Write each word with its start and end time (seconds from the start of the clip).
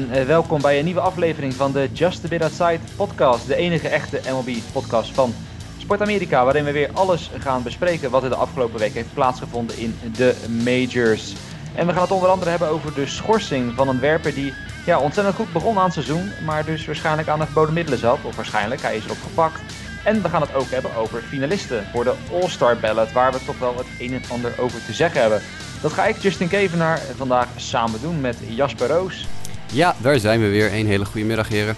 en 0.00 0.10
eh, 0.10 0.26
welkom 0.26 0.60
bij 0.60 0.78
een 0.78 0.84
nieuwe 0.84 1.00
aflevering 1.00 1.54
van 1.54 1.72
de 1.72 1.88
Just 1.92 2.24
a 2.24 2.28
Bit 2.28 2.42
Outside 2.42 2.78
podcast. 2.96 3.46
De 3.46 3.56
enige 3.56 3.88
echte 3.88 4.20
MLB 4.30 4.50
podcast 4.72 5.14
van 5.14 5.34
Sport 5.78 6.00
Amerika, 6.00 6.44
waarin 6.44 6.64
we 6.64 6.72
weer 6.72 6.90
alles 6.92 7.30
gaan 7.38 7.62
bespreken 7.62 8.10
wat 8.10 8.22
er 8.22 8.28
de 8.28 8.34
afgelopen 8.34 8.78
week 8.78 8.94
heeft 8.94 9.14
plaatsgevonden 9.14 9.78
in 9.78 9.94
de 10.16 10.34
majors. 10.64 11.34
En 11.74 11.86
we 11.86 11.92
gaan 11.92 12.02
het 12.02 12.10
onder 12.10 12.28
andere 12.28 12.50
hebben 12.50 12.68
over 12.68 12.94
de 12.94 13.06
schorsing 13.06 13.74
van 13.74 13.88
een 13.88 14.00
werper 14.00 14.34
die 14.34 14.54
ja, 14.86 14.98
ontzettend 14.98 15.36
goed 15.36 15.52
begon 15.52 15.78
aan 15.78 15.84
het 15.84 15.92
seizoen, 15.92 16.30
maar 16.44 16.64
dus 16.64 16.86
waarschijnlijk 16.86 17.28
aan 17.28 17.38
de 17.38 17.44
verboden 17.44 17.74
middelen 17.74 17.98
zat. 17.98 18.18
Of 18.22 18.36
waarschijnlijk, 18.36 18.82
hij 18.82 18.96
is 18.96 19.04
erop 19.04 19.22
gepakt. 19.22 19.60
En 20.04 20.22
we 20.22 20.28
gaan 20.28 20.40
het 20.40 20.54
ook 20.54 20.70
hebben 20.70 20.96
over 20.96 21.22
finalisten 21.22 21.86
voor 21.92 22.04
de 22.04 22.14
All-Star 22.32 22.76
Ballot, 22.76 23.12
waar 23.12 23.32
we 23.32 23.44
toch 23.44 23.58
wel 23.58 23.76
het 23.76 23.86
een 23.98 24.12
en 24.12 24.22
ander 24.30 24.52
over 24.58 24.84
te 24.84 24.92
zeggen 24.92 25.20
hebben. 25.20 25.42
Dat 25.80 25.92
ga 25.92 26.06
ik, 26.06 26.16
Justin 26.16 26.48
Kevenaar, 26.48 27.00
vandaag 27.16 27.48
samen 27.56 28.00
doen 28.00 28.20
met 28.20 28.36
Jasper 28.48 28.88
Roos. 28.88 29.26
Ja, 29.72 29.94
daar 30.02 30.18
zijn 30.18 30.40
we 30.40 30.48
weer. 30.48 30.72
Een 30.72 30.86
hele 30.86 31.04
goede 31.04 31.26
middag, 31.26 31.48
heren. 31.48 31.76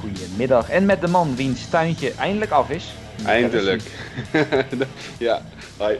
Goedemiddag. 0.00 0.70
En 0.70 0.86
met 0.86 1.00
de 1.00 1.08
man 1.08 1.36
wiens 1.36 1.68
tuintje 1.68 2.12
eindelijk 2.12 2.50
af 2.50 2.70
is. 2.70 2.94
Eindelijk. 3.26 3.82
ja, 5.18 5.42
hoi. 5.78 5.98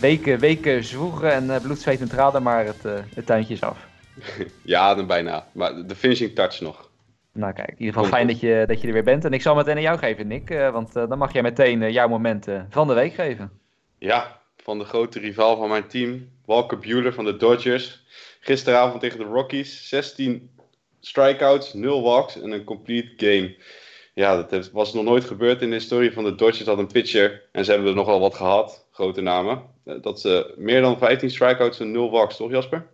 Weken, 0.00 0.38
weken 0.38 0.84
zwoegen 0.84 1.32
en 1.32 1.44
uh, 1.44 1.60
bloed, 1.60 1.80
zweet 1.80 2.00
en 2.00 2.08
traden, 2.08 2.42
maar 2.42 2.64
het, 2.64 2.84
uh, 2.86 2.92
het 3.14 3.26
tuintje 3.26 3.54
is 3.54 3.60
af. 3.60 3.86
ja, 4.62 4.94
dan 4.94 5.06
bijna. 5.06 5.46
Maar 5.52 5.86
de 5.86 5.96
finishing 5.96 6.34
touch 6.34 6.60
nog. 6.60 6.90
Nou 7.32 7.52
kijk, 7.52 7.68
in 7.68 7.78
ieder 7.78 7.94
geval 7.94 8.10
fijn 8.10 8.26
dat 8.26 8.40
je, 8.40 8.64
dat 8.66 8.80
je 8.80 8.86
er 8.86 8.92
weer 8.92 9.04
bent. 9.04 9.24
En 9.24 9.32
ik 9.32 9.42
zal 9.42 9.54
meteen 9.54 9.76
aan 9.76 9.82
jou 9.82 9.98
geven, 9.98 10.26
Nick. 10.26 10.50
Uh, 10.50 10.70
want 10.70 10.92
dan 10.92 11.18
mag 11.18 11.32
jij 11.32 11.42
meteen 11.42 11.92
jouw 11.92 12.08
moment 12.08 12.46
van 12.70 12.86
de 12.86 12.94
week 12.94 13.14
geven. 13.14 13.50
Ja, 13.98 14.40
van 14.56 14.78
de 14.78 14.84
grote 14.84 15.18
rival 15.18 15.56
van 15.56 15.68
mijn 15.68 15.86
team, 15.86 16.28
Walker 16.44 16.78
Buehler 16.78 17.12
van 17.12 17.24
de 17.24 17.36
Dodgers. 17.36 18.04
Gisteravond 18.40 19.00
tegen 19.00 19.18
de 19.18 19.24
Rockies, 19.24 19.88
16 19.88 20.50
strikeouts, 21.06 21.72
0 21.72 22.02
walks 22.02 22.40
en 22.40 22.50
een 22.50 22.64
complete 22.64 23.12
game. 23.16 23.56
Ja, 24.14 24.42
dat 24.42 24.70
was 24.70 24.92
nog 24.92 25.04
nooit 25.04 25.24
gebeurd 25.24 25.62
in 25.62 25.68
de 25.68 25.74
historie 25.74 26.12
van 26.12 26.24
de 26.24 26.34
Dodgers. 26.34 26.64
Dat 26.64 26.78
een 26.78 26.86
pitcher, 26.86 27.42
en 27.52 27.64
ze 27.64 27.70
hebben 27.70 27.88
er 27.88 27.94
nogal 27.94 28.20
wat 28.20 28.34
gehad, 28.34 28.86
grote 28.90 29.20
namen, 29.20 29.62
dat 30.00 30.20
ze 30.20 30.54
meer 30.56 30.80
dan 30.80 30.98
15 30.98 31.30
strikeouts 31.30 31.80
en 31.80 31.92
0 31.92 32.10
walks, 32.10 32.36
toch 32.36 32.50
Jasper? 32.50 32.86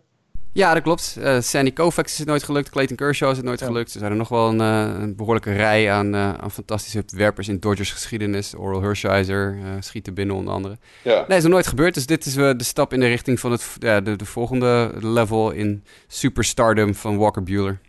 Ja, 0.51 0.73
dat 0.73 0.83
klopt. 0.83 1.17
Uh, 1.19 1.39
Sandy 1.39 1.71
Koufax 1.71 2.11
is 2.11 2.17
het 2.17 2.27
nooit 2.27 2.43
gelukt. 2.43 2.69
Clayton 2.69 2.95
Kershaw 2.95 3.29
is 3.29 3.37
het 3.37 3.45
nooit 3.45 3.61
gelukt. 3.61 3.93
Er 3.93 3.99
zijn 3.99 4.11
er 4.11 4.17
nog 4.17 4.29
wel 4.29 4.49
een, 4.49 4.59
uh, 4.59 5.01
een 5.01 5.15
behoorlijke 5.15 5.53
rij 5.53 5.91
aan, 5.91 6.15
uh, 6.15 6.33
aan, 6.33 6.51
fantastische 6.51 7.03
werpers 7.15 7.47
in 7.47 7.59
Dodgers 7.59 7.91
geschiedenis. 7.91 8.55
Oral 8.55 8.81
Hershiser 8.81 9.57
schiet 9.79 10.07
er 10.07 10.13
binnen 10.13 10.35
onder 10.35 10.53
andere. 10.53 10.77
Ja. 11.03 11.25
Nee, 11.27 11.37
is 11.37 11.43
nog 11.43 11.51
nooit 11.51 11.67
gebeurd. 11.67 11.93
Dus 11.93 12.05
dit 12.05 12.25
is 12.25 12.33
de 12.33 12.55
stap 12.57 12.93
in 12.93 12.99
de 12.99 13.07
richting 13.07 13.39
van 13.39 13.51
het, 13.51 13.75
ja, 13.79 14.01
de, 14.01 14.15
de 14.15 14.25
volgende 14.25 14.91
level 14.99 15.51
in 15.51 15.83
superstardom 16.07 16.95
van 16.95 17.17
Walker 17.17 17.43
Bueller. 17.43 17.79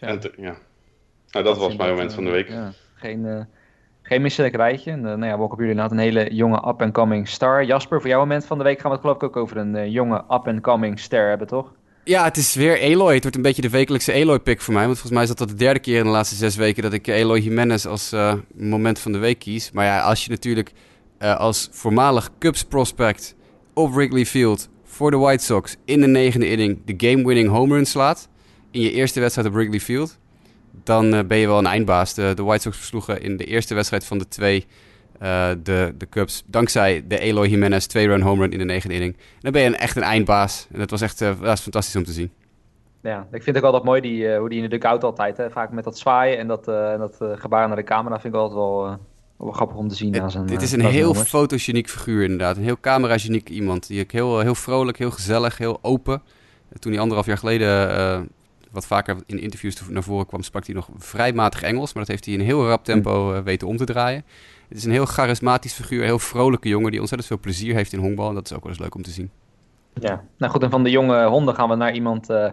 Ja. 0.00 0.18
Te, 0.18 0.32
ja. 0.36 0.56
Nou, 1.30 1.44
dat, 1.44 1.58
was 1.58 1.76
mijn 1.76 1.90
moment 1.90 2.14
van 2.14 2.24
de 2.24 2.30
week. 2.30 2.48
Ja. 2.48 2.72
Geen, 2.94 3.46
geen 4.02 4.22
misselijk 4.22 4.54
rijtje. 4.54 4.90
En, 4.90 5.00
nou 5.00 5.24
ja, 5.24 5.38
Walker 5.38 5.56
Bueller 5.56 5.80
had 5.80 5.90
een 5.90 5.98
hele 5.98 6.34
jonge 6.34 6.68
up-and-coming 6.68 7.28
star. 7.28 7.64
Jasper, 7.64 8.00
voor 8.00 8.10
jouw 8.10 8.18
moment 8.18 8.44
van 8.44 8.58
de 8.58 8.64
week 8.64 8.80
gaan 8.80 8.90
we 8.90 8.96
het 8.96 9.00
geloof 9.00 9.16
ik 9.16 9.22
ook 9.22 9.36
over 9.36 9.56
een 9.56 9.90
jonge 9.90 10.16
up-and-coming 10.16 10.98
ster 10.98 11.28
hebben, 11.28 11.46
toch? 11.46 11.72
Ja, 12.04 12.24
het 12.24 12.36
is 12.36 12.54
weer 12.54 12.78
Eloy. 12.78 13.12
Het 13.14 13.22
wordt 13.22 13.36
een 13.36 13.42
beetje 13.42 13.62
de 13.62 13.70
wekelijkse 13.70 14.12
Eloy-pick 14.12 14.60
voor 14.60 14.74
mij. 14.74 14.84
Want 14.84 14.98
volgens 14.98 15.14
mij 15.14 15.22
is 15.22 15.36
dat 15.36 15.48
de 15.48 15.54
derde 15.54 15.80
keer 15.80 15.98
in 15.98 16.04
de 16.04 16.10
laatste 16.10 16.36
zes 16.36 16.56
weken 16.56 16.82
dat 16.82 16.92
ik 16.92 17.06
Eloy 17.06 17.38
Jimenez 17.38 17.86
als 17.86 18.12
uh, 18.12 18.34
moment 18.56 18.98
van 18.98 19.12
de 19.12 19.18
week 19.18 19.38
kies. 19.38 19.70
Maar 19.70 19.84
ja, 19.84 20.00
als 20.00 20.24
je 20.24 20.30
natuurlijk 20.30 20.72
uh, 21.18 21.36
als 21.36 21.68
voormalig 21.70 22.30
Cubs 22.38 22.64
prospect 22.64 23.36
op 23.74 23.92
Wrigley 23.92 24.26
Field 24.26 24.68
voor 24.84 25.10
de 25.10 25.16
White 25.16 25.44
Sox 25.44 25.76
in 25.84 26.00
de 26.00 26.06
negende 26.06 26.48
inning 26.48 26.78
de 26.84 27.08
game-winning 27.08 27.48
home 27.48 27.74
run 27.74 27.86
slaat 27.86 28.28
in 28.70 28.80
je 28.80 28.92
eerste 28.92 29.20
wedstrijd 29.20 29.48
op 29.48 29.54
Wrigley 29.54 29.80
Field, 29.80 30.18
dan 30.84 31.14
uh, 31.14 31.20
ben 31.26 31.38
je 31.38 31.46
wel 31.46 31.58
een 31.58 31.66
eindbaas. 31.66 32.14
De, 32.14 32.32
de 32.34 32.42
White 32.42 32.62
Sox 32.62 32.76
versloegen 32.76 33.22
in 33.22 33.36
de 33.36 33.44
eerste 33.44 33.74
wedstrijd 33.74 34.04
van 34.04 34.18
de 34.18 34.28
twee 34.28 34.66
uh, 35.22 35.48
de, 35.62 35.94
de 35.98 36.08
Cubs. 36.08 36.42
Dankzij 36.46 37.04
de 37.08 37.18
Eloy 37.18 37.48
Jimenez 37.48 37.86
twee-run 37.86 38.20
home 38.20 38.40
run 38.40 38.52
in 38.52 38.58
de 38.58 38.64
negende 38.64 38.94
inning. 38.94 39.14
En 39.14 39.40
dan 39.40 39.52
ben 39.52 39.62
je 39.62 39.68
een, 39.68 39.76
echt 39.76 39.96
een 39.96 40.02
eindbaas. 40.02 40.66
En 40.72 40.78
dat 40.78 40.90
was 40.90 41.00
echt 41.00 41.20
uh, 41.20 41.28
dat 41.28 41.38
was 41.38 41.60
fantastisch 41.60 41.96
om 41.96 42.04
te 42.04 42.12
zien. 42.12 42.30
Ja, 43.02 43.26
ik 43.32 43.42
vind 43.42 43.56
ook 43.56 43.62
altijd 43.62 43.84
mooi 43.84 44.00
die, 44.00 44.22
uh, 44.22 44.38
hoe 44.38 44.48
die 44.48 44.62
in 44.62 44.68
de 44.68 44.78
dugout 44.78 45.04
altijd, 45.04 45.36
hè, 45.36 45.50
vaak 45.50 45.70
met 45.70 45.84
dat 45.84 45.98
zwaaien 45.98 46.38
en 46.38 46.46
dat, 46.46 46.64
dat 46.64 47.16
gebaar 47.20 47.66
naar 47.66 47.76
de 47.76 47.84
camera, 47.84 48.20
vind 48.20 48.34
ik 48.34 48.40
altijd 48.40 48.58
wel, 48.58 48.98
wel 49.36 49.52
grappig 49.52 49.76
om 49.76 49.88
te 49.88 49.94
zien. 49.94 50.14
Het, 50.14 50.32
zijn, 50.32 50.46
dit 50.46 50.62
is 50.62 50.72
een 50.72 50.84
heel 50.84 51.14
fotogeniek 51.14 51.88
figuur 51.88 52.22
inderdaad, 52.22 52.56
een 52.56 52.62
heel 52.62 52.80
camera-geniek 52.80 53.48
iemand. 53.48 53.86
Die 53.86 54.00
ik 54.00 54.10
heel, 54.10 54.40
heel 54.40 54.54
vrolijk, 54.54 54.98
heel 54.98 55.10
gezellig, 55.10 55.58
heel 55.58 55.78
open. 55.82 56.22
Toen 56.78 56.92
hij 56.92 57.00
anderhalf 57.00 57.26
jaar 57.26 57.38
geleden 57.38 58.28
wat 58.70 58.86
vaker 58.86 59.16
in 59.26 59.38
interviews 59.38 59.88
naar 59.88 60.02
voren 60.02 60.26
kwam, 60.26 60.42
sprak 60.42 60.66
hij 60.66 60.74
nog 60.74 60.88
vrij 60.96 61.32
matig 61.32 61.62
Engels. 61.62 61.92
Maar 61.92 62.02
dat 62.02 62.12
heeft 62.12 62.24
hij 62.24 62.34
in 62.34 62.40
heel 62.40 62.66
rap 62.66 62.84
tempo 62.84 63.42
weten 63.42 63.68
om 63.68 63.76
te 63.76 63.84
draaien. 63.84 64.24
Het 64.68 64.78
is 64.78 64.84
een 64.84 64.90
heel 64.90 65.06
charismatisch 65.06 65.72
figuur, 65.72 66.00
een 66.00 66.04
heel 66.04 66.18
vrolijke 66.18 66.68
jongen 66.68 66.90
die 66.90 67.00
ontzettend 67.00 67.30
veel 67.30 67.40
plezier 67.40 67.74
heeft 67.74 67.92
in 67.92 67.98
honkbal. 67.98 68.28
En 68.28 68.34
dat 68.34 68.44
is 68.44 68.52
ook 68.52 68.62
wel 68.62 68.72
eens 68.72 68.80
leuk 68.80 68.94
om 68.94 69.02
te 69.02 69.10
zien. 69.10 69.30
Ja, 69.94 70.24
nou 70.38 70.52
goed, 70.52 70.62
en 70.62 70.70
van 70.70 70.82
de 70.82 70.90
jonge 70.90 71.26
honden 71.26 71.54
gaan 71.54 71.68
we 71.68 71.74
naar 71.74 71.92
iemand 71.92 72.30
uh, 72.30 72.48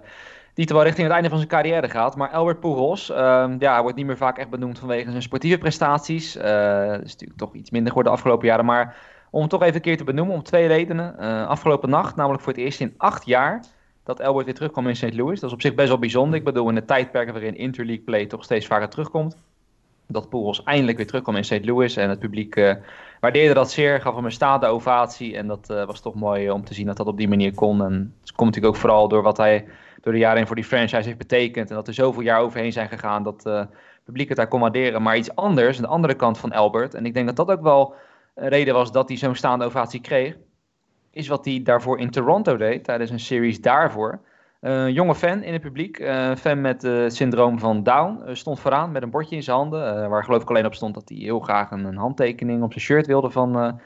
die 0.54 0.66
wel 0.66 0.84
richting 0.84 1.06
het 1.06 1.14
einde 1.14 1.30
van 1.30 1.38
zijn 1.38 1.50
carrière 1.50 1.90
gaat. 1.90 2.16
Maar 2.16 2.30
Albert 2.30 2.60
Pujols, 2.60 3.10
uh, 3.10 3.18
ja, 3.60 3.74
hij 3.74 3.82
wordt 3.82 3.98
niet 3.98 4.06
meer 4.06 4.18
vaak 4.18 4.38
echt 4.38 4.50
benoemd 4.50 4.80
vanwege 4.80 5.10
zijn 5.10 5.22
sportieve 5.22 5.58
prestaties. 5.58 6.36
Uh, 6.36 6.44
dat 6.44 7.04
is 7.04 7.12
natuurlijk 7.12 7.40
toch 7.40 7.54
iets 7.54 7.72
minder 7.72 7.88
geworden 7.90 8.12
de 8.12 8.18
afgelopen 8.18 8.48
jaren. 8.48 8.66
Maar 8.66 8.96
om 9.32 9.42
het 9.42 9.50
toch 9.50 9.62
even 9.62 9.76
een 9.76 9.82
keer 9.82 9.98
te 9.98 10.04
benoemen, 10.04 10.36
om 10.36 10.44
twee 10.44 10.68
redenen. 10.68 11.18
Afgelopen 11.48 11.90
nacht, 11.90 12.16
namelijk 12.16 12.44
voor 12.44 12.54
het 12.54 12.62
eerst 12.62 12.80
in 12.80 12.94
acht 12.98 13.26
jaar, 13.26 13.64
dat 14.08 14.22
Albert 14.22 14.46
weer 14.46 14.54
terugkwam 14.54 14.88
in 14.88 14.96
St. 14.96 15.14
Louis. 15.14 15.40
Dat 15.40 15.50
is 15.50 15.56
op 15.56 15.62
zich 15.62 15.76
best 15.76 15.88
wel 15.88 16.00
bijzonder. 16.00 16.40
Ik 16.40 16.44
bedoel, 16.44 16.70
in 16.70 16.76
de 16.76 16.86
tijdperken 16.86 17.34
waarin 17.34 17.58
Interleague 17.58 18.04
play 18.04 18.26
toch 18.26 18.44
steeds 18.44 18.66
vaker 18.66 18.90
terugkomt 18.90 19.38
dat 20.08 20.30
Pujols 20.30 20.64
eindelijk 20.64 20.98
weer 20.98 21.08
terugkwam 21.08 21.36
in 21.36 21.44
St. 21.44 21.66
Louis. 21.66 21.96
En 21.96 22.10
het 22.10 22.20
publiek 22.20 22.56
uh, 22.56 22.74
waardeerde 23.20 23.54
dat 23.54 23.72
zeer, 23.72 24.02
gaf 24.02 24.16
hem 24.16 24.26
een 24.26 24.32
staande 24.32 24.68
ovatie. 24.68 25.38
En 25.38 25.48
dat 25.48 25.68
uh, 25.72 25.86
was 25.86 26.00
toch 26.00 26.14
mooi 26.14 26.52
om 26.52 26.64
te 26.64 26.74
zien 26.74 26.86
dat 26.86 26.98
dat 26.98 27.08
op 27.08 27.18
die 27.18 27.28
manier 27.28 27.54
kon. 27.54 27.84
En 27.84 28.14
het 28.22 28.32
komt 28.32 28.50
natuurlijk 28.50 28.76
ook 28.76 28.82
vooral 28.82 29.08
door 29.08 29.22
wat 29.22 29.38
hij 29.38 29.66
door 30.02 30.14
de 30.14 30.20
jaren 30.20 30.48
voor 30.48 30.56
die 30.56 30.66
franchise 30.66 31.06
heeft 31.06 31.18
betekend. 31.18 31.70
En 31.70 31.76
dat 31.76 31.88
er 31.88 31.94
zoveel 31.94 32.22
jaar 32.22 32.42
overheen 32.42 32.72
zijn 32.72 32.90
gegaan 32.90 33.24
dat 33.24 33.46
uh, 33.48 33.58
het 33.58 33.70
publiek 34.04 34.30
het 34.30 34.46
waarderen. 34.50 35.02
Maar 35.02 35.18
iets 35.18 35.36
anders, 35.36 35.78
aan 35.78 35.84
de 35.84 35.90
andere 35.90 36.16
kant 36.16 36.38
van 36.38 36.52
Albert. 36.52 36.94
En 36.94 37.06
ik 37.06 37.14
denk 37.14 37.28
dat 37.28 37.36
dat 37.36 37.52
ook 37.52 37.62
wel 37.62 37.94
een 38.36 38.50
reden 38.50 38.74
was 38.74 38.92
dat 38.92 39.08
hij 39.08 39.18
zo'n 39.18 39.36
staande 39.36 39.66
ovatie 39.66 40.02
kreeg. 40.02 40.36
Is 41.18 41.28
wat 41.28 41.46
hij 41.46 41.62
daarvoor 41.64 42.00
in 42.00 42.10
Toronto 42.10 42.58
deed, 42.58 42.84
tijdens 42.84 43.12
een 43.12 43.20
series 43.20 43.62
daarvoor. 43.62 44.20
Een 44.60 44.94
jonge 44.94 45.16
fan 45.16 45.44
in 45.44 45.54
het 45.54 45.62
publiek, 45.62 46.00
een 46.00 46.38
fan 46.38 46.62
met 46.62 46.82
het 46.82 47.16
syndroom 47.16 47.60
van 47.60 47.84
Down, 47.84 48.22
stond 48.32 48.60
vooraan 48.60 48.92
met 48.92 49.04
een 49.04 49.10
bordje 49.10 49.36
in 49.36 49.44
zijn 49.44 49.58
handen. 49.58 50.10
waar 50.10 50.24
geloof 50.24 50.42
ik 50.42 50.50
alleen 50.50 50.66
op 50.66 50.74
stond 50.74 50.94
dat 50.94 51.10
hij 51.10 51.18
heel 51.18 51.40
graag 51.40 51.72
een, 51.72 51.86
een 51.86 51.98
handtekening 51.98 52.64
op 52.64 52.72
zijn 52.72 52.84
shirt 52.84 53.08
wilde 53.08 53.30
van, 53.30 53.80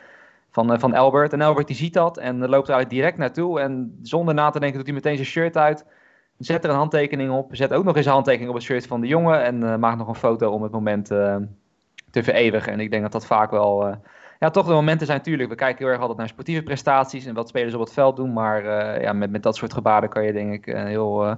van, 0.52 0.80
van 0.80 0.94
Albert. 0.94 1.34
En 1.34 1.42
Albert 1.42 1.68
die 1.68 1.76
ziet 1.76 1.94
dat 1.94 2.18
en 2.18 2.50
loopt 2.50 2.70
er 2.70 2.88
direct 2.88 3.18
naartoe. 3.18 3.60
En 3.60 4.00
zonder 4.02 4.34
na 4.34 4.50
te 4.50 4.60
denken 4.60 4.78
doet 4.78 4.88
hij 4.88 4.96
meteen 4.96 5.16
zijn 5.16 5.28
shirt 5.28 5.58
uit. 5.58 5.86
Zet 6.38 6.64
er 6.64 6.70
een 6.70 6.76
handtekening 6.76 7.32
op. 7.32 7.56
Zet 7.56 7.74
ook 7.74 7.84
nog 7.84 7.96
eens 7.96 8.06
een 8.06 8.12
handtekening 8.12 8.50
op 8.50 8.56
het 8.56 8.66
shirt 8.66 8.88
van 8.88 9.02
de 9.02 9.08
jongen. 9.08 9.44
En 9.44 9.80
maakt 9.80 9.98
nog 9.98 10.08
een 10.08 10.16
foto 10.16 10.52
om 10.52 10.64
het 10.64 10.72
moment 10.72 11.06
te 11.06 12.24
vereeuwigen. 12.24 12.74
En 12.74 12.80
ik 12.80 12.92
denk 12.92 13.02
dat 13.02 13.12
dat 13.12 13.26
vaak 13.26 13.52
wel 13.52 13.98
ja, 14.42 14.50
toch 14.50 14.66
de 14.66 14.74
momenten 14.74 15.06
zijn 15.06 15.18
natuurlijk. 15.18 15.50
We 15.50 15.56
kijken 15.56 15.84
heel 15.84 15.94
erg 15.94 16.00
altijd 16.00 16.18
naar 16.18 16.28
sportieve 16.28 16.64
prestaties 16.64 17.26
en 17.26 17.34
wat 17.34 17.48
spelers 17.48 17.74
op 17.74 17.80
het 17.80 17.94
veld 17.94 18.16
doen. 18.16 18.34
Maar 18.34 18.64
uh, 18.64 19.02
ja, 19.02 19.14
met, 19.14 19.32
met 19.32 19.44
dat 19.44 19.56
soort 19.56 19.74
gebaren 19.74 20.10
kan 20.10 20.24
je 20.24 20.34
denk 20.34 20.54
ik 20.54 20.68
uh, 20.68 20.84
heel, 20.84 21.26
uh, 21.26 21.34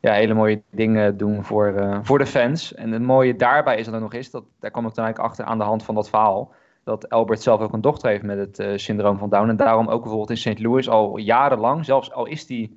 ja, 0.00 0.12
hele 0.12 0.34
mooie 0.34 0.62
dingen 0.70 1.16
doen 1.16 1.44
voor, 1.44 1.98
voor 2.02 2.18
de 2.18 2.26
fans. 2.26 2.74
En 2.74 2.92
het 2.92 3.02
mooie 3.02 3.36
daarbij 3.36 3.78
is 3.78 3.84
dat 3.84 3.94
er 3.94 4.00
nog 4.00 4.12
is, 4.12 4.30
dat, 4.30 4.44
daar 4.60 4.70
kwam 4.70 4.86
ik 4.86 4.94
dan 4.94 5.04
eigenlijk 5.04 5.32
achter 5.32 5.44
aan 5.44 5.58
de 5.58 5.64
hand 5.64 5.84
van 5.84 5.94
dat 5.94 6.08
verhaal. 6.08 6.52
Dat 6.84 7.08
Albert 7.08 7.42
zelf 7.42 7.60
ook 7.60 7.72
een 7.72 7.80
dochter 7.80 8.10
heeft 8.10 8.22
met 8.22 8.56
het 8.56 8.80
syndroom 8.80 9.18
van 9.18 9.28
Down. 9.28 9.48
En 9.48 9.56
daarom 9.56 9.88
ook 9.88 10.00
bijvoorbeeld 10.00 10.30
in 10.30 10.36
St. 10.36 10.58
Louis 10.58 10.88
al 10.88 11.16
jarenlang, 11.16 11.84
zelfs 11.84 12.12
al 12.12 12.26
is 12.26 12.48
hij 12.48 12.70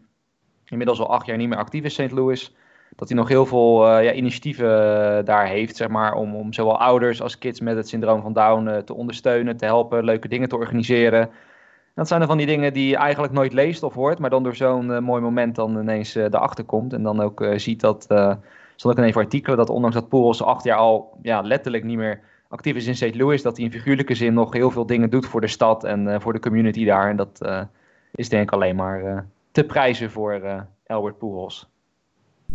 inmiddels 0.66 1.00
al 1.00 1.10
acht 1.10 1.26
jaar 1.26 1.38
niet 1.38 1.50
meer 1.50 1.58
actief 1.58 1.84
in 1.84 1.92
St. 1.92 2.12
Louis 2.12 2.56
dat 2.96 3.08
hij 3.08 3.18
nog 3.18 3.28
heel 3.28 3.46
veel 3.46 3.88
uh, 3.88 4.04
ja, 4.04 4.12
initiatieven 4.12 4.66
uh, 4.66 5.26
daar 5.26 5.48
heeft, 5.48 5.76
zeg 5.76 5.88
maar, 5.88 6.14
om, 6.14 6.36
om 6.36 6.54
zowel 6.54 6.80
ouders 6.80 7.22
als 7.22 7.38
kids 7.38 7.60
met 7.60 7.76
het 7.76 7.88
syndroom 7.88 8.22
van 8.22 8.34
Down 8.34 8.68
uh, 8.68 8.78
te 8.78 8.94
ondersteunen, 8.94 9.58
te 9.58 9.66
helpen, 9.66 10.04
leuke 10.04 10.28
dingen 10.28 10.50
te 10.50 10.56
organiseren. 10.56 11.30
Dat 11.96 12.08
zijn 12.08 12.22
er 12.22 12.28
van 12.28 12.38
die 12.38 12.46
dingen 12.46 12.74
die 12.74 12.88
je 12.88 12.96
eigenlijk 12.96 13.34
nooit 13.34 13.54
leest 13.54 13.84
of 13.84 13.94
hoort, 13.94 14.20
maar 14.20 14.30
dan 14.30 14.44
door 14.44 14.56
zo'n 14.56 15.04
mooi 15.04 15.22
moment 15.22 15.56
dan 15.56 15.80
ineens 15.80 16.16
erachter 16.16 16.64
komt. 16.64 16.94
En 16.94 17.04
dan 17.04 17.20
ook 17.20 17.46
ziet 17.56 17.82
dat, 17.82 18.04
stond 18.76 18.94
ook 18.94 18.98
in 18.98 19.04
een 19.04 19.14
van 19.14 19.22
artikelen, 19.22 19.58
dat 19.58 19.70
ondanks 19.70 19.96
dat 19.96 20.10
Poels 20.10 20.44
acht 20.44 20.64
jaar 20.64 20.78
al 20.78 21.18
ja, 21.22 21.42
letterlijk 21.42 21.84
niet 21.84 21.98
meer 21.98 22.20
actief 22.48 22.76
is 22.76 22.88
in 22.88 22.96
St. 22.96 23.16
Louis, 23.16 23.42
dat 23.42 23.58
hij 23.58 23.66
in 23.66 23.72
figuurlijke 23.72 24.16
zin 24.16 24.34
nog 24.34 24.54
heel 24.54 24.72
veel 24.72 24.86
dingen 24.86 25.10
doet 25.10 25.26
voor 25.26 25.42
de 25.42 25.48
stad 25.48 25.84
en 25.84 26.22
voor 26.22 26.34
de 26.34 26.40
community 26.40 26.86
daar. 26.86 27.10
En 27.10 27.16
dat 27.16 27.68
is 28.12 28.30
denk 28.30 28.44
ik 28.44 28.52
alleen 28.52 28.76
maar 28.76 29.26
te 29.52 29.64
prijzen 29.64 30.12
voor 30.12 30.66
Albert 30.86 31.18
Poels. 31.18 31.70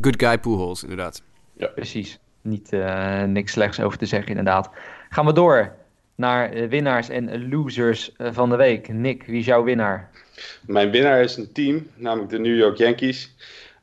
Good 0.00 0.22
guy 0.22 0.38
Pujols, 0.38 0.82
inderdaad. 0.82 1.22
Ja. 1.52 1.66
Precies. 1.66 2.18
Niet, 2.40 2.72
uh, 2.72 3.22
niks 3.22 3.52
slechts 3.52 3.80
over 3.80 3.98
te 3.98 4.06
zeggen, 4.06 4.28
inderdaad. 4.28 4.70
Gaan 5.08 5.26
we 5.26 5.32
door 5.32 5.74
naar 6.14 6.56
uh, 6.56 6.68
winnaars 6.68 7.08
en 7.08 7.48
losers 7.48 8.12
uh, 8.18 8.28
van 8.32 8.50
de 8.50 8.56
week. 8.56 8.88
Nick, 8.88 9.24
wie 9.26 9.38
is 9.38 9.46
jouw 9.46 9.62
winnaar? 9.62 10.10
Mijn 10.66 10.90
winnaar 10.90 11.20
is 11.20 11.36
een 11.36 11.52
team, 11.52 11.86
namelijk 11.94 12.30
de 12.30 12.38
New 12.38 12.56
York 12.56 12.76
Yankees. 12.76 13.34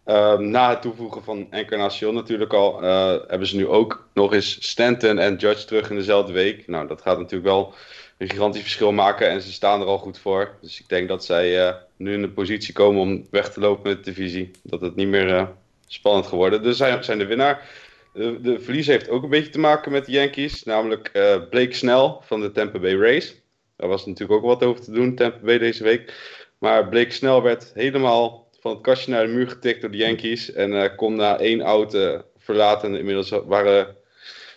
Ehm, 0.03 0.49
na 0.49 0.69
het 0.69 0.81
toevoegen 0.81 1.23
van 1.23 1.47
Encarnacion 1.49 2.13
natuurlijk 2.13 2.53
al, 2.53 2.83
uh, 2.83 3.15
hebben 3.27 3.47
ze 3.47 3.55
nu 3.55 3.67
ook 3.67 4.07
nog 4.13 4.33
eens 4.33 4.69
Stanton 4.69 5.19
en 5.19 5.35
Judge 5.35 5.65
terug 5.65 5.89
in 5.89 5.95
dezelfde 5.95 6.33
week. 6.33 6.67
Nou, 6.67 6.87
dat 6.87 7.01
gaat 7.01 7.17
natuurlijk 7.17 7.49
wel 7.49 7.73
een 8.17 8.29
gigantisch 8.29 8.61
verschil 8.61 8.91
maken 8.91 9.29
en 9.29 9.41
ze 9.41 9.51
staan 9.51 9.81
er 9.81 9.87
al 9.87 9.97
goed 9.97 10.19
voor. 10.19 10.51
Dus 10.61 10.79
ik 10.79 10.89
denk 10.89 11.07
dat 11.07 11.25
zij 11.25 11.67
uh, 11.67 11.73
nu 11.97 12.13
in 12.13 12.21
de 12.21 12.29
positie 12.29 12.73
komen 12.73 13.01
om 13.01 13.27
weg 13.31 13.51
te 13.51 13.59
lopen 13.59 13.89
met 13.89 14.03
de 14.03 14.11
divisie. 14.11 14.51
Dat 14.63 14.81
het 14.81 14.95
niet 14.95 15.07
meer 15.07 15.27
uh, 15.27 15.47
spannend 15.89 16.27
geworden. 16.27 16.63
Dus 16.63 16.77
zij 16.77 17.03
zijn 17.03 17.17
de 17.17 17.25
winnaar. 17.25 17.69
De, 18.13 18.41
de 18.41 18.59
verlies 18.59 18.87
heeft 18.87 19.09
ook 19.09 19.23
een 19.23 19.29
beetje 19.29 19.51
te 19.51 19.59
maken 19.59 19.91
met 19.91 20.05
de 20.05 20.11
Yankees. 20.11 20.63
Namelijk 20.63 21.11
Blake 21.49 21.73
Snell 21.73 22.15
van 22.21 22.41
de 22.41 22.51
Tampa 22.51 22.79
Bay 22.79 22.95
Rays. 22.95 23.35
Daar 23.75 23.89
was 23.89 24.05
natuurlijk 24.05 24.39
ook 24.39 24.45
wat 24.45 24.63
over 24.63 24.83
te 24.83 24.91
doen, 24.91 25.15
Tampa 25.15 25.39
Bay 25.43 25.57
deze 25.57 25.83
week. 25.83 26.13
Maar 26.59 26.89
Blake 26.89 27.11
Snell 27.11 27.41
werd 27.41 27.71
helemaal 27.73 28.49
van 28.59 28.71
het 28.71 28.81
kastje 28.81 29.11
naar 29.11 29.25
de 29.25 29.33
muur 29.33 29.49
getikt 29.49 29.81
door 29.81 29.91
de 29.91 29.97
Yankees. 29.97 30.51
En 30.51 30.71
uh, 30.71 30.95
kon 30.95 31.15
na 31.15 31.37
één 31.37 31.61
out 31.61 31.95
uh, 31.95 32.19
verlaten. 32.37 32.95
Inmiddels 32.95 33.29
waren 33.29 33.95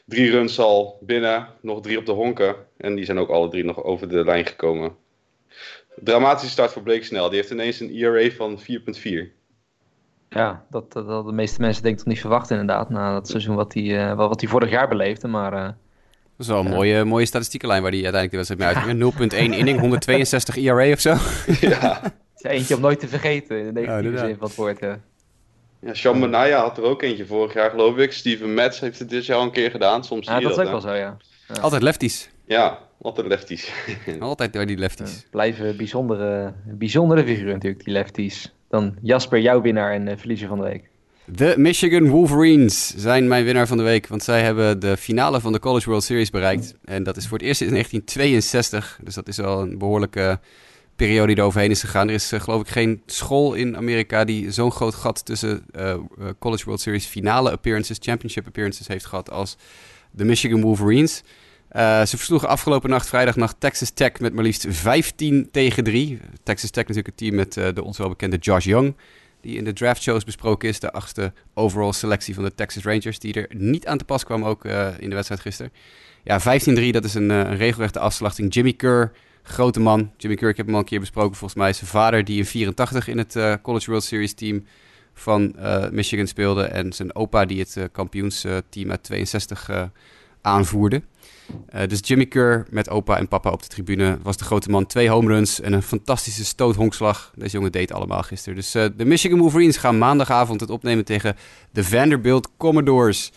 drie 0.05 0.31
runs 0.31 0.59
al 0.59 0.99
binnen, 1.01 1.49
nog 1.61 1.81
drie 1.81 1.99
op 1.99 2.07
de 2.07 2.13
honken. 2.13 2.57
En 2.77 2.95
die 2.95 3.05
zijn 3.05 3.19
ook 3.19 3.31
alle 3.31 3.49
drie 3.49 3.65
nog 3.65 3.83
over 3.83 4.09
de 4.09 4.25
lijn 4.25 4.47
gekomen. 4.47 4.97
Dramatische 5.97 6.51
start 6.51 6.73
voor 6.73 6.83
Blake 6.83 7.05
Snell. 7.05 7.29
Die 7.29 7.37
heeft 7.37 7.51
ineens 7.51 7.81
een 7.81 7.95
ERA 7.95 8.31
van 8.31 8.61
4,4. 8.61 9.42
Ja, 10.35 10.65
dat, 10.71 10.93
dat, 10.93 11.07
dat, 11.07 11.27
de 11.27 11.33
meeste 11.33 11.61
mensen 11.61 11.83
denk 11.83 11.95
ik 11.95 12.01
toch 12.01 12.13
niet 12.13 12.21
verwachten 12.21 12.59
inderdaad. 12.59 12.91
Na 12.91 13.13
dat 13.13 13.29
seizoen 13.29 13.57
wat 13.57 13.75
hij, 13.75 13.83
uh, 13.83 14.15
wat 14.15 14.41
hij 14.41 14.51
vorig 14.51 14.71
jaar 14.71 14.89
beleefde. 14.89 15.29
Maar, 15.29 15.53
uh, 15.53 15.63
dat 15.63 15.75
is 16.39 16.47
wel 16.47 16.61
een 16.61 16.71
mooie, 16.71 17.05
mooie 17.05 17.27
statistiekenlijn 17.27 17.83
waar 17.83 17.91
hij 17.91 18.05
uiteindelijk 18.05 18.49
de 18.49 18.55
wedstrijd 18.55 18.77
mee 18.77 18.99
uitging. 18.99 19.53
0,1 19.53 19.57
inning, 19.59 19.81
162 19.81 20.57
ERA 20.57 20.93
of 20.93 21.01
zo. 21.01 21.17
Ja. 21.61 22.01
is 22.37 22.51
eentje 22.51 22.75
om 22.75 22.81
nooit 22.81 23.01
te 23.01 23.09
vergeten, 23.09 23.59
in 23.59 23.65
de 23.65 23.81
negatieve 23.81 24.19
zin 24.19 24.37
van 24.37 24.47
het 24.47 24.57
woord. 24.57 24.81
Ja, 24.81 24.99
ja 25.81 25.95
Sean 25.95 26.19
Manaya 26.19 26.61
had 26.61 26.79
er 26.79 26.85
ook 26.85 27.03
eentje 27.03 27.27
vorig 27.27 27.53
jaar, 27.55 27.71
geloof 27.71 27.97
ik. 27.97 28.13
Steven 28.13 28.55
Metz 28.55 28.81
heeft 28.81 28.99
het 28.99 29.11
dit 29.11 29.27
jaar 29.27 29.37
al 29.37 29.43
een 29.43 29.51
keer 29.51 29.71
gedaan. 29.71 30.05
Soms 30.05 30.27
ja, 30.27 30.41
dat 30.41 30.51
is 30.51 30.59
ook 30.59 30.71
wel 30.71 30.81
zo, 30.81 30.93
ja. 30.95 31.17
ja. 31.49 31.61
Altijd 31.61 31.83
lefties. 31.83 32.31
Ja, 32.47 32.79
altijd 33.01 33.27
lefties. 33.27 33.73
altijd 34.21 34.53
door 34.53 34.67
die 34.67 34.79
lefties. 34.79 35.15
Ja, 35.15 35.29
blijven 35.31 35.77
bijzondere, 35.77 36.53
bijzondere 36.65 37.25
figuren 37.25 37.53
natuurlijk, 37.53 37.85
die 37.85 37.93
lefties. 37.93 38.53
Dan 38.73 38.95
Jasper, 39.03 39.41
jouw 39.41 39.61
winnaar 39.61 39.93
en 39.93 40.07
uh, 40.07 40.13
verliezer 40.17 40.49
van 40.49 40.59
de 40.59 40.65
week. 40.65 40.89
De 41.25 41.55
Michigan 41.57 42.09
Wolverines 42.09 42.95
zijn 42.97 43.29
mijn 43.29 43.45
winnaar 43.45 43.67
van 43.67 43.77
de 43.77 43.83
week. 43.83 44.07
Want 44.07 44.23
zij 44.23 44.43
hebben 44.43 44.81
de 44.81 44.97
finale 44.97 45.41
van 45.41 45.53
de 45.53 45.59
College 45.59 45.89
World 45.89 46.05
Series 46.05 46.31
bereikt. 46.31 46.75
En 46.85 47.03
dat 47.03 47.17
is 47.17 47.27
voor 47.27 47.39
het 47.39 47.47
eerst 47.47 47.61
in 47.61 47.71
1962. 47.71 48.99
Dus 49.03 49.15
dat 49.15 49.29
is 49.29 49.37
wel 49.37 49.61
een 49.61 49.79
behoorlijke 49.79 50.41
periode 50.97 51.27
die 51.27 51.37
er 51.37 51.43
overheen 51.43 51.71
is 51.71 51.81
gegaan. 51.81 52.09
Er 52.09 52.15
is 52.15 52.33
uh, 52.33 52.41
geloof 52.41 52.61
ik 52.61 52.69
geen 52.69 53.03
school 53.07 53.55
in 53.55 53.77
Amerika 53.77 54.25
die 54.25 54.51
zo'n 54.51 54.73
groot 54.73 54.95
gat 54.95 55.25
tussen 55.25 55.65
uh, 55.77 55.95
College 56.39 56.65
World 56.65 56.81
Series 56.81 57.07
finale 57.07 57.51
appearances, 57.51 57.99
championship 58.01 58.47
appearances 58.47 58.87
heeft 58.87 59.07
gehad 59.07 59.31
als 59.31 59.57
de 60.11 60.25
Michigan 60.25 60.61
Wolverines. 60.61 61.23
Uh, 61.77 62.05
ze 62.05 62.17
versloegen 62.17 62.49
afgelopen 62.49 62.91
nacht, 62.91 63.09
vrijdagnacht, 63.09 63.57
Texas 63.59 63.91
Tech 63.91 64.21
met 64.21 64.35
maar 64.35 64.45
liefst 64.45 64.67
15 64.69 65.49
tegen 65.51 65.85
3. 65.85 66.19
Texas 66.43 66.71
Tech 66.71 66.83
natuurlijk 66.83 67.09
een 67.09 67.27
team 67.27 67.35
met 67.35 67.53
de 67.75 67.85
ons 67.85 67.99
wel 67.99 68.09
bekende 68.09 68.37
Josh 68.37 68.65
Young, 68.65 68.97
die 69.41 69.57
in 69.57 69.65
de 69.65 69.73
draft 69.73 70.03
shows 70.03 70.25
besproken 70.25 70.69
is. 70.69 70.81
De 70.81 70.93
achtste 70.93 71.33
overall 71.55 71.93
selectie 71.93 72.35
van 72.35 72.45
de 72.45 72.55
Texas 72.55 72.85
Rangers, 72.85 73.19
die 73.19 73.35
er 73.35 73.47
niet 73.57 73.87
aan 73.87 73.99
te 73.99 74.05
pas 74.05 74.25
kwam 74.25 74.45
ook 74.45 74.65
in 74.99 75.09
de 75.09 75.15
wedstrijd 75.15 75.41
gisteren. 75.41 75.73
Ja, 76.25 76.41
15-3, 76.41 76.91
dat 76.91 77.05
is 77.05 77.15
een, 77.15 77.57
regelrechte 77.57 77.99
afslachting. 77.99 78.55
Jimmy 78.55 78.73
Kerr 78.73 79.13
grote 79.43 79.81
man. 79.81 80.13
Jimmy 80.17 80.37
Kirk 80.37 80.57
heb 80.57 80.67
hem 80.67 80.75
al 80.75 80.81
een 80.81 80.87
keer 80.87 81.01
besproken. 81.01 81.37
Volgens 81.37 81.61
mij 81.61 81.73
zijn 81.73 81.91
vader 81.91 82.25
die 82.25 82.39
in 82.39 82.47
84 82.47 83.09
in 83.09 83.19
het 83.19 83.61
College 83.63 83.87
World 83.91 84.05
Series 84.05 84.35
team 84.35 84.65
van 85.15 85.55
Michigan 85.91 86.27
speelde. 86.27 86.63
En 86.65 86.93
zijn 86.93 87.15
opa 87.15 87.45
die 87.45 87.59
het 87.59 87.89
kampioensteam 87.93 88.91
uit 88.91 89.03
62 89.03 89.91
aanvoerde. 90.41 91.03
Dus 91.87 92.01
Jimmy 92.03 92.27
Kerr 92.27 92.67
met 92.71 92.91
opa 92.91 93.19
en 93.19 93.29
papa 93.29 93.51
op 93.51 93.63
de 93.63 93.69
tribune 93.69 94.19
was 94.23 94.37
de 94.37 94.45
grote 94.45 94.71
man. 94.71 94.87
Twee 94.87 95.09
home 95.09 95.29
runs 95.29 95.61
en 95.61 95.73
een 95.73 95.83
fantastische 95.83 96.45
stoothonkslag. 96.45 97.33
Deze 97.37 97.57
jongen 97.57 97.73
deed 97.73 97.93
allemaal 97.93 98.23
gisteren. 98.23 98.57
Dus 98.57 98.71
de 98.71 99.05
Michigan 99.05 99.39
Wolverines 99.39 99.77
gaan 99.77 99.99
maandagavond 99.99 100.61
het 100.61 100.71
opnemen 100.71 101.05
tegen 101.05 101.37
de 101.71 101.85
Vanderbilt 101.85 102.49
Commodores 102.57 103.33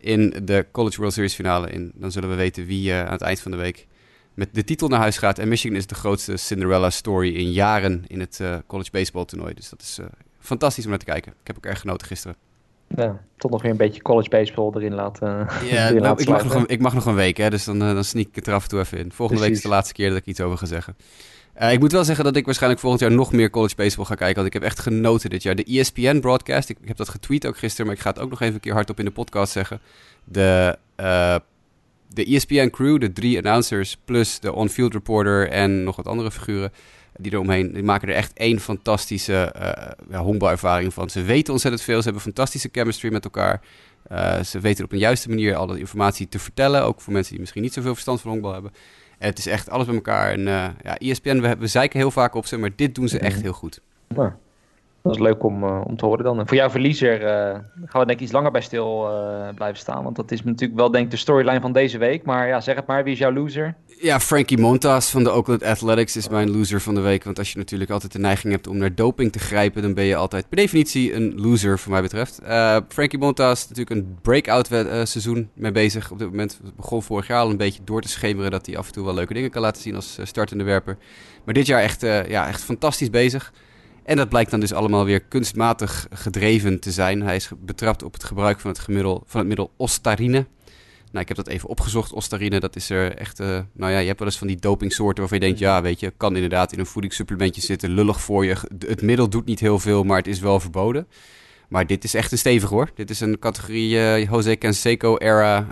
in 0.00 0.34
de 0.44 0.66
College 0.72 0.96
World 0.96 1.12
Series 1.12 1.34
finale. 1.34 1.66
En 1.66 1.92
dan 1.94 2.12
zullen 2.12 2.28
we 2.28 2.34
weten 2.34 2.66
wie 2.66 2.94
aan 2.94 3.12
het 3.12 3.22
eind 3.22 3.40
van 3.40 3.50
de 3.50 3.56
week 3.56 3.86
met 4.34 4.54
de 4.54 4.64
titel 4.64 4.88
naar 4.88 5.00
huis 5.00 5.18
gaat. 5.18 5.38
En 5.38 5.48
Michigan 5.48 5.76
is 5.76 5.86
de 5.86 5.94
grootste 5.94 6.36
Cinderella 6.36 6.90
story 6.90 7.34
in 7.34 7.52
jaren 7.52 8.04
in 8.06 8.20
het 8.20 8.40
college 8.66 8.90
baseball 8.90 9.24
toernooi. 9.24 9.54
Dus 9.54 9.68
dat 9.68 9.80
is 9.80 9.98
fantastisch 10.38 10.84
om 10.84 10.90
naar 10.90 10.98
te 10.98 11.04
kijken. 11.04 11.32
Ik 11.32 11.46
heb 11.46 11.56
ook 11.56 11.66
erg 11.66 11.80
genoten 11.80 12.06
gisteren. 12.06 12.36
Ja, 12.96 13.20
toch 13.36 13.50
nog 13.50 13.62
weer 13.62 13.70
een 13.70 13.76
beetje 13.76 14.02
college 14.02 14.28
baseball 14.28 14.72
erin 14.74 14.94
laten. 14.94 15.28
Ja, 15.28 15.48
erin 15.88 15.94
nou, 15.94 16.00
laten 16.00 16.22
ik, 16.22 16.28
mag 16.28 16.44
nog 16.44 16.54
een, 16.54 16.68
ik 16.68 16.80
mag 16.80 16.94
nog 16.94 17.06
een 17.06 17.14
week, 17.14 17.36
hè, 17.36 17.50
dus 17.50 17.64
dan, 17.64 17.82
uh, 17.82 17.94
dan 17.94 18.04
sneak 18.04 18.26
ik 18.26 18.34
het 18.34 18.46
er 18.46 18.54
af 18.54 18.62
en 18.62 18.68
toe 18.68 18.80
even 18.80 18.98
in. 18.98 19.12
Volgende 19.12 19.26
Precies. 19.26 19.46
week 19.46 19.56
is 19.56 19.62
de 19.62 19.68
laatste 19.68 19.94
keer 19.94 20.08
dat 20.08 20.18
ik 20.18 20.26
iets 20.26 20.40
over 20.40 20.58
ga 20.58 20.66
zeggen. 20.66 20.96
Uh, 21.60 21.72
ik 21.72 21.80
moet 21.80 21.92
wel 21.92 22.04
zeggen 22.04 22.24
dat 22.24 22.36
ik 22.36 22.44
waarschijnlijk 22.44 22.80
volgend 22.80 23.02
jaar 23.02 23.12
nog 23.12 23.32
meer 23.32 23.50
college 23.50 23.74
baseball 23.74 24.04
ga 24.04 24.14
kijken. 24.14 24.34
Want 24.34 24.46
ik 24.46 24.52
heb 24.52 24.62
echt 24.62 24.78
genoten 24.78 25.30
dit 25.30 25.42
jaar. 25.42 25.54
De 25.54 25.64
ESPN 25.64 26.20
broadcast, 26.20 26.68
ik, 26.68 26.78
ik 26.80 26.88
heb 26.88 26.96
dat 26.96 27.08
getweet 27.08 27.46
ook 27.46 27.58
gisteren, 27.58 27.86
maar 27.86 27.94
ik 27.94 28.00
ga 28.00 28.10
het 28.10 28.18
ook 28.18 28.30
nog 28.30 28.40
even 28.40 28.54
een 28.54 28.60
keer 28.60 28.72
hardop 28.72 28.98
in 28.98 29.04
de 29.04 29.10
podcast 29.10 29.52
zeggen. 29.52 29.80
De 30.24 30.78
uh, 30.96 31.36
de 32.12 32.24
ESPN 32.24 32.70
crew, 32.70 33.00
de 33.00 33.12
drie 33.12 33.38
announcers, 33.38 33.96
plus 34.04 34.40
de 34.40 34.52
on-field 34.52 34.92
reporter 34.92 35.48
en 35.48 35.84
nog 35.84 35.96
wat 35.96 36.06
andere 36.06 36.30
figuren 36.30 36.72
die 37.22 37.32
eromheen, 37.32 37.72
die 37.72 37.82
maken 37.82 38.08
er 38.08 38.14
echt 38.14 38.32
één 38.32 38.60
fantastische 38.60 39.54
uh, 39.56 39.92
ja, 40.10 40.22
honkbalervaring 40.22 40.94
van. 40.94 41.10
Ze 41.10 41.22
weten 41.22 41.52
ontzettend 41.52 41.82
veel, 41.82 41.96
ze 41.96 42.04
hebben 42.04 42.22
fantastische 42.22 42.68
chemistry 42.72 43.12
met 43.12 43.24
elkaar. 43.24 43.60
Uh, 44.12 44.42
ze 44.42 44.60
weten 44.60 44.84
op 44.84 44.92
een 44.92 44.98
juiste 44.98 45.28
manier 45.28 45.54
alle 45.54 45.78
informatie 45.78 46.28
te 46.28 46.38
vertellen, 46.38 46.82
ook 46.82 47.00
voor 47.00 47.12
mensen 47.12 47.30
die 47.30 47.40
misschien 47.40 47.62
niet 47.62 47.72
zoveel 47.72 47.92
verstand 47.92 48.20
van 48.20 48.30
honkbal 48.30 48.52
hebben. 48.52 48.72
En 49.18 49.28
het 49.28 49.38
is 49.38 49.46
echt 49.46 49.70
alles 49.70 49.86
bij 49.86 49.94
elkaar. 49.94 50.32
En 50.32 50.40
uh, 50.40 50.66
ja, 50.82 50.96
ESPN, 50.98 51.40
we, 51.40 51.56
we 51.56 51.66
zeiken 51.66 51.98
heel 51.98 52.10
vaak 52.10 52.34
op 52.34 52.46
ze, 52.46 52.58
maar 52.58 52.70
dit 52.76 52.94
doen 52.94 53.08
ze 53.08 53.18
echt 53.18 53.42
heel 53.42 53.52
goed. 53.52 53.80
Ja. 54.08 54.36
Dat 55.02 55.14
is 55.14 55.18
leuk 55.18 55.42
om, 55.42 55.64
uh, 55.64 55.80
om 55.84 55.96
te 55.96 56.06
horen 56.06 56.24
dan. 56.24 56.38
En 56.38 56.46
voor 56.46 56.56
jouw 56.56 56.70
verliezer 56.70 57.22
uh, 57.22 57.58
gaan 57.84 58.00
we 58.00 58.06
denk 58.06 58.10
ik 58.10 58.20
iets 58.20 58.32
langer 58.32 58.50
bij 58.50 58.60
stil 58.60 59.08
blijven 59.54 59.78
staan. 59.78 60.02
Want 60.04 60.16
dat 60.16 60.30
is 60.30 60.44
natuurlijk 60.44 60.78
wel 60.80 60.90
denk 60.90 61.04
ik 61.04 61.10
de 61.10 61.16
storyline 61.16 61.60
van 61.60 61.72
deze 61.72 61.98
week. 61.98 62.24
Maar 62.24 62.46
ja, 62.46 62.60
zeg 62.60 62.76
het 62.76 62.86
maar. 62.86 63.04
Wie 63.04 63.12
is 63.12 63.18
jouw 63.18 63.32
loser? 63.32 63.74
Ja, 64.02 64.20
Frankie 64.20 64.58
Montas 64.58 65.10
van 65.10 65.24
de 65.24 65.32
Oakland 65.32 65.62
Athletics 65.62 66.16
is 66.16 66.28
mijn 66.28 66.50
loser 66.50 66.80
van 66.80 66.94
de 66.94 67.00
week. 67.00 67.24
Want 67.24 67.38
als 67.38 67.52
je 67.52 67.58
natuurlijk 67.58 67.90
altijd 67.90 68.12
de 68.12 68.18
neiging 68.18 68.52
hebt 68.52 68.66
om 68.66 68.76
naar 68.76 68.94
doping 68.94 69.32
te 69.32 69.38
grijpen... 69.38 69.82
dan 69.82 69.94
ben 69.94 70.04
je 70.04 70.16
altijd 70.16 70.48
per 70.48 70.56
definitie 70.56 71.14
een 71.14 71.40
loser, 71.40 71.78
voor 71.78 71.92
mij 71.92 72.02
betreft. 72.02 72.40
Frankie 72.88 73.18
Montas 73.18 73.68
natuurlijk 73.68 73.90
een 73.90 74.18
breakout 74.22 74.66
seizoen 75.08 75.50
mee 75.54 75.72
bezig 75.72 76.10
op 76.10 76.18
dit 76.18 76.28
moment. 76.28 76.60
Begon 76.76 77.02
vorig 77.02 77.26
jaar 77.26 77.40
al 77.40 77.50
een 77.50 77.56
beetje 77.56 77.80
door 77.84 78.02
te 78.02 78.08
schemeren... 78.08 78.50
dat 78.50 78.66
hij 78.66 78.76
af 78.76 78.86
en 78.86 78.92
toe 78.92 79.04
wel 79.04 79.14
leuke 79.14 79.34
dingen 79.34 79.50
kan 79.50 79.62
laten 79.62 79.82
zien 79.82 79.94
als 79.94 80.18
startende 80.22 80.64
werper. 80.64 80.98
Maar 81.44 81.54
dit 81.54 81.66
jaar 81.66 81.82
echt, 81.82 82.00
ja, 82.00 82.48
echt 82.48 82.62
fantastisch 82.62 83.10
bezig... 83.10 83.52
En 84.04 84.16
dat 84.16 84.28
blijkt 84.28 84.50
dan 84.50 84.60
dus 84.60 84.72
allemaal 84.72 85.04
weer 85.04 85.20
kunstmatig 85.20 86.06
gedreven 86.10 86.80
te 86.80 86.90
zijn. 86.90 87.22
Hij 87.22 87.36
is 87.36 87.50
betrapt 87.60 88.02
op 88.02 88.12
het 88.12 88.24
gebruik 88.24 88.60
van 88.60 88.70
het, 88.70 88.78
gemiddel, 88.78 89.22
van 89.26 89.38
het 89.40 89.48
middel 89.48 89.70
ostarine. 89.76 90.46
Nou, 91.10 91.22
ik 91.22 91.28
heb 91.28 91.36
dat 91.36 91.48
even 91.48 91.68
opgezocht. 91.68 92.12
Ostarine, 92.12 92.60
dat 92.60 92.76
is 92.76 92.90
er 92.90 93.16
echt... 93.16 93.40
Uh, 93.40 93.46
nou 93.72 93.92
ja, 93.92 93.98
je 93.98 94.06
hebt 94.06 94.18
wel 94.18 94.28
eens 94.28 94.38
van 94.38 94.46
die 94.46 94.56
dopingsoorten 94.56 95.20
waarvan 95.20 95.38
je 95.38 95.44
denkt... 95.44 95.58
ja, 95.58 95.82
weet 95.82 96.00
je, 96.00 96.12
kan 96.16 96.34
inderdaad 96.34 96.72
in 96.72 96.78
een 96.78 96.86
voedingssupplementje 96.86 97.60
zitten. 97.60 97.90
Lullig 97.90 98.20
voor 98.20 98.44
je. 98.44 98.56
Het 98.78 99.02
middel 99.02 99.28
doet 99.28 99.46
niet 99.46 99.60
heel 99.60 99.78
veel, 99.78 100.04
maar 100.04 100.16
het 100.16 100.26
is 100.26 100.40
wel 100.40 100.60
verboden. 100.60 101.06
Maar 101.68 101.86
dit 101.86 102.04
is 102.04 102.14
echt 102.14 102.32
een 102.32 102.38
stevig 102.38 102.68
hoor. 102.68 102.90
Dit 102.94 103.10
is 103.10 103.20
een 103.20 103.38
categorie 103.38 103.90
uh, 103.90 104.24
Jose 104.24 104.58
Canseco-era 104.58 105.66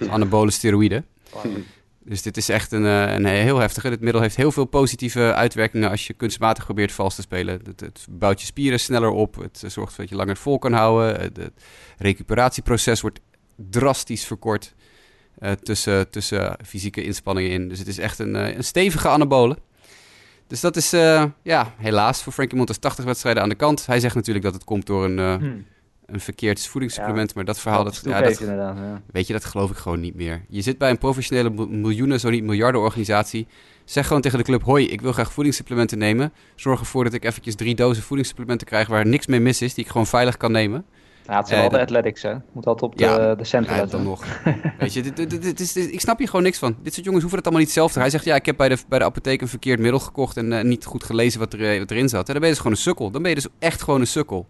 uh, 0.00 0.10
anabole 0.14 0.50
steroïden. 0.50 1.06
Dus 2.04 2.22
dit 2.22 2.36
is 2.36 2.48
echt 2.48 2.72
een, 2.72 2.84
een 2.84 3.24
heel 3.24 3.58
heftige. 3.58 3.88
Dit 3.88 4.00
middel 4.00 4.20
heeft 4.20 4.36
heel 4.36 4.52
veel 4.52 4.64
positieve 4.64 5.34
uitwerkingen 5.34 5.90
als 5.90 6.06
je 6.06 6.12
kunstmatig 6.12 6.64
probeert 6.64 6.92
vals 6.92 7.14
te 7.14 7.22
spelen. 7.22 7.60
Het, 7.64 7.80
het 7.80 8.06
bouwt 8.10 8.40
je 8.40 8.46
spieren 8.46 8.80
sneller 8.80 9.10
op. 9.10 9.34
Het 9.34 9.64
zorgt 9.66 9.96
dat 9.96 10.08
je 10.08 10.14
langer 10.14 10.36
vol 10.36 10.58
kan 10.58 10.72
houden. 10.72 11.20
Het, 11.20 11.50
recuperatieproces 11.98 13.00
wordt 13.00 13.20
drastisch 13.70 14.24
verkort 14.24 14.74
tussen, 15.62 16.10
tussen 16.10 16.56
fysieke 16.64 17.04
inspanningen 17.04 17.50
in. 17.50 17.68
Dus 17.68 17.78
het 17.78 17.88
is 17.88 17.98
echt 17.98 18.18
een, 18.18 18.34
een 18.34 18.64
stevige 18.64 19.08
anabole. 19.08 19.58
Dus 20.46 20.60
dat 20.60 20.76
is 20.76 20.94
uh, 20.94 21.24
ja, 21.42 21.74
helaas 21.76 22.22
voor 22.22 22.32
Frankie 22.32 22.56
Montes 22.56 22.78
80 22.78 23.04
wedstrijden 23.04 23.42
aan 23.42 23.48
de 23.48 23.54
kant. 23.54 23.86
Hij 23.86 24.00
zegt 24.00 24.14
natuurlijk 24.14 24.44
dat 24.44 24.54
het 24.54 24.64
komt 24.64 24.86
door 24.86 25.04
een, 25.04 25.18
hmm 25.18 25.64
een 26.12 26.20
verkeerd 26.20 26.66
voedingssupplement. 26.66 27.28
Ja, 27.28 27.34
maar 27.36 27.44
dat 27.44 27.58
verhaal, 27.58 27.84
dat, 27.84 28.00
ja, 28.04 28.20
dat, 28.20 28.38
ja. 28.38 29.02
weet 29.12 29.26
je, 29.26 29.32
dat 29.32 29.44
geloof 29.44 29.70
ik 29.70 29.76
gewoon 29.76 30.00
niet 30.00 30.14
meer. 30.14 30.44
Je 30.48 30.62
zit 30.62 30.78
bij 30.78 30.90
een 30.90 30.98
professionele 30.98 31.50
miljoenen, 31.66 32.20
zo 32.20 32.30
niet 32.30 32.44
miljardenorganisatie. 32.44 33.46
Zeg 33.84 34.06
gewoon 34.06 34.22
tegen 34.22 34.38
de 34.38 34.44
club, 34.44 34.62
hoi, 34.62 34.88
ik 34.88 35.00
wil 35.00 35.12
graag 35.12 35.32
voedingssupplementen 35.32 35.98
nemen. 35.98 36.32
Zorg 36.54 36.80
ervoor 36.80 37.04
dat 37.04 37.12
ik 37.12 37.24
eventjes 37.24 37.54
drie 37.54 37.74
dozen 37.74 38.02
voedingssupplementen 38.02 38.66
krijg 38.66 38.88
waar 38.88 39.06
niks 39.06 39.26
mee 39.26 39.40
mis 39.40 39.62
is, 39.62 39.74
die 39.74 39.84
ik 39.84 39.90
gewoon 39.90 40.06
veilig 40.06 40.36
kan 40.36 40.52
nemen. 40.52 40.84
Ja, 41.26 41.36
het 41.36 41.48
zijn 41.48 41.60
wel 41.60 41.70
de 41.70 41.80
athletics, 41.80 42.22
hè. 42.22 42.34
Moet 42.52 42.66
altijd 42.66 42.92
op 42.92 42.98
de, 42.98 43.04
ja, 43.04 43.34
de 43.34 43.44
centen 43.44 43.76
ja, 43.76 43.86
dan 43.86 44.02
nog. 44.02 44.24
Weet 44.78 44.92
je, 44.92 45.02
dit, 45.02 45.16
dit, 45.16 45.42
dit, 45.42 45.60
is, 45.60 45.76
ik 45.76 46.00
snap 46.00 46.18
hier 46.18 46.26
gewoon 46.28 46.42
niks 46.42 46.58
van. 46.58 46.76
Dit 46.82 46.92
soort 46.92 47.04
jongens 47.04 47.22
hoeven 47.22 47.38
het 47.38 47.48
allemaal 47.48 47.66
niet 47.66 47.74
zelf 47.74 47.92
te 47.92 47.98
Hij 47.98 48.10
zegt, 48.10 48.24
ja, 48.24 48.34
ik 48.34 48.46
heb 48.46 48.56
bij 48.56 48.68
de, 48.68 48.78
bij 48.88 48.98
de 48.98 49.04
apotheek 49.04 49.40
een 49.40 49.48
verkeerd 49.48 49.78
middel 49.78 50.00
gekocht 50.00 50.36
en 50.36 50.52
uh, 50.52 50.62
niet 50.62 50.84
goed 50.84 51.04
gelezen 51.04 51.40
wat, 51.40 51.52
er, 51.52 51.78
wat 51.78 51.90
erin 51.90 52.08
zat. 52.08 52.26
En 52.26 52.32
dan 52.32 52.34
ben 52.34 52.44
je 52.44 52.48
dus 52.48 52.56
gewoon 52.56 52.72
een 52.72 52.82
sukkel. 52.82 53.10
Dan 53.10 53.22
ben 53.22 53.30
je 53.30 53.36
dus 53.36 53.46
echt 53.58 53.82
gewoon 53.82 54.00
een 54.00 54.06
sukkel. 54.06 54.46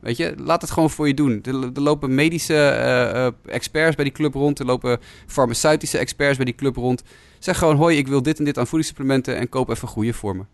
Weet 0.00 0.16
je, 0.16 0.34
laat 0.36 0.60
het 0.60 0.70
gewoon 0.70 0.90
voor 0.90 1.06
je 1.06 1.14
doen. 1.14 1.42
Er, 1.42 1.82
lopen 1.82 2.14
medische 2.14 2.54
uh, 2.54 3.54
experts 3.54 3.94
bij 3.94 4.04
die 4.04 4.14
club 4.14 4.34
rond. 4.34 4.58
Er 4.58 4.66
lopen 4.66 4.98
farmaceutische 5.26 5.98
experts 5.98 6.36
bij 6.36 6.44
die 6.44 6.54
club 6.54 6.76
rond. 6.76 7.02
Zeg 7.38 7.58
gewoon, 7.58 7.76
hoi, 7.76 7.96
ik 7.96 8.08
wil 8.08 8.22
dit 8.22 8.38
en 8.38 8.44
dit 8.44 8.58
aan 8.58 8.66
voedingssupplementen 8.66 9.36
en 9.36 9.48
koop 9.48 9.68
even 9.68 9.88
goede 9.88 10.12
voor 10.12 10.36
me. 10.36 10.44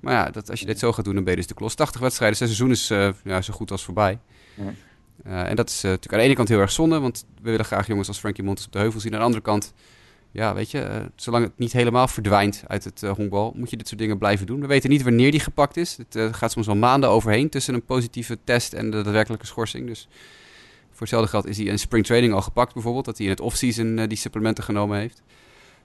Maar 0.00 0.12
ja, 0.12 0.30
dat, 0.30 0.50
als 0.50 0.60
je 0.60 0.66
dit 0.66 0.78
zo 0.78 0.92
gaat 0.92 1.04
doen, 1.04 1.14
dan 1.14 1.24
ben 1.24 1.32
je 1.32 1.38
dus 1.38 1.48
de 1.48 1.54
klos. 1.54 1.74
80 1.74 2.00
wedstrijden, 2.00 2.36
zijn 2.36 2.48
seizoen 2.48 2.70
is 2.70 3.14
ja, 3.24 3.42
zo 3.42 3.52
goed 3.52 3.70
als 3.70 3.84
voorbij. 3.84 4.18
Ja. 4.54 4.72
En 5.28 5.56
dat 5.56 5.68
is 5.68 5.82
natuurlijk 5.82 6.12
aan 6.12 6.18
de 6.18 6.24
ene 6.24 6.34
kant 6.34 6.48
heel 6.48 6.60
erg 6.60 6.72
zonde, 6.72 6.98
want 6.98 7.26
we 7.42 7.50
willen 7.50 7.64
graag 7.64 7.86
jongens 7.86 8.08
als 8.08 8.18
Frankie 8.18 8.44
Montes 8.44 8.66
op 8.66 8.72
de 8.72 8.78
heuvel 8.78 9.00
zien. 9.00 9.12
Aan 9.12 9.18
de 9.18 9.24
andere 9.24 9.42
kant 9.42 9.74
ja, 10.36 10.54
weet 10.54 10.70
je, 10.70 10.80
uh, 10.80 10.96
zolang 11.14 11.44
het 11.44 11.58
niet 11.58 11.72
helemaal 11.72 12.08
verdwijnt 12.08 12.62
uit 12.66 12.84
het 12.84 13.00
honkbal, 13.00 13.52
moet 13.56 13.70
je 13.70 13.76
dit 13.76 13.88
soort 13.88 14.00
dingen 14.00 14.18
blijven 14.18 14.46
doen. 14.46 14.60
We 14.60 14.66
weten 14.66 14.90
niet 14.90 15.02
wanneer 15.02 15.30
die 15.30 15.40
gepakt 15.40 15.76
is. 15.76 15.98
Het 16.08 16.36
gaat 16.36 16.52
soms 16.52 16.68
al 16.68 16.76
maanden 16.76 17.10
overheen 17.10 17.48
tussen 17.48 17.74
een 17.74 17.84
positieve 17.84 18.38
test 18.44 18.72
en 18.72 18.90
de 18.90 19.02
daadwerkelijke 19.02 19.46
schorsing. 19.46 19.86
Dus 19.86 20.08
voor 20.90 21.00
hetzelfde 21.00 21.28
geld 21.28 21.46
is 21.46 21.56
hij 21.56 21.66
in 21.66 21.78
springtraining 21.78 22.32
al 22.32 22.42
gepakt 22.42 22.74
bijvoorbeeld, 22.74 23.04
dat 23.04 23.16
hij 23.16 23.26
in 23.26 23.32
het 23.32 23.40
offseason 23.40 24.06
die 24.06 24.18
supplementen 24.18 24.64
genomen 24.64 24.98
heeft. 24.98 25.22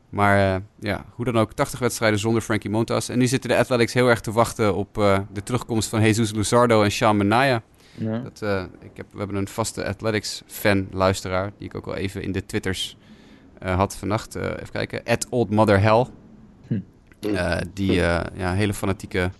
Maar 0.09 0.61
ja, 0.79 1.05
hoe 1.15 1.25
dan 1.25 1.37
ook, 1.37 1.53
80 1.53 1.79
wedstrijden 1.79 2.19
zonder 2.19 2.41
Frankie 2.41 2.69
Montas. 2.69 3.09
En 3.09 3.17
nu 3.17 3.27
zitten 3.27 3.49
de 3.49 3.57
Athletics 3.57 3.93
heel 3.93 4.07
erg 4.07 4.21
te 4.21 4.31
wachten 4.31 4.75
op 4.75 4.93
de 5.33 5.43
terugkomst 5.43 5.89
van 5.89 6.01
Jesus 6.01 6.31
Luzardo 6.31 6.83
en 6.83 6.91
Sean 6.91 7.17
Manaya. 7.17 7.63
Ja. 7.93 8.19
Dat, 8.19 8.69
ik 8.79 8.97
heb, 8.97 9.05
we 9.11 9.17
hebben 9.17 9.35
een 9.35 9.47
vaste 9.47 9.85
Athletics-fan, 9.85 10.87
luisteraar, 10.91 11.51
die 11.57 11.67
ik 11.67 11.75
ook 11.75 11.87
al 11.87 11.95
even 11.95 12.21
in 12.21 12.31
de 12.31 12.45
Twitters 12.45 12.97
uh, 13.63 13.75
had 13.75 13.95
vannacht, 13.95 14.35
uh, 14.35 14.43
even 14.43 14.71
kijken, 14.71 15.03
at 15.03 15.27
Old 15.29 15.49
Mother 15.49 15.81
Hell. 15.81 16.05
Hm. 16.67 16.79
Uh, 17.19 17.57
die 17.73 17.91
ja, 17.91 18.31
een 18.33 18.55
hele 18.55 18.73
fanatieke 18.73 19.31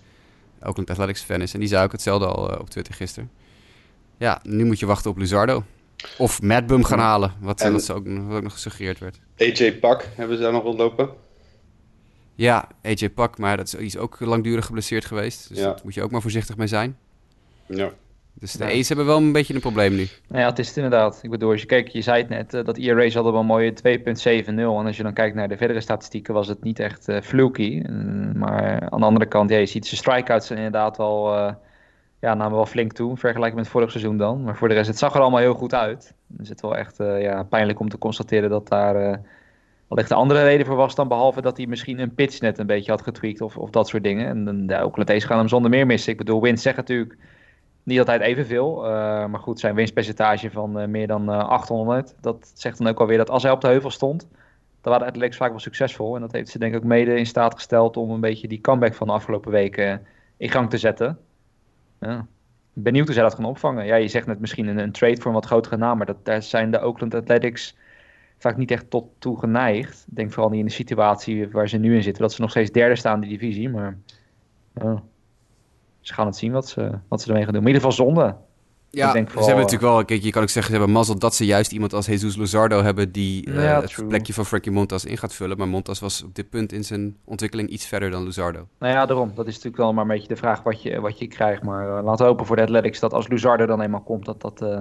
Oakland 0.64 0.90
Athletics 0.90 1.22
fan 1.22 1.42
is. 1.42 1.54
En 1.54 1.60
die 1.60 1.70
zei 1.70 1.84
ook 1.84 1.92
hetzelfde 1.92 2.26
al 2.26 2.58
op 2.60 2.70
Twitter 2.70 2.94
gisteren. 2.94 3.32
Ja, 4.18 4.40
nu 4.44 4.66
moet 4.66 4.80
je 4.80 4.86
wachten 4.86 5.12
op 5.12 5.18
Luzardo. 5.18 5.64
Of 6.18 6.42
Madbum 6.42 6.84
gaan 6.84 7.00
halen, 7.00 7.34
wat, 7.40 7.62
en, 7.62 7.72
wat, 7.72 7.92
ook, 7.92 8.08
wat 8.08 8.36
ook 8.36 8.44
nog 8.44 8.54
gesuggereerd 8.54 9.00
werd. 9.00 9.20
AJ 9.38 9.78
Pak 9.80 10.06
hebben 10.16 10.38
ze 10.38 10.44
daar 10.44 10.52
nog 10.52 10.64
rondlopen? 10.64 11.10
Ja, 12.36 12.68
AJ 12.84 13.10
Pak, 13.10 13.38
maar 13.38 13.58
dat 13.58 13.66
is, 13.66 13.72
die 13.72 13.86
is 13.86 13.98
ook 13.98 14.20
langdurig 14.20 14.66
geblesseerd 14.66 15.06
geweest. 15.06 15.50
Dus 15.50 15.58
ja. 15.58 15.64
daar 15.64 15.80
moet 15.84 15.94
je 15.94 16.04
ook 16.04 16.12
maar 16.12 16.22
voorzichtig 16.22 16.58
mee 16.58 16.68
zijn. 16.68 16.98
Ja. 17.66 17.92
Dus 18.34 18.52
de 18.52 18.66
A's 18.66 18.88
hebben 18.88 19.06
wel 19.06 19.18
een 19.18 19.32
beetje 19.32 19.54
een 19.54 19.60
probleem 19.60 19.96
nu. 19.96 20.08
Nou 20.28 20.42
ja, 20.42 20.50
het 20.50 20.60
is 20.60 20.68
het 20.68 20.76
inderdaad. 20.76 21.20
Ik 21.22 21.30
bedoel, 21.30 21.52
als 21.52 21.62
je 21.62 21.68
kijkt, 21.68 21.94
je 21.94 22.02
zei 22.02 22.18
het 22.22 22.30
net, 22.30 22.54
uh, 22.54 22.66
dat 22.66 22.78
ERA's 22.78 23.14
hadden 23.14 23.32
wel 23.32 23.42
een 23.42 23.48
mooie 23.48 23.72
2.70. 23.72 24.46
En 24.46 24.60
als 24.66 24.98
je 24.98 25.04
dan 25.04 25.14
kijkt 25.14 25.36
naar 25.36 25.48
de 25.48 25.58
verdere 25.58 25.82
statistieken, 25.82 26.34
was 26.34 26.48
het 26.48 26.64
niet 26.64 26.80
echt 26.80 27.10
uh, 27.10 27.22
fluky. 27.22 27.82
maar 28.34 28.90
aan 28.90 29.00
de 29.00 29.06
andere 29.06 29.26
kant, 29.26 29.50
ja, 29.50 29.58
je 29.58 29.66
ziet 29.66 29.86
zijn 29.88 29.98
strikeouts 29.98 30.52
inderdaad 30.52 30.98
wel, 30.98 31.38
uh, 31.38 31.54
ja, 32.20 32.34
namen 32.34 32.56
wel 32.56 32.66
flink 32.66 32.94
toe. 32.94 33.18
Vergelijking 33.18 33.62
met 33.62 33.70
vorig 33.70 33.92
seizoen 33.92 34.18
dan. 34.18 34.44
Maar 34.44 34.56
voor 34.56 34.68
de 34.68 34.74
rest, 34.74 34.88
het 34.88 34.98
zag 34.98 35.14
er 35.14 35.22
allemaal 35.22 35.40
heel 35.40 35.54
goed 35.54 35.74
uit. 35.74 36.14
Dus 36.28 36.50
het 36.50 36.58
is 36.58 36.64
wel 36.64 36.78
echt 36.78 36.98
ja, 36.98 37.44
pijnlijk 37.44 37.80
om 37.80 37.90
te 37.90 37.98
constateren 37.98 38.50
dat 38.50 38.68
daar 38.68 39.20
wellicht 39.88 40.10
de 40.10 40.16
andere 40.16 40.44
reden 40.44 40.66
voor 40.66 40.76
was 40.76 40.96
dan 40.96 41.08
behalve 41.08 41.42
dat 41.42 41.58
hij 41.58 41.66
misschien 41.66 42.00
een 42.00 42.14
pitch 42.14 42.40
net 42.40 42.58
een 42.58 42.66
beetje 42.66 42.92
had 42.92 43.02
getweakt 43.02 43.42
of, 43.42 43.58
of 43.58 43.70
dat 43.70 43.88
soort 43.88 44.04
dingen. 44.04 44.28
En 44.28 44.68
de 44.68 44.84
Oakland 44.84 45.10
A's 45.10 45.24
gaan 45.24 45.38
hem 45.38 45.48
zonder 45.48 45.72
meer 45.72 45.86
missen. 45.86 46.12
Ik 46.12 46.18
bedoel, 46.18 46.42
Wins 46.42 46.62
zegt 46.62 46.78
natuurlijk 46.78 47.18
niet 47.84 48.00
altijd 48.00 48.22
evenveel, 48.22 48.86
uh, 48.86 48.92
maar 49.26 49.40
goed, 49.40 49.60
zijn 49.60 49.76
winstpercentage 49.76 50.52
van 50.52 50.82
uh, 50.82 50.88
meer 50.88 51.08
dan 51.08 51.30
uh, 51.30 51.40
eh, 51.40 51.48
800, 51.48 52.16
dat 52.22 52.52
zegt 52.54 52.78
dan 52.78 52.88
ook 52.88 53.00
alweer 53.00 53.18
dat 53.18 53.30
als 53.30 53.44
hij 53.44 53.52
op 53.52 53.62
de 53.62 53.68
heuvel 53.68 53.90
stond, 53.90 54.28
dan 54.82 54.92
waren 54.92 55.00
de 55.00 55.12
Athletics 55.12 55.38
vaak 55.38 55.50
wel 55.50 55.60
succesvol. 55.60 56.16
En 56.16 56.22
dat 56.22 56.32
heeft 56.32 56.50
ze 56.50 56.60
denk 56.60 56.74
ik 56.74 56.80
ook 56.80 56.86
mede 56.86 57.16
in 57.16 57.26
staat 57.26 57.54
gesteld 57.54 57.98
om 57.98 58.12
een 58.12 58.20
beetje 58.20 58.48
die 58.48 58.62
comeback 58.62 58.94
van 58.94 59.08
de 59.08 59.14
afgelopen 59.14 59.52
weken 59.52 60.06
in 60.38 60.50
gang 60.50 60.70
te 60.70 60.78
zetten. 60.78 61.18
Ja. 62.00 62.26
Benieuwd 62.74 63.06
hoe 63.06 63.14
zij 63.14 63.24
dat 63.24 63.36
gaan 63.36 63.46
opvangen. 63.46 63.86
Ja, 63.86 63.96
je 63.96 64.08
zegt 64.08 64.28
net 64.28 64.40
misschien 64.40 64.68
een, 64.68 64.78
een 64.78 64.92
trade 64.92 65.18
voor 65.18 65.26
een 65.26 65.34
wat 65.34 65.46
grotere 65.46 65.78
naam, 65.78 65.98
maar 65.98 66.06
dat, 66.06 66.26
daar 66.26 66.44
zijn 66.44 66.72
de 66.72 66.82
Oakland 66.82 67.16
Athletics 67.16 67.78
vaak 68.38 68.58
niet 68.58 68.72
echt 68.72 68.90
tot 68.90 69.06
toe 69.20 69.40
geneigd. 69.40 70.06
Ik 70.10 70.16
denk 70.16 70.32
vooral 70.32 70.50
niet 70.50 70.60
in 70.60 70.66
de 70.66 70.72
situatie 70.72 71.50
waar 71.50 71.70
ze 71.70 71.78
nu 71.78 71.96
in 71.96 72.04
zitten, 72.04 72.22
dat 72.22 72.34
ze 72.34 72.42
nog 72.42 72.50
steeds 72.50 72.72
derde 72.72 72.96
staan 72.96 73.24
in 73.24 73.30
die 73.30 73.38
divisie, 73.38 73.70
maar... 73.70 73.98
ze 76.02 76.14
gaan 76.14 76.26
het 76.26 76.36
zien 76.36 76.52
wat 76.52 76.70
ze, 76.70 76.92
wat 77.08 77.22
ze 77.22 77.28
ermee 77.28 77.44
gaan 77.44 77.54
doen. 77.54 77.62
Maar 77.64 77.72
in 77.72 77.78
ieder 77.78 77.92
geval 77.92 78.06
zonde. 78.06 78.36
Ja, 78.90 79.08
ik 79.08 79.14
denk 79.14 79.28
vooral, 79.28 79.44
ze 79.44 79.50
hebben 79.50 79.66
natuurlijk 79.72 79.94
wel, 79.94 80.06
kijk, 80.06 80.22
je 80.22 80.32
kan 80.32 80.42
ook 80.42 80.50
zeggen, 80.50 80.74
ze 80.74 80.78
hebben 80.78 80.96
mazzel 80.96 81.20
dat 81.20 81.36
ze 81.36 81.46
juist 81.46 81.72
iemand 81.72 81.94
als 81.94 82.06
Jesus 82.06 82.36
Luzardo 82.36 82.82
hebben 82.82 83.12
die 83.12 83.48
uh, 83.50 83.80
het 83.80 84.08
plekje 84.08 84.34
van 84.34 84.46
Frankie 84.46 84.72
Montas 84.72 85.06
in 85.06 85.18
gaat 85.18 85.34
vullen. 85.34 85.58
Maar 85.58 85.68
Montas 85.68 86.00
was 86.00 86.24
op 86.24 86.36
dit 86.36 86.50
punt 86.50 86.72
in 86.72 86.84
zijn 86.84 87.18
ontwikkeling 87.26 87.70
iets 87.70 87.86
verder 87.86 88.10
dan 88.10 88.24
Luzardo. 88.24 88.68
Nou 88.80 88.94
ja, 88.94 89.06
daarom. 89.06 89.32
Dat 89.36 89.48
is 89.48 89.54
natuurlijk 89.54 89.84
wel 89.84 89.94
maar 89.94 90.04
een 90.04 90.10
beetje 90.10 90.28
de 90.28 90.36
vraag 90.36 90.64
wat 90.64 90.82
je, 90.82 91.00
wat 91.00 91.20
je 91.20 91.28
krijgt. 91.28 91.64
Maar 91.64 91.88
uh, 91.88 92.04
laten 92.04 92.26
we 92.26 92.32
hopen 92.32 92.46
voor 92.46 92.56
de 92.56 92.62
Athletics 92.62 93.00
dat 93.00 93.14
als 93.14 93.28
Luzardo 93.28 93.66
dan 93.66 93.82
eenmaal 93.82 94.02
komt, 94.02 94.26
dat 94.26 94.42
dat 94.42 94.62
uh, 94.62 94.80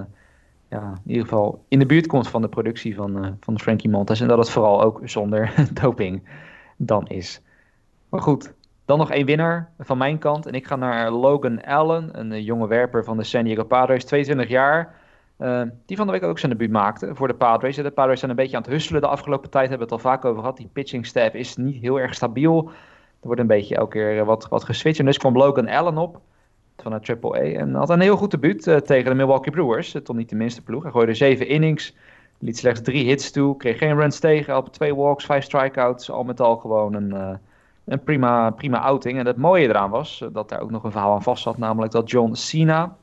ja, 0.68 0.92
in 1.04 1.10
ieder 1.10 1.22
geval 1.22 1.64
in 1.68 1.78
de 1.78 1.86
buurt 1.86 2.06
komt 2.06 2.28
van 2.28 2.42
de 2.42 2.48
productie 2.48 2.94
van, 2.94 3.36
van 3.40 3.60
Frankie 3.60 3.90
Montas. 3.90 4.20
En 4.20 4.28
dat 4.28 4.38
het 4.38 4.50
vooral 4.50 4.82
ook 4.82 5.00
zonder 5.04 5.54
doping 5.82 6.22
dan 6.76 7.06
is. 7.06 7.40
Maar 8.08 8.22
goed, 8.22 8.52
dan 8.90 8.98
nog 8.98 9.10
één 9.10 9.26
winnaar 9.26 9.70
van 9.78 9.98
mijn 9.98 10.18
kant. 10.18 10.46
En 10.46 10.52
ik 10.52 10.66
ga 10.66 10.76
naar 10.76 11.10
Logan 11.10 11.64
Allen, 11.64 12.18
een 12.18 12.32
eh, 12.32 12.44
jonge 12.44 12.66
werper 12.66 13.04
van 13.04 13.16
de 13.16 13.24
San 13.24 13.44
Diego 13.44 13.64
Padres, 13.64 14.04
22 14.04 14.48
jaar. 14.48 14.94
Uh, 15.38 15.62
die 15.86 15.96
van 15.96 16.06
de 16.06 16.12
week 16.12 16.22
ook 16.22 16.38
zijn 16.38 16.52
debuut 16.52 16.70
maakte 16.70 17.14
voor 17.14 17.28
de 17.28 17.34
Padres. 17.34 17.76
De 17.76 17.90
Padres 17.90 18.18
zijn 18.18 18.30
een 18.30 18.36
beetje 18.36 18.56
aan 18.56 18.62
het 18.62 18.70
husselen 18.70 19.00
de 19.00 19.06
afgelopen 19.06 19.50
tijd. 19.50 19.68
Hebben 19.68 19.88
we 19.88 19.94
het 19.94 20.04
al 20.04 20.10
vaak 20.10 20.24
over 20.24 20.40
gehad. 20.40 20.56
Die 20.56 20.70
pitching 20.72 21.06
staff 21.06 21.34
is 21.34 21.56
niet 21.56 21.82
heel 21.82 22.00
erg 22.00 22.14
stabiel. 22.14 22.70
Er 23.20 23.26
wordt 23.26 23.40
een 23.40 23.46
beetje 23.46 23.76
elke 23.76 23.90
keer 23.90 24.18
eh, 24.18 24.26
wat, 24.26 24.48
wat 24.48 24.64
geswitcht. 24.64 24.98
En 24.98 25.06
dus 25.06 25.18
kwam 25.18 25.36
Logan 25.36 25.68
Allen 25.68 25.98
op 25.98 26.20
van 26.76 26.92
de 26.92 27.00
Triple 27.00 27.38
A. 27.38 27.42
En 27.42 27.74
had 27.74 27.90
een 27.90 28.00
heel 28.00 28.16
goed 28.16 28.30
debuut 28.30 28.66
uh, 28.66 28.76
tegen 28.76 29.10
de 29.10 29.16
Milwaukee 29.16 29.52
Brewers. 29.52 29.96
Toch 30.02 30.16
niet 30.16 30.28
de 30.28 30.36
minste 30.36 30.62
ploeg. 30.62 30.82
Hij 30.82 30.92
gooide 30.92 31.14
zeven 31.14 31.48
innings. 31.48 31.96
Liet 32.38 32.58
slechts 32.58 32.82
drie 32.82 33.04
hits 33.04 33.30
toe. 33.30 33.56
Kreeg 33.56 33.78
geen 33.78 33.96
runs 33.96 34.18
tegen. 34.18 34.56
Op 34.56 34.72
twee 34.72 34.94
walks, 34.94 35.24
vijf 35.24 35.44
strikeouts. 35.44 36.10
Al 36.10 36.24
met 36.24 36.40
al 36.40 36.56
gewoon 36.56 36.94
een 36.94 37.40
een 37.90 38.02
prima, 38.02 38.50
prima 38.50 38.80
outing. 38.80 39.18
En 39.18 39.26
het 39.26 39.36
mooie 39.36 39.68
eraan 39.68 39.90
was 39.90 40.22
eh, 40.22 40.28
dat 40.32 40.48
daar 40.48 40.60
ook 40.60 40.70
nog 40.70 40.84
een 40.84 40.90
verhaal 40.90 41.12
aan 41.12 41.22
vast 41.22 41.42
zat, 41.42 41.58
namelijk 41.58 41.92
dat 41.92 42.10
John 42.10 42.34
Cena, 42.34 42.96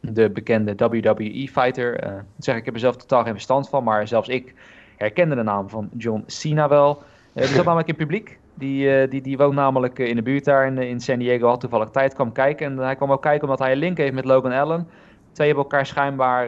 de 0.00 0.30
bekende 0.30 0.74
WWE-fighter, 0.76 2.04
uh, 2.04 2.10
eh, 2.10 2.22
zeg 2.38 2.56
ik 2.56 2.64
heb 2.64 2.74
er 2.74 2.80
zelf 2.80 2.96
totaal 2.96 3.22
geen 3.22 3.32
verstand 3.32 3.68
van, 3.68 3.84
maar 3.84 4.08
zelfs 4.08 4.28
ik 4.28 4.54
herkende 4.96 5.34
de 5.34 5.42
naam 5.42 5.68
van 5.68 5.88
John 5.96 6.24
Cena 6.26 6.68
wel. 6.68 7.02
Uh, 7.34 7.42
die 7.42 7.54
zat 7.54 7.64
namelijk 7.70 7.88
in 7.88 7.96
publiek. 7.96 8.38
Die, 8.54 9.02
uh, 9.02 9.10
die, 9.10 9.22
die 9.22 9.36
woont 9.36 9.54
namelijk 9.54 9.98
in 9.98 10.16
de 10.16 10.22
buurt 10.22 10.44
daar 10.44 10.66
in, 10.66 10.78
in 10.78 11.00
San 11.00 11.18
Diego, 11.18 11.48
had 11.48 11.60
toevallig 11.60 11.90
tijd, 11.90 12.14
kwam 12.14 12.32
kijken. 12.32 12.66
En 12.66 12.78
hij 12.78 12.96
kwam 12.96 13.12
ook 13.12 13.22
kijken 13.22 13.42
omdat 13.42 13.58
hij 13.58 13.72
een 13.72 13.78
link 13.78 13.96
heeft 13.96 14.14
met 14.14 14.24
Logan 14.24 14.52
Allen. 14.52 14.88
Twee 15.32 15.46
hebben 15.46 15.64
elkaar 15.64 15.86
schijnbaar 15.86 16.46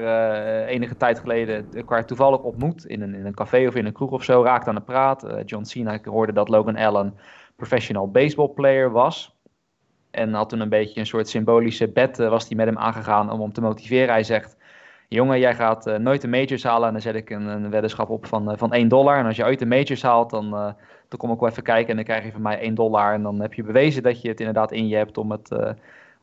enige 0.66 0.96
tijd 0.96 1.18
geleden 1.18 1.66
elkaar 1.74 2.06
toevallig 2.06 2.40
ontmoet 2.40 2.84
in 2.84 3.02
een, 3.02 3.14
in 3.14 3.26
een 3.26 3.34
café 3.34 3.66
of 3.66 3.74
in 3.74 3.86
een 3.86 3.92
kroeg 3.92 4.10
of 4.10 4.24
zo. 4.24 4.42
Raakte 4.42 4.68
aan 4.68 4.74
de 4.74 4.80
praat. 4.80 5.26
John 5.44 5.64
Cena 5.64 5.98
hoorde 6.04 6.32
dat 6.32 6.48
Logan 6.48 6.76
Allen 6.76 7.14
professional 7.56 8.10
baseball 8.10 8.48
player 8.48 8.90
was. 8.90 9.34
En 10.10 10.32
had 10.32 10.48
toen 10.48 10.60
een 10.60 10.68
beetje 10.68 11.00
een 11.00 11.06
soort 11.06 11.28
symbolische 11.28 11.88
bet 11.88 12.18
uh, 12.18 12.28
was 12.28 12.48
hij 12.48 12.56
met 12.56 12.66
hem 12.66 12.78
aangegaan 12.78 13.30
om 13.30 13.40
hem 13.40 13.52
te 13.52 13.60
motiveren. 13.60 14.08
Hij 14.08 14.22
zegt, 14.22 14.56
jongen, 15.08 15.38
jij 15.38 15.54
gaat 15.54 15.86
uh, 15.86 15.96
nooit 15.96 16.20
de 16.20 16.28
majors 16.28 16.62
halen. 16.62 16.86
En 16.86 16.92
dan 16.92 17.02
zet 17.02 17.14
ik 17.14 17.30
een, 17.30 17.70
weddenschap 17.70 18.08
op 18.10 18.26
van, 18.26 18.50
uh, 18.50 18.56
van 18.56 18.72
1 18.72 18.88
dollar. 18.88 19.18
En 19.18 19.26
als 19.26 19.36
je 19.36 19.44
ooit 19.44 19.58
de 19.58 19.66
majors 19.66 20.02
haalt, 20.02 20.30
dan, 20.30 20.50
dan 21.08 21.18
kom 21.18 21.32
ik 21.32 21.40
wel 21.40 21.48
even 21.48 21.62
kijken. 21.62 21.88
En 21.90 21.96
dan 21.96 22.04
krijg 22.04 22.24
je 22.24 22.32
van 22.32 22.42
mij 22.42 22.58
1 22.58 22.74
dollar. 22.74 23.12
En 23.12 23.22
dan 23.22 23.40
heb 23.40 23.54
je 23.54 23.62
bewezen 23.62 24.02
dat 24.02 24.22
je 24.22 24.28
het 24.28 24.38
inderdaad 24.38 24.72
in 24.72 24.88
je 24.88 24.96
hebt 24.96 25.18
om 25.18 25.30
het, 25.30 25.50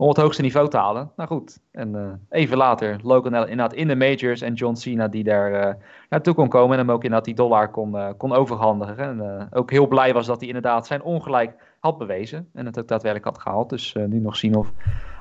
om 0.04 0.10
het 0.10 0.18
hoogste 0.18 0.42
niveau 0.42 0.70
te 0.70 0.78
halen. 0.78 1.12
Nou 1.16 1.30
goed, 1.30 1.60
en 1.72 2.22
even 2.30 2.58
later 2.58 3.00
Logan 3.04 3.36
inderdaad 3.36 3.74
in 3.74 3.88
de 3.88 3.96
majors. 3.96 4.42
En 4.42 4.54
John 4.54 4.76
Cena 4.76 5.08
die 5.08 5.24
daar 5.24 5.78
naartoe 6.10 6.34
kon 6.34 6.50
komen. 6.50 6.72
En 6.72 6.86
hem 6.86 6.92
ook 6.92 7.04
inderdaad 7.04 7.26
die 7.26 7.36
dollar 7.36 7.72
kon, 7.72 7.96
uh, 7.96 8.10
kon 8.18 8.34
overhandigen. 8.34 8.98
En 8.98 9.48
ook 9.52 9.72
heel 9.72 9.88
blij 9.88 10.14
was 10.14 10.26
dat 10.26 10.40
hij 10.40 10.48
inderdaad 10.48 10.88
zijn 10.88 11.04
ongelijk 11.04 11.56
had 11.80 11.98
bewezen. 11.98 12.50
En 12.54 12.66
het 12.66 12.80
ook 12.80 12.88
daadwerkelijk 12.88 13.36
had 13.36 13.44
gehaald. 13.44 13.70
Dus 13.70 13.96
nu 14.08 14.20
nog 14.20 14.36
zien 14.36 14.56
of 14.56 14.72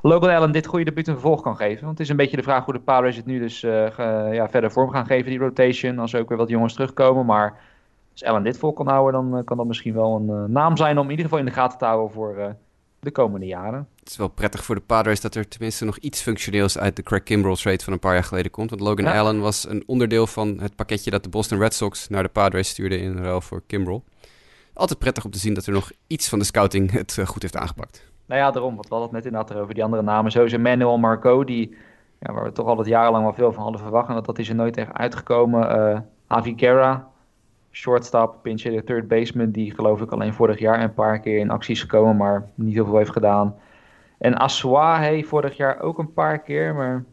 Logan 0.02 0.34
Allen 0.34 0.52
dit 0.52 0.66
goede 0.66 0.84
debuut 0.84 1.06
een 1.06 1.14
vervolg 1.14 1.42
kan 1.42 1.56
geven. 1.56 1.84
Want 1.84 1.98
het 1.98 2.00
is 2.00 2.08
een 2.08 2.16
beetje 2.16 2.36
de 2.36 2.42
vraag 2.42 2.64
hoe 2.64 2.74
de 2.74 2.80
Padres 2.80 3.16
het 3.16 3.26
nu 3.26 3.38
dus 3.38 3.60
ja, 3.60 4.48
verder 4.48 4.70
vorm 4.70 4.90
gaan 4.90 5.06
geven, 5.06 5.30
die 5.30 5.38
rotation. 5.38 5.98
Als 5.98 6.12
er 6.12 6.20
ook 6.20 6.28
weer 6.28 6.38
wat 6.38 6.48
jongens 6.48 6.74
terugkomen. 6.74 7.26
Maar 7.26 7.60
als 8.12 8.24
Allen 8.24 8.42
dit 8.42 8.58
vol 8.58 8.72
kan 8.72 8.88
houden, 8.88 9.30
dan 9.30 9.44
kan 9.44 9.56
dat 9.56 9.66
misschien 9.66 9.94
wel 9.94 10.16
een 10.16 10.52
naam 10.52 10.76
zijn 10.76 10.98
om 10.98 11.04
in 11.04 11.10
ieder 11.10 11.24
geval 11.24 11.40
in 11.40 11.44
de 11.44 11.50
gaten 11.50 11.78
te 11.78 11.84
houden 11.84 12.10
voor 12.10 12.54
de 13.02 13.10
komende 13.10 13.46
jaren. 13.46 13.88
Het 13.98 14.10
is 14.10 14.16
wel 14.16 14.28
prettig 14.28 14.64
voor 14.64 14.74
de 14.74 14.80
Padres 14.80 15.20
dat 15.20 15.34
er 15.34 15.48
tenminste 15.48 15.84
nog 15.84 15.96
iets 15.96 16.20
functioneels 16.20 16.78
uit 16.78 16.96
de 16.96 17.02
Craig 17.02 17.22
Kimbrell 17.22 17.54
trade 17.54 17.84
van 17.84 17.92
een 17.92 17.98
paar 17.98 18.14
jaar 18.14 18.24
geleden 18.24 18.50
komt. 18.50 18.70
Want 18.70 18.82
Logan 18.82 19.06
Allen 19.06 19.40
was 19.40 19.68
een 19.68 19.82
onderdeel 19.86 20.26
van 20.26 20.60
het 20.60 20.76
pakketje 20.76 21.10
dat 21.10 21.22
de 21.22 21.28
Boston 21.28 21.58
Red 21.58 21.74
Sox 21.74 22.08
naar 22.08 22.22
de 22.22 22.28
Padres 22.28 22.68
stuurde 22.68 22.98
in 22.98 23.16
ruil 23.16 23.40
voor 23.40 23.62
Kimbrell. 23.66 24.02
Altijd 24.74 24.98
prettig 24.98 25.24
om 25.24 25.30
te 25.30 25.38
zien 25.38 25.54
dat 25.54 25.66
er 25.66 25.72
nog 25.72 25.90
iets 26.06 26.28
van 26.28 26.38
de 26.38 26.44
scouting 26.44 26.90
het 26.90 27.18
eh, 27.18 27.26
goed 27.26 27.42
heeft 27.42 27.56
aangepakt. 27.56 28.10
Nou 28.26 28.40
ja, 28.40 28.50
daarom. 28.50 28.74
Want 28.74 28.88
we 28.88 28.94
hadden 28.94 29.14
het 29.14 29.24
net 29.24 29.32
inderdaad 29.32 29.62
over 29.62 29.74
die 29.74 29.84
andere 29.84 30.02
namen. 30.02 30.32
Sowieso 30.32 30.58
Manuel 30.58 30.98
Marco, 30.98 31.44
die, 31.44 31.76
ja, 32.20 32.32
waar 32.32 32.44
we 32.44 32.52
toch 32.52 32.66
altijd 32.66 32.88
jarenlang 32.88 33.24
wel 33.24 33.34
veel 33.34 33.52
van 33.52 33.62
hadden 33.62 33.80
verwacht. 33.80 34.08
En 34.08 34.14
dat, 34.14 34.24
dat 34.24 34.38
is 34.38 34.48
er 34.48 34.54
nooit 34.54 34.76
echt 34.76 34.92
uitgekomen. 34.92 35.78
Uh, 35.78 35.98
Avi 36.26 36.54
Guerra, 36.56 37.11
shortstop, 37.72 38.42
pinch 38.42 38.62
de 38.62 38.84
third 38.84 39.08
baseman, 39.08 39.50
die 39.50 39.74
geloof 39.74 40.00
ik 40.00 40.10
alleen 40.10 40.32
vorig 40.34 40.58
jaar 40.58 40.82
een 40.82 40.94
paar 40.94 41.20
keer 41.20 41.38
in 41.38 41.50
acties 41.50 41.80
gekomen, 41.80 42.16
maar 42.16 42.48
niet 42.54 42.74
heel 42.74 42.84
veel 42.84 42.96
heeft 42.96 43.10
gedaan. 43.10 43.54
En 44.18 44.34
Aswa 44.36 44.98
heeft 44.98 45.28
vorig 45.28 45.56
jaar 45.56 45.80
ook 45.80 45.98
een 45.98 46.12
paar 46.12 46.38
keer, 46.42 46.74
maar 46.74 47.04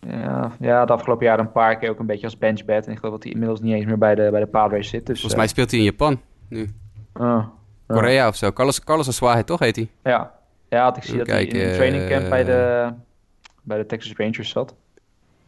Ja, 0.00 0.52
ja, 0.60 0.84
de 0.84 0.92
afgelopen 0.92 1.26
jaar 1.26 1.38
een 1.38 1.52
paar 1.52 1.78
keer 1.78 1.90
ook 1.90 1.98
een 1.98 2.06
beetje 2.06 2.24
als 2.24 2.38
benchbed. 2.38 2.86
En 2.86 2.92
ik 2.92 2.98
geloof 2.98 3.14
dat 3.14 3.22
hij 3.22 3.32
inmiddels 3.32 3.60
niet 3.60 3.74
eens 3.74 3.84
meer 3.84 3.98
bij 3.98 4.14
de, 4.14 4.28
bij 4.30 4.40
de 4.40 4.46
Padres 4.46 4.88
zit. 4.88 5.06
Dus, 5.06 5.20
Volgens 5.20 5.40
mij 5.40 5.48
speelt 5.50 5.70
hij 5.70 5.78
in 5.78 5.84
Japan 5.84 6.20
nu. 6.48 6.68
uh, 7.20 7.46
Korea 7.86 8.28
of 8.28 8.36
zo. 8.36 8.52
Carlos, 8.52 8.84
Carlos 8.84 9.08
Aswahe, 9.08 9.44
toch 9.44 9.58
heet 9.58 9.76
hij? 9.76 9.88
Ja, 10.02 10.32
ja 10.68 10.82
had 10.82 10.96
ik 10.96 11.02
zie 11.02 11.18
dat 11.18 11.26
hij 11.26 11.44
in 11.44 11.68
een 11.68 11.74
training 11.74 12.08
camp 12.08 12.28
bij 12.28 12.40
eh, 12.40 12.46
de, 12.46 12.92
bij 13.62 13.78
de 13.78 13.86
Texas 13.86 14.16
Rangers 14.16 14.48
zat. 14.50 14.74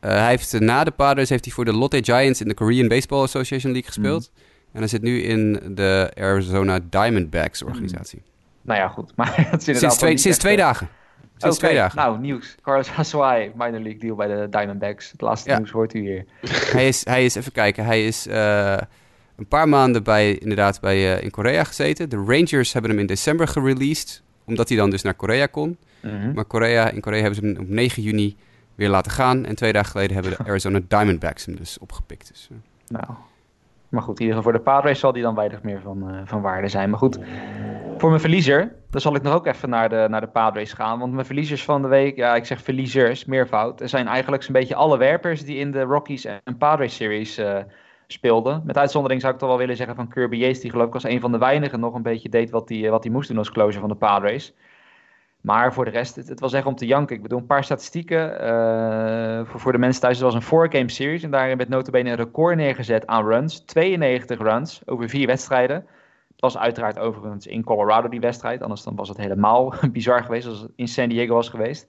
Eh, 0.06 0.12
hij 0.12 0.28
heeft, 0.28 0.54
eh, 0.54 0.60
na 0.60 0.84
de 0.84 0.90
Padres 0.90 1.28
heeft 1.28 1.44
hij 1.44 1.54
voor 1.54 1.64
de 1.64 1.72
Lotte 1.72 2.04
Giants 2.04 2.40
in 2.40 2.48
de 2.48 2.54
Korean 2.54 2.88
Baseball 2.88 3.22
Association 3.22 3.72
League 3.72 3.90
gespeeld. 3.92 4.30
Mhm. 4.32 4.40
En 4.72 4.78
hij 4.78 4.88
zit 4.88 5.02
nu 5.02 5.22
in 5.22 5.60
de 5.74 6.12
Arizona 6.18 6.78
Diamondbacks 6.90 7.62
organisatie. 7.62 8.22
Nou 8.62 8.80
ja, 8.80 8.88
goed. 8.88 9.12
Maar 9.16 9.32
het 9.50 9.62
Sinds, 9.62 9.80
twee, 9.80 10.10
sinds 10.10 10.26
echt, 10.26 10.40
twee 10.40 10.56
eh, 10.56 10.58
dagen. 10.58 10.88
Sinds 11.36 11.58
twee 11.58 11.74
dagen. 11.74 11.98
Nou, 11.98 12.18
nieuws. 12.18 12.56
Carlos 12.62 12.88
Hassawai, 12.88 13.50
minor 13.54 13.80
league 13.80 13.98
deal 13.98 14.16
bij 14.16 14.26
de 14.26 14.46
Diamondbacks. 14.50 15.10
Het 15.10 15.20
laatste 15.20 15.50
Ja. 15.50 15.56
nieuws 15.56 15.70
hoort 15.70 15.94
u 15.94 16.00
hier. 16.00 16.24
hij, 16.76 16.88
is, 16.88 17.04
hij 17.04 17.24
is, 17.24 17.34
even 17.34 17.52
kijken, 17.52 17.84
hij 17.84 18.06
is 18.06 18.26
een 19.36 19.48
paar 19.48 19.68
maanden 19.68 20.02
bij, 20.02 20.34
inderdaad 20.34 20.80
bij, 20.80 21.20
in 21.20 21.30
Korea 21.30 21.64
gezeten. 21.64 22.08
De 22.08 22.24
Rangers 22.26 22.72
hebben 22.72 22.90
hem 22.90 23.00
in 23.00 23.06
december 23.06 23.48
gereleased, 23.48 24.22
omdat 24.44 24.68
hij 24.68 24.78
dan 24.78 24.90
dus 24.90 25.02
naar 25.02 25.14
Korea 25.14 25.46
kon. 25.46 25.76
Mhm. 26.02 26.32
Maar 26.32 26.44
Korea, 26.44 26.90
in 26.90 27.00
Korea 27.00 27.20
hebben 27.20 27.40
ze 27.40 27.46
hem 27.46 27.56
op 27.58 27.68
9 27.68 28.02
juni 28.02 28.36
weer 28.76 28.88
laten 28.88 29.12
gaan. 29.12 29.44
En 29.44 29.54
twee 29.54 29.72
dagen 29.72 29.90
geleden 29.90 30.14
hebben 30.14 30.32
de 30.36 30.44
Arizona 30.50 30.80
Diamondbacks 30.88 31.46
hem 31.46 31.56
dus 31.56 31.78
opgepikt. 31.78 32.28
Dus, 32.28 32.48
eh, 32.50 32.56
Nou, 33.00 33.16
maar 33.88 34.02
goed, 34.02 34.20
in 34.20 34.26
ieder 34.26 34.36
geval 34.36 34.52
voor 34.52 34.64
de 34.64 34.70
Padres 34.70 34.98
zal 34.98 35.12
die 35.12 35.22
dan 35.22 35.34
weinig 35.34 35.62
meer 35.62 35.80
van, 35.80 36.10
eh, 36.10 36.20
van 36.24 36.40
waarde 36.40 36.68
zijn. 36.68 36.90
Maar 36.90 36.98
goed, 36.98 37.18
voor 37.98 38.08
mijn 38.08 38.20
verliezer, 38.20 38.74
dan 38.90 39.00
zal 39.00 39.14
ik 39.14 39.22
nog 39.22 39.34
ook 39.34 39.46
even 39.46 39.68
naar 39.68 39.88
de, 39.88 40.06
naar 40.08 40.20
de 40.20 40.26
Padres 40.26 40.72
gaan. 40.72 40.98
Want 40.98 41.12
mijn 41.12 41.26
verliezers 41.26 41.64
van 41.64 41.82
de 41.82 41.88
week, 41.88 42.16
ja, 42.16 42.34
ik 42.34 42.44
zeg 42.44 42.62
verliezers, 42.62 43.24
meervoud. 43.24 43.80
Er 43.80 43.88
zijn 43.88 44.06
eigenlijk 44.06 44.42
zo'n 44.42 44.52
beetje 44.52 44.74
alle 44.74 44.98
werpers 44.98 45.44
die 45.44 45.56
in 45.56 45.70
de 45.70 45.82
Rockies 45.82 46.24
en 46.24 46.56
Padres 46.58 46.96
series 46.96 47.38
eh, 47.38 47.58
speelden. 48.06 48.62
Met 48.64 48.78
uitzondering 48.78 49.20
zou 49.20 49.32
ik 49.32 49.38
toch 49.38 49.48
wel 49.48 49.58
willen 49.58 49.76
zeggen 49.76 49.96
van 49.96 50.08
Kirby 50.08 50.36
Yates, 50.36 50.60
die 50.60 50.70
geloof 50.70 50.86
ik 50.86 50.94
als 50.94 51.04
een 51.04 51.20
van 51.20 51.32
de 51.32 51.38
weinigen 51.38 51.80
nog 51.80 51.94
een 51.94 52.02
beetje 52.02 52.28
deed 52.28 52.50
wat 52.50 52.68
hij 52.68 52.90
wat 52.90 53.04
moest 53.04 53.28
doen 53.28 53.38
als 53.38 53.50
closer 53.50 53.80
van 53.80 53.88
de 53.88 53.94
Padres. 53.94 54.54
Maar 55.46 55.72
voor 55.72 55.84
de 55.84 55.90
rest, 55.90 56.16
het, 56.16 56.40
was 56.40 56.52
echt 56.52 56.66
om 56.66 56.74
te 56.74 56.86
janken. 56.86 57.16
Ik 57.16 57.22
bedoel, 57.22 57.38
een 57.38 57.46
paar 57.46 57.64
statistieken 57.64 58.40
eh, 58.40 59.46
voor, 59.46 59.60
voor 59.60 59.72
de 59.72 59.78
mensen 59.78 60.00
thuis. 60.00 60.16
Het 60.16 60.24
was 60.24 60.34
een 60.34 60.42
four-game 60.42 60.90
series 60.90 61.22
en 61.22 61.30
daarin 61.30 61.56
werd 61.56 61.68
notabene 61.68 62.10
een 62.10 62.16
record 62.16 62.56
neergezet 62.56 63.06
aan 63.06 63.26
runs. 63.26 63.60
92 63.60 64.38
runs 64.38 64.82
over 64.86 65.08
vier 65.08 65.26
wedstrijden. 65.26 65.76
Het 65.76 66.40
was 66.40 66.58
uiteraard 66.58 66.98
overigens 66.98 67.46
in 67.46 67.64
Colorado 67.64 68.08
die 68.08 68.20
wedstrijd. 68.20 68.62
Anders 68.62 68.82
dan 68.82 68.96
was 68.96 69.08
het 69.08 69.16
helemaal 69.16 69.74
bizar 69.92 70.24
geweest 70.24 70.46
als 70.46 70.60
het 70.60 70.72
in 70.76 70.88
San 70.88 71.08
Diego 71.08 71.34
was 71.34 71.48
geweest. 71.48 71.88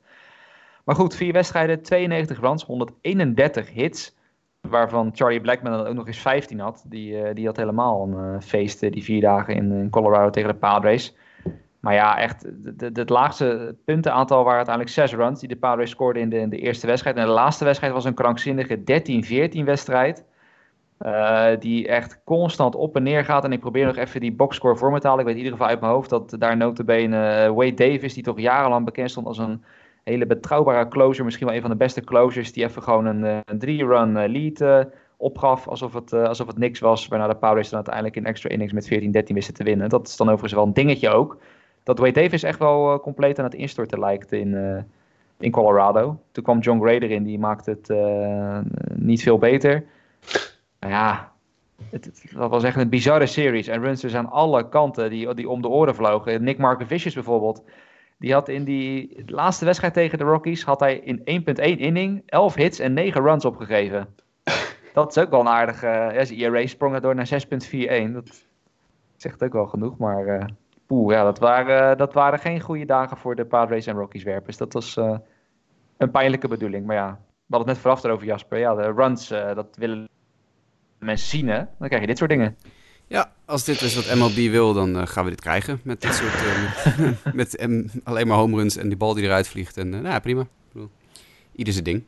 Maar 0.84 0.96
goed, 0.96 1.16
vier 1.16 1.34
wedstrijden, 1.34 1.82
92 1.82 2.40
runs, 2.40 2.64
131 2.64 3.74
hits. 3.74 4.16
Waarvan 4.62 5.12
Charlie 5.14 5.42
Blackman 5.42 5.72
dan 5.72 5.88
ook 5.88 5.96
nog 5.96 6.08
eens 6.08 6.22
15 6.22 6.60
had. 6.60 6.84
Die, 6.88 7.22
eh, 7.22 7.36
die 7.36 7.46
had 7.46 7.58
helemaal 7.58 8.08
een 8.08 8.34
eh, 8.34 8.42
feest 8.42 8.80
die 8.80 9.04
vier 9.04 9.22
dagen 9.22 9.56
in 9.56 9.90
Colorado 9.90 10.30
tegen 10.30 10.50
de 10.50 10.60
Padres. 10.60 11.16
Maar 11.88 11.96
ja, 11.96 12.18
echt, 12.18 12.48
het 12.78 13.10
laagste 13.10 13.76
puntenaantal 13.86 14.38
waren 14.44 14.56
uiteindelijk 14.56 14.96
zes 14.96 15.14
runs 15.14 15.40
die 15.40 15.50
de 15.50 15.56
Padres 15.56 15.90
scoorden 15.90 16.22
in 16.22 16.30
de, 16.30 16.38
in 16.38 16.50
de 16.50 16.58
eerste 16.58 16.88
wedstrijd. 16.88 17.16
En 17.16 17.26
de 17.26 17.32
laatste 17.32 17.66
wedstrijd 17.66 17.94
was 17.94 18.06
een 18.06 18.14
krankzinnige 18.14 18.78
13-14 19.60 19.64
wedstrijd. 19.64 20.26
eh, 20.98 21.50
die 21.60 21.88
echt 21.88 22.22
constant 22.24 22.76
op 22.76 22.96
en 22.96 23.04
neer 23.04 23.26
gaat. 23.26 23.44
En 23.44 23.52
ik 23.52 23.60
probeer 23.60 23.86
nog 23.86 23.96
even 23.96 24.20
die 24.20 24.34
boxscore 24.34 24.76
voor 24.76 24.92
me 24.92 25.00
te 25.00 25.08
halen. 25.08 25.22
Ik 25.22 25.26
weet 25.28 25.38
in 25.38 25.44
ieder 25.44 25.58
geval 25.58 25.72
uit 25.74 25.82
mijn 25.82 25.94
hoofd 25.94 26.10
dat 26.10 26.36
daar 26.40 26.58
notabene 26.58 27.28
eh, 27.28 27.52
Wade 27.54 27.74
Davis, 27.74 28.14
die 28.14 28.24
toch 28.24 28.40
jarenlang 28.40 28.86
bekend 28.86 29.12
stond 29.12 29.28
als 29.28 29.38
een 29.38 29.64
hele 30.04 30.26
betrouwbare 30.26 30.88
closer. 30.88 31.26
Misschien 31.26 31.48
wel 31.48 31.56
een 31.56 31.62
van 31.62 31.70
de 31.70 31.78
beste 31.78 32.04
closers. 32.04 32.54
Die 32.54 32.64
even 32.64 32.84
gewoon 32.84 33.06
een, 33.06 33.24
eh, 33.24 33.58
drie-run 33.58 34.28
lead 34.28 34.88
opgaf. 35.18 35.68
Alsof 35.68 35.94
het, 35.94 36.14
eh, 36.14 36.24
alsof 36.24 36.48
het 36.48 36.58
niks 36.58 36.80
was. 36.80 37.08
Waarna 37.08 37.28
de 37.28 37.36
Padres 37.36 37.70
dan 37.70 37.76
uiteindelijk 37.76 38.16
in 38.16 38.26
extra 38.26 38.50
innings 38.50 38.74
met 38.74 38.88
14-13 38.88 39.36
wisten 39.36 39.54
te 39.54 39.64
winnen. 39.64 39.90
Dat 39.90 40.08
is 40.08 40.18
dan 40.18 40.28
overigens 40.28 40.54
wel 40.54 40.64
een 40.66 40.74
dingetje 40.74 41.10
ook 41.10 41.38
dat 41.88 42.00
Wade 42.00 42.12
Davis 42.12 42.44
echt 42.44 42.60
wel 42.60 42.94
eh, 42.94 43.00
compleet 43.00 43.40
aan 43.40 43.46
het 43.46 43.54
instorten 43.54 44.00
lijkt 44.00 44.32
in, 44.32 44.56
eh, 44.56 44.84
in 45.40 45.52
Colorado. 45.52 46.20
Toen 46.32 46.44
kwam 46.44 46.60
John 46.60 46.82
Gray 46.82 46.98
erin, 46.98 47.24
die 47.24 47.40
maakte 47.40 47.70
het 47.70 47.90
eh, 47.90 48.60
niet 48.94 49.22
veel 49.24 49.38
beter. 49.38 49.86
Nou 50.80 50.94
ja, 50.94 51.32
het, 51.90 52.32
dat 52.34 52.50
was 52.50 52.64
echt 52.64 52.78
een 52.78 52.90
bizarre 52.90 53.26
series. 53.26 53.68
En 53.68 53.82
runs 53.82 54.02
dus 54.02 54.16
aan 54.16 54.30
alle 54.30 54.70
kanten 54.70 55.10
die, 55.10 55.34
die 55.34 55.50
om 55.50 55.62
de 55.62 55.68
oren 55.68 55.96
vlogen. 55.96 56.44
Nick 56.44 56.58
Markovicius 56.58 57.14
bijvoorbeeld. 57.14 57.64
Die 58.20 58.34
had 58.34 58.50
in 58.50 58.64
die 58.64 59.24
laatste 59.26 59.66
wedstrijd 59.66 59.94
tegen 59.94 60.18
de 60.18 60.24
Rockies... 60.24 60.64
had 60.64 60.80
hij 60.80 60.98
in 60.98 61.44
1.1 61.50 61.64
inning 61.78 62.24
11 62.26 62.56
hits 62.56 62.80
en 62.80 62.94
9 62.94 63.22
runs 63.22 63.46
opgegeven. 63.46 64.08
Dat 64.94 65.16
is 65.16 65.24
ook 65.24 65.30
wel 65.30 65.40
een 65.40 65.48
aardige... 65.48 65.88
ja, 65.88 66.26
zijn 66.26 66.40
ERA 66.40 66.68
sprong 66.68 66.96
er 66.96 67.02
door 67.02 67.16
naar 67.16 67.30
6.41. 68.08 68.12
Dat 68.14 68.46
zegt 69.16 69.44
ook 69.44 69.54
wel 69.54 69.68
genoeg, 69.68 69.98
maar... 69.98 70.50
Poeh, 70.88 71.14
ja, 71.14 71.24
dat 71.24 71.40
waren, 71.40 71.98
dat 71.98 72.14
waren 72.14 72.40
geen 72.40 72.62
goede 72.62 72.86
dagen 72.86 73.18
voor 73.18 73.36
de 73.36 73.46
Padres 73.46 73.86
en 73.86 73.96
Rockies 73.96 74.24
werpers. 74.24 74.58
Dat 74.58 74.74
was 74.74 74.98
eh, 74.98 75.18
een 75.98 76.12
pijnlijke 76.12 76.48
bedoeling. 76.48 76.86
Maar 76.86 76.96
ja, 76.96 77.08
we 77.10 77.56
hadden 77.56 77.68
het 77.68 77.68
net 77.68 77.78
vooraf 77.78 78.04
erover, 78.04 78.26
Jasper. 78.26 78.60
Ja, 78.60 78.76
de 78.76 78.94
runs, 78.96 79.32
eh, 79.32 79.56
dat 79.56 79.68
willen 79.78 80.10
mensen 81.00 81.28
zien, 81.28 81.48
hè? 81.48 81.58
Dan 81.58 81.88
krijg 81.88 82.02
je 82.02 82.08
dit 82.08 82.18
soort 82.18 82.30
dingen. 82.30 82.58
Ja, 83.08 83.32
als 83.46 83.64
dit 83.64 83.82
is 83.82 83.96
wat 83.96 84.16
MLB 84.16 84.52
wil, 84.52 84.74
dan 84.74 84.98
eh, 84.98 85.08
gaan 85.08 85.24
we 85.24 85.30
dit 85.30 85.42
krijgen. 85.42 85.80
Met 85.84 86.02
dit 86.02 86.14
soort. 86.14 86.34
eh, 86.34 87.04
met 87.34 87.66
met 87.66 87.92
alleen 88.04 88.28
maar 88.28 88.38
home 88.38 88.56
runs 88.58 88.78
en 88.78 88.88
die 88.88 88.98
bal 88.98 89.14
die 89.14 89.24
eruit 89.24 89.48
vliegt. 89.48 89.78
En 89.78 89.94
eh, 89.94 90.00
nou 90.00 90.14
ja, 90.14 90.20
prima. 90.20 90.48
Ieder 91.56 91.74
zijn 91.74 91.86
ding. 91.86 92.04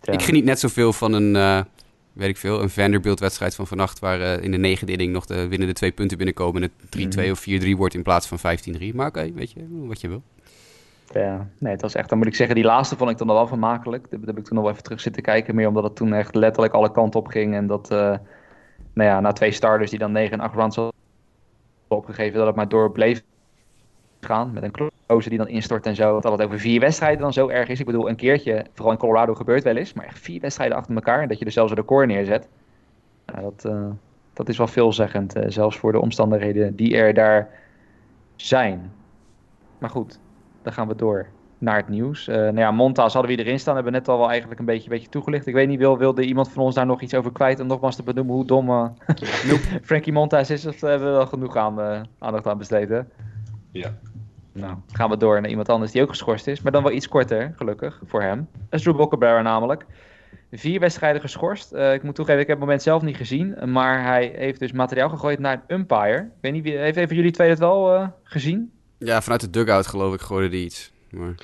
Ja. 0.00 0.12
Ik 0.12 0.22
geniet 0.22 0.44
net 0.44 0.58
zoveel 0.58 0.92
van 0.92 1.12
een. 1.12 1.64
Weet 2.18 2.28
ik 2.28 2.36
veel, 2.36 2.62
een 2.62 2.70
Vanderbilt-wedstrijd 2.70 3.54
van 3.54 3.66
vannacht. 3.66 3.98
Waar 3.98 4.20
eh, 4.20 4.42
in 4.44 4.50
de 4.50 4.56
negende 4.56 4.92
inning 4.92 5.12
nog 5.12 5.26
de 5.26 5.48
winnende 5.48 5.74
twee 5.74 5.92
punten 5.92 6.16
binnenkomen. 6.16 6.62
En 6.62 6.70
het 6.80 6.90
3-2 6.90 7.22
Mhm. 7.24 7.30
of 7.30 7.40
4-3 7.40 7.76
wordt 7.76 7.94
in 7.94 8.02
plaats 8.02 8.26
van 8.26 8.38
15-3. 8.38 8.94
Maar 8.94 9.06
oké, 9.06 9.32
weet 9.32 9.52
je, 9.52 9.60
wat 9.70 10.00
je 10.00 10.08
wil. 10.08 10.22
Ja, 11.12 11.48
nee, 11.58 11.72
het 11.72 11.80
was 11.82 11.94
echt, 11.94 12.08
dan 12.08 12.18
moet 12.18 12.26
ik 12.26 12.34
zeggen, 12.34 12.54
die 12.54 12.64
laatste 12.64 12.96
vond 12.96 13.10
ik 13.10 13.18
dan 13.18 13.26
wel 13.26 13.46
vermakelijk. 13.46 14.06
Daar 14.10 14.20
heb 14.24 14.38
ik 14.38 14.44
toen 14.44 14.54
nog 14.54 14.62
wel 14.62 14.72
even 14.72 14.82
terug 14.84 15.00
zitten 15.00 15.22
kijken. 15.22 15.54
Meer 15.54 15.68
omdat 15.68 15.82
het 15.82 15.96
toen 15.96 16.12
echt 16.12 16.34
letterlijk 16.34 16.74
alle 16.74 16.92
kanten 16.92 17.20
op 17.20 17.26
ging. 17.26 17.54
En 17.54 17.66
dat, 17.66 17.90
eh, 17.90 17.98
nou 18.92 19.08
ja, 19.08 19.20
na 19.20 19.32
twee 19.32 19.52
starters 19.52 19.90
die 19.90 19.98
dan 19.98 20.12
9 20.12 20.32
en 20.32 20.40
8 20.40 20.54
runs 20.54 20.76
hadden 20.76 20.94
opgegeven, 21.88 22.38
dat 22.38 22.46
het 22.46 22.56
maar 22.56 22.68
door 22.68 22.92
bleef 22.92 23.22
gaan. 24.20 24.52
Met 24.52 24.62
een 24.62 24.70
die 25.08 25.38
dan 25.38 25.48
instort 25.48 25.86
en 25.86 25.94
zo. 25.94 26.20
Dat 26.20 26.32
het 26.32 26.42
over 26.42 26.58
vier 26.58 26.80
wedstrijden 26.80 27.20
dan 27.20 27.32
zo 27.32 27.48
erg 27.48 27.68
is. 27.68 27.80
Ik 27.80 27.86
bedoel, 27.86 28.08
een 28.08 28.16
keertje, 28.16 28.66
vooral 28.74 28.92
in 28.92 28.98
Colorado 28.98 29.34
gebeurt 29.34 29.64
wel 29.64 29.76
eens. 29.76 29.92
Maar 29.92 30.04
echt 30.04 30.18
vier 30.18 30.40
wedstrijden 30.40 30.76
achter 30.76 30.94
elkaar. 30.94 31.22
En 31.22 31.28
dat 31.28 31.38
je 31.38 31.44
er 31.44 31.52
zelfs 31.52 31.70
een 31.70 31.76
record 31.76 32.06
neerzet. 32.06 32.48
Ja, 33.26 33.40
dat, 33.40 33.64
eh, 33.64 33.86
dat 34.32 34.48
is 34.48 34.58
wel 34.58 34.66
veelzeggend. 34.66 35.34
eh, 35.34 35.44
zelfs 35.50 35.76
voor 35.78 35.92
de 35.92 36.00
omstandigheden 36.00 36.76
die 36.76 36.96
er 36.96 37.14
daar 37.14 37.48
zijn. 38.36 38.92
Maar 39.78 39.90
goed, 39.90 40.20
dan 40.62 40.72
gaan 40.72 40.88
we 40.88 40.94
door 40.94 41.26
naar 41.58 41.76
het 41.76 41.88
nieuws. 41.88 42.28
Eh 42.28 42.36
nou 42.36 42.58
ja, 42.58 42.70
Montas 42.70 43.12
hadden 43.12 43.36
we 43.36 43.44
erin 43.44 43.58
staan. 43.60 43.74
Hebben 43.74 43.92
we 43.92 43.98
net 43.98 44.08
al 44.08 44.18
wel 44.18 44.28
eigenlijk 44.28 44.60
een 44.60 44.66
beetje, 44.66 44.90
beetje 44.90 45.08
toegelicht. 45.08 45.46
Ik 45.46 45.54
weet 45.54 45.68
niet, 45.68 45.78
wil, 45.78 45.98
wilde 45.98 46.24
iemand 46.24 46.48
van 46.50 46.62
ons 46.62 46.74
daar 46.74 46.86
nog 46.86 47.00
iets 47.00 47.14
over 47.14 47.32
kwijt? 47.32 47.60
Om 47.60 47.66
nogmaals 47.66 47.96
te 47.96 48.02
benoemen 48.02 48.34
hoe 48.34 48.44
dom 48.44 48.94
Frankie 49.82 50.12
Montas 50.12 50.50
is. 50.50 50.66
Of 50.66 50.80
hebben 50.80 51.08
we 51.08 51.14
wel 51.14 51.26
genoeg 51.26 51.56
aan, 51.56 52.06
aandacht 52.18 52.46
aan 52.46 52.58
besteed, 52.58 52.88
hè? 52.88 53.00
Ja. 53.72 53.98
Nou, 54.52 54.76
gaan 54.92 55.10
we 55.10 55.16
door 55.16 55.40
naar 55.40 55.50
iemand 55.50 55.68
anders 55.68 55.92
die 55.92 56.02
ook 56.02 56.08
geschorst 56.08 56.46
is. 56.46 56.60
Maar 56.60 56.72
dan 56.72 56.82
wel 56.82 56.92
iets 56.92 57.08
korter, 57.08 57.52
gelukkig, 57.56 58.00
voor 58.04 58.22
hem. 58.22 58.48
Dat 58.52 58.78
is 58.78 58.82
Drew 58.82 58.96
Bockenbauer 58.96 59.42
namelijk. 59.42 59.86
Vier 60.52 60.80
wedstrijden 60.80 61.20
geschorst. 61.20 61.72
Eh, 61.72 61.92
ik 61.94 62.02
moet 62.02 62.14
toegeven, 62.14 62.40
ik 62.40 62.46
heb 62.46 62.56
het 62.56 62.66
moment 62.66 62.82
zelf 62.82 63.02
niet 63.02 63.16
gezien. 63.16 63.72
Maar 63.72 64.02
hij 64.02 64.32
heeft 64.36 64.60
dus 64.60 64.72
materiaal 64.72 65.08
gegooid 65.08 65.38
naar 65.38 65.62
een 65.66 65.76
umpire. 65.76 66.18
Ik 66.18 66.40
weet 66.40 66.52
niet, 66.52 66.62
wie, 66.62 66.76
heeft 66.76 66.96
even 66.96 67.16
jullie 67.16 67.30
twee 67.30 67.48
het 67.48 67.58
wel 67.58 67.94
eh, 67.94 68.08
gezien? 68.22 68.72
Ja, 68.98 69.22
vanuit 69.22 69.40
de 69.40 69.50
dugout 69.50 69.86
geloof 69.86 70.14
ik 70.14 70.20
gooide 70.20 70.48
die 70.48 70.64
iets. 70.64 70.92
Maar, 71.10 71.34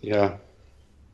Ja. 0.00 0.38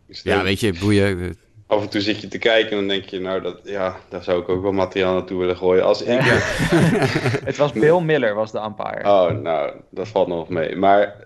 Ja, 0.07 0.43
weet 0.43 0.61
je, 0.61 0.79
boeien. 0.79 1.37
Af 1.73 1.83
en 1.83 1.89
toe 1.89 2.01
zit 2.01 2.21
je 2.21 2.29
te 2.29 2.39
kijken 2.39 2.71
en 2.71 2.77
dan 2.77 2.89
denk 2.89 3.05
je, 3.05 3.21
nou, 3.21 3.41
dat, 3.41 3.61
ja, 3.65 3.97
daar 4.09 4.23
zou 4.23 4.43
ik 4.43 4.49
ook 4.49 4.63
wel 4.63 4.73
materiaal 4.73 5.15
naartoe 5.15 5.39
willen 5.39 5.57
gooien. 5.57 5.85
Als 5.85 6.03
ik, 6.03 6.21
het 7.45 7.57
was 7.57 7.73
Bill 7.73 8.01
Miller, 8.01 8.35
was 8.35 8.53
de 8.53 8.61
umpire. 8.65 9.09
Oh, 9.09 9.31
nou, 9.31 9.73
dat 9.91 10.09
valt 10.09 10.29
nog 10.29 10.49
mee. 10.49 10.77
Maar 10.77 11.17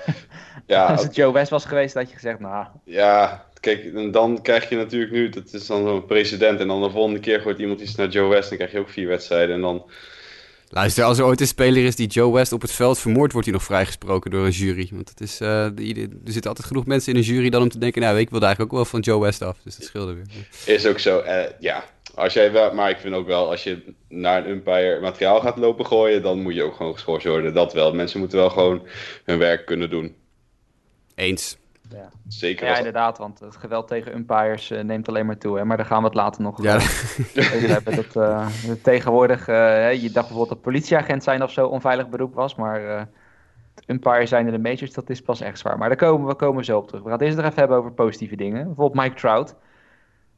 ja, 0.66 0.86
Als 0.86 1.02
het 1.02 1.14
Joe 1.14 1.32
West 1.32 1.50
was 1.50 1.64
geweest, 1.64 1.94
had 1.94 2.08
je 2.08 2.14
gezegd, 2.14 2.38
nou, 2.38 2.66
ja, 2.84 3.44
kijk, 3.60 3.84
en 3.94 4.10
dan 4.10 4.42
krijg 4.42 4.68
je 4.68 4.76
natuurlijk 4.76 5.12
nu, 5.12 5.28
dat 5.28 5.52
is 5.52 5.66
dan 5.66 5.86
zo'n 5.86 6.06
precedent. 6.06 6.60
En 6.60 6.68
dan 6.68 6.82
de 6.82 6.90
volgende 6.90 7.20
keer 7.20 7.40
gooit 7.40 7.58
iemand 7.58 7.80
iets 7.80 7.94
naar 7.94 8.08
Joe 8.08 8.28
West, 8.28 8.48
dan 8.48 8.58
krijg 8.58 8.72
je 8.72 8.78
ook 8.78 8.90
vier 8.90 9.08
wedstrijden. 9.08 9.54
En 9.54 9.60
dan, 9.60 9.90
Luister, 10.70 11.04
als 11.04 11.18
er 11.18 11.24
ooit 11.24 11.40
een 11.40 11.46
speler 11.46 11.84
is 11.84 11.96
die 11.96 12.06
Joe 12.06 12.32
West 12.32 12.52
op 12.52 12.62
het 12.62 12.72
veld 12.72 12.98
vermoordt, 12.98 13.32
wordt 13.32 13.48
hij 13.48 13.56
nog 13.56 13.66
vrijgesproken 13.66 14.30
door 14.30 14.44
een 14.44 14.50
jury. 14.50 14.88
Want 14.92 15.08
het 15.08 15.20
is, 15.20 15.40
eh, 15.40 15.64
er 15.64 16.08
zitten 16.24 16.48
altijd 16.48 16.66
genoeg 16.66 16.86
mensen 16.86 17.12
in 17.12 17.18
een 17.18 17.24
jury 17.24 17.50
dan 17.50 17.62
om 17.62 17.68
te 17.68 17.78
denken, 17.78 18.02
nou, 18.02 18.18
ik 18.18 18.30
wilde 18.30 18.46
eigenlijk 18.46 18.74
ook 18.74 18.80
wel 18.80 18.90
van 18.90 19.00
Joe 19.00 19.20
West 19.20 19.42
af. 19.42 19.58
Dus 19.64 19.76
dat 19.76 19.86
scheelde 19.86 20.14
weer. 20.14 20.26
is 20.66 20.86
ook 20.86 20.98
zo, 20.98 21.18
eh, 21.18 21.50
ja. 21.60 21.84
Als 22.14 22.32
jij 22.32 22.52
wel, 22.52 22.74
maar 22.74 22.90
ik 22.90 22.98
vind 22.98 23.14
ook 23.14 23.26
wel, 23.26 23.50
als 23.50 23.64
je 23.64 23.94
naar 24.08 24.44
een 24.44 24.50
umpire 24.50 25.00
materiaal 25.00 25.40
gaat 25.40 25.58
lopen 25.58 25.86
gooien, 25.86 26.22
dan 26.22 26.42
moet 26.42 26.54
je 26.54 26.62
ook 26.62 26.76
gewoon 26.76 26.92
geschorst 26.92 27.26
worden. 27.26 27.54
Dat 27.54 27.72
wel. 27.72 27.92
Mensen 27.92 28.20
moeten 28.20 28.38
wel 28.38 28.50
gewoon 28.50 28.86
hun 29.24 29.38
werk 29.38 29.66
kunnen 29.66 29.90
doen. 29.90 30.16
Eens. 31.14 31.57
Ja. 31.88 32.08
Zeker 32.28 32.64
Ja, 32.64 32.70
als- 32.70 32.78
inderdaad, 32.78 33.18
want 33.18 33.40
het 33.40 33.56
geweld 33.56 33.88
tegen 33.88 34.14
umpires 34.16 34.70
eh, 34.70 34.82
neemt 34.82 35.08
alleen 35.08 35.26
maar 35.26 35.38
toe. 35.38 35.56
Hè? 35.58 35.64
Maar 35.64 35.76
daar 35.76 35.86
gaan 35.86 35.98
we 36.00 36.04
het 36.04 36.14
later 36.14 36.42
nog 36.42 36.62
Ja, 36.62 36.74
over 36.74 37.68
hebben. 37.70 37.96
Dat, 37.96 38.16
eh, 38.16 38.46
tegenwoordig, 38.82 39.48
eh, 39.48 39.54
hè, 39.56 39.88
je 39.88 40.00
dacht 40.00 40.12
bijvoorbeeld 40.12 40.48
dat 40.48 40.60
politieagent 40.60 41.22
zijn 41.22 41.42
of 41.42 41.50
zo 41.50 41.66
onveilig 41.66 42.08
beroep 42.08 42.34
was. 42.34 42.54
Maar 42.54 42.96
eh 42.98 43.02
umpire 43.86 44.26
zijn 44.26 44.46
in 44.46 44.52
de 44.52 44.58
majors, 44.58 44.92
dat 44.92 45.10
is 45.10 45.20
pas 45.22 45.40
echt 45.40 45.58
zwaar. 45.58 45.78
Maar 45.78 45.88
daar 45.88 45.96
komen 45.98 46.26
we 46.26 46.34
komen 46.34 46.64
zo 46.64 46.78
op 46.78 46.86
terug. 46.86 47.02
We 47.02 47.08
gaan 47.08 47.18
het 47.18 47.26
eerst 47.26 47.36
nog 47.36 47.46
even 47.46 47.58
hebben 47.58 47.76
over 47.78 47.92
positieve 47.92 48.36
dingen. 48.36 48.66
Bijvoorbeeld 48.66 49.04
Mike 49.04 49.16
Trout. 49.20 49.54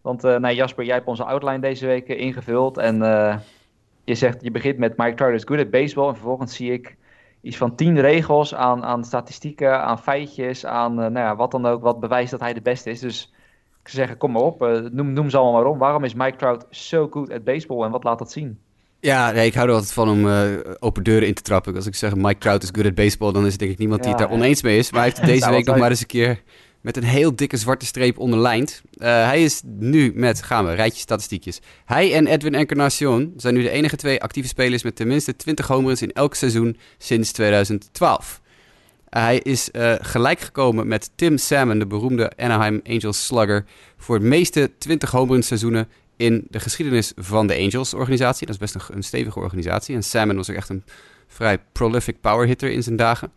Want 0.00 0.24
eh, 0.24 0.36
nou, 0.36 0.54
Jasper, 0.54 0.84
jij 0.84 0.94
hebt 0.94 1.06
onze 1.06 1.24
outline 1.24 1.58
deze 1.60 1.86
week 1.86 2.08
ingevuld. 2.08 2.78
En 2.78 3.02
eh, 3.02 3.36
je 4.04 4.14
zegt, 4.14 4.42
je 4.42 4.50
begint 4.50 4.78
met 4.78 4.96
Mike 4.96 5.14
Trout 5.14 5.34
is 5.34 5.44
good 5.44 5.58
at 5.58 5.70
baseball. 5.70 6.08
En 6.08 6.14
vervolgens 6.14 6.54
zie 6.56 6.72
ik 6.72 6.96
iets 7.42 7.56
van 7.56 7.74
tien 7.74 8.00
regels 8.00 8.54
aan, 8.54 8.84
aan 8.84 9.04
statistieken, 9.04 9.82
aan 9.82 9.98
feitjes, 9.98 10.66
aan 10.66 10.90
eh, 10.92 11.10
nou 11.10 11.26
ja, 11.26 11.36
wat 11.36 11.50
dan 11.50 11.66
ook, 11.66 11.82
wat 11.82 12.00
bewijst 12.00 12.30
dat 12.30 12.40
hij 12.40 12.52
de 12.52 12.62
beste 12.62 12.90
is. 12.90 13.00
Dus 13.00 13.32
ik 13.82 13.88
zou 13.88 13.96
zeggen, 13.96 14.16
kom 14.16 14.32
maar 14.32 14.42
op, 14.42 14.62
eh, 14.62 14.80
noem, 14.92 15.12
noem 15.12 15.30
ze 15.30 15.36
allemaal 15.36 15.62
maar 15.62 15.70
om. 15.70 15.78
Waarom 15.78 16.04
is 16.04 16.14
Mike 16.14 16.36
Trout 16.36 16.66
zo 16.70 17.08
goed 17.10 17.32
at 17.32 17.44
baseball 17.44 17.84
en 17.84 17.90
wat 17.90 18.04
laat 18.04 18.18
dat 18.18 18.32
zien? 18.32 18.58
Ja, 19.00 19.30
nee, 19.30 19.46
ik 19.46 19.54
hou 19.54 19.68
er 19.68 19.74
altijd 19.74 19.92
van 19.92 20.08
om 20.08 20.28
eh, 20.28 20.44
open 20.78 21.02
deuren 21.02 21.28
in 21.28 21.34
te 21.34 21.42
trappen. 21.42 21.74
Als 21.74 21.86
ik 21.86 21.94
zeg 21.94 22.14
Mike 22.14 22.38
Trout 22.38 22.62
is 22.62 22.68
good 22.72 22.86
at 22.86 22.94
baseball, 22.94 23.32
dan 23.32 23.46
is 23.46 23.52
er 23.52 23.58
denk 23.58 23.70
ik 23.70 23.78
niemand 23.78 24.00
die 24.00 24.10
het 24.10 24.20
daar 24.20 24.30
oneens 24.30 24.62
mee 24.62 24.78
is. 24.78 24.90
Maar 24.90 25.00
hij 25.00 25.10
heeft 25.14 25.26
deze 25.34 25.50
week 25.50 25.66
nog 25.66 25.78
maar 25.78 25.90
eens 25.90 26.00
een 26.00 26.06
keer 26.06 26.42
met 26.80 26.96
een 26.96 27.04
heel 27.04 27.36
dikke 27.36 27.56
zwarte 27.56 27.86
streep 27.86 28.18
onderlijnd. 28.18 28.82
Eh, 28.96 29.08
hij 29.08 29.42
is 29.42 29.60
nu 29.64 30.12
met, 30.14 30.42
gaan 30.42 30.66
we, 30.66 30.72
rijtje 30.72 31.00
statistiekjes. 31.00 31.60
Hij 31.84 32.14
en 32.14 32.26
Edwin 32.26 32.54
Encarnacion 32.54 33.32
zijn 33.36 33.54
nu 33.54 33.62
de 33.62 33.70
enige 33.70 33.96
twee 33.96 34.22
actieve 34.22 34.48
spelers 34.48 34.82
met 34.82 34.96
tenminste 34.96 35.36
20 35.36 35.66
home 35.66 35.86
runs 35.86 36.02
in 36.02 36.12
elk 36.12 36.34
seizoen 36.34 36.76
sinds 36.98 37.32
2012. 37.32 38.40
Uh, 39.10 39.22
hij 39.22 39.38
is 39.38 39.70
eh, 39.70 39.94
gelijk 40.00 40.40
gekomen 40.40 40.88
met 40.88 41.10
Tim 41.14 41.38
Salmon, 41.38 41.78
de 41.78 41.86
beroemde 41.86 42.32
Anaheim 42.36 42.80
Angels 42.86 43.26
slugger, 43.26 43.64
voor 43.96 44.14
het 44.14 44.24
meeste 44.24 44.70
20 44.78 45.10
home 45.10 45.32
run 45.32 45.42
seizoenen 45.42 45.88
in 46.16 46.46
de 46.50 46.60
geschiedenis 46.60 47.12
van 47.16 47.46
de 47.46 47.56
Angels-organisatie. 47.56 48.46
Dat 48.46 48.54
is 48.54 48.72
best 48.72 48.74
een, 48.74 48.96
een 48.96 49.02
stevige 49.02 49.38
organisatie. 49.38 49.94
En 49.94 50.02
Salmon 50.02 50.36
was 50.36 50.50
ook 50.50 50.56
echt 50.56 50.68
een 50.68 50.84
vrij 51.26 51.58
prolific 51.72 52.20
power 52.20 52.46
hitter 52.46 52.70
in 52.70 52.82
zijn 52.82 52.96
dagen. 52.96 53.32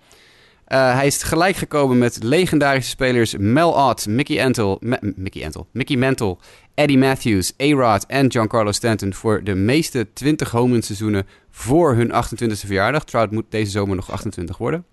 Uh, 0.74 0.94
hij 0.94 1.06
is 1.06 1.24
gelijk 1.24 1.56
gekomen 1.56 1.98
met 1.98 2.24
legendarische 2.24 2.90
spelers 2.90 3.36
Mel 3.38 3.72
Ott, 3.90 4.08
Mickey 4.08 4.46
Antle, 4.46 4.78
Mickey 5.16 5.46
Antle, 5.46 5.66
Mickey 5.72 5.98
Mantle, 5.98 6.38
Eddie 6.74 6.98
Matthews, 6.98 7.54
A-Rod 7.62 8.06
en 8.06 8.32
Giancarlo 8.32 8.72
Stanton 8.72 9.14
voor 9.14 9.44
de 9.44 9.56
meeste 9.56 10.08
20 10.14 10.52
home 10.52 10.82
seizoenen 10.82 11.28
voor 11.50 11.96
hun 11.96 12.12
28e 12.12 12.66
verjaardag. 12.66 13.04
Trout 13.04 13.32
moet 13.32 13.46
deze 13.50 13.72
zomer 13.72 13.96
nog 13.96 14.12
28 14.12 14.58
worden. 14.58 14.86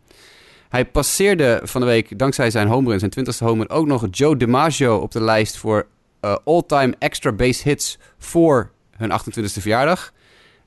Hij 0.68 0.84
passeerde 0.84 1.60
van 1.62 1.80
de 1.80 1.86
week, 1.86 2.18
dankzij 2.18 2.50
zijn 2.50 2.68
home 2.68 2.88
run, 2.88 2.98
zijn 2.98 3.12
20ste 3.18 3.38
home 3.38 3.58
run, 3.58 3.70
ook 3.70 3.86
nog 3.86 4.06
Joe 4.10 4.36
DiMaggio 4.36 4.96
op 4.96 5.12
de 5.12 5.22
lijst 5.22 5.56
voor 5.56 5.86
uh, 6.20 6.36
all-time 6.44 6.94
extra 6.98 7.32
base 7.32 7.68
hits 7.68 7.98
voor 8.18 8.70
hun 8.96 9.10
28e 9.10 9.44
verjaardag. 9.44 10.12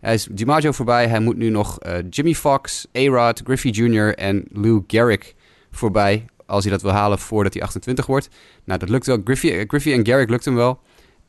Hij 0.03 0.13
is 0.13 0.27
DiMaggio 0.31 0.71
voorbij. 0.71 1.07
Hij 1.07 1.19
moet 1.19 1.37
nu 1.37 1.49
nog 1.49 1.85
uh, 1.85 1.97
Jimmy 2.09 2.33
Fox, 2.33 2.87
A-Rod, 2.97 3.41
Griffey 3.43 3.71
Jr. 3.71 4.15
en 4.15 4.45
Lou 4.51 4.83
Gehrig 4.87 5.33
voorbij. 5.71 6.25
Als 6.45 6.63
hij 6.63 6.73
dat 6.73 6.81
wil 6.81 6.91
halen 6.91 7.19
voordat 7.19 7.53
hij 7.53 7.63
28 7.63 8.05
wordt. 8.05 8.29
Nou, 8.63 8.79
dat 8.79 8.89
lukt 8.89 9.05
wel. 9.05 9.21
Griffey, 9.23 9.59
uh, 9.59 9.63
Griffey 9.67 9.93
en 9.93 10.05
Gehrig 10.05 10.29
lukt 10.29 10.45
hem 10.45 10.55
wel. 10.55 10.79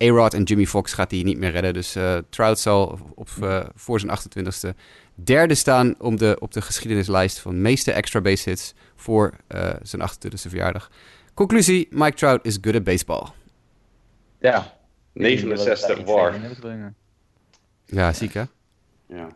A-Rod 0.02 0.34
en 0.34 0.42
Jimmy 0.42 0.66
Fox 0.66 0.92
gaat 0.92 1.10
hij 1.10 1.22
niet 1.22 1.38
meer 1.38 1.50
redden. 1.50 1.72
Dus 1.74 1.96
uh, 1.96 2.18
Trout 2.28 2.58
zal 2.58 2.98
op, 3.14 3.28
voor 3.74 4.00
zijn 4.00 4.18
28e 4.18 4.76
derde 5.14 5.54
staan 5.54 5.94
om 5.98 6.16
de, 6.16 6.37
op 6.40 6.52
de 6.52 6.62
geschiedenislijst 6.62 7.38
van 7.38 7.62
meeste 7.62 7.92
extra 7.92 8.20
base 8.20 8.48
hits 8.48 8.74
voor 8.96 9.32
zijn 9.82 10.10
28e 10.10 10.48
verjaardag. 10.48 10.90
Conclusie, 11.34 11.88
Mike 11.90 12.16
Trout 12.16 12.46
is 12.46 12.58
good 12.60 12.74
at 12.74 12.84
baseball. 12.84 13.26
Ja. 14.40 14.76
69 15.12 16.04
war. 16.04 16.34
Ja, 17.87 18.12
ziek 18.12 18.34
hè? 18.34 18.42
Ja. 19.14 19.29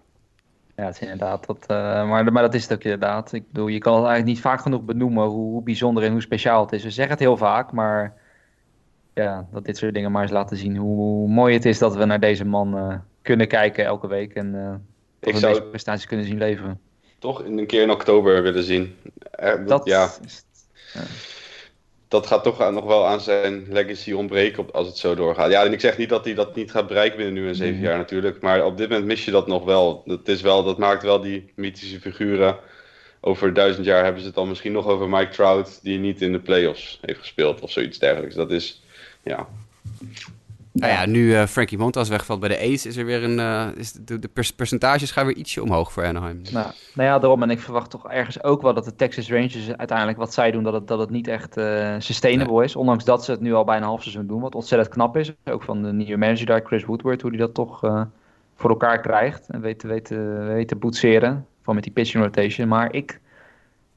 Ja, 0.77 0.85
het 0.85 0.95
is 0.95 1.01
inderdaad. 1.01 1.47
Dat, 1.47 1.67
uh, 1.71 2.09
maar, 2.09 2.33
maar 2.33 2.43
dat 2.43 2.55
is 2.55 2.63
het 2.63 2.73
ook 2.73 2.83
inderdaad. 2.83 3.33
Ik 3.33 3.45
bedoel, 3.49 3.67
je 3.67 3.79
kan 3.79 3.95
het 3.95 4.05
eigenlijk 4.05 4.35
niet 4.35 4.45
vaak 4.45 4.61
genoeg 4.61 4.83
benoemen 4.83 5.25
hoe, 5.25 5.51
hoe 5.51 5.63
bijzonder 5.63 6.05
en 6.05 6.13
hoe 6.13 6.21
speciaal 6.21 6.63
het 6.63 6.73
is. 6.73 6.83
We 6.83 6.91
zeggen 6.91 7.13
het 7.13 7.23
heel 7.23 7.37
vaak, 7.37 7.73
maar 7.73 8.15
ja, 9.15 9.47
dat 9.53 9.65
dit 9.65 9.77
soort 9.77 9.95
dingen 9.95 10.13
maar 10.13 10.23
eens 10.23 10.31
laten 10.31 10.57
zien 10.57 10.77
hoe 10.77 11.29
mooi 11.29 11.55
het 11.55 11.65
is 11.65 11.79
dat 11.79 11.97
we 11.97 12.05
naar 12.05 12.21
deze 12.21 12.45
man 12.45 12.77
uh, 12.77 12.95
kunnen 13.23 13.49
kijken 13.49 13.85
elke 13.85 14.07
week. 14.07 14.35
En 14.35 14.55
uh, 14.55 14.75
ik 15.21 15.33
we 15.33 15.39
zou 15.39 15.53
deze 15.53 15.65
prestaties 15.65 16.07
kunnen 16.07 16.27
zien 16.27 16.39
leveren. 16.39 16.81
Toch 17.19 17.45
een 17.45 17.67
keer 17.67 17.83
in 17.83 17.91
oktober 17.91 18.43
willen 18.43 18.63
zien. 18.63 18.97
Dat, 19.67 19.85
ja. 19.85 20.11
Is, 20.25 20.45
ja. 20.95 21.01
Dat 22.09 22.27
gaat 22.27 22.43
toch 22.43 22.71
nog 22.71 22.85
wel 22.85 23.07
aan 23.07 23.21
zijn 23.21 23.67
legacy 23.71 24.13
ontbreken 24.13 24.73
als 24.73 24.87
het 24.87 24.97
zo 24.97 25.15
doorgaat. 25.15 25.51
Ja, 25.51 25.65
en 25.65 25.73
ik 25.73 25.81
zeg 25.81 25.99
niet 25.99 26.09
dat 26.09 26.25
hij 26.25 26.35
dat 26.35 26.55
niet 26.55 26.71
gaat 26.71 26.87
bereiken 26.87 27.17
binnen 27.17 27.35
nu 27.35 27.49
en 27.49 27.55
zeven 27.55 27.77
mm. 27.77 27.83
jaar 27.83 27.97
natuurlijk. 27.97 28.41
Maar 28.41 28.65
op 28.65 28.77
dit 28.77 28.89
moment 28.89 29.07
mis 29.07 29.25
je 29.25 29.31
dat 29.31 29.47
nog 29.47 29.65
wel. 29.65 30.03
Dat, 30.07 30.29
is 30.29 30.41
wel. 30.41 30.65
dat 30.65 30.79
maakt 30.79 31.03
wel 31.03 31.21
die 31.21 31.53
mythische 31.55 32.01
figuren. 32.01 32.57
Over 33.21 33.55
duizend 33.55 33.87
jaar 33.87 34.03
hebben 34.03 34.21
ze 34.21 34.27
het 34.27 34.37
dan 34.37 34.49
misschien 34.49 34.73
nog 34.73 34.87
over 34.87 35.09
Mike 35.09 35.33
Trout... 35.33 35.79
die 35.83 35.99
niet 35.99 36.23
in 36.23 36.33
de 36.33 36.41
playoffs 36.41 36.99
heeft 37.01 37.19
gespeeld 37.19 37.61
of 37.61 37.71
zoiets 37.71 37.99
dergelijks. 37.99 38.35
Dat 38.35 38.51
is, 38.51 38.83
ja... 39.23 39.49
Nou 40.73 40.93
ja, 40.93 41.07
nu 41.07 41.31
uh, 41.31 41.45
Frankie 41.47 41.79
Montas 41.79 42.09
wegvalt 42.09 42.41
bij 42.41 42.49
de 42.49 42.59
Ace, 42.59 42.89
is 42.89 42.97
er 42.97 43.05
weer 43.05 43.25
een. 43.25 43.39
Uh, 43.39 43.67
is 43.77 43.93
de, 43.93 44.19
de 44.19 44.31
percentages 44.57 45.11
gaan 45.11 45.27
weer 45.27 45.37
ietsje 45.37 45.63
omhoog 45.63 45.93
voor 45.93 46.05
Anaheim. 46.05 46.41
Nou, 46.53 46.67
nou 46.95 47.09
ja, 47.09 47.19
daarom. 47.19 47.43
En 47.43 47.51
ik 47.51 47.61
verwacht 47.61 47.91
toch 47.91 48.11
ergens 48.11 48.43
ook 48.43 48.63
wel 48.63 48.75
dat 48.75 48.85
de 48.85 48.95
Texas 48.95 49.31
Rangers 49.31 49.77
uiteindelijk 49.77 50.19
wat 50.19 50.35
zij 50.35 50.51
doen, 50.51 50.63
dat 50.63 50.73
het, 50.73 50.89
dat 50.89 50.99
het 50.99 51.11
niet 51.11 51.29
echt 51.29 51.57
uh, 51.57 51.95
sustainable 51.99 52.55
nee. 52.55 52.65
is. 52.65 52.77
Ondanks 52.77 53.05
dat 53.05 53.25
ze 53.25 53.31
het 53.31 53.41
nu 53.41 53.55
al 53.55 53.65
bijna 53.65 53.81
een 53.81 53.89
half 53.89 54.03
seizoen 54.03 54.27
doen, 54.27 54.41
wat 54.41 54.55
ontzettend 54.55 54.95
knap 54.95 55.17
is. 55.17 55.33
Ook 55.45 55.63
van 55.63 55.83
de 55.83 55.93
nieuwe 55.93 56.17
manager 56.17 56.47
daar, 56.47 56.63
Chris 56.65 56.85
Woodward, 56.85 57.23
hoe 57.23 57.31
hij 57.31 57.41
dat 57.41 57.55
toch 57.55 57.81
voor 58.55 58.71
elkaar 58.71 59.01
krijgt. 59.01 59.49
En 59.49 59.61
weet, 59.61 59.83
weet, 59.83 60.09
weet 60.47 60.69
te 60.69 60.77
boetseren. 60.77 61.47
Van 61.63 61.75
met 61.75 61.85
die 61.85 61.93
pitching 61.93 62.25
rotation. 62.25 62.69
Maar 62.69 62.93
ik. 62.93 63.21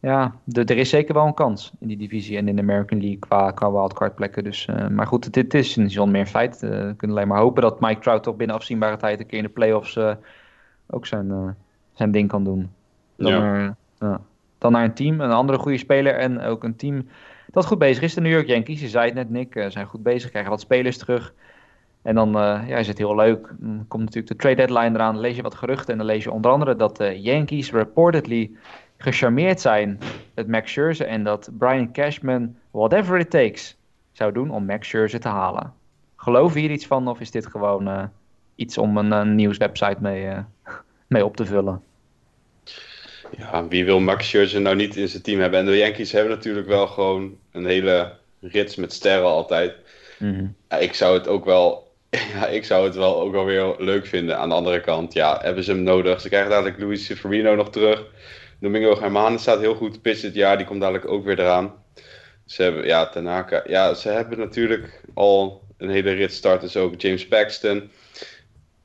Ja, 0.01 0.35
de, 0.43 0.63
er 0.63 0.77
is 0.77 0.89
zeker 0.89 1.13
wel 1.13 1.25
een 1.25 1.33
kans 1.33 1.71
in 1.79 1.87
die 1.87 1.97
divisie 1.97 2.37
en 2.37 2.47
in 2.47 2.55
de 2.55 2.61
American 2.61 2.99
League 2.99 3.19
qua, 3.19 3.51
qua 3.51 3.71
wildcard 3.71 4.15
plekken. 4.15 4.43
Dus, 4.43 4.67
uh, 4.67 4.87
maar 4.87 5.07
goed, 5.07 5.33
dit 5.33 5.53
is 5.53 5.75
een 5.75 5.89
zon 5.89 6.11
meer 6.11 6.25
feit. 6.25 6.63
Uh, 6.63 6.69
we 6.69 6.93
kunnen 6.97 7.17
alleen 7.17 7.27
maar 7.27 7.39
hopen 7.39 7.61
dat 7.61 7.79
Mike 7.79 8.01
Trout 8.01 8.23
toch 8.23 8.35
binnen 8.35 8.55
afzienbare 8.55 8.97
tijd 8.97 9.19
een 9.19 9.25
keer 9.25 9.37
in 9.37 9.43
de 9.43 9.49
playoffs 9.49 9.95
uh, 9.95 10.13
ook 10.87 11.05
zijn, 11.05 11.55
zijn 11.93 12.11
ding 12.11 12.29
kan 12.29 12.43
doen. 12.43 12.71
Dan, 13.15 13.31
ja. 13.31 13.75
naar, 13.99 14.19
dan 14.57 14.71
naar 14.71 14.83
een 14.83 14.93
team, 14.93 15.21
een 15.21 15.31
andere 15.31 15.57
goede 15.57 15.77
speler 15.77 16.15
en 16.15 16.41
ook 16.41 16.63
een 16.63 16.75
team 16.75 17.07
dat 17.51 17.65
goed 17.65 17.77
bezig 17.77 18.03
is. 18.03 18.13
De 18.13 18.21
New 18.21 18.31
York 18.31 18.47
Yankees, 18.47 18.81
je 18.81 18.87
zei 18.87 19.05
het 19.05 19.13
net 19.13 19.29
Nick, 19.29 19.65
zijn 19.67 19.85
goed 19.85 20.03
bezig, 20.03 20.29
krijgen 20.29 20.51
wat 20.51 20.61
spelers 20.61 20.97
terug. 20.97 21.33
En 22.01 22.15
dan 22.15 22.31
ja, 22.31 22.77
is 22.77 22.87
het 22.87 22.97
heel 22.97 23.15
leuk. 23.15 23.53
Dan 23.59 23.85
komt 23.87 24.03
natuurlijk 24.03 24.27
de 24.27 24.35
trade 24.35 24.55
deadline 24.55 24.95
eraan, 24.95 25.19
lees 25.19 25.35
je 25.35 25.41
wat 25.41 25.55
geruchten 25.55 25.91
en 25.91 25.97
dan 25.97 26.07
lees 26.07 26.23
je 26.23 26.31
onder 26.31 26.51
andere 26.51 26.75
dat 26.75 26.97
de 26.97 27.21
Yankees 27.21 27.71
reportedly 27.71 28.51
gecharmeerd 29.01 29.61
zijn 29.61 29.99
met 30.35 30.47
Max 30.47 30.71
Scherzer 30.71 31.07
en 31.07 31.23
dat 31.23 31.49
Brian 31.57 31.91
Cashman 31.91 32.55
whatever 32.71 33.19
it 33.19 33.29
takes 33.29 33.77
zou 34.11 34.31
doen 34.31 34.51
om 34.51 34.65
Max 34.65 34.87
Scherzer 34.87 35.19
te 35.19 35.27
halen. 35.27 35.73
Geloof 36.15 36.53
je 36.53 36.59
hier 36.59 36.71
iets 36.71 36.87
van 36.87 37.07
of 37.07 37.19
is 37.19 37.31
dit 37.31 37.47
gewoon 37.47 37.87
uh, 37.87 38.03
iets 38.55 38.77
om 38.77 38.97
een, 38.97 39.11
een 39.11 39.35
nieuwswebsite 39.35 39.97
mee, 39.99 40.25
uh, 40.25 40.39
mee 41.07 41.25
op 41.25 41.35
te 41.35 41.45
vullen? 41.45 41.81
Ja, 43.37 43.67
wie 43.67 43.85
wil 43.85 43.99
Max 43.99 44.27
Scherzer 44.27 44.61
nou 44.61 44.75
niet 44.75 44.95
in 44.95 45.07
zijn 45.07 45.23
team 45.23 45.39
hebben? 45.39 45.59
En 45.59 45.65
de 45.65 45.77
Yankees 45.77 46.11
hebben 46.11 46.31
natuurlijk 46.31 46.67
wel 46.67 46.87
gewoon 46.87 47.37
een 47.51 47.65
hele 47.65 48.13
rits 48.39 48.75
met 48.75 48.93
sterren 48.93 49.29
altijd. 49.29 49.75
Mhm. 50.19 50.29
Mm 50.31 50.37
-hmm. 50.37 50.55
ja, 50.69 50.77
ik 50.77 50.93
zou 50.93 51.17
het 51.17 51.27
ook 51.27 51.45
wel 51.45 51.91
ja, 52.33 52.47
ik 52.47 52.65
zou 52.65 52.85
het 52.85 52.95
wel 52.95 53.21
ook 53.21 53.31
wel 53.31 53.45
weer 53.45 53.75
leuk 53.77 54.05
vinden. 54.05 54.37
Aan 54.37 54.49
de 54.49 54.55
andere 54.55 54.81
kant, 54.81 55.13
ja, 55.13 55.39
hebben 55.41 55.63
ze 55.63 55.71
hem 55.71 55.83
nodig. 55.83 56.21
Ze 56.21 56.27
krijgen 56.27 56.49
dadelijk 56.49 56.79
Luis 56.79 57.05
Severino 57.05 57.55
nog 57.55 57.69
terug. 57.69 58.03
Domingo 58.61 58.95
Germán 58.95 59.39
staat 59.39 59.59
heel 59.59 59.75
goed 59.75 59.93
te 59.93 60.01
pitchen 60.01 60.27
dit 60.27 60.35
jaar. 60.35 60.57
Die 60.57 60.65
komt 60.65 60.81
dadelijk 60.81 61.07
ook 61.07 61.25
weer 61.25 61.39
eraan. 61.39 61.73
Ze 62.45 62.63
hebben, 62.63 62.85
ja, 62.85 63.09
Tanaka. 63.09 63.63
Ja, 63.67 63.93
ze 63.93 64.09
hebben 64.09 64.39
natuurlijk 64.39 65.03
al 65.13 65.61
een 65.77 65.89
hele 65.89 66.11
rit 66.11 66.33
starters 66.33 66.77
ook. 66.77 67.01
James 67.01 67.27
Paxton. 67.27 67.89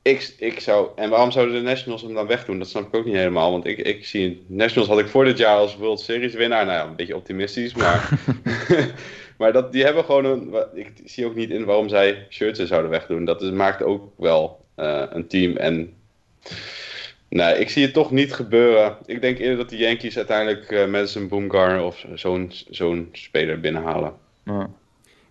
Ik, 0.01 0.35
ik 0.37 0.59
zou, 0.59 0.89
en 0.95 1.09
waarom 1.09 1.31
zouden 1.31 1.55
de 1.55 1.61
Nationals 1.61 2.01
hem 2.01 2.13
dan 2.13 2.27
wegdoen? 2.27 2.59
Dat 2.59 2.69
snap 2.69 2.87
ik 2.87 2.95
ook 2.95 3.05
niet 3.05 3.15
helemaal. 3.15 3.51
Want 3.51 3.65
ik, 3.65 3.77
ik 3.77 4.05
zie, 4.05 4.45
Nationals 4.47 4.89
had 4.89 4.99
ik 4.99 5.07
voor 5.07 5.25
dit 5.25 5.37
jaar 5.37 5.57
als 5.57 5.77
World 5.77 5.99
Series 5.99 6.33
winnaar. 6.33 6.65
Nou 6.65 6.77
ja, 6.77 6.85
een 6.85 6.95
beetje 6.95 7.15
optimistisch, 7.15 7.73
maar... 7.73 8.19
maar 9.37 9.53
dat, 9.53 9.71
die 9.71 9.83
hebben 9.83 10.03
gewoon 10.03 10.25
een... 10.25 10.55
Ik 10.73 10.91
zie 11.05 11.25
ook 11.25 11.35
niet 11.35 11.49
in 11.49 11.65
waarom 11.65 11.89
zij 11.89 12.25
Scherzer 12.29 12.67
zouden 12.67 12.91
wegdoen. 12.91 13.25
Dat 13.25 13.41
is, 13.41 13.49
maakt 13.49 13.83
ook 13.83 14.11
wel 14.17 14.65
uh, 14.77 15.03
een 15.09 15.27
team 15.27 15.55
en... 15.55 15.93
Nee, 17.29 17.59
ik 17.59 17.69
zie 17.69 17.83
het 17.83 17.93
toch 17.93 18.11
niet 18.11 18.33
gebeuren. 18.33 18.97
Ik 19.05 19.21
denk 19.21 19.37
eerder 19.37 19.57
dat 19.57 19.69
de 19.69 19.77
Yankees 19.77 20.17
uiteindelijk 20.17 20.71
uh, 20.71 20.87
Madison 20.87 21.27
Bumgarner 21.27 21.83
of 21.83 22.05
zo'n 22.13 22.51
zo'n 22.69 23.09
speler 23.11 23.59
binnenhalen. 23.59 24.13
Ja. 24.45 24.69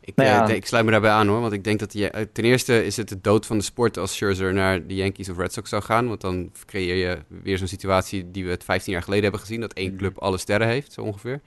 Ik, 0.00 0.16
Nou 0.16 0.28
ja. 0.28 0.48
uh, 0.48 0.54
ik 0.54 0.66
sluit 0.66 0.84
me 0.84 0.90
daarbij 0.90 1.10
aan 1.10 1.28
hoor, 1.28 1.40
want 1.40 1.52
ik 1.52 1.64
denk 1.64 1.78
dat 1.78 1.90
die, 1.90 2.02
uh, 2.02 2.20
ten 2.32 2.44
eerste 2.44 2.84
is 2.84 2.96
het 2.96 3.08
de 3.08 3.20
dood 3.20 3.46
van 3.46 3.58
de 3.58 3.64
sport 3.64 3.98
als 3.98 4.14
Scherzer 4.14 4.52
naar 4.52 4.86
de 4.86 4.94
Yankees 4.94 5.28
of 5.28 5.36
Red 5.36 5.52
Sox 5.52 5.68
zou 5.68 5.82
gaan. 5.82 6.08
Want 6.08 6.20
dan 6.20 6.52
creëer 6.66 6.94
je 6.94 7.18
weer 7.42 7.58
zo'n 7.58 7.66
situatie 7.66 8.30
die 8.30 8.44
we 8.44 8.50
het 8.50 8.64
15 8.64 8.92
jaar 8.92 9.02
geleden 9.02 9.22
hebben 9.22 9.40
gezien, 9.40 9.60
dat 9.60 9.72
één 9.72 9.96
club 9.96 10.18
alle 10.18 10.38
sterren 10.38 10.68
heeft, 10.68 10.92
zo 10.92 11.00
ongeveer. 11.00 11.40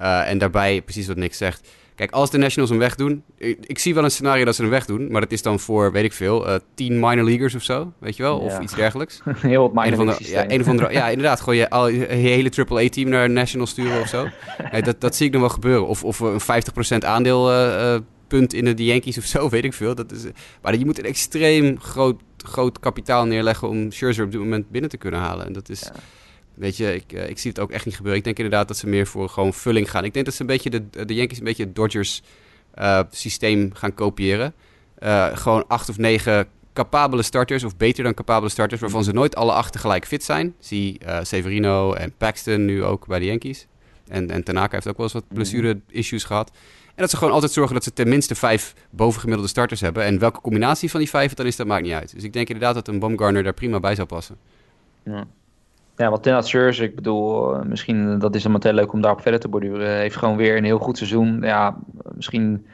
Uh, 0.00 0.28
en 0.28 0.38
daarbij, 0.38 0.82
precies 0.82 1.06
wat 1.06 1.16
Nick 1.16 1.34
zegt. 1.34 1.68
Kijk, 2.00 2.12
als 2.12 2.30
de 2.30 2.38
Nationals 2.38 2.70
hem 2.70 2.78
wegdoen. 2.78 3.22
Ik, 3.38 3.58
ik, 3.66 3.78
zie 3.78 3.94
wel 3.94 4.04
een 4.04 4.10
scenario 4.10 4.44
dat 4.44 4.54
ze 4.54 4.62
hem 4.62 4.70
wegdoen. 4.70 5.10
Maar 5.10 5.20
dat 5.20 5.32
is 5.32 5.42
dan 5.42 5.60
voor, 5.60 5.92
weet 5.92 6.04
ik 6.04 6.12
veel, 6.12 6.48
uh, 6.48 6.54
tien 6.74 7.00
minor 7.00 7.24
leaguers 7.24 7.54
of 7.54 7.62
zo. 7.62 7.92
Weet 7.98 8.16
je 8.16 8.22
wel? 8.22 8.38
Of 8.38 8.52
ja. 8.52 8.60
iets 8.60 8.74
dergelijks. 8.74 9.20
Heel 9.36 9.62
wat 9.62 9.84
minor 9.84 10.04
league 10.04 10.28
ja, 10.28 10.50
een 10.50 10.60
of 10.60 10.68
andere, 10.68 10.92
ja, 10.92 11.08
inderdaad. 11.08 11.40
Gewoon 11.40 11.56
je, 11.56 11.70
al, 11.70 11.88
je 11.88 12.04
hele 12.06 12.50
AAA-team 12.68 13.08
naar 13.08 13.30
Nationals 13.30 13.70
sturen 13.70 14.00
of 14.00 14.08
zo. 14.08 14.28
ja, 14.72 14.80
dat, 14.80 15.00
dat 15.00 15.16
zie 15.16 15.26
ik 15.26 15.32
nog 15.32 15.40
wel 15.40 15.50
gebeuren. 15.50 15.86
Of, 15.86 16.04
of 16.04 16.20
een 16.20 16.40
50% 16.40 16.98
aandeel 16.98 17.52
uh, 17.52 17.96
punt 18.28 18.54
in 18.54 18.76
de 18.76 18.84
Yankees 18.84 19.18
of 19.18 19.24
zo, 19.24 19.48
weet 19.50 19.64
ik 19.64 19.74
veel. 19.74 19.94
Dat 19.94 20.12
is, 20.12 20.24
maar 20.62 20.78
je 20.78 20.84
moet 20.84 20.98
een 20.98 21.04
extreem 21.04 21.80
groot, 21.80 22.20
groot 22.36 22.78
kapitaal 22.78 23.24
neerleggen 23.24 23.68
om 23.68 23.92
Scherzer 23.92 24.24
op 24.24 24.30
dit 24.30 24.40
moment 24.40 24.70
binnen 24.70 24.90
te 24.90 24.96
kunnen 24.96 25.20
halen. 25.20 25.46
En 25.46 25.52
dat 25.52 25.68
is... 25.68 25.80
Ja. 25.80 25.92
Weet 26.60 26.76
je, 26.76 26.94
ik, 26.94 27.12
uh, 27.12 27.28
ik 27.28 27.38
zie 27.38 27.50
het 27.50 27.60
ook 27.60 27.70
echt 27.70 27.84
niet 27.84 27.94
gebeuren. 27.94 28.18
Ik 28.18 28.24
denk 28.24 28.38
inderdaad 28.38 28.68
dat 28.68 28.76
ze 28.76 28.86
meer 28.86 29.06
voor 29.06 29.28
gewoon 29.28 29.52
vulling 29.52 29.90
gaan. 29.90 30.04
Ik 30.04 30.12
denk 30.12 30.24
dat 30.24 30.34
ze 30.34 30.40
een 30.40 30.46
beetje 30.46 30.70
de, 30.70 31.04
de 31.06 31.14
Yankees 31.14 31.38
een 31.38 31.44
beetje 31.44 31.64
het 31.64 31.74
Dodgers 31.74 32.22
uh, 32.78 33.00
systeem 33.10 33.70
gaan 33.74 33.94
kopiëren. 33.94 34.54
Uh, 34.98 35.36
gewoon 35.36 35.66
acht 35.66 35.88
of 35.88 35.98
negen 35.98 36.48
capabele 36.72 37.22
starters, 37.22 37.64
of 37.64 37.76
beter 37.76 38.04
dan 38.04 38.14
capabele 38.14 38.50
starters, 38.50 38.80
waarvan 38.80 39.04
ze 39.04 39.12
nooit 39.12 39.36
alle 39.36 39.52
acht 39.52 39.72
tegelijk 39.72 40.06
fit 40.06 40.24
zijn. 40.24 40.54
Zie 40.58 41.00
Severino 41.22 41.92
en 41.92 42.12
Paxton 42.16 42.64
nu 42.64 42.84
ook 42.84 43.06
bij 43.06 43.18
de 43.18 43.24
Yankees. 43.24 43.66
En, 44.08 44.30
en 44.30 44.44
Tanaka 44.44 44.74
heeft 44.74 44.88
ook 44.88 44.96
wel 44.96 45.04
eens 45.04 45.14
wat 45.14 45.28
blessure-issues 45.28 46.24
gehad. 46.24 46.50
En 46.86 46.96
dat 46.96 47.10
ze 47.10 47.16
gewoon 47.16 47.32
altijd 47.32 47.52
zorgen 47.52 47.74
dat 47.74 47.84
ze 47.84 47.92
tenminste 47.92 48.34
vijf 48.34 48.74
bovengemiddelde 48.90 49.50
starters 49.50 49.80
hebben. 49.80 50.04
En 50.04 50.18
welke 50.18 50.40
combinatie 50.40 50.90
van 50.90 51.00
die 51.00 51.08
vijf 51.08 51.28
het 51.28 51.36
dan 51.36 51.46
is, 51.46 51.56
dat 51.56 51.66
maakt 51.66 51.82
niet 51.82 51.92
uit. 51.92 52.14
Dus 52.14 52.24
ik 52.24 52.32
denk 52.32 52.48
inderdaad 52.48 52.74
dat 52.74 52.88
een 52.88 52.98
Baumgartner 52.98 53.42
daar 53.42 53.54
prima 53.54 53.80
bij 53.80 53.94
zou 53.94 54.06
passen. 54.06 54.36
Ja. 55.04 55.26
Ja, 56.00 56.10
wat 56.10 56.22
ten 56.22 56.42
Scherzer, 56.42 56.84
ik 56.84 56.94
bedoel, 56.94 57.54
eh, 57.54 57.62
misschien 57.62 58.18
dat 58.18 58.34
is 58.34 58.42
dan 58.42 58.52
meteen 58.52 58.74
leuk 58.74 58.92
om 58.92 59.00
daarop 59.00 59.20
verder 59.20 59.40
te 59.40 59.48
borduren. 59.48 59.96
Heeft 59.96 60.16
gewoon 60.16 60.36
weer 60.36 60.56
een 60.56 60.64
heel 60.64 60.78
goed 60.78 60.96
seizoen. 60.96 61.40
Ja, 61.42 61.78
misschien 62.14 62.66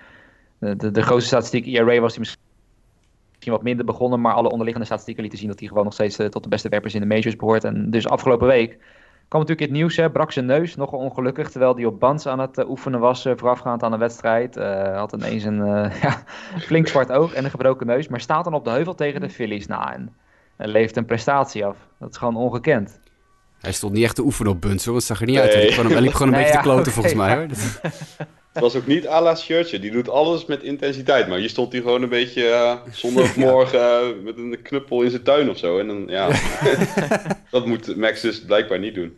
de, 0.59 0.91
de 0.91 1.03
grootste 1.03 1.29
statistiek 1.29 1.67
ERA 1.67 2.01
was 2.01 2.15
hij 2.15 2.19
misschien 2.19 3.53
wat 3.53 3.63
minder 3.63 3.85
begonnen, 3.85 4.21
maar 4.21 4.33
alle 4.33 4.51
onderliggende 4.51 4.87
statistieken 4.87 5.23
lieten 5.23 5.41
zien 5.41 5.51
dat 5.51 5.59
hij 5.59 5.69
gewoon 5.69 5.85
nog 5.85 5.93
steeds 5.93 6.19
eh, 6.19 6.27
tot 6.27 6.43
de 6.43 6.49
beste 6.49 6.69
werpers 6.69 6.95
in 6.95 7.01
de 7.01 7.07
majors 7.07 7.37
behoort. 7.37 7.65
En 7.65 7.91
dus 7.91 8.09
afgelopen 8.09 8.47
week 8.47 8.71
kwam 9.29 9.41
natuurlijk 9.41 9.61
het 9.61 9.71
nieuws, 9.71 9.97
hè, 9.97 10.11
brak 10.11 10.33
zijn 10.33 10.47
neus, 10.47 10.77
nogal 10.77 10.99
ongelukkig, 10.99 11.51
terwijl 11.51 11.75
hij 11.75 11.85
op 11.85 12.01
bands 12.01 12.27
aan 12.27 12.39
het 12.39 12.69
oefenen 12.69 13.01
was 13.01 13.23
voorafgaand 13.23 13.83
aan 13.83 13.91
de 13.91 13.97
wedstrijd. 13.97 14.57
Uh, 14.57 14.97
had 14.97 15.13
ineens 15.13 15.45
een 15.45 15.65
ja, 16.03 16.23
flink 16.59 16.87
zwart 16.87 17.13
oog 17.13 17.33
en 17.33 17.45
een 17.45 17.51
gebroken 17.51 17.87
neus, 17.87 18.09
maar 18.09 18.21
staat 18.21 18.45
dan 18.45 18.55
op 18.55 18.65
de 18.65 18.71
heuvel 18.71 18.95
tegen 18.95 19.21
de 19.21 19.31
Phillies 19.31 19.67
na 19.67 19.95
en, 19.95 20.17
en 20.57 20.69
leeft 20.69 20.97
een 20.97 21.05
prestatie 21.05 21.65
af. 21.65 21.77
Dat 21.99 22.11
is 22.11 22.17
gewoon 22.17 22.37
ongekend. 22.37 23.05
Hij 23.61 23.73
stond 23.73 23.93
niet 23.93 24.05
echt 24.05 24.15
te 24.15 24.23
oefenen 24.23 24.53
op 24.53 24.61
bunts, 24.61 24.85
hoor. 24.85 24.95
Het 24.95 25.05
zag 25.05 25.21
er 25.21 25.27
niet 25.27 25.39
uit. 25.39 25.53
Hij 25.53 25.63
liep 25.63 25.73
gewoon, 25.73 25.93
hij 25.93 26.01
liep 26.01 26.13
gewoon 26.13 26.33
een 26.33 26.39
beetje 26.39 26.57
te 26.57 26.63
kloten, 26.63 26.93
volgens 26.99 27.15
mij. 27.15 27.35
Hoor. 27.35 27.47
Het 28.57 28.65
was 28.65 28.77
ook 28.77 28.87
niet 28.87 29.09
à 29.09 29.23
la 29.23 29.35
shirtje. 29.35 29.79
Die 29.79 29.91
doet 29.91 30.09
alles 30.09 30.47
met 30.47 30.63
intensiteit. 30.63 31.29
Maar 31.29 31.41
je 31.41 31.49
stond 31.49 31.73
hier 31.73 31.83
gewoon 31.83 32.03
een 32.03 32.09
beetje 32.09 32.43
uh, 32.49 32.75
zondagmorgen 32.91 33.81
uh, 34.19 34.25
met 34.25 34.37
een 34.37 34.59
knuppel 34.63 35.03
in 35.03 35.11
zijn 35.11 35.23
tuin 35.23 35.51
of 35.51 35.59
zo. 35.59 35.79
En 35.79 35.87
dan, 35.87 36.05
ja, 36.07 36.29
dat 37.51 37.67
moet 37.67 37.97
Max 37.97 38.21
dus 38.21 38.45
blijkbaar 38.45 38.79
niet 38.79 38.95
doen. 38.95 39.17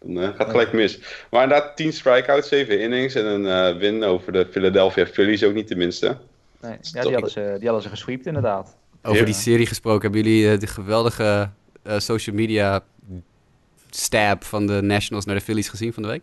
dan 0.00 0.22
uh, 0.22 0.28
gaat 0.36 0.50
gelijk 0.50 0.72
mis. 0.72 0.98
Maar 1.30 1.42
inderdaad, 1.42 1.76
10 1.76 1.92
strikeouts, 1.92 2.48
7 2.48 2.80
innings 2.80 3.14
en 3.14 3.26
een 3.26 3.78
win 3.78 4.04
over 4.04 4.32
de 4.32 4.46
Philadelphia 4.50 5.06
Phillies 5.06 5.44
ook 5.44 5.54
niet 5.54 5.66
tenminste. 5.66 6.16
Nee, 6.60 6.76
ja, 6.80 7.02
die 7.02 7.12
hadden, 7.12 7.30
ze, 7.30 7.54
die 7.58 7.64
hadden 7.64 7.82
ze 7.82 7.88
gesweept 7.88 8.26
inderdaad. 8.26 8.76
Over 9.02 9.24
die 9.24 9.34
serie 9.34 9.66
gesproken, 9.66 10.02
hebben 10.02 10.22
jullie 10.22 10.58
de 10.58 10.66
geweldige 10.66 11.50
social 11.98 12.36
media 12.36 12.82
stab 13.96 14.44
van 14.44 14.66
de 14.66 14.80
Nationals 14.82 15.24
naar 15.24 15.34
de 15.34 15.40
Phillies 15.40 15.68
gezien 15.68 15.92
van 15.92 16.02
de 16.02 16.08
week? 16.08 16.22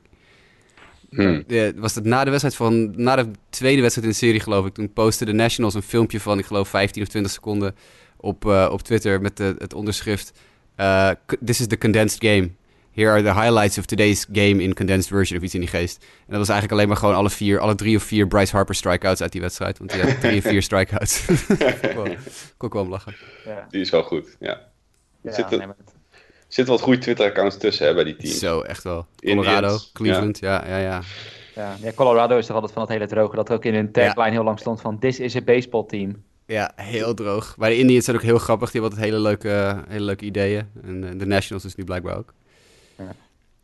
Hmm. 1.10 1.44
was 1.76 1.96
het 1.96 2.06
na 2.06 2.24
de 2.24 2.30
wedstrijd 2.30 2.56
van, 2.56 2.94
na 3.02 3.16
de 3.16 3.32
tweede 3.50 3.82
wedstrijd 3.82 4.08
in 4.08 4.14
de 4.14 4.20
serie 4.20 4.40
geloof 4.40 4.66
ik, 4.66 4.74
toen 4.74 4.94
postte 4.94 5.26
de 5.26 5.34
Nationals 5.34 5.74
een 5.74 5.82
filmpje 5.82 6.20
van, 6.20 6.40
ik 6.40 6.46
geloof 6.46 6.68
15 6.68 7.02
of 7.02 7.08
20 7.08 7.32
seconden 7.32 7.76
op, 8.18 8.46
uh, 8.46 8.70
op 8.72 8.82
Twitter 8.82 9.22
met 9.22 9.38
de, 9.38 9.56
het 9.58 9.74
onderschrift, 9.74 10.34
uh, 10.78 11.12
this 11.46 11.60
is 11.60 11.68
the 11.68 11.78
condensed 11.78 12.24
game. 12.24 12.50
Here 12.92 13.10
are 13.10 13.24
the 13.24 13.34
highlights 13.34 13.78
of 13.78 13.86
today's 13.86 14.26
game 14.32 14.64
in 14.64 14.74
condensed 14.74 15.08
version 15.08 15.38
of 15.38 15.44
iets 15.44 15.54
in 15.54 15.60
die 15.60 15.70
geest. 15.70 15.98
En 16.02 16.26
dat 16.28 16.38
was 16.38 16.50
eigenlijk 16.50 16.72
alleen 16.72 16.88
maar 16.88 16.98
gewoon 16.98 17.16
alle 17.16 17.30
vier, 17.30 17.60
alle 17.60 17.76
drie 17.76 17.96
of 17.96 18.04
vier 18.04 18.28
Bryce 18.28 18.56
Harper 18.56 18.76
strikeouts 18.76 19.22
uit 19.22 19.32
die 19.32 19.42
wedstrijd. 19.42 19.78
Want 19.78 19.92
die 19.92 20.02
had 20.02 20.22
drie 20.22 20.38
of 20.38 20.44
vier 20.44 20.62
strikeouts. 20.62 21.26
Kon 22.58 22.68
ik 22.68 22.74
wel 22.74 22.82
om 22.82 22.90
lachen. 22.90 23.16
Ja. 23.46 23.68
Die 23.70 23.82
is 23.82 23.90
wel 23.90 24.04
goed, 24.04 24.36
ja. 24.40 24.62
ja 25.22 25.34
Zit 25.34 25.50
nee, 25.50 25.68
zitten 26.50 26.74
wat 26.74 26.84
goede 26.84 27.00
Twitter-accounts 27.00 27.58
tussen 27.58 27.88
hè, 27.88 27.94
bij 27.94 28.04
die 28.04 28.16
teams. 28.16 28.40
Zo, 28.40 28.62
echt 28.62 28.84
wel. 28.84 29.06
Colorado, 29.16 29.78
Cleveland, 29.94 30.40
ja, 30.40 30.68
ja, 30.68 30.78
ja. 30.78 31.02
ja. 31.56 31.76
Ja, 31.82 31.92
Colorado 31.96 32.38
is 32.38 32.46
toch 32.46 32.56
altijd 32.56 32.74
van 32.74 32.82
het 32.82 32.92
hele 32.92 33.08
droge. 33.08 33.36
Dat 33.36 33.50
er 33.50 33.56
ook 33.56 33.66
in 33.66 33.74
hun 33.74 33.92
tagline 33.92 34.32
heel 34.32 34.44
lang 34.44 34.60
stond 34.60 34.82
van... 34.82 35.00
This 35.00 35.20
is 35.20 35.36
a 35.36 35.42
baseball 35.42 35.86
team. 35.86 36.24
Ja, 36.46 36.72
heel 36.76 37.14
droog. 37.14 37.56
Bij 37.58 37.70
de 37.70 37.78
Indians 37.78 38.06
zijn 38.06 38.18
ook 38.18 38.24
heel 38.24 38.38
grappig. 38.38 38.72
Die 38.72 38.82
hebben 38.82 39.00
altijd 39.00 39.14
hele 39.14 39.28
leuke, 39.28 39.84
hele 39.88 40.06
leuke 40.06 40.26
ideeën. 40.26 40.68
En 40.84 41.04
uh, 41.04 41.10
de 41.20 41.26
Nationals 41.26 41.66
is 41.66 41.76
nu 41.76 41.84
blijkbaar 41.84 42.18
ook. 42.18 42.34
Ja. 42.98 43.12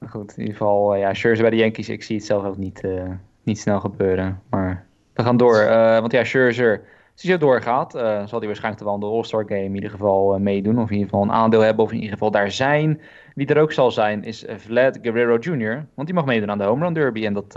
Goed, 0.10 0.32
in 0.32 0.40
ieder 0.40 0.56
geval, 0.56 0.96
uh, 0.96 1.02
ja, 1.02 1.14
Scherzer 1.14 1.42
bij 1.42 1.50
de 1.50 1.64
Yankees. 1.64 1.90
Ik 1.90 2.04
zie 2.04 2.16
het 2.16 2.26
zelf 2.26 2.46
ook 2.46 2.58
niet, 2.58 2.84
uh, 2.84 3.04
niet 3.44 3.60
snel 3.60 3.80
gebeuren. 3.80 4.42
Maar 4.50 4.86
we 5.14 5.24
gaan 5.24 5.38
door. 5.38 5.66
want 6.00 6.12
ja, 6.12 6.24
Scherzer 6.24 6.84
als 7.16 7.24
hij 7.24 7.32
zo 7.32 7.38
doorgaat, 7.38 7.96
uh, 7.96 8.02
zal 8.02 8.40
hij 8.40 8.48
waarschijnlijk 8.48 8.84
wel 8.84 8.94
aan 8.94 9.00
de 9.00 9.06
All-Star 9.06 9.46
Game 9.48 9.64
in 9.64 9.76
ieder 9.76 9.90
geval 9.90 10.36
uh, 10.36 10.42
meedoen. 10.42 10.80
Of 10.80 10.88
in 10.90 10.94
ieder 10.94 11.10
geval 11.10 11.24
een 11.24 11.32
aandeel 11.32 11.62
hebben, 11.62 11.86
of 11.86 11.92
in 11.92 11.98
ieder 11.98 12.12
geval 12.12 12.32
daar 12.32 12.52
zijn. 12.52 13.02
Wie 13.36 13.48
er 13.48 13.62
ook 13.62 13.72
zal 13.72 13.92
zijn, 13.92 14.24
is 14.24 14.44
uh, 14.44 14.56
Vlad 14.58 15.00
Guerrero 15.02 15.38
Jr. 15.38 15.86
Want 15.94 16.08
die 16.08 16.14
mag 16.14 16.26
meedoen 16.26 16.52
aan 16.52 16.58
de 16.58 16.64
Home 16.64 16.84
Run 16.84 16.94
Derby. 16.94 17.26
En 17.26 17.34
dat 17.34 17.54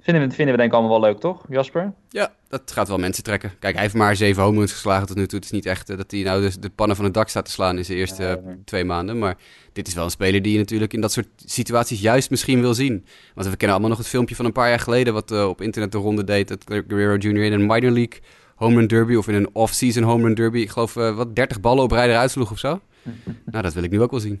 vinden, 0.00 0.28
we, 0.28 0.34
vinden 0.34 0.54
we 0.54 0.60
denk 0.60 0.72
ik 0.72 0.72
allemaal 0.72 1.00
wel 1.00 1.08
leuk, 1.08 1.18
toch, 1.18 1.44
Jasper? 1.48 1.92
Ja, 2.08 2.32
dat 2.48 2.72
gaat 2.72 2.88
wel 2.88 2.98
mensen 2.98 3.22
trekken. 3.22 3.52
Kijk, 3.58 3.74
hij 3.74 3.82
heeft 3.82 3.94
maar 3.94 4.16
zeven 4.16 4.42
home 4.42 4.58
runs 4.58 4.72
geslagen 4.72 5.06
tot 5.06 5.16
nu 5.16 5.26
toe. 5.26 5.38
Het 5.38 5.44
is 5.44 5.54
niet 5.54 5.66
echt 5.66 5.86
dat 5.86 6.10
hij 6.10 6.22
nou 6.22 6.42
de, 6.42 6.58
de 6.58 6.70
pannen 6.70 6.96
van 6.96 7.04
het 7.04 7.14
dak 7.14 7.28
staat 7.28 7.44
te 7.44 7.50
slaan 7.50 7.78
in 7.78 7.84
zijn 7.84 7.98
eerste 7.98 8.42
twee 8.64 8.84
maanden. 8.84 9.18
Maar 9.18 9.36
dit 9.72 9.86
is 9.88 9.94
wel 9.94 10.04
een 10.04 10.10
speler 10.10 10.42
die 10.42 10.52
je 10.52 10.58
natuurlijk 10.58 10.92
in 10.92 11.00
dat 11.00 11.12
soort 11.12 11.28
situaties 11.36 12.00
juist 12.00 12.30
misschien 12.30 12.60
wil 12.60 12.74
zien. 12.74 13.06
Want 13.34 13.48
we 13.48 13.56
kennen 13.56 13.70
allemaal 13.70 13.88
nog 13.88 13.98
het 13.98 14.08
filmpje 14.08 14.34
van 14.34 14.44
een 14.44 14.52
paar 14.52 14.68
jaar 14.68 14.80
geleden... 14.80 15.12
wat 15.12 15.30
op 15.30 15.60
internet 15.60 15.92
de 15.92 15.98
ronde 15.98 16.24
deed, 16.24 16.48
dat 16.48 16.64
Guerrero 16.66 17.16
Jr. 17.16 17.42
in 17.42 17.52
een 17.52 17.66
minor 17.66 17.90
league 17.90 18.20
home 18.56 18.74
run 18.74 18.86
derby 18.86 19.14
of 19.14 19.28
in 19.28 19.34
een 19.34 19.48
off-season 19.52 20.02
home 20.02 20.22
run 20.22 20.34
derby. 20.34 20.58
Ik 20.58 20.70
geloof 20.70 20.96
uh, 20.96 21.16
wat 21.16 21.36
30 21.36 21.60
ballen 21.60 21.84
op 21.84 21.90
rij 21.90 22.08
eruit 22.08 22.30
sloeg 22.30 22.50
of 22.50 22.58
zo. 22.58 22.80
nou, 23.52 23.62
dat 23.62 23.74
wil 23.74 23.82
ik 23.82 23.90
nu 23.90 24.02
ook 24.02 24.10
wel 24.10 24.20
zien. 24.20 24.40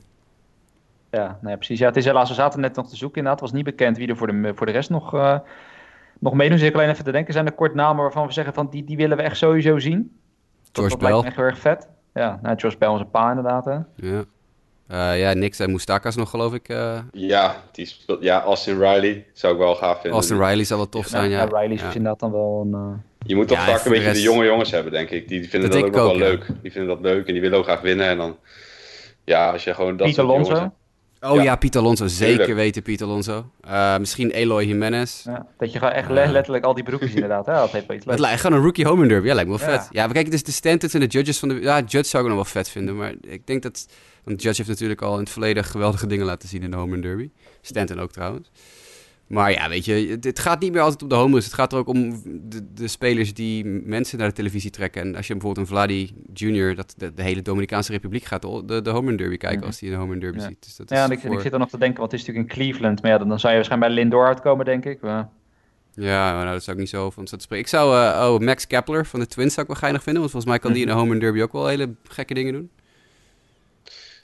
Ja, 1.10 1.38
nee, 1.40 1.56
precies. 1.56 1.78
Ja, 1.78 1.86
het 1.86 1.96
is 1.96 2.04
helaas, 2.04 2.28
we 2.28 2.34
zaten 2.34 2.60
net 2.60 2.76
nog 2.76 2.88
te 2.88 2.96
zoeken 2.96 3.18
inderdaad. 3.18 3.40
Het 3.40 3.50
was 3.50 3.58
niet 3.62 3.76
bekend 3.76 3.96
wie 3.96 4.08
er 4.08 4.16
voor 4.16 4.26
de, 4.26 4.52
voor 4.54 4.66
de 4.66 4.72
rest 4.72 4.90
nog, 4.90 5.14
uh, 5.14 5.38
nog 6.18 6.34
meedoen. 6.34 6.58
Zit 6.58 6.68
ik 6.68 6.74
alleen 6.74 6.88
even 6.88 7.04
te 7.04 7.12
denken. 7.12 7.32
Zijn 7.32 7.46
er 7.46 7.52
kort 7.52 7.74
namen 7.74 8.02
waarvan 8.02 8.26
we 8.26 8.32
zeggen 8.32 8.54
van 8.54 8.68
die, 8.70 8.84
die 8.84 8.96
willen 8.96 9.16
we 9.16 9.22
echt 9.22 9.36
sowieso 9.36 9.78
zien? 9.78 10.18
George 10.72 10.96
Bell. 10.96 11.20
echt 11.20 11.36
heel 11.36 11.44
erg 11.44 11.58
vet. 11.58 11.88
Ja, 12.14 12.38
nou, 12.42 12.58
George 12.58 12.78
Bell 12.78 12.94
is 12.94 13.00
een 13.00 13.10
paar 13.10 13.36
inderdaad. 13.36 13.64
Hè? 13.64 13.78
Ja. 13.94 14.24
Uh, 14.90 15.20
ja, 15.20 15.32
Nick 15.32 15.58
en 15.58 15.70
Mustakas 15.70 16.16
nog, 16.16 16.30
geloof 16.30 16.54
ik. 16.54 16.68
Uh... 16.68 16.98
Ja, 17.12 17.56
die 17.72 17.86
speelt, 17.86 18.22
ja, 18.22 18.42
Austin 18.42 18.78
Riley 18.78 19.26
zou 19.32 19.52
ik 19.52 19.58
wel 19.58 19.74
gaaf 19.74 19.94
vinden. 19.94 20.12
Austin 20.12 20.38
Riley 20.38 20.64
zou 20.64 20.80
wel 20.80 20.88
tof 20.88 21.06
zijn, 21.06 21.30
ja. 21.30 21.42
ja. 21.42 21.44
Riley 21.44 21.74
is 21.74 21.80
ja. 21.80 21.86
inderdaad 21.86 22.20
dan 22.20 22.32
wel 22.32 22.68
een... 22.72 23.02
Je 23.26 23.34
moet 23.34 23.48
toch 23.48 23.64
vaak 23.64 23.84
een 23.84 23.92
beetje 23.92 24.12
de 24.12 24.20
jonge 24.20 24.44
jongens 24.44 24.70
hebben, 24.70 24.92
denk 24.92 25.10
ik. 25.10 25.28
Die 25.28 25.48
vinden 25.48 25.70
dat, 25.70 25.80
dat 25.80 25.88
ook, 25.88 25.94
wel 25.94 26.16
leuk. 26.16 26.46
Die 26.62 26.72
vinden 26.72 26.90
dat 26.90 27.00
leuk 27.12 27.26
en 27.26 27.32
die 27.32 27.42
willen 27.42 27.58
ook 27.58 27.64
graag 27.64 27.80
winnen. 27.80 28.06
En 28.06 28.16
dan, 28.16 28.36
ja, 29.24 29.50
als 29.52 29.64
je 29.64 29.74
gewoon 29.74 29.96
dat 29.96 30.06
Piet 30.06 30.18
Alonso? 30.18 30.72
Oh 31.20 31.42
ja, 31.42 31.56
Piet 31.56 31.76
Alonso. 31.76 32.06
Zeker 32.06 32.54
weten, 32.54 32.82
Piet 32.82 33.02
Alonso. 33.02 33.50
Uh, 33.68 33.98
misschien 33.98 34.30
Eloy 34.30 34.64
Jimenez. 34.64 35.24
Ja, 35.24 35.46
dat 35.58 35.72
je 35.72 35.78
gewoon 35.78 35.94
echt 35.94 36.10
letterlijk 36.10 36.64
al 36.64 36.74
die 36.74 36.84
broekjes 36.84 37.14
inderdaad. 37.20 37.46
Hè? 37.46 37.52
Dat 37.52 37.70
heeft 37.70 37.86
wel 37.86 37.96
iets 37.96 38.06
Het 38.06 38.18
lijkt 38.18 38.40
gewoon 38.40 38.58
een 38.58 38.64
rookie 38.64 38.86
home 38.86 39.06
derby. 39.06 39.26
Ja, 39.26 39.34
lijkt 39.34 39.50
me 39.50 39.58
wel 39.58 39.68
vet. 39.68 39.88
Ja, 39.90 40.06
we 40.06 40.12
kijken 40.12 40.30
dus 40.30 40.42
de 40.42 40.52
Stantons 40.52 40.94
en 40.94 41.00
de 41.00 41.06
judges 41.06 41.38
van 41.38 41.48
de... 41.48 41.54
Ja, 41.54 41.80
judge 41.80 42.04
zou 42.04 42.22
ik 42.22 42.28
nog 42.28 42.38
wel 42.38 42.52
vet 42.52 42.68
vinden. 42.68 42.96
Maar 42.96 43.14
ik 43.20 43.46
denk 43.46 43.62
dat... 43.62 43.86
Want 44.24 44.42
Judge 44.42 44.56
heeft 44.56 44.68
natuurlijk 44.68 45.02
al 45.02 45.12
in 45.12 45.20
het 45.20 45.30
verleden 45.30 45.64
geweldige 45.64 46.06
dingen 46.06 46.26
laten 46.26 46.48
zien 46.48 46.62
in 46.62 46.70
de 46.70 46.76
home 46.76 47.00
derby. 47.00 47.30
Stanton 47.60 48.00
ook 48.00 48.12
trouwens. 48.12 48.50
Maar 49.26 49.52
ja, 49.52 49.68
weet 49.68 49.84
je, 49.84 50.18
het 50.20 50.38
gaat 50.38 50.60
niet 50.60 50.72
meer 50.72 50.80
altijd 50.80 51.02
om 51.02 51.08
de 51.08 51.14
home 51.14 51.36
Het 51.36 51.54
gaat 51.54 51.72
er 51.72 51.78
ook 51.78 51.88
om 51.88 52.22
de, 52.24 52.72
de, 52.74 52.88
spelers 52.88 53.34
die 53.34 53.64
mensen 53.64 54.18
naar 54.18 54.28
de 54.28 54.34
televisie 54.34 54.70
trekken. 54.70 55.02
En 55.02 55.16
als 55.16 55.26
je 55.26 55.32
bijvoorbeeld 55.32 55.66
een 55.66 55.72
Vladi 55.72 56.14
Jr., 56.32 56.74
dat 56.74 56.94
de, 56.96 57.14
de, 57.14 57.22
hele 57.22 57.42
Dominicaanse 57.42 57.92
Republiek 57.92 58.24
gaat 58.24 58.42
de, 58.42 58.82
de 58.82 58.90
home 58.90 59.16
derby 59.16 59.36
kijken 59.36 59.58
mhm. 59.58 59.66
als 59.66 59.80
hij 59.80 59.90
de 59.90 59.96
home 59.96 60.18
derby 60.18 60.40
ziet. 60.40 60.64
Dus 60.64 60.76
dat 60.76 60.88
ja, 60.90 61.04
en 61.04 61.10
ik, 61.10 61.22
ik, 61.22 61.40
zit 61.40 61.52
er 61.52 61.58
nog 61.58 61.68
te 61.68 61.78
denken, 61.78 61.98
want 61.98 62.12
het 62.12 62.20
is 62.20 62.26
natuurlijk 62.26 62.54
in 62.54 62.62
Cleveland. 62.62 63.02
Maar 63.02 63.10
ja, 63.10 63.18
dan, 63.18 63.40
zou 63.40 63.52
je 63.52 63.58
waarschijnlijk 63.58 63.92
bij 63.92 64.02
Lindor 64.02 64.26
uitkomen, 64.26 64.64
denk 64.64 64.84
ik. 64.84 65.00
Maar... 65.00 65.28
Ja, 65.94 66.32
maar 66.32 66.42
nou, 66.42 66.52
dat 66.52 66.62
zou 66.62 66.76
ik 66.76 66.82
niet 66.82 66.92
zo 66.92 67.10
van 67.10 67.24
te 67.24 67.36
spreken. 67.38 67.64
Ik 67.64 67.70
zou, 67.70 67.94
uh, 67.94 68.32
oh, 68.32 68.40
Max 68.40 68.66
Kepler 68.66 69.06
van 69.06 69.20
de 69.20 69.26
Twins 69.26 69.54
zou 69.54 69.66
ik 69.66 69.72
wel 69.72 69.80
geinig 69.80 70.02
vinden. 70.02 70.20
Want 70.22 70.32
volgens 70.32 70.52
mij 70.52 70.60
kan 70.60 70.72
die 70.72 70.80
in 70.80 70.86
de 70.86 70.94
mhm. 70.94 71.02
home 71.02 71.18
derby 71.18 71.40
ook 71.40 71.52
wel 71.52 71.66
hele 71.66 71.94
gekke 72.08 72.34
dingen 72.34 72.52
doen. 72.52 72.70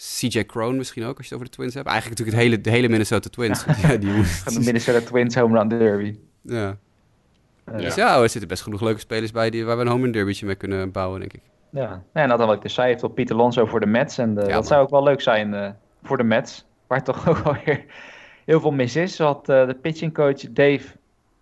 CJ 0.02 0.44
Crone 0.44 0.76
misschien 0.76 1.04
ook, 1.04 1.16
als 1.16 1.28
je 1.28 1.34
het 1.34 1.42
over 1.42 1.50
de 1.50 1.56
Twins 1.56 1.74
hebt. 1.74 1.86
Eigenlijk 1.86 2.18
natuurlijk 2.18 2.36
het 2.36 2.52
hele, 2.52 2.62
de 2.62 2.70
hele 2.70 2.88
Minnesota 2.88 3.28
Twins. 3.28 3.64
Ja, 3.82 3.96
die 3.96 4.12
moet... 4.12 4.54
de 4.54 4.60
Minnesota 4.60 5.00
Twins 5.00 5.34
home 5.34 5.58
run 5.58 5.68
derby. 5.68 6.18
Ja. 6.40 6.76
Uh, 7.72 7.76
dus 7.76 7.94
ja, 7.94 8.20
er 8.20 8.28
zitten 8.28 8.48
best 8.48 8.62
genoeg 8.62 8.80
leuke 8.80 9.00
spelers 9.00 9.30
bij 9.30 9.50
die, 9.50 9.64
waar 9.64 9.76
we 9.76 9.82
een 9.82 9.88
home 9.88 10.02
run 10.02 10.12
derbytje 10.12 10.46
mee 10.46 10.54
kunnen 10.54 10.90
bouwen, 10.90 11.20
denk 11.20 11.32
ik. 11.32 11.40
Ja, 11.70 12.02
en 12.12 12.28
dat 12.28 12.38
wat 12.38 12.54
ik 12.54 12.62
dus 12.62 12.74
zei, 12.74 12.88
heeft 12.88 13.02
op 13.02 13.14
Pieter 13.14 13.36
Lonzo 13.36 13.66
voor 13.66 13.80
de 13.80 13.86
Mets. 13.86 14.18
En 14.18 14.34
de, 14.34 14.46
dat 14.46 14.66
zou 14.66 14.82
ook 14.82 14.90
wel 14.90 15.02
leuk 15.02 15.20
zijn 15.20 15.52
uh, 15.52 15.68
voor 16.02 16.16
de 16.16 16.22
Mets. 16.22 16.66
Waar 16.86 17.04
toch 17.04 17.26
ook 17.28 17.38
alweer 17.38 17.84
heel 18.44 18.60
veel 18.60 18.70
mis 18.70 18.96
is. 18.96 19.18
Had 19.18 19.46
de 19.46 19.76
pitching 19.82 20.14
coach 20.14 20.40
Dave, 20.50 20.86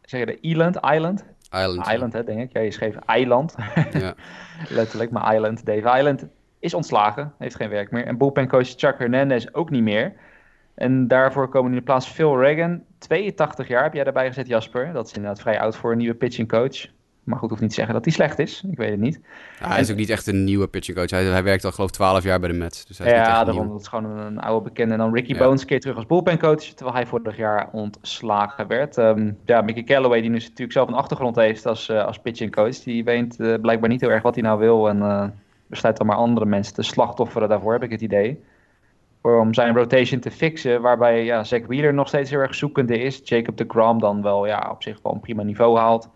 zeg 0.02 0.20
je 0.20 0.26
de 0.26 0.40
Island, 0.40 0.76
Island? 0.76 1.24
Island. 1.50 1.88
Island, 1.88 2.12
hè, 2.12 2.24
denk 2.24 2.40
ik. 2.40 2.52
Ja, 2.52 2.60
je 2.60 2.70
schreef 2.70 2.94
Eiland. 2.96 3.54
Ja. 3.92 4.14
Letterlijk, 4.68 5.10
maar 5.10 5.34
Island. 5.34 5.66
Dave 5.66 5.98
Island 5.98 6.26
is 6.60 6.74
ontslagen, 6.74 7.32
heeft 7.38 7.56
geen 7.56 7.68
werk 7.68 7.90
meer. 7.90 8.06
En 8.06 8.18
bullpencoach 8.18 8.68
Chuck 8.76 8.98
Hernandez 8.98 9.46
ook 9.52 9.70
niet 9.70 9.82
meer. 9.82 10.12
En 10.74 11.08
daarvoor 11.08 11.48
komen 11.48 11.70
in 11.70 11.76
de 11.76 11.84
plaats 11.84 12.08
Phil 12.08 12.40
Reagan, 12.40 12.82
82 12.98 13.68
jaar 13.68 13.82
heb 13.82 13.94
jij 13.94 14.04
daarbij 14.04 14.26
gezet, 14.26 14.46
Jasper. 14.46 14.92
Dat 14.92 15.06
is 15.06 15.12
inderdaad 15.12 15.40
vrij 15.40 15.60
oud 15.60 15.76
voor 15.76 15.92
een 15.92 15.98
nieuwe 15.98 16.14
pitching 16.14 16.48
coach. 16.48 16.86
Maar 17.24 17.38
goed, 17.38 17.48
hoeft 17.48 17.60
niet 17.60 17.70
te 17.70 17.76
zeggen 17.76 17.94
dat 17.94 18.04
hij 18.04 18.12
slecht 18.12 18.38
is. 18.38 18.62
Ik 18.70 18.76
weet 18.76 18.90
het 18.90 19.00
niet. 19.00 19.20
Ja, 19.60 19.68
hij 19.68 19.80
is 19.80 19.90
ook 19.90 19.96
niet 19.96 20.10
echt 20.10 20.26
een 20.26 20.44
nieuwe 20.44 20.68
pitching 20.68 20.96
coach. 20.96 21.10
Hij, 21.10 21.24
hij 21.24 21.42
werkt 21.42 21.64
al 21.64 21.72
geloof 21.72 21.88
ik 21.88 21.94
12 21.94 22.24
jaar 22.24 22.40
bij 22.40 22.48
de 22.48 22.54
Mets. 22.54 22.86
Dus 22.86 22.98
hij 22.98 23.06
is 23.06 23.12
niet 23.12 23.22
ja, 23.22 23.28
echt 23.28 23.44
daarom, 23.44 23.62
nieuw. 23.62 23.72
dat 23.72 23.80
is 23.80 23.88
gewoon 23.88 24.04
een, 24.04 24.26
een 24.26 24.38
oude 24.38 24.64
bekende. 24.64 24.92
En 24.92 24.98
dan 24.98 25.14
Ricky 25.14 25.32
Ja. 25.32 25.38
Bones 25.38 25.64
keer 25.64 25.80
terug 25.80 25.96
als 25.96 26.06
bullpencoach, 26.06 26.62
terwijl 26.62 26.96
hij 26.96 27.06
vorig 27.06 27.36
jaar 27.36 27.68
ontslagen 27.72 28.66
werd. 28.66 28.98
Ehm, 28.98 29.32
ja, 29.44 29.60
Mickey 29.60 29.84
Callaway, 29.84 30.20
die 30.20 30.30
nu 30.30 30.38
natuurlijk 30.38 30.72
zelf 30.72 30.88
een 30.88 30.94
achtergrond 30.94 31.36
heeft 31.36 31.66
als, 31.66 31.88
eh, 31.88 32.04
als 32.04 32.18
pitching 32.18 32.54
coach, 32.54 32.78
die 32.78 33.04
weet 33.04 33.40
eh, 33.40 33.54
blijkbaar 33.60 33.88
niet 33.88 34.00
heel 34.00 34.10
erg 34.10 34.22
wat 34.22 34.34
hij 34.34 34.42
nou 34.42 34.58
wil. 34.58 34.88
En 34.88 35.02
eh 35.02 35.28
besluit 35.70 35.96
dan 35.96 36.06
maar 36.06 36.16
andere 36.16 36.46
mensen 36.46 36.74
te 36.74 36.82
slachtofferen 36.82 37.48
daarvoor, 37.48 37.72
heb 37.72 37.82
ik 37.82 37.90
het 37.90 38.00
idee. 38.00 38.44
Om 39.20 39.54
zijn 39.54 39.76
rotation 39.76 40.20
te 40.20 40.30
fixen, 40.30 40.80
waarbij 40.80 41.24
ja, 41.24 41.44
Zack 41.44 41.66
Wheeler 41.66 41.94
nog 41.94 42.08
steeds 42.08 42.30
heel 42.30 42.38
erg 42.38 42.54
zoekende 42.54 42.98
is. 42.98 43.20
Jacob 43.24 43.56
de 43.56 43.64
Grom 43.68 44.00
dan 44.00 44.22
wel 44.22 44.46
ja, 44.46 44.68
op 44.70 44.82
zich 44.82 44.98
wel 45.02 45.12
een 45.12 45.20
prima 45.20 45.42
niveau 45.42 45.78
haalt. 45.78 46.08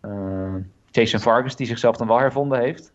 Eh, 0.00 0.54
Jason 0.90 1.20
Vargas, 1.20 1.56
die 1.56 1.66
zichzelf 1.66 1.96
dan 1.96 2.06
wel 2.06 2.18
hervonden 2.18 2.60
heeft. 2.60 2.92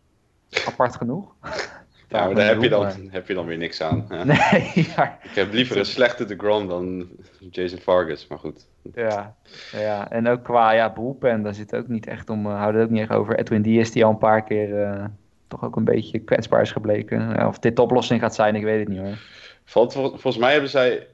Apart 0.67 0.95
genoeg. 0.95 1.33
Ja, 2.11 2.25
maar 2.25 2.35
daar 2.35 2.47
heb 2.47 2.61
je, 2.61 2.69
dan, 2.69 2.91
heb 3.09 3.27
je 3.27 3.33
dan 3.33 3.45
weer 3.45 3.57
niks 3.57 3.81
aan. 3.81 4.05
hè. 4.07 4.25
Nee, 4.51 4.71
ja. 4.95 5.17
Ik 5.23 5.35
heb 5.35 5.53
liever 5.53 5.77
een 5.77 5.85
slechte 5.85 6.25
DeGrom 6.25 6.67
dan 6.67 7.07
Jason 7.51 7.79
Vargas, 7.79 8.27
maar 8.27 8.39
goed. 8.39 8.67
Ja, 8.93 9.35
ja, 9.71 10.11
en 10.11 10.27
ook 10.27 10.43
qua 10.43 10.71
ja, 10.71 10.93
beroepen, 10.93 11.41
daar 11.41 11.53
zit 11.53 11.75
ook 11.75 11.87
niet 11.87 12.07
echt 12.07 12.29
om, 12.29 12.45
uh, 12.45 12.57
houden 12.57 12.81
het 12.81 12.89
ook 12.89 12.95
niet 12.95 13.09
echt 13.09 13.19
over. 13.19 13.39
Edwin 13.39 13.61
Diaz, 13.61 13.89
die 13.89 14.05
al 14.05 14.11
een 14.11 14.17
paar 14.17 14.43
keer 14.43 14.83
eh, 14.83 15.05
toch 15.51 15.63
ook 15.63 15.75
een 15.75 15.83
beetje 15.83 16.19
kwetsbaar 16.19 16.61
is 16.61 16.71
gebleken. 16.71 17.19
Ja, 17.19 17.47
of 17.47 17.59
dit 17.59 17.75
de 17.75 17.81
oplossing 17.81 18.19
gaat 18.21 18.35
zijn, 18.35 18.55
ik 18.55 18.63
weet 18.63 18.79
het 18.79 18.87
niet 18.87 18.99
hoor. 18.99 19.17
Valt, 19.65 19.93
vol- 19.93 20.09
volgens 20.09 20.37
mij 20.37 20.51
hebben 20.51 20.69
zij 20.69 21.07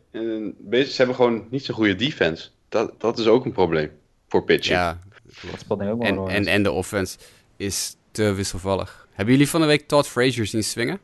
ze 0.72 0.94
hebben 0.98 1.16
gewoon 1.16 1.48
niet 1.50 1.66
zo'n 1.66 1.76
goede 1.76 1.96
defense. 1.96 2.50
Dat, 2.70 2.94
dat 2.98 3.20
is 3.20 3.28
ook 3.28 3.46
een 3.46 3.52
probleem 3.52 3.92
voor 4.28 4.44
pitching. 4.44 4.78
Ja, 4.78 5.00
Dat 5.24 5.60
speelt 5.60 5.80
denk 5.80 5.92
ik 5.92 5.96
ook 5.96 6.16
wel 6.16 6.28
en, 6.28 6.36
en, 6.36 6.46
en 6.46 6.64
de 6.64 6.72
offense 6.72 7.18
is 7.58 7.96
te 8.12 8.34
wisselvallig. 8.34 9.08
Hebben 9.14 9.34
jullie 9.34 9.50
van 9.50 9.62
de 9.62 9.68
week 9.68 9.88
Todd 9.88 10.08
Frazier 10.08 10.46
zien 10.46 10.64
swingen? 10.64 11.00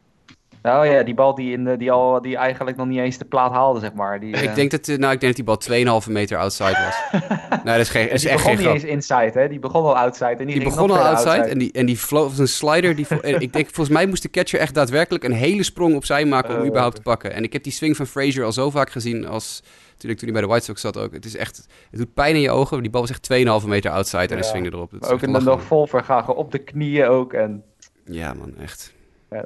Oh 0.66 0.86
ja, 0.86 1.04
die 1.04 1.14
bal 1.14 1.36
die, 1.36 1.52
in 1.52 1.64
de, 1.64 1.78
die, 1.78 1.92
al, 1.92 2.22
die 2.22 2.38
eigenlijk 2.38 2.78
nog 2.78 2.88
niet 2.88 3.00
eens 3.00 3.18
de 3.18 3.26
plaat 3.26 3.52
haalde, 3.52 3.80
zeg 3.80 3.94
maar. 3.94 4.20
Die, 4.20 4.30
Ik 4.36 4.50
eh, 4.50 4.56
denk 4.56 4.72
dat, 4.72 4.88
eh, 4.88 4.98
nou, 4.98 5.14
ik 5.14 5.20
denk 5.20 5.36
dat 5.38 5.46
die 5.46 5.80
bal 5.86 6.02
2,5 6.06 6.12
meter 6.12 6.38
outside 6.38 6.78
was. 6.86 7.22
nou, 7.50 7.64
dat 7.64 7.78
is, 7.80 7.90
geen, 7.90 8.04
dat 8.06 8.14
is 8.14 8.22
die 8.22 8.30
echt 8.30 8.44
begon 8.44 8.58
geen 8.58 8.66
niet 8.74 8.82
grap. 8.82 8.90
eens 8.92 9.10
inside, 9.10 9.40
hè? 9.40 9.48
Die 9.48 9.60
begon 9.60 9.84
al 9.84 9.98
outside. 9.98 10.36
En 10.36 10.46
die, 10.46 10.56
Die 10.56 10.64
begon 10.64 10.92
al 10.92 10.98
outside 11.00 11.44
en 11.44 11.58
die, 11.58 11.72
en 11.72 11.86
die 11.86 12.00
was 12.10 12.38
een 12.38 12.48
slider. 12.48 12.96
Die, 12.96 13.08
en 13.22 13.42
ik 13.42 13.54
denk, 13.54 13.66
volgens 13.66 13.90
mij 13.96 14.06
moest 14.06 14.22
de 14.22 14.30
catcher 14.30 14.60
echt 14.60 14.74
daadwerkelijk 14.74 15.24
een 15.24 15.32
hele 15.32 15.64
sprong 15.64 15.96
opzij 15.96 16.26
maken 16.26 16.54
om 16.56 16.62
Oh, 16.62 16.68
überhaupt 16.68 16.96
te 16.96 17.02
pakken. 17.02 17.34
En 17.34 17.44
ik 17.44 17.54
heb 17.54 17.64
die 17.64 17.74
swing 17.74 17.96
van 17.96 18.06
Frazier 18.08 18.44
al 18.44 18.52
zo 18.52 18.70
vaak 18.70 18.90
gezien 18.92 19.28
als 19.28 19.64
natuurlijk 19.92 20.20
toen 20.20 20.30
hij 20.30 20.38
bij 20.40 20.42
de 20.42 20.48
White 20.48 20.66
Sox 20.66 20.82
zat 20.82 20.98
ook. 20.98 21.14
Het 21.14 21.26
is 21.26 21.36
echt, 21.36 21.68
het 21.90 22.00
doet 22.00 22.14
pijn 22.14 22.36
in 22.36 22.42
je 22.42 22.52
ogen. 22.52 22.82
Die 22.82 22.92
bal 22.92 23.02
was 23.02 23.10
echt 23.10 23.30
2,5 23.64 23.68
meter 23.68 23.92
outside 23.92 24.22
en 24.24 24.28
hij 24.30 24.38
Ja. 24.38 24.44
swingde 24.44 24.70
erop. 24.72 24.92
Dat 24.92 25.12
ook 25.12 25.22
in 25.22 25.34
de 25.34 25.42
nog 25.42 25.64
vol 25.64 25.88
vergagen 25.88 26.36
op 26.36 26.52
de 26.52 26.58
knieën 26.60 27.06
ook. 27.08 27.34
En 27.34 27.64
Ja 28.06 28.34
man, 28.34 28.54
echt. 28.62 28.94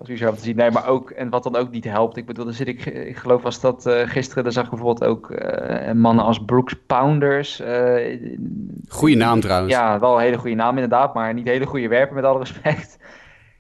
Bizar 0.04 0.30
om 0.30 0.36
te 0.36 0.42
zien. 0.44 0.56
Nee, 0.56 0.72
maar 0.72 0.88
ook, 0.88 1.10
en 1.10 1.30
wat 1.30 1.44
dan 1.44 1.56
ook 1.56 1.72
niet 1.72 1.84
helpt. 1.84 2.18
Ik 2.18 2.26
bedoel, 2.26 2.46
dan 2.46 2.54
zit 2.54 2.68
ik, 2.68 2.86
ik 2.86 3.16
geloof 3.18 3.42
was 3.42 3.60
dat 3.60 3.86
eh, 3.86 4.10
gisteren, 4.10 4.44
daar 4.44 4.52
zag 4.54 4.64
ik 4.64 4.70
bijvoorbeeld 4.70 5.10
ook 5.10 5.32
eh, 5.32 5.92
mannen 5.94 6.26
als 6.26 6.46
Brooks 6.46 6.76
Pounders. 6.88 7.60
eh, 7.60 8.20
Goeie 8.88 9.16
naam 9.18 9.40
trouwens. 9.40 9.74
Ja, 9.74 10.00
wel 10.00 10.16
een 10.16 10.22
hele 10.22 10.38
goede 10.38 10.56
naam 10.56 10.74
inderdaad, 10.74 11.14
maar 11.14 11.34
niet 11.34 11.48
hele 11.48 11.66
goede 11.66 11.88
werper 11.88 12.16
met 12.16 12.24
alle 12.24 12.40
respect. 12.40 12.98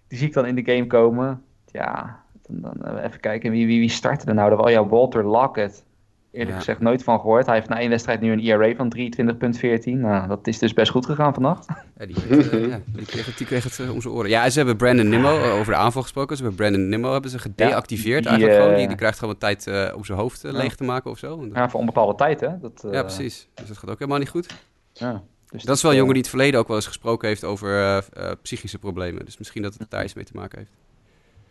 Die 0.08 0.18
zie 0.18 0.28
ik 0.28 0.34
dan 0.34 0.46
in 0.46 0.56
de 0.56 0.72
game 0.74 0.88
komen. 0.88 1.42
Ja, 1.72 2.20
dan, 2.48 2.74
dan 2.78 2.98
even 2.98 3.20
kijken, 3.20 3.52
wie, 3.52 3.66
wie, 3.66 3.80
wie 3.80 3.90
startte 3.90 4.26
er 4.28 4.34
nou? 4.34 4.50
Dat 4.50 4.60
was 4.60 4.72
ja, 4.72 4.88
Walter 4.88 5.24
Lockett. 5.24 5.86
Eerlijk 6.32 6.52
Ja. 6.52 6.58
gezegd 6.58 6.80
nooit 6.80 7.04
van 7.04 7.20
gehoord. 7.20 7.46
Hij 7.46 7.56
heeft 7.56 7.70
na 7.70 7.80
één 7.80 7.90
wedstrijd 7.90 8.22
nu 8.22 8.32
een 8.32 8.40
ERA 8.40 8.76
van 8.76 8.90
23,14. 8.90 10.00
Nou, 10.00 10.28
dat 10.28 10.48
is 10.48 10.60
dus 10.60 10.74
best 10.74 10.92
goed 10.92 11.06
gegaan 11.06 11.34
vannacht. 11.34 11.66
Ja, 12.00 12.06
die, 12.06 12.16
werd, 12.30 12.50
eh, 12.50 12.68
ja, 12.70 12.80
die, 12.86 13.06
kreeg 13.06 13.26
het, 13.26 13.38
die 13.38 13.48
kreeg 13.48 13.64
het 13.64 13.80
eh, 13.80 13.94
om 13.94 14.02
zijn 14.02 14.14
oren. 14.14 14.30
Ja, 14.30 14.50
ze 14.50 14.58
hebben 14.58 14.78
Brandon 14.78 15.10
Nimmo, 15.10 15.38
eh, 15.40 15.54
over 15.54 15.74
de 15.74 15.80
aanval 15.80 16.02
gesproken. 16.02 16.38
Ze 16.38 16.44
hebben 16.44 16.60
Brandon 16.62 16.90
Nimmo 16.90 17.12
hebben 17.12 17.32
ze 17.32 17.40
gedeactiveerd 17.40 18.22
die, 18.24 18.30
eigenlijk 18.32 18.62
gewoon. 18.62 18.78
Die, 18.78 18.88
die 18.88 18.96
krijgt 18.98 19.20
gewoon 19.20 19.34
wat 19.34 19.42
tijd 19.44 19.68
eh, 19.68 19.96
om 19.96 20.06
zijn 20.06 20.18
hoofd 20.18 20.42
Ja. 20.42 20.52
leeg 20.52 20.76
te 20.76 20.84
maken 20.84 21.12
of 21.12 21.18
zo. 21.18 21.48
Ja, 21.54 21.70
voor 21.70 21.80
onbepaalde 21.80 22.16
tijd, 22.16 22.40
hè? 22.40 22.60
Dat, 22.60 22.84
eh, 22.86 22.92
ja, 22.92 23.02
precies. 23.02 23.48
Dus 23.54 23.68
dat 23.68 23.78
gaat 23.78 23.90
ook 23.90 24.00
helemaal 24.00 24.20
niet 24.20 24.30
goed. 24.30 24.48
Ja. 24.94 25.24
Dus 25.50 25.64
Dat 25.64 25.76
is 25.76 25.82
wel 25.82 25.92
een 25.92 25.98
jongen 25.98 26.14
die 26.14 26.22
het 26.22 26.32
verleden 26.32 26.60
ook 26.60 26.68
wel 26.68 26.76
eens 26.76 26.88
gesproken 26.88 27.28
heeft 27.28 27.44
over 27.44 28.04
psychische 28.42 28.80
problemen. 28.80 29.26
Dus 29.26 29.38
misschien 29.38 29.62
dat 29.62 29.76
het 29.78 29.90
daar 29.90 30.04
iets 30.04 30.14
mee 30.14 30.26
te 30.26 30.32
maken 30.36 30.58
heeft. 30.58 30.72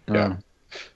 Ja. 0.05 0.39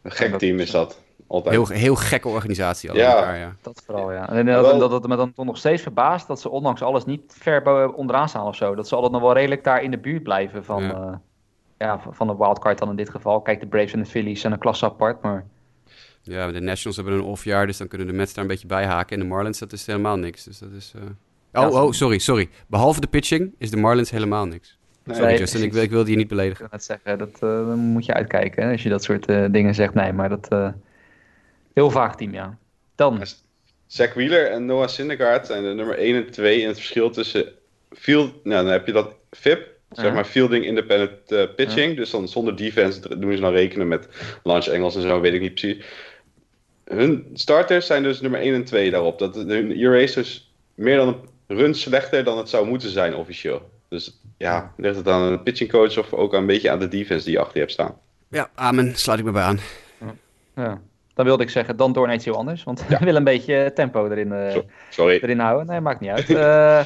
Een 0.03 0.11
gek 0.11 0.31
dat- 0.31 0.41
team 0.41 0.59
is 0.59 0.71
dat. 0.71 1.01
Altijd. 1.27 1.55
Heel, 1.55 1.67
heel 1.69 1.95
gekke 1.95 2.29
organisatie 2.29 2.91
al 2.91 2.97
Ja. 2.97 3.15
elkaar, 3.17 3.39
ja. 3.39 3.55
Dat 3.63 3.83
vooral, 3.87 4.13
ja. 4.13 4.29
En 4.29 4.47
dat, 4.47 4.67
Wel- 4.67 4.79
dat 4.79 4.91
het 4.91 5.07
me 5.07 5.17
dan 5.17 5.33
toch 5.33 5.45
nog 5.47 5.57
steeds 5.59 5.83
verbaast 5.83 6.27
dat 6.27 6.41
ze 6.41 6.49
ondanks 6.49 6.83
alles 6.83 7.05
niet 7.05 7.21
ver 7.39 7.93
onderaan 7.95 8.29
staan 8.29 8.47
of 8.47 8.57
zo. 8.57 8.75
Dat 8.75 8.89
ze 8.89 8.95
altijd 8.95 9.13
nog 9.13 9.23
wel 9.23 9.33
redelijk 9.33 9.65
daar 9.65 9.83
in 9.83 9.91
de 9.91 9.99
buurt 9.99 10.23
blijven 10.23 10.65
van, 10.65 10.83
Ja. 10.83 10.89
ja. 10.89 11.21
ja, 11.79 12.01
van- 12.11 12.27
de 12.27 12.37
wildcard 12.37 12.79
dan 12.79 12.91
in 12.91 12.97
dit 12.97 13.11
geval. 13.11 13.41
Kijk, 13.41 13.61
de 13.61 13.67
Braves 13.67 13.93
en 13.93 13.99
de 13.99 14.07
Phillies 14.07 14.41
zijn 14.41 14.53
een 14.53 14.59
klasse 14.59 14.85
apart, 14.85 15.23
maar 15.23 15.47
Ja, 16.23 16.51
de 16.53 16.61
Nationals 16.61 16.97
hebben 16.97 17.15
een 17.15 17.23
off-jaar, 17.23 17.67
dus 17.67 17.77
dan 17.77 17.89
kunnen 17.89 18.07
de 18.07 18.13
Mets 18.13 18.35
daar 18.35 18.45
een 18.45 18.51
beetje 18.51 18.67
bij 18.67 18.85
haken. 18.87 19.17
En 19.17 19.23
de 19.23 19.29
Marlins, 19.29 19.59
dat 19.59 19.73
is 19.73 19.87
helemaal 19.87 20.17
niks. 20.17 20.45
Dus 20.45 20.59
dat 20.59 20.71
is... 20.73 20.93
eh, 21.53 21.63
Oh, 21.65 21.83
oh, 21.83 21.93
sorry, 21.93 22.19
sorry. 22.19 22.49
Behalve 22.67 23.01
de 23.01 23.07
pitching 23.07 23.55
is 23.59 23.71
de 23.71 23.77
Marlins 23.77 24.11
helemaal 24.11 24.47
niks. 24.47 24.79
Nee, 25.05 25.17
Sorry 25.17 25.31
Nee, 25.31 25.39
Justin, 25.39 25.63
ik, 25.63 25.75
ik 25.75 25.91
wilde 25.91 26.11
je 26.11 26.17
niet 26.17 26.25
ik 26.25 26.31
beledigen. 26.31 26.59
wil 26.59 26.69
net 26.73 26.85
zeggen, 26.85 27.19
dat, 27.19 27.33
eh, 27.33 27.41
dan 27.41 27.79
moet 27.79 28.05
je 28.05 28.15
uitkijken 28.15 28.65
hè, 28.65 28.73
als 28.73 28.83
je 28.83 28.89
dat 28.89 29.05
soort 29.05 29.27
eh, 29.27 29.45
dingen 29.51 29.75
zegt. 29.75 29.95
Nee, 29.95 30.13
maar 30.13 30.29
dat 30.29 30.49
eh, 30.49 30.69
heel 31.75 31.91
vaag 31.91 32.17
team, 32.17 32.33
ja. 32.33 32.59
Dan, 32.95 33.23
Zach 33.87 34.15
Wheeler 34.15 34.51
en 34.51 34.67
Noah 34.67 34.89
Syndergaard 34.89 35.47
zijn 35.47 35.63
de 35.63 35.69
nummer 35.69 35.99
1 35.99 36.15
en 36.15 36.31
2 36.31 36.61
in 36.61 36.67
het 36.67 36.77
verschil 36.77 37.11
tussen 37.11 37.49
field, 37.91 38.45
nou 38.45 38.65
dan 38.65 38.73
heb 38.73 38.87
je 38.87 38.93
dat 38.93 39.15
FIP, 39.31 39.69
zeg 39.91 40.13
maar 40.13 40.25
fielding 40.25 40.65
independent 40.65 41.55
pitching, 41.57 41.97
dus 41.97 42.11
dan 42.11 42.29
zonder 42.29 42.57
defense 42.57 43.19
doen 43.19 43.33
ze 43.33 43.41
dan 43.41 43.53
rekenen 43.53 43.89
met 43.89 44.09
launch 44.43 44.69
angles 44.69 44.95
en 44.95 45.03
zo, 45.03 45.21
weet 45.21 45.35
ik 45.35 45.41
niet 45.41 45.55
precies. 45.55 45.85
Hun 46.85 47.31
starters 47.35 47.87
zijn 47.87 48.03
dus 48.03 48.21
nummer 48.21 48.41
1 48.41 48.55
en 48.55 48.65
2 48.65 48.91
daarop. 48.91 49.19
Dat 49.19 49.35
hun 49.35 49.77
ERA 49.77 49.97
is 49.97 50.13
dus 50.13 50.53
meer 50.75 50.97
dan 50.97 51.09
een 51.09 51.57
run 51.57 51.75
slechter 51.75 52.25
dan 52.25 52.39
het 52.39 52.49
zou 52.49 52.67
moeten 52.67 52.91
zijn 52.91 53.15
officieel. 53.15 53.71
Dus 53.90 54.20
ja, 54.37 54.72
ligt 54.76 54.96
het 54.96 55.09
aan 55.09 55.22
een 55.22 55.42
pitching 55.42 55.70
coach 55.70 55.98
of 55.98 56.12
ook 56.12 56.33
een 56.33 56.46
beetje 56.46 56.70
aan 56.70 56.79
de 56.79 56.88
defense 56.88 57.24
die 57.24 57.33
je 57.33 57.38
achter 57.38 57.55
je 57.55 57.61
hebt 57.61 57.72
staan. 57.72 57.94
Ja, 58.29 58.50
amen. 58.55 58.96
Sluit 58.96 59.18
ik 59.18 59.24
me 59.24 59.31
bij 59.31 59.42
aan. 59.42 59.59
ja. 60.57 60.81
dan 61.14 61.24
wilde 61.24 61.42
ik 61.42 61.50
zeggen, 61.50 61.76
dan 61.76 61.92
door 61.92 62.07
naar 62.07 62.14
iets 62.16 62.24
heel 62.24 62.37
anders. 62.37 62.64
Want 62.64 62.87
we 62.88 62.98
willen 62.98 63.16
een 63.16 63.24
beetje 63.24 63.72
tempo 63.74 64.09
erin, 64.11 64.33
eh, 64.33 64.57
Sorry. 64.90 65.18
erin 65.22 65.38
houden. 65.38 65.66
Nee, 65.66 65.81
maakt 65.81 66.00
niet 66.00 66.11
uit. 66.11 66.31
Eh, 66.35 66.81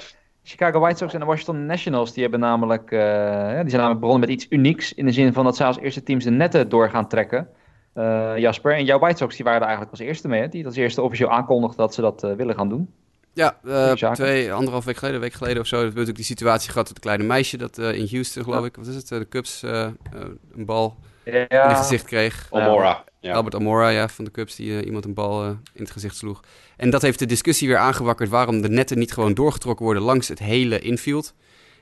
Chicago 0.46 0.80
White 0.80 0.96
Sox 0.96 1.12
en 1.12 1.20
de 1.20 1.26
Washington 1.26 1.66
Nationals, 1.66 2.12
die 2.12 2.22
hebben 2.22 2.40
namelijk, 2.40 2.90
eh, 2.90 2.98
ja, 2.98 3.60
die 3.60 3.70
zijn 3.70 3.80
namelijk 3.80 4.00
begonnen 4.00 4.28
met 4.28 4.36
iets 4.38 4.46
unieks. 4.50 4.94
In 4.94 5.06
de 5.06 5.12
zin 5.12 5.32
van 5.32 5.44
dat 5.44 5.56
zij 5.56 5.66
als 5.66 5.78
eerste 5.78 6.02
teams 6.02 6.24
de 6.24 6.30
netten 6.30 6.68
door 6.68 6.90
gaan 6.90 7.08
trekken. 7.08 7.48
Eh, 7.94 8.32
Jasper, 8.36 8.74
en 8.74 8.84
jouw 8.84 8.98
White 8.98 9.16
Sox 9.16 9.36
die 9.36 9.44
waren 9.44 9.60
er 9.60 9.66
eigenlijk 9.66 9.98
als 9.98 10.06
eerste 10.06 10.28
mee. 10.28 10.40
Hè? 10.40 10.48
Die 10.48 10.66
als 10.66 10.76
eerste 10.76 11.02
officieel 11.02 11.30
aankondigden 11.30 11.78
dat 11.78 11.94
ze 11.94 12.00
dat 12.00 12.24
eh, 12.24 12.32
willen 12.32 12.54
gaan 12.54 12.68
doen. 12.68 12.94
Ja, 13.35 13.59
eh, 13.64 14.12
twee, 14.12 14.53
anderhalf 14.53 14.85
week 14.85 14.97
geleden, 14.97 15.16
een 15.16 15.27
week 15.27 15.33
geleden 15.35 15.61
of 15.61 15.66
zo, 15.66 15.75
hebben 15.77 15.95
we 15.95 16.01
natuurlijk 16.01 16.26
die 16.26 16.37
situatie 16.37 16.70
gehad 16.70 16.87
met 16.87 16.95
het 16.97 17.05
kleine 17.05 17.24
meisje 17.24 17.57
dat 17.57 17.78
eh, 17.78 17.93
in 17.93 18.09
Houston, 18.11 18.43
geloof 18.43 18.61
Ja. 18.61 18.66
ik, 18.66 18.76
wat 18.76 18.87
is 18.87 18.95
het, 18.95 19.12
eh, 19.12 19.18
de 19.18 19.28
Cubs 19.28 19.62
een 19.62 20.64
bal 20.64 20.97
Ja, 21.24 21.32
in 21.32 21.68
het 21.68 21.76
gezicht 21.76 22.05
kreeg. 22.05 22.47
Almora. 22.51 23.05
Ja. 23.20 23.35
Albert 23.35 23.55
Amora, 23.55 23.89
ja, 23.89 24.09
van 24.09 24.24
de 24.24 24.30
Cubs, 24.30 24.57
die 24.57 24.85
iemand 24.85 25.05
een 25.05 25.14
bal 25.14 25.45
in 25.47 25.82
het 25.82 25.91
gezicht 25.91 26.16
sloeg. 26.16 26.41
En 26.76 26.91
dat 26.91 27.03
heeft 27.03 27.18
de 27.18 27.26
discussie 27.26 27.68
weer 27.68 27.76
aangewakkerd 27.76 28.28
waarom 28.28 28.62
de 28.62 28.68
netten 28.68 28.99
niet 28.99 29.12
gewoon 29.12 29.35
doorgetrokken 29.35 29.85
worden 29.85 30.03
langs 30.03 30.28
het 30.28 30.39
hele 30.39 30.78
infield. 30.78 31.35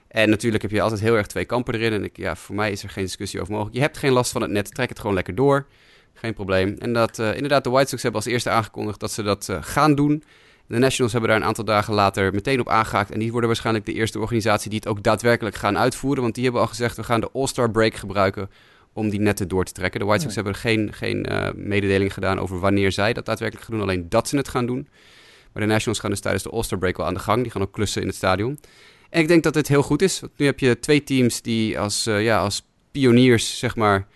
En 0.09 0.31
natuurlijk 0.31 0.63
heb 0.63 0.71
je 0.71 0.81
altijd 0.81 1.01
heel 1.01 1.17
erg 1.17 1.27
twee 1.27 1.45
kampen 1.45 1.75
erin. 1.75 1.93
En 1.93 2.05
ik, 2.05 2.17
ja, 2.17 2.37
voor 2.37 2.55
mij 2.55 2.71
is 2.71 2.83
er 2.83 2.91
geen 2.91 3.05
discussie 3.05 3.41
over 3.41 3.53
mogelijk. 3.53 3.77
Je 3.77 3.83
hebt 3.83 3.99
geen 3.99 4.13
last 4.13 4.33
van 4.33 4.43
het 4.43 4.51
net, 4.51 4.75
trek 4.75 4.89
het 4.89 4.99
gewoon 4.99 5.15
lekker 5.15 5.35
door. 5.35 5.67
Geen 6.15 6.35
probleem. 6.35 6.77
En 6.79 6.93
dat 6.93 7.19
eh, 7.19 7.35
inderdaad, 7.35 7.65
de 7.65 7.71
White 7.71 7.89
Sox 7.89 8.03
hebben 8.03 8.21
als 8.21 8.31
eerste 8.31 8.51
aangekondigd 8.51 9.01
dat 9.01 9.13
ze 9.13 9.23
dat 9.23 9.49
eh, 9.49 9.57
gaan 9.61 9.95
doen. 9.95 10.25
De 10.73 10.79
Nationals 10.79 11.13
hebben 11.13 11.31
daar 11.31 11.41
een 11.41 11.47
aantal 11.47 11.65
dagen 11.65 11.95
later 11.95 12.35
meteen 12.35 12.61
op 12.61 12.69
aangehaakt. 12.69 13.11
En 13.11 13.19
die 13.19 13.31
worden 13.31 13.49
waarschijnlijk 13.49 13.87
de 13.87 13.93
eerste 13.93 14.19
organisatie 14.19 14.71
die 14.71 14.79
het 14.79 14.89
ook 14.89 15.03
daadwerkelijk 15.03 15.57
gaan 15.57 15.79
uitvoeren. 15.79 16.23
Want 16.23 16.35
die 16.35 16.45
hebben 16.45 16.63
al 16.63 16.67
gezegd, 16.67 16.97
we 16.97 17.03
gaan 17.03 17.21
de 17.21 17.31
All-Star 17.33 17.71
Break 17.71 17.95
gebruiken 17.95 18.51
om 18.93 19.09
die 19.09 19.21
netten 19.21 19.49
door 19.49 19.65
te 19.65 19.73
trekken. 19.73 20.01
De 20.01 20.07
White 20.07 20.23
Sox 20.23 20.35
Ja. 20.35 20.43
hebben 20.43 20.61
geen, 20.61 20.93
geen 20.93 21.27
eh, 21.27 21.49
mededeling 21.55 22.13
gedaan 22.13 22.39
over 22.39 22.61
wanneer 22.61 22.93
zij 22.93 23.13
dat 23.13 23.27
daadwerkelijk 23.27 23.67
gaan 23.67 23.75
doen. 23.79 23.89
Alleen 23.89 24.09
dat 24.09 24.29
ze 24.29 24.37
het 24.37 24.49
gaan 24.49 24.67
doen. 24.67 24.89
Maar 25.53 25.63
de 25.63 25.69
Nationals 25.69 25.99
gaan 25.99 26.11
dus 26.11 26.21
tijdens 26.21 26.43
de 26.45 26.51
All-Star 26.51 26.79
Break 26.79 26.97
wel 26.97 27.07
aan 27.07 27.15
de 27.15 27.21
gang. 27.21 27.43
Die 27.43 27.51
gaan 27.51 27.63
ook 27.63 27.73
klussen 27.73 28.01
in 28.01 28.07
het 28.09 28.17
stadion. 28.17 28.59
En 29.11 29.21
ik 29.21 29.29
denk 29.29 29.43
dat 29.43 29.55
dit 29.55 29.69
heel 29.69 29.83
goed 29.83 30.03
is. 30.03 30.21
Want 30.21 30.33
nu 30.37 30.47
heb 30.47 30.59
je 30.59 30.79
twee 30.81 31.05
teams 31.05 31.43
die 31.43 31.79
als, 31.79 32.07
eh, 32.07 32.23
ja, 32.23 32.39
als 32.39 32.67
pioniers, 32.91 33.59
zeg 33.59 33.77
maar, 33.77 34.07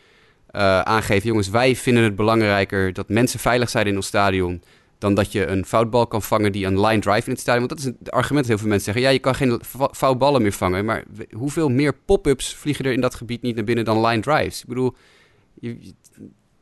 eh, 0.46 0.80
aangeven... 0.80 1.28
jongens, 1.28 1.48
wij 1.48 1.76
vinden 1.76 2.02
het 2.02 2.16
belangrijker 2.16 2.92
dat 2.92 3.08
mensen 3.08 3.38
veilig 3.40 3.70
zijn 3.70 3.86
in 3.86 3.96
ons 3.96 4.06
stadion... 4.06 4.62
dan 4.98 5.14
dat 5.14 5.32
je 5.32 5.46
een 5.46 5.64
foutbal 5.64 6.06
kan 6.06 6.22
vangen 6.22 6.52
die 6.52 6.66
een 6.66 6.80
line 6.80 7.00
drive 7.00 7.26
in 7.26 7.32
het 7.32 7.40
stadion. 7.40 7.66
Want 7.66 7.80
dat 7.80 7.92
is 7.92 7.94
het 7.98 8.10
argument 8.10 8.46
dat 8.46 8.46
heel 8.46 8.58
veel 8.58 8.68
mensen 8.68 8.92
zeggen. 8.92 9.02
Ja, 9.02 9.10
je 9.10 9.18
kan 9.18 9.34
geen 9.34 9.60
foutballen 9.92 10.42
meer 10.42 10.52
vangen. 10.52 10.84
Maar 10.84 11.04
hoeveel 11.30 11.68
meer 11.68 11.94
pop-ups 12.04 12.54
vliegen 12.54 12.84
er 12.84 12.92
in 12.92 13.00
dat 13.00 13.14
gebied 13.14 13.42
niet 13.42 13.54
naar 13.54 13.64
binnen 13.64 13.84
dan 13.84 14.06
line 14.06 14.20
drives? 14.20 14.60
Ik 14.60 14.68
bedoel, 14.68 14.94
je, 15.54 15.92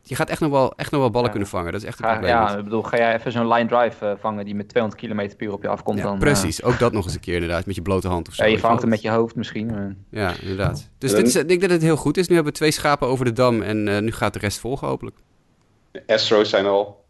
je 0.02 0.14
gaat 0.14 0.28
echt 0.28 0.40
nog 0.40 0.50
wel, 0.50 0.72
echt 0.76 0.90
nog 0.90 1.00
wel 1.00 1.10
ballen 1.10 1.30
kunnen 1.30 1.48
vangen. 1.48 1.72
Dat 1.72 1.80
is 1.80 1.86
echt 1.86 1.98
een 1.98 2.08
probleem. 2.08 2.30
Ja, 2.30 2.56
ik 2.56 2.64
bedoel, 2.64 2.82
ga 2.82 2.96
jij 2.96 3.14
even 3.14 3.32
zo'n 3.32 3.48
line 3.48 3.68
drive 3.68 4.06
uh, 4.06 4.12
vangen 4.20 4.44
die 4.44 4.54
met 4.54 4.68
200 4.68 5.02
km 5.02 5.36
per 5.36 5.46
uur 5.46 5.52
op 5.52 5.62
je 5.62 5.68
afkomt? 5.68 5.98
Ja, 5.98 6.04
dan, 6.04 6.18
precies. 6.18 6.60
Uh... 6.60 6.66
Ook 6.66 6.78
dat 6.78 6.92
nog 6.92 7.04
eens 7.04 7.14
een 7.14 7.20
keer 7.20 7.34
inderdaad, 7.34 7.66
met 7.66 7.74
je 7.74 7.82
blote 7.82 8.08
hand 8.08 8.28
of 8.28 8.34
zo. 8.34 8.44
Ja, 8.44 8.50
je 8.50 8.58
vangt 8.58 8.80
hem 8.80 8.90
met 8.90 9.02
je 9.02 9.10
hoofd 9.10 9.36
misschien. 9.36 9.66
Maar... 9.66 9.94
Ja, 10.10 10.32
inderdaad. 10.40 10.90
Dus 10.98 11.14
dit 11.14 11.26
is, 11.26 11.36
ik 11.36 11.48
denk 11.48 11.60
dat 11.60 11.70
het 11.70 11.82
heel 11.82 11.96
goed 11.96 12.16
is. 12.16 12.28
Nu 12.28 12.34
hebben 12.34 12.52
we 12.52 12.58
twee 12.58 12.70
schapen 12.70 13.08
over 13.08 13.24
de 13.24 13.32
dam 13.32 13.62
en 13.62 13.86
uh, 13.86 13.98
nu 13.98 14.12
gaat 14.12 14.32
de 14.32 14.38
rest 14.38 14.58
volgen 14.58 14.88
hopelijk. 14.88 15.16
De 15.90 16.02
Astros 16.06 16.50
zijn 16.50 16.66
al, 16.66 17.03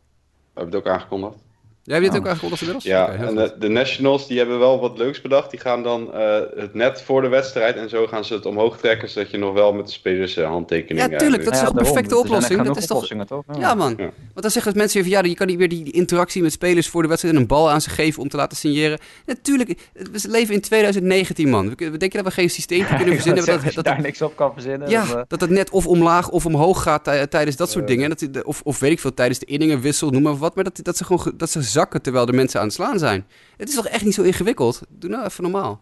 we 0.55 0.61
hebben 0.61 0.79
het 0.79 0.89
ook 0.89 0.95
aangekondigd. 0.95 1.44
Jij 1.85 1.99
hebt 1.99 2.13
dit 2.13 2.21
ook 2.21 2.29
aangekondigd 2.29 2.61
inmiddels? 2.61 2.93
Ja, 2.93 3.05
okay, 3.05 3.27
en 3.27 3.35
de, 3.35 3.55
de, 3.59 3.69
Nationals 3.69 4.27
die 4.27 4.39
hebben 4.39 4.59
wel 4.59 4.81
wat 4.81 4.99
leuks 4.99 5.21
bedacht. 5.21 5.51
Die 5.51 5.61
gaan 5.61 5.83
dan 5.83 6.11
uh, 6.15 6.39
het 6.57 6.75
net 6.75 7.03
voor 7.03 7.23
de 7.23 7.29
wedstrijd 7.29 7.77
en 7.77 7.89
zo 7.89 8.07
gaan 8.07 8.25
ze 8.25 8.35
het 8.35 8.47
omhoog 8.47 8.79
trekken, 8.79 9.09
zodat 9.09 9.31
je 9.31 9.39
nog 9.39 9.53
wel 9.53 9.73
met 9.73 9.87
de 9.87 9.93
spelers 9.93 10.37
uh, 10.37 10.47
handtekeningen... 10.47 11.11
Ja, 11.11 11.19
tuurlijk, 11.19 11.45
dat 11.45 11.53
is 11.53 11.59
ja, 11.61 11.67
toch 11.67 11.77
een 11.77 11.83
perfecte 11.83 12.19
oplossing? 12.19 12.63
Dat 12.63 12.77
is 12.77 12.87
toch... 12.87 13.07
toch? 13.27 13.45
Ja, 13.53 13.59
ja 13.59 13.75
man. 13.75 13.95
Ja. 13.97 14.03
Want 14.05 14.13
dan 14.35 14.51
zeggen 14.51 14.73
mensen 14.77 15.01
van, 15.01 15.11
ja, 15.11 15.23
je 15.23 15.35
kan 15.35 15.47
niet 15.47 15.59
meer 15.59 15.69
die 15.69 15.93
interactie 15.93 16.43
met 16.43 16.53
spelers 16.53 16.89
voor 16.89 17.03
de 17.03 17.09
wedstrijd 17.09 17.35
en 17.35 17.41
een 17.41 17.47
bal 17.47 17.71
aan 17.71 17.81
ze 17.81 17.91
geven 17.91 18.23
om 18.23 18.29
te 18.29 18.37
laten 18.37 18.57
signeren. 18.57 18.99
Natuurlijk, 19.27 19.89
we 19.93 20.25
leven 20.29 20.55
in 20.55 20.61
2019, 20.61 21.49
man. 21.49 21.69
We, 21.69 21.91
we 21.91 21.97
denken 21.97 22.23
dat 22.23 22.27
we 22.27 22.41
geen 22.41 22.51
systeem 22.51 22.87
kunnen 22.87 23.15
verzinnen. 23.21 23.47
dat, 23.47 23.63
dat, 23.63 23.75
dat 23.75 23.85
daar 23.85 24.01
niks 24.01 24.23
op 24.23 24.37
kan 24.37 24.53
verzinnen. 24.53 24.89
Ja, 24.91 25.05
dat, 25.07 25.29
dat 25.29 25.41
het 25.41 25.51
net 25.51 25.71
of 25.71 25.87
omlaag 25.87 26.31
of 26.31 26.47
omhoog 26.47 26.83
gaat 26.83 27.05
tijdens 27.31 27.57
dat 27.57 27.71
soort 27.71 27.87
dingen. 27.87 28.09
Dat, 28.09 28.45
of, 28.45 28.61
of 28.65 28.79
weet 28.79 28.93
ik 28.93 29.01
veel, 29.01 29.15
tijdens 29.15 29.39
de 29.39 29.47
inningenwissel, 29.47 30.11
noem 30.11 30.23
maar 30.23 30.37
wat. 30.37 30.55
Maar 30.55 30.65
dat, 30.65 30.81
dat, 30.83 30.97
ze 30.97 31.05
gewoon 31.05 31.33
dat 31.37 31.51
ze 31.51 31.74
zakken 31.75 32.03
terwijl 32.03 32.27
de 32.27 32.33
mensen 32.33 32.61
aan 32.61 32.67
het 32.67 32.75
slaan 32.75 32.99
zijn. 32.99 33.27
Het 33.57 33.69
is 33.69 33.75
toch 33.75 33.87
echt 33.87 34.05
niet 34.05 34.15
zo 34.15 34.23
ingewikkeld? 34.23 34.83
Doe 34.89 35.11
nou 35.11 35.25
even 35.25 35.43
normaal. 35.43 35.81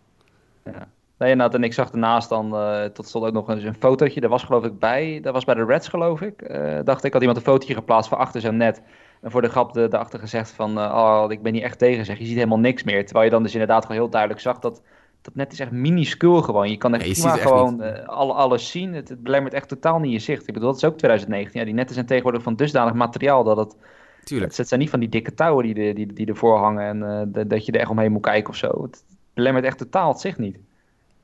Ja. 0.64 0.88
Nee, 1.18 1.34
en 1.34 1.64
ik 1.64 1.72
zag 1.72 1.90
daarnaast 1.90 2.28
dan, 2.28 2.54
uh, 2.54 2.84
tot 2.84 3.08
slot 3.08 3.24
ook 3.24 3.32
nog 3.32 3.48
eens 3.48 3.64
een 3.64 3.74
fotootje. 3.78 4.20
Daar 4.20 4.30
was 4.30 4.42
geloof 4.42 4.64
ik 4.64 4.78
bij, 4.78 5.20
dat 5.22 5.32
was 5.32 5.44
bij 5.44 5.54
de 5.54 5.64
Reds 5.64 5.88
geloof 5.88 6.20
ik. 6.20 6.50
Uh, 6.50 6.78
dacht 6.84 7.04
ik, 7.04 7.12
had 7.12 7.20
iemand 7.20 7.38
een 7.38 7.44
fotootje 7.44 7.74
geplaatst 7.74 8.08
van 8.08 8.18
achter 8.18 8.40
zijn 8.40 8.56
net. 8.56 8.82
En 9.20 9.30
voor 9.30 9.42
de 9.42 9.48
grap 9.48 9.72
de, 9.72 9.88
daarachter 9.88 10.18
gezegd 10.18 10.50
van, 10.50 10.78
uh, 10.78 10.84
oh, 10.84 11.24
ik 11.28 11.42
ben 11.42 11.52
niet 11.52 11.62
echt 11.62 11.78
tegen 11.78 12.04
zeg. 12.04 12.18
Je 12.18 12.24
ziet 12.24 12.34
helemaal 12.34 12.58
niks 12.58 12.82
meer. 12.82 13.04
Terwijl 13.04 13.24
je 13.24 13.30
dan 13.30 13.42
dus 13.42 13.52
inderdaad 13.52 13.82
gewoon 13.82 14.00
heel 14.00 14.10
duidelijk 14.10 14.40
zag 14.40 14.58
dat 14.58 14.82
dat 15.22 15.34
net 15.34 15.52
is 15.52 15.60
echt 15.60 15.70
minuscuul 15.70 16.42
gewoon. 16.42 16.70
Je 16.70 16.76
kan 16.76 16.94
echt, 16.94 17.22
ja, 17.22 17.34
je 17.34 17.40
gewoon 17.40 17.82
uh, 17.82 18.08
alle, 18.08 18.32
alles 18.32 18.70
zien. 18.70 18.94
Het, 18.94 19.08
het 19.08 19.22
belemmert 19.22 19.54
echt 19.54 19.68
totaal 19.68 19.98
niet 19.98 20.12
je 20.12 20.18
zicht. 20.18 20.48
Ik 20.48 20.54
bedoel, 20.54 20.68
dat 20.68 20.76
is 20.76 20.84
ook 20.84 20.98
2019. 20.98 21.60
Ja, 21.60 21.66
die 21.66 21.74
netten 21.74 21.94
zijn 21.94 22.06
tegenwoordig 22.06 22.42
van 22.42 22.56
dusdanig 22.56 22.94
materiaal 22.94 23.44
dat 23.44 23.56
het 23.56 23.76
Tuurlijk. 24.24 24.56
Het 24.56 24.68
zijn 24.68 24.80
niet 24.80 24.90
van 24.90 25.00
die 25.00 25.08
dikke 25.08 25.34
touwen 25.34 25.64
die, 25.64 25.74
de, 25.74 25.92
die, 25.92 26.12
die 26.12 26.26
ervoor 26.26 26.58
hangen 26.58 26.86
en 26.86 26.98
uh, 26.98 27.22
de, 27.34 27.46
dat 27.46 27.66
je 27.66 27.72
er 27.72 27.80
echt 27.80 27.90
omheen 27.90 28.12
moet 28.12 28.22
kijken 28.22 28.50
of 28.50 28.56
zo. 28.56 28.82
Het 28.82 29.04
belemmert 29.34 29.64
echt 29.64 29.78
totaal 29.78 30.12
het 30.12 30.20
zicht 30.20 30.38
niet. 30.38 30.56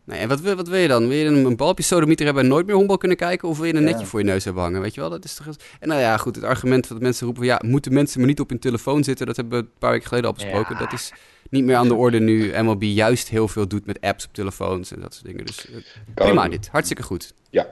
Nee, 0.04 0.18
en 0.18 0.28
wat 0.28 0.40
wil, 0.40 0.56
wat 0.56 0.68
wil 0.68 0.78
je 0.78 0.88
dan? 0.88 1.08
Wil 1.08 1.16
je 1.16 1.24
een, 1.24 1.44
een 1.44 1.56
balpje 1.56 1.84
sodemieter 1.84 2.24
hebben 2.24 2.42
en 2.42 2.48
nooit 2.48 2.66
meer 2.66 2.74
honkbal 2.74 2.96
kunnen 2.96 3.16
kijken? 3.16 3.48
Of 3.48 3.56
wil 3.56 3.66
je 3.66 3.74
een 3.74 3.84
netje 3.84 4.06
voor 4.06 4.20
je 4.20 4.24
neus 4.24 4.44
hebben 4.44 4.62
hangen? 4.62 4.80
Weet 4.80 4.94
je 4.94 5.00
wel, 5.00 5.10
dat 5.10 5.24
is 5.24 5.34
toch... 5.34 5.46
En 5.80 5.88
nou 5.88 6.00
ja, 6.00 6.16
goed, 6.16 6.34
het 6.34 6.44
argument 6.44 6.88
dat 6.88 7.00
mensen 7.00 7.26
roepen... 7.26 7.44
ja, 7.44 7.60
moeten 7.64 7.92
mensen 7.92 8.18
maar 8.18 8.28
niet 8.28 8.40
op 8.40 8.48
hun 8.48 8.58
telefoon 8.58 9.04
zitten? 9.04 9.26
Dat 9.26 9.36
hebben 9.36 9.58
we 9.58 9.64
een 9.64 9.72
paar 9.78 9.90
weken 9.90 10.08
geleden 10.08 10.30
al 10.30 10.34
besproken. 10.34 10.74
Ja. 10.74 10.80
Dat 10.80 10.92
is 10.92 11.12
niet 11.50 11.64
meer 11.64 11.76
aan 11.76 11.88
de 11.88 11.94
orde 11.94 12.20
nu 12.20 12.62
MLB 12.62 12.82
juist 12.82 13.28
heel 13.28 13.48
veel 13.48 13.68
doet 13.68 13.86
met 13.86 14.00
apps 14.00 14.26
op 14.26 14.32
telefoons 14.32 14.92
en 14.92 15.00
dat 15.00 15.14
soort 15.14 15.26
dingen. 15.26 15.46
Dus 15.46 15.70
uh, 15.70 15.76
prima 16.14 16.48
dit, 16.48 16.68
hartstikke 16.68 17.02
goed. 17.02 17.34
Ja. 17.50 17.66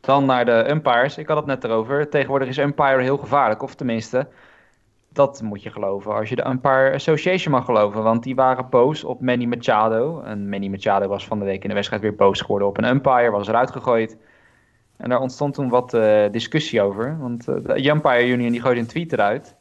Dan 0.00 0.24
naar 0.24 0.44
de 0.44 0.66
umpires. 0.70 1.18
Ik 1.18 1.28
had 1.28 1.36
het 1.36 1.46
net 1.46 1.64
erover. 1.64 2.08
Tegenwoordig 2.08 2.48
is 2.48 2.58
umpire 2.58 3.02
heel 3.02 3.16
gevaarlijk. 3.16 3.62
Of 3.62 3.74
tenminste, 3.74 4.28
dat 5.12 5.42
moet 5.42 5.62
je 5.62 5.70
geloven. 5.70 6.14
Als 6.14 6.28
je 6.28 6.36
de 6.36 6.46
Umpire 6.46 6.94
Association 6.94 7.52
mag 7.52 7.64
geloven. 7.64 8.02
Want 8.02 8.22
die 8.22 8.34
waren 8.34 8.68
boos 8.70 9.04
op 9.04 9.20
Manny 9.20 9.44
Machado. 9.44 10.20
En 10.20 10.48
Manny 10.48 10.68
Machado 10.68 11.08
was 11.08 11.26
van 11.26 11.38
de 11.38 11.44
week 11.44 11.62
in 11.62 11.68
de 11.68 11.74
wedstrijd 11.74 12.02
weer 12.02 12.14
boos 12.14 12.40
geworden 12.40 12.68
op 12.68 12.78
een 12.78 12.88
umpire. 12.88 13.30
Was 13.30 13.48
eruit 13.48 13.70
gegooid. 13.70 14.16
En 14.96 15.08
daar 15.08 15.20
ontstond 15.20 15.54
toen 15.54 15.68
wat 15.68 15.94
uh, 15.94 16.24
discussie 16.30 16.82
over. 16.82 17.18
Want 17.20 17.48
uh, 17.48 17.56
de 17.62 17.88
Umpire 17.88 18.28
Union 18.28 18.50
die 18.50 18.60
gooide 18.60 18.80
een 18.80 18.86
tweet 18.86 19.12
eruit. 19.12 19.56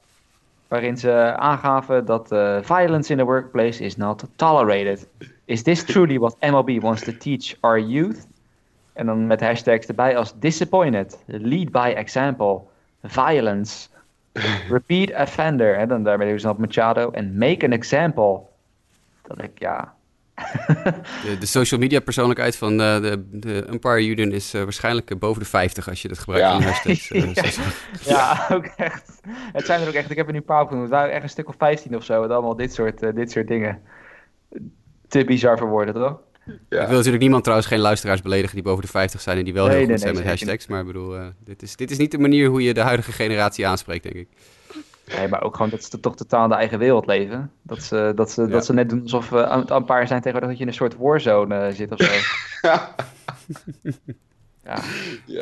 Waarin 0.67 0.97
ze 0.97 1.33
aangaven 1.35 2.05
dat 2.05 2.31
uh, 2.31 2.57
violence 2.61 3.11
in 3.11 3.17
the 3.17 3.23
workplace 3.23 3.83
is 3.83 3.97
not 3.97 4.23
tolerated. 4.35 5.07
Is 5.45 5.63
this 5.63 5.83
truly 5.83 6.19
what 6.19 6.35
MLB 6.39 6.81
wants 6.81 7.03
to 7.03 7.11
teach 7.17 7.55
our 7.59 7.79
youth? 7.79 8.27
En 8.97 9.05
dan 9.05 9.27
met 9.27 9.41
hashtags 9.41 9.85
erbij 9.87 10.17
als 10.17 10.39
disappointed, 10.39 11.17
lead 11.25 11.71
by 11.71 11.93
example, 11.95 12.59
violence, 13.03 13.87
repeat 14.69 15.21
offender. 15.21 15.75
En 15.75 15.87
dan 15.87 16.03
daarmee 16.03 16.31
dus 16.31 16.45
op 16.45 16.57
Machado 16.57 17.09
en 17.11 17.37
make 17.37 17.65
an 17.65 17.71
example. 17.71 18.39
Dat 19.27 19.41
ik, 19.43 19.51
ja... 19.59 19.95
de, 21.23 21.37
de, 21.39 21.45
social 21.45 21.79
media 21.79 21.99
persoonlijkheid 21.99 22.55
van 22.57 22.71
uh, 22.71 22.77
de, 23.01 23.25
de 23.31 23.65
Umpire 23.69 24.05
Union 24.07 24.31
is 24.31 24.53
uh, 24.55 24.63
waarschijnlijk 24.63 25.11
uh, 25.11 25.17
boven 25.19 25.41
de 25.41 25.47
50 25.47 25.89
als 25.89 26.01
je 26.01 26.07
dat 26.07 26.19
gebruikt 26.19 26.45
Ja. 26.47 26.55
in 26.55 26.61
hashtags. 26.61 27.11
eh, 27.11 27.33
Ja. 28.15 28.47
ook 28.51 28.65
echt. 28.65 29.19
Het 29.53 29.65
zijn 29.65 29.81
er 29.81 29.87
ook 29.87 29.93
echt, 29.93 30.09
ik 30.11 30.17
heb 30.17 30.25
er 30.25 30.31
nu 30.31 30.37
een 30.39 30.45
paar 30.45 30.61
opgenoemd. 30.61 30.89
Het 30.89 30.97
waren 30.97 31.13
echt 31.13 31.23
een 31.23 31.29
stuk 31.29 31.47
of 31.47 31.55
15 31.57 31.95
of 31.95 32.03
zo. 32.03 32.21
Met 32.21 32.29
allemaal 32.31 32.55
dit 32.55 32.73
soort, 32.73 33.01
eh, 33.03 33.15
dit 33.15 33.31
soort 33.31 33.47
dingen. 33.47 33.81
Te 35.07 35.23
bizar 35.23 35.57
voor 35.57 35.69
woorden, 35.69 35.93
toch? 35.93 36.19
Ja. 36.69 36.81
Ik 36.81 36.87
wil 36.87 36.95
natuurlijk 36.95 37.21
niemand 37.21 37.43
trouwens 37.43 37.69
geen 37.69 37.79
luisteraars 37.79 38.21
beledigen 38.21 38.55
die 38.55 38.63
boven 38.63 38.81
de 38.81 38.87
50 38.87 39.21
zijn 39.21 39.37
en 39.37 39.43
die 39.43 39.53
wel 39.53 39.65
Nee, 39.67 39.75
heel 39.75 39.81
nee, 39.85 39.91
goed 39.91 40.01
zijn 40.01 40.13
nee, 40.13 40.23
met 40.23 40.31
hashtags. 40.31 40.67
Maar 40.67 40.79
ik 40.79 40.85
bedoel, 40.85 41.15
eh, 41.15 41.25
dit, 41.43 41.61
is, 41.61 41.75
dit 41.75 41.91
is 41.91 41.97
niet 41.97 42.11
de 42.11 42.17
manier 42.17 42.49
hoe 42.49 42.63
je 42.63 42.73
de 42.73 42.81
huidige 42.81 43.11
generatie 43.11 43.67
aanspreekt, 43.67 44.03
denk 44.03 44.15
ik. 44.15 44.27
Nee, 45.15 45.27
maar 45.27 45.41
ook 45.43 45.55
gewoon 45.55 45.71
dat 45.71 45.83
ze 45.83 45.99
toch 45.99 46.15
totaal 46.15 46.43
in 46.43 46.49
de 46.49 46.55
eigen 46.55 46.79
wereld 46.79 47.05
leven. 47.05 47.51
Dat 47.61 47.83
ze, 47.83 48.11
dat 48.15 48.31
ze, 48.31 48.41
Ja. 48.41 48.47
dat 48.47 48.65
ze 48.65 48.73
net 48.73 48.89
doen 48.89 49.01
alsof 49.01 49.29
we 49.29 49.45
aan 49.45 49.59
het 49.59 49.71
ampare 49.71 50.07
zijn 50.07 50.21
tegenwoordig 50.21 50.49
dat 50.49 50.57
je 50.57 50.63
in 50.63 50.69
een 50.69 50.77
soort 50.77 50.95
warzone 50.97 51.55
eh, 51.55 51.75
zit 51.75 51.91
of 51.91 51.97
zo. 51.97 52.11
ja. 52.67 52.95
Ja. 54.63 54.81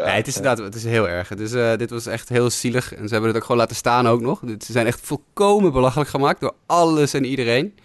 nee, 0.06 0.16
het 0.16 0.28
is 0.28 0.36
inderdaad 0.36 0.66
het 0.66 0.76
is 0.76 0.84
heel 0.84 1.10
erg. 1.10 1.32
Eh, 1.32 1.78
dit 1.78 1.90
was 1.90 2.06
echt 2.06 2.30
heel 2.30 2.50
zielig 2.50 2.94
en 2.94 3.08
ze 3.08 3.12
hebben 3.14 3.28
het 3.30 3.36
ook 3.38 3.46
gewoon 3.46 3.62
laten 3.62 3.76
staan 3.76 4.08
ook 4.08 4.22
nog. 4.22 4.40
Ze 4.40 4.72
zijn 4.72 4.86
echt 4.86 5.02
volkomen 5.02 5.72
belachelijk 5.72 6.10
gemaakt 6.10 6.40
door 6.40 6.54
alles 6.66 7.14
en 7.14 7.26
iedereen. 7.26 7.76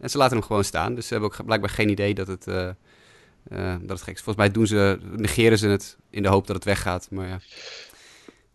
En 0.00 0.10
ze 0.10 0.18
laten 0.18 0.36
hem 0.36 0.46
gewoon 0.46 0.64
staan. 0.64 0.94
Dus 0.94 1.06
ze 1.06 1.12
hebben 1.12 1.30
ook 1.30 1.44
blijkbaar 1.44 1.70
geen 1.70 1.88
idee 1.88 2.14
dat 2.14 2.26
het, 2.26 2.46
eh, 2.46 2.68
eh, 2.68 3.76
dat 3.80 3.90
het 3.90 4.02
gek 4.02 4.14
is. 4.14 4.22
Volgens 4.22 4.36
mij 4.36 4.50
doen 4.50 4.66
ze, 4.66 4.98
negeren 5.16 5.58
ze 5.58 5.68
het 5.68 5.96
in 6.10 6.22
de 6.22 6.28
hoop 6.28 6.46
dat 6.46 6.56
het 6.56 6.64
weggaat. 6.64 7.10
Maar 7.10 7.28
ja. 7.28 7.40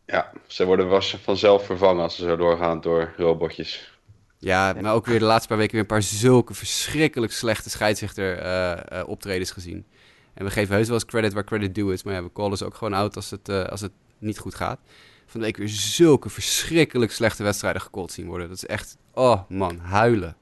ja, 0.06 0.32
ze 0.48 0.66
worden 0.66 0.88
was 0.88 1.18
vanzelf 1.24 1.66
vervangen 1.66 2.04
als 2.04 2.16
ze 2.16 2.24
zo 2.24 2.36
doorgaan 2.36 2.82
door 2.82 3.14
robotjes. 3.18 3.93
Ja, 4.38 4.74
maar 4.82 4.93
ook 4.93 5.06
weer 5.06 5.20
de 5.20 5.26
laatste 5.26 5.48
paar 5.48 5.58
weken 5.58 5.74
weer 5.74 5.82
een 5.82 5.88
paar 5.88 6.02
zulke 6.02 6.54
verschrikkelijk 6.54 7.32
slechte 7.32 7.70
scheidsrechter 7.70 8.38
eh, 8.38 9.08
optredens 9.08 9.52
gezien. 9.52 9.86
En 10.34 10.46
we 10.46 10.52
geven 10.52 10.76
heus 10.76 10.86
wel 10.86 10.96
eens 10.96 11.06
credit 11.06 11.34
waar 11.34 11.43
credit 11.43 11.76
due 11.76 11.93
is. 11.93 12.04
Maar 12.04 12.14
ja, 12.14 12.24
we 12.24 12.32
callen 12.34 12.58
ze 12.58 12.66
ook 12.66 12.76
gewoon 12.76 12.93
out 12.93 13.16
als 13.16 13.32
het, 13.32 13.50
als 13.50 13.82
het 13.82 13.91
niet 14.18 14.39
goed 14.39 14.56
gaat. 14.56 14.80
Van 15.26 15.39
de 15.39 15.46
week 15.46 15.58
weer 15.58 15.70
zulke 15.70 16.30
verschrikkelijk 16.30 17.12
slechte 17.12 17.43
wedstrijden 17.43 17.82
gecallt 17.82 18.12
zien 18.12 18.28
worden. 18.28 18.48
Dat 18.48 18.58
is 18.58 18.66
echt, 18.66 18.98
oh 19.14 19.41
man, 19.50 19.80
huilen. 19.80 20.36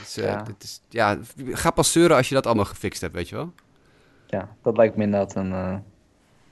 Is, 0.00 0.16
eh, 0.18 0.24
Ja. 0.24 0.42
dit 0.42 0.62
is, 0.62 0.82
ja, 0.88 1.18
ga 1.50 1.70
pas 1.70 1.92
zeuren 1.92 2.16
als 2.16 2.28
je 2.28 2.34
dat 2.34 2.46
allemaal 2.46 2.64
gefixt 2.64 3.00
hebt, 3.00 3.14
weet 3.14 3.28
je 3.28 3.34
wel. 3.34 3.52
ja, 4.26 4.48
dat 4.62 4.76
lijkt 4.76 4.96
me 4.96 5.02
inderdaad 5.04 5.34
een, 5.34 5.52
eh, 5.52 5.76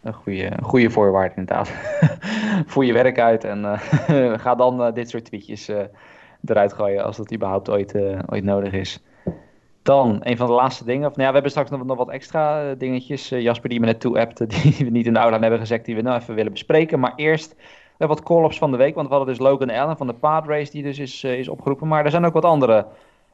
een, 0.02 0.12
goede, 0.12 0.52
een 0.58 0.64
goede 0.64 0.90
voorwaarde 0.90 1.34
inderdaad. 1.36 1.70
Voer 2.66 2.84
je 2.84 2.92
werk 2.92 3.18
uit 3.18 3.44
en 3.44 3.64
eh, 3.64 4.38
ga 4.44 4.54
dan 4.54 4.94
dit 4.94 5.10
soort 5.10 5.24
tweetjes 5.24 5.70
eruit 6.44 6.72
gooien 6.72 7.04
als 7.04 7.16
dat 7.16 7.32
überhaupt 7.34 7.70
ooit, 7.70 7.94
ooit 8.26 8.44
nodig 8.44 8.72
is. 8.72 9.02
Dan, 9.82 10.18
een 10.20 10.36
van 10.36 10.46
de 10.46 10.52
laatste 10.52 10.84
dingen. 10.84 11.08
Of, 11.08 11.10
nou 11.10 11.22
ja, 11.22 11.26
we 11.26 11.32
hebben 11.32 11.50
straks 11.50 11.70
nog, 11.70 11.84
nog 11.84 11.96
wat 11.96 12.10
extra 12.10 12.74
dingetjes. 12.74 13.28
Jasper 13.28 13.68
die 13.68 13.80
me 13.80 13.86
net 13.86 14.00
toe 14.00 14.18
appte, 14.20 14.46
die 14.52 14.74
we 14.78 14.90
niet 14.90 15.06
in 15.06 15.12
de 15.12 15.18
aula 15.18 15.38
hebben 15.40 15.58
gezegd, 15.58 15.84
die 15.84 15.94
we 15.94 16.02
nou 16.02 16.20
even 16.20 16.34
willen 16.34 16.52
bespreken. 16.52 17.00
Maar 17.00 17.12
eerst 17.16 17.54
wat 17.96 18.22
call-ups 18.22 18.58
van 18.58 18.70
de 18.70 18.76
week. 18.76 18.94
Want 18.94 19.08
we 19.08 19.14
hadden 19.14 19.34
dus 19.34 19.44
Logan 19.46 19.70
Allen 19.70 19.96
van 19.96 20.06
de 20.06 20.12
Padres, 20.12 20.70
die 20.70 20.82
dus 20.82 20.98
is, 20.98 21.24
is 21.24 21.48
opgeroepen. 21.48 21.88
Maar 21.88 22.04
er 22.04 22.10
zijn 22.10 22.24
ook 22.24 22.32
wat 22.32 22.44
andere 22.44 22.86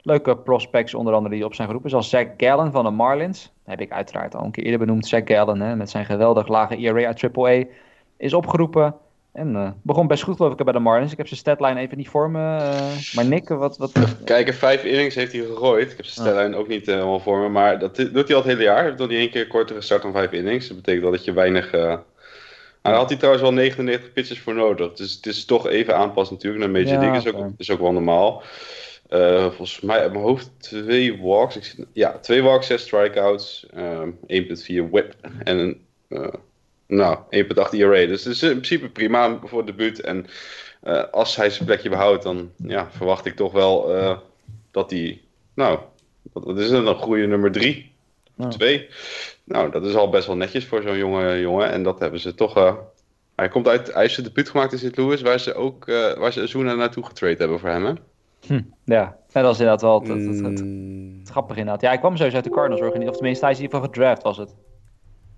leuke 0.02 0.36
prospects, 0.36 0.94
onder 0.94 1.14
andere 1.14 1.34
die 1.34 1.44
op 1.44 1.54
zijn 1.54 1.66
geroepen. 1.66 1.90
Zoals 1.90 2.08
Zach 2.10 2.26
Gallen 2.36 2.72
van 2.72 2.84
de 2.84 2.90
Marlins. 2.90 3.42
Dat 3.42 3.50
heb 3.78 3.80
ik 3.80 3.92
uiteraard 3.92 4.34
al 4.34 4.44
een 4.44 4.50
keer 4.50 4.64
eerder 4.64 4.78
benoemd. 4.86 5.06
Zach 5.06 5.22
Gallen, 5.24 5.60
hè, 5.60 5.76
met 5.76 5.90
zijn 5.90 6.04
geweldig 6.04 6.48
lage 6.48 6.76
ERA 6.76 7.06
uit 7.06 7.24
AAA, 7.36 7.64
is 8.16 8.34
opgeroepen. 8.34 8.94
En 9.32 9.56
eh, 9.56 9.70
begon 9.82 10.06
best 10.06 10.22
goed 10.22 10.36
geloof 10.36 10.52
ik 10.52 10.64
bij 10.64 10.72
de 10.72 10.78
Marlins. 10.78 11.12
Ik 11.12 11.18
heb 11.18 11.26
zijn 11.26 11.40
statline 11.40 11.80
even 11.80 11.96
niet 11.96 12.08
voor 12.08 12.30
me. 12.30 12.56
eh, 12.56 13.14
maar 13.14 13.24
Nick, 13.24 13.48
wat... 13.48 13.76
wat 13.76 13.92
Kijk, 14.24 14.46
in 14.46 14.52
vijf 14.52 14.84
innings 14.84 15.14
heeft 15.14 15.32
hij 15.32 15.40
gegooid. 15.44 15.90
Ik 15.90 15.96
heb 15.96 16.06
zijn 16.06 16.26
stellijn 16.26 16.54
ook 16.54 16.68
niet 16.68 16.88
eh, 16.88 16.94
helemaal 16.94 17.20
voor 17.20 17.38
me. 17.38 17.48
Maar 17.48 17.78
dat 17.78 17.96
doet 17.96 18.12
hij 18.28 18.36
al 18.36 18.42
het 18.42 18.50
hele 18.50 18.62
jaar. 18.62 18.76
Hij 18.76 18.84
heeft 18.84 18.98
nog 18.98 19.08
niet 19.08 19.18
één 19.18 19.30
keer 19.30 19.46
korter 19.46 19.76
gestart 19.76 20.02
dan 20.02 20.12
vijf 20.12 20.32
innings. 20.32 20.66
Dat 20.66 20.76
betekent 20.76 21.02
wel 21.02 21.12
dat 21.12 21.24
je 21.24 21.32
weinig... 21.32 21.70
eh 21.70 21.94
Daar 22.82 22.94
had 22.94 23.08
hij 23.08 23.18
trouwens 23.18 23.44
wel 23.44 23.52
99 23.52 24.12
pitches 24.12 24.40
voor 24.40 24.54
nodig. 24.54 24.92
Dus 24.92 25.14
het 25.14 25.26
is 25.26 25.44
toch 25.44 25.68
even 25.68 25.96
aanpassen 25.96 26.34
natuurlijk 26.36 26.62
naar 26.64 26.72
Major 26.72 26.92
Ja, 26.92 26.98
League. 27.00 27.18
Is 27.18 27.26
ook, 27.34 27.40
oké. 27.40 27.54
is 27.56 27.70
ook 27.70 27.80
wel 27.80 27.92
normaal. 27.92 28.42
Eh, 29.08 29.44
volgens 29.44 29.80
mij 29.80 30.00
uit 30.00 30.12
mijn 30.12 30.24
hoofd 30.24 30.50
twee 30.58 31.20
walks. 31.22 31.56
Ik 31.56 31.86
ja, 31.92 32.18
twee 32.18 32.42
walks, 32.42 32.66
zes 32.66 32.82
strikeouts. 32.82 33.66
ehm 33.74 34.10
1.4 34.26 34.90
whip. 34.90 35.14
En 35.44 35.58
een... 35.58 35.80
eh, 36.08 36.32
Nou, 36.86 37.18
1.8 37.30 37.70
ERA. 37.72 38.06
Dus 38.06 38.24
het 38.24 38.34
is 38.34 38.42
in 38.42 38.48
principe 38.50 38.88
prima 38.88 39.38
voor 39.44 39.58
het 39.58 39.66
debuut. 39.66 40.00
En 40.00 40.26
uh, 40.84 41.04
als 41.10 41.36
hij 41.36 41.50
zijn 41.50 41.64
plekje 41.64 41.88
behoudt, 41.88 42.22
dan 42.22 42.52
ja, 42.56 42.90
verwacht 42.90 43.26
ik 43.26 43.36
toch 43.36 43.52
wel 43.52 43.88
dat 44.70 44.90
hij... 44.90 45.20
Nou, 45.54 45.78
dat 46.32 46.58
is 46.58 46.70
een 46.70 46.94
goede 46.94 47.26
nummer 47.26 47.52
3. 47.52 47.92
2. 48.50 48.88
Nou, 49.44 49.70
dat 49.70 49.86
is 49.86 49.94
al 49.94 50.08
best 50.10 50.26
wel 50.26 50.36
netjes 50.36 50.64
voor 50.64 50.82
zo'n 50.82 50.96
jonge 50.98 51.40
jongen. 51.40 51.70
En 51.70 51.82
dat 51.82 51.98
hebben 51.98 52.20
ze 52.20 52.34
toch... 52.34 52.78
Hij 53.36 53.48
komt 53.48 53.68
uit... 53.68 53.92
Hij 53.92 54.02
heeft 54.02 54.14
zijn 54.14 54.26
debuut 54.26 54.48
gemaakt 54.48 54.72
in 54.72 54.78
St. 54.78 54.96
Louis, 54.96 55.20
waar 55.20 55.40
ze 55.40 55.54
ook... 55.54 55.84
waar 56.18 56.32
ze 56.32 56.46
Zuna 56.46 56.74
naartoe 56.74 57.04
getrade 57.04 57.36
hebben 57.36 57.58
voor 57.58 57.68
hem, 57.68 57.84
hè? 57.84 57.92
Hm, 58.46 58.60
ja, 58.84 59.16
en 59.32 59.42
dat 59.42 59.54
is 59.54 59.60
inderdaad 59.60 59.82
wel 59.82 60.00
het, 60.00 60.08
het, 60.08 60.40
het, 60.40 60.58
het, 60.58 61.30
grappig 61.30 61.56
inderdaad. 61.56 61.80
Ja, 61.80 61.88
hij 61.88 61.98
kwam 61.98 62.16
sowieso 62.16 62.36
uit 62.36 62.44
de 62.44 62.50
Cardinals, 62.50 63.08
of 63.08 63.16
tenminste 63.16 63.44
hij 63.44 63.52
is 63.52 63.58
in 63.58 63.64
ieder 63.64 63.78
geval 63.78 63.94
gedraft 63.94 64.22
was 64.22 64.36
het. 64.36 64.54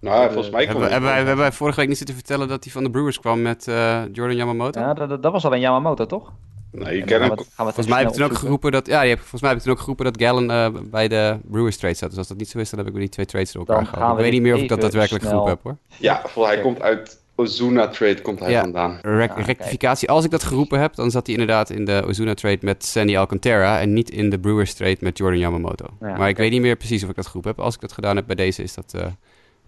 Nou, 0.00 0.32
volgens 0.32 0.50
mij 0.50 0.64
hebben, 0.64 0.90
hebben, 0.90 1.08
wij, 1.08 1.16
hebben 1.16 1.36
wij 1.36 1.52
vorige 1.52 1.78
week 1.78 1.88
niet 1.88 1.96
zitten 1.96 2.14
vertellen 2.14 2.48
dat 2.48 2.64
hij 2.64 2.72
van 2.72 2.84
de 2.84 2.90
Brewers 2.90 3.20
kwam 3.20 3.42
met 3.42 3.66
uh, 3.66 4.02
Jordan 4.12 4.36
Yamamoto? 4.36 4.80
Ja, 4.80 4.94
dat, 4.94 5.22
dat 5.22 5.32
was 5.32 5.44
alleen 5.44 5.60
Yamamoto, 5.60 6.06
toch? 6.06 6.32
Nee, 6.72 6.96
je 6.96 7.04
ken 7.04 7.20
hem. 7.22 7.32
Volgens 7.56 7.86
mij 7.86 7.98
heb 7.98 8.08
ik 8.08 8.14
toen 8.14 8.24
ook 8.24 8.38
geroepen 8.38 8.72
dat, 8.72 8.86
ja, 8.86 9.02
je 9.02 9.08
hebt, 9.08 9.20
volgens 9.20 9.40
mij 9.40 9.50
heb 9.50 9.58
ik 9.58 9.64
toen 9.64 9.72
ook 9.72 9.80
geroepen 9.80 10.04
dat 10.04 10.20
Gallen 10.20 10.50
uh, 10.50 10.80
bij 10.90 11.08
de 11.08 11.38
Brewers 11.42 11.76
trade 11.76 11.94
zat. 11.94 12.08
Dus 12.08 12.18
als 12.18 12.28
dat 12.28 12.36
niet 12.36 12.48
zo 12.48 12.58
is, 12.58 12.70
dan 12.70 12.78
heb 12.78 12.88
ik 12.88 12.94
weer 12.94 13.02
die 13.02 13.12
twee 13.12 13.26
trades 13.26 13.52
door 13.52 13.66
elkaar 13.66 13.86
gehad. 13.86 14.16
Ik 14.16 14.22
weet 14.22 14.32
niet 14.32 14.42
meer 14.42 14.54
of 14.54 14.60
ik 14.60 14.68
dat 14.68 14.80
daadwerkelijk 14.80 15.24
snel... 15.24 15.40
geroepen 15.42 15.68
heb, 15.70 15.78
hoor. 15.96 15.98
Ja, 15.98 16.44
hij 16.46 16.60
komt 16.60 16.82
uit 16.82 17.20
Ozuna 17.40 17.88
trade 17.88 18.20
komt 18.20 18.40
hij 18.40 18.50
ja, 18.50 18.60
vandaan. 18.60 18.98
Re 19.02 19.28
ah, 19.30 19.44
rectificatie. 19.44 20.08
Als 20.08 20.24
ik 20.24 20.30
dat 20.30 20.42
geroepen 20.42 20.80
heb, 20.80 20.94
dan 20.94 21.10
zat 21.10 21.26
hij 21.26 21.34
inderdaad 21.34 21.70
in 21.70 21.84
de 21.84 22.02
Ozuna 22.06 22.34
trade 22.34 22.58
met 22.60 22.84
Sandy 22.84 23.16
Alcantara 23.16 23.80
en 23.80 23.92
niet 23.92 24.10
in 24.10 24.30
de 24.30 24.38
Brewers 24.38 24.74
trade 24.74 24.96
met 25.00 25.18
Jordan 25.18 25.38
Yamamoto. 25.38 25.86
Ja, 26.00 26.16
maar 26.16 26.28
ik 26.28 26.36
weet 26.36 26.50
niet 26.50 26.60
meer 26.60 26.76
precies 26.76 27.02
of 27.02 27.10
ik 27.10 27.16
dat 27.16 27.26
geroepen 27.26 27.50
heb. 27.50 27.60
Als 27.60 27.74
ik 27.74 27.80
dat 27.80 27.92
gedaan 27.92 28.16
heb 28.16 28.26
bij 28.26 28.36
deze, 28.36 28.62
is 28.62 28.74
dat 28.74 28.92
uh, 28.96 29.02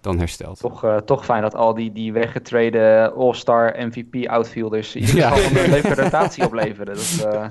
dan 0.00 0.18
hersteld. 0.18 0.58
Toch, 0.58 0.84
uh, 0.84 0.96
toch 0.96 1.24
fijn 1.24 1.42
dat 1.42 1.54
al 1.54 1.74
die, 1.74 1.92
die 1.92 2.12
weggetreden 2.12 3.14
All-Star 3.14 3.74
MVP 3.78 4.26
outfielders 4.26 4.94
in 4.94 5.00
ieder 5.00 5.22
geval 5.22 5.62
een 5.62 5.70
leuke 5.70 5.94
rotatie 6.02 6.44
opleveren. 6.44 6.94
Dat, 6.94 7.32
uh, 7.34 7.46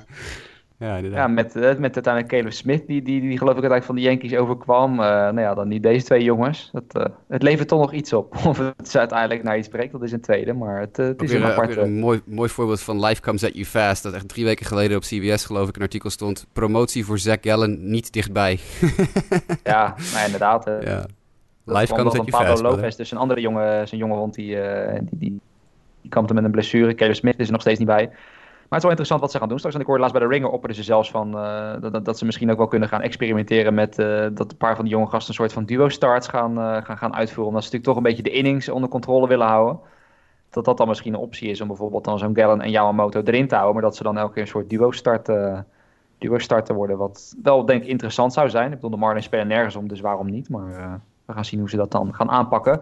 ja, 0.82 0.98
Ja, 0.98 1.28
met, 1.28 1.54
met 1.54 1.96
uiteindelijk 1.96 2.28
Caleb 2.28 2.52
Smith, 2.52 2.88
die, 2.88 3.02
die, 3.02 3.22
die 3.22 3.38
geloof 3.38 3.58
ik 3.58 3.64
uiteindelijk 3.64 3.84
van 3.84 3.96
de 3.96 4.02
Yankees 4.02 4.36
overkwam. 4.36 4.92
Uh, 4.92 4.98
nou 5.08 5.40
ja, 5.40 5.54
dan 5.54 5.68
niet 5.68 5.84
deze 5.84 6.06
twee 6.06 6.24
jongens. 6.24 6.70
Dat, 6.72 6.84
uh, 6.98 7.16
het 7.28 7.44
levert 7.44 7.68
toch 7.68 7.80
nog 7.80 7.94
iets 7.94 8.14
op. 8.14 8.36
Of 8.48 8.58
het 8.58 8.96
uiteindelijk 8.96 9.44
naar 9.44 9.58
iets 9.58 9.68
brengt, 9.68 9.92
dat 9.92 10.04
is 10.04 10.12
een 10.12 10.22
tweede. 10.22 10.54
Maar 10.54 10.80
het, 10.80 10.98
het 10.98 11.22
is 11.22 11.34
een 11.34 11.44
apart... 11.44 11.78
een 11.78 12.00
mooi, 12.00 12.22
mooi 12.26 12.50
voorbeeld 12.50 12.82
van 12.82 13.06
Life 13.06 13.22
Comes 13.22 13.44
At 13.44 13.54
You 13.54 13.66
Fast. 13.66 14.04
Dat 14.04 14.14
echt 14.14 14.28
drie 14.28 14.46
weken 14.46 14.66
geleden 14.66 14.98
op 14.98 15.04
CBS 15.04 15.46
geloof 15.46 15.70
ik 15.70 15.76
een 15.76 15.82
artikel 15.82 16.10
stond. 16.10 16.48
Promotie 16.54 17.06
voor 17.06 17.20
Zach 17.20 17.38
Gallen 17.42 17.90
niet 17.90 18.14
dichtbij. 18.14 18.60
ja, 19.64 19.96
nou, 20.14 20.26
inderdaad. 20.26 20.66
Ja. 20.66 21.06
Life 21.66 21.94
Comes 21.94 22.14
At 22.14 22.26
You 22.26 22.30
Pablo 22.30 22.50
Fast. 22.50 22.62
Lopez, 22.62 22.96
dus 22.96 23.12
een 23.12 23.18
andere 23.18 23.42
jongen, 23.42 23.88
zijn 23.88 24.00
jonge 24.00 24.16
hond, 24.16 24.34
die, 24.34 24.56
die, 24.56 25.20
die, 25.20 25.40
die 26.02 26.12
kampte 26.12 26.34
met 26.34 26.44
een 26.44 26.52
blessure. 26.52 26.96
Caleb 26.96 27.16
Smith 27.16 27.40
is 27.40 27.46
er 27.46 27.52
nog 27.52 27.62
steeds 27.62 27.80
niet 27.80 27.88
bij. 27.88 28.10
Maar 28.72 28.80
het 28.80 28.90
is 28.90 28.96
wel 28.96 29.06
interessant 29.06 29.22
wat 29.22 29.32
ze 29.32 29.38
gaan 29.38 29.48
doen 29.48 29.58
straks. 29.58 29.76
En 29.76 29.82
ik 29.82 29.88
hoorde 29.88 30.02
laatst 30.02 30.20
bij 30.20 30.28
de 30.28 30.34
Ringer 30.34 30.50
opperden 30.50 30.78
ze 30.78 30.84
zelfs 30.84 31.12
van 31.12 31.38
uh, 31.38 31.92
dat, 31.92 32.06
dat, 32.06 32.18
ze 32.18 32.26
misschien 32.26 32.52
ook 32.52 32.58
wel 32.58 32.68
kunnen 32.68 32.90
gaan 32.90 33.02
experimenteren 33.02 33.74
met 33.74 34.00
uh, 34.00 34.28
dat 34.34 34.52
een 34.52 34.58
paar 34.58 34.76
van 34.76 34.86
die 34.86 34.94
jonge 34.94 35.08
gasten 35.08 35.30
een 35.30 35.36
soort 35.36 35.54
van 35.54 35.66
duo 35.66 35.90
starts 35.90 36.28
gaan, 36.28 36.58
uh, 36.58 36.78
gaan, 36.84 36.98
gaan 36.98 37.16
uitvoeren. 37.16 37.48
Omdat 37.48 37.64
ze 37.64 37.70
natuurlijk 37.72 37.84
toch 37.84 37.96
een 37.96 38.04
beetje 38.04 38.24
de 38.24 38.38
innings 38.38 38.70
onder 38.70 38.90
controle 38.90 39.28
willen 39.28 39.48
houden. 39.48 39.80
Dat 40.50 40.66
dat 40.66 40.78
dan 40.78 40.88
misschien 40.88 41.14
een 41.14 41.20
optie 41.20 41.50
is 41.50 41.62
om 41.62 41.68
bijvoorbeeld 41.68 42.04
dan 42.04 42.20
zo'n 42.20 42.36
Gallen 42.36 42.62
en 42.62 42.70
Yamamoto 42.70 43.22
erin 43.22 43.48
te 43.48 43.56
houden. 43.56 43.74
Maar 43.74 43.84
dat 43.84 43.96
ze 43.96 44.04
dan 44.04 44.18
elke 44.18 44.34
keer 44.34 44.42
een 44.42 44.48
soort 44.48 44.70
duo 44.70 44.92
start, 44.92 45.26
duo 46.18 46.38
start 46.38 46.66
te 46.66 46.74
worden. 46.74 46.98
Wat 46.98 47.36
wel 47.44 47.66
denk 47.66 47.84
ik 47.84 47.90
interessant 47.90 48.34
zou 48.34 48.50
zijn. 48.50 48.66
Ik 48.66 48.76
bedoel, 48.76 48.90
de 48.90 48.98
Marlins 48.98 49.26
spelen 49.26 49.48
nergens 49.48 49.76
om, 49.76 49.88
dus 49.88 50.02
waarom 50.02 50.30
niet. 50.30 50.50
Maar 50.50 51.02
we 51.26 51.34
gaan 51.34 51.46
zien 51.46 51.60
hoe 51.60 51.70
ze 51.70 51.78
dat 51.78 51.92
dan 51.92 52.14
gaan 52.14 52.30
aanpakken. 52.30 52.82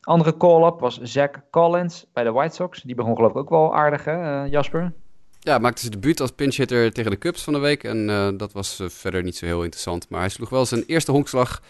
Andere 0.00 0.36
call-up 0.36 0.80
was 0.80 1.00
Zach 1.00 1.30
Collins 1.50 2.06
bij 2.12 2.24
de 2.24 2.32
White 2.32 2.54
Sox. 2.54 2.82
Die 2.82 2.94
begon 2.94 3.16
geloof 3.16 3.30
ik 3.30 3.36
ook 3.36 3.50
wel 3.50 3.74
aardig, 3.74 4.04
hè, 4.04 4.44
Jasper? 4.44 4.92
Ja, 5.44 5.58
maakte 5.58 5.80
zijn 5.80 5.92
debuut 5.92 6.20
als 6.20 6.30
pinchhitter 6.30 6.92
tegen 6.92 7.10
de 7.10 7.18
Cubs 7.18 7.42
van 7.42 7.52
de 7.52 7.58
week. 7.58 7.84
En 7.84 8.08
uh, 8.08 8.28
dat 8.36 8.52
was 8.52 8.80
uh, 8.80 8.88
verder 8.88 9.22
niet 9.22 9.36
zo 9.36 9.46
heel 9.46 9.62
interessant. 9.62 10.08
Maar 10.08 10.20
hij 10.20 10.28
sloeg 10.28 10.48
wel 10.48 10.66
zijn 10.66 10.84
eerste 10.86 11.10
honkslag 11.10 11.62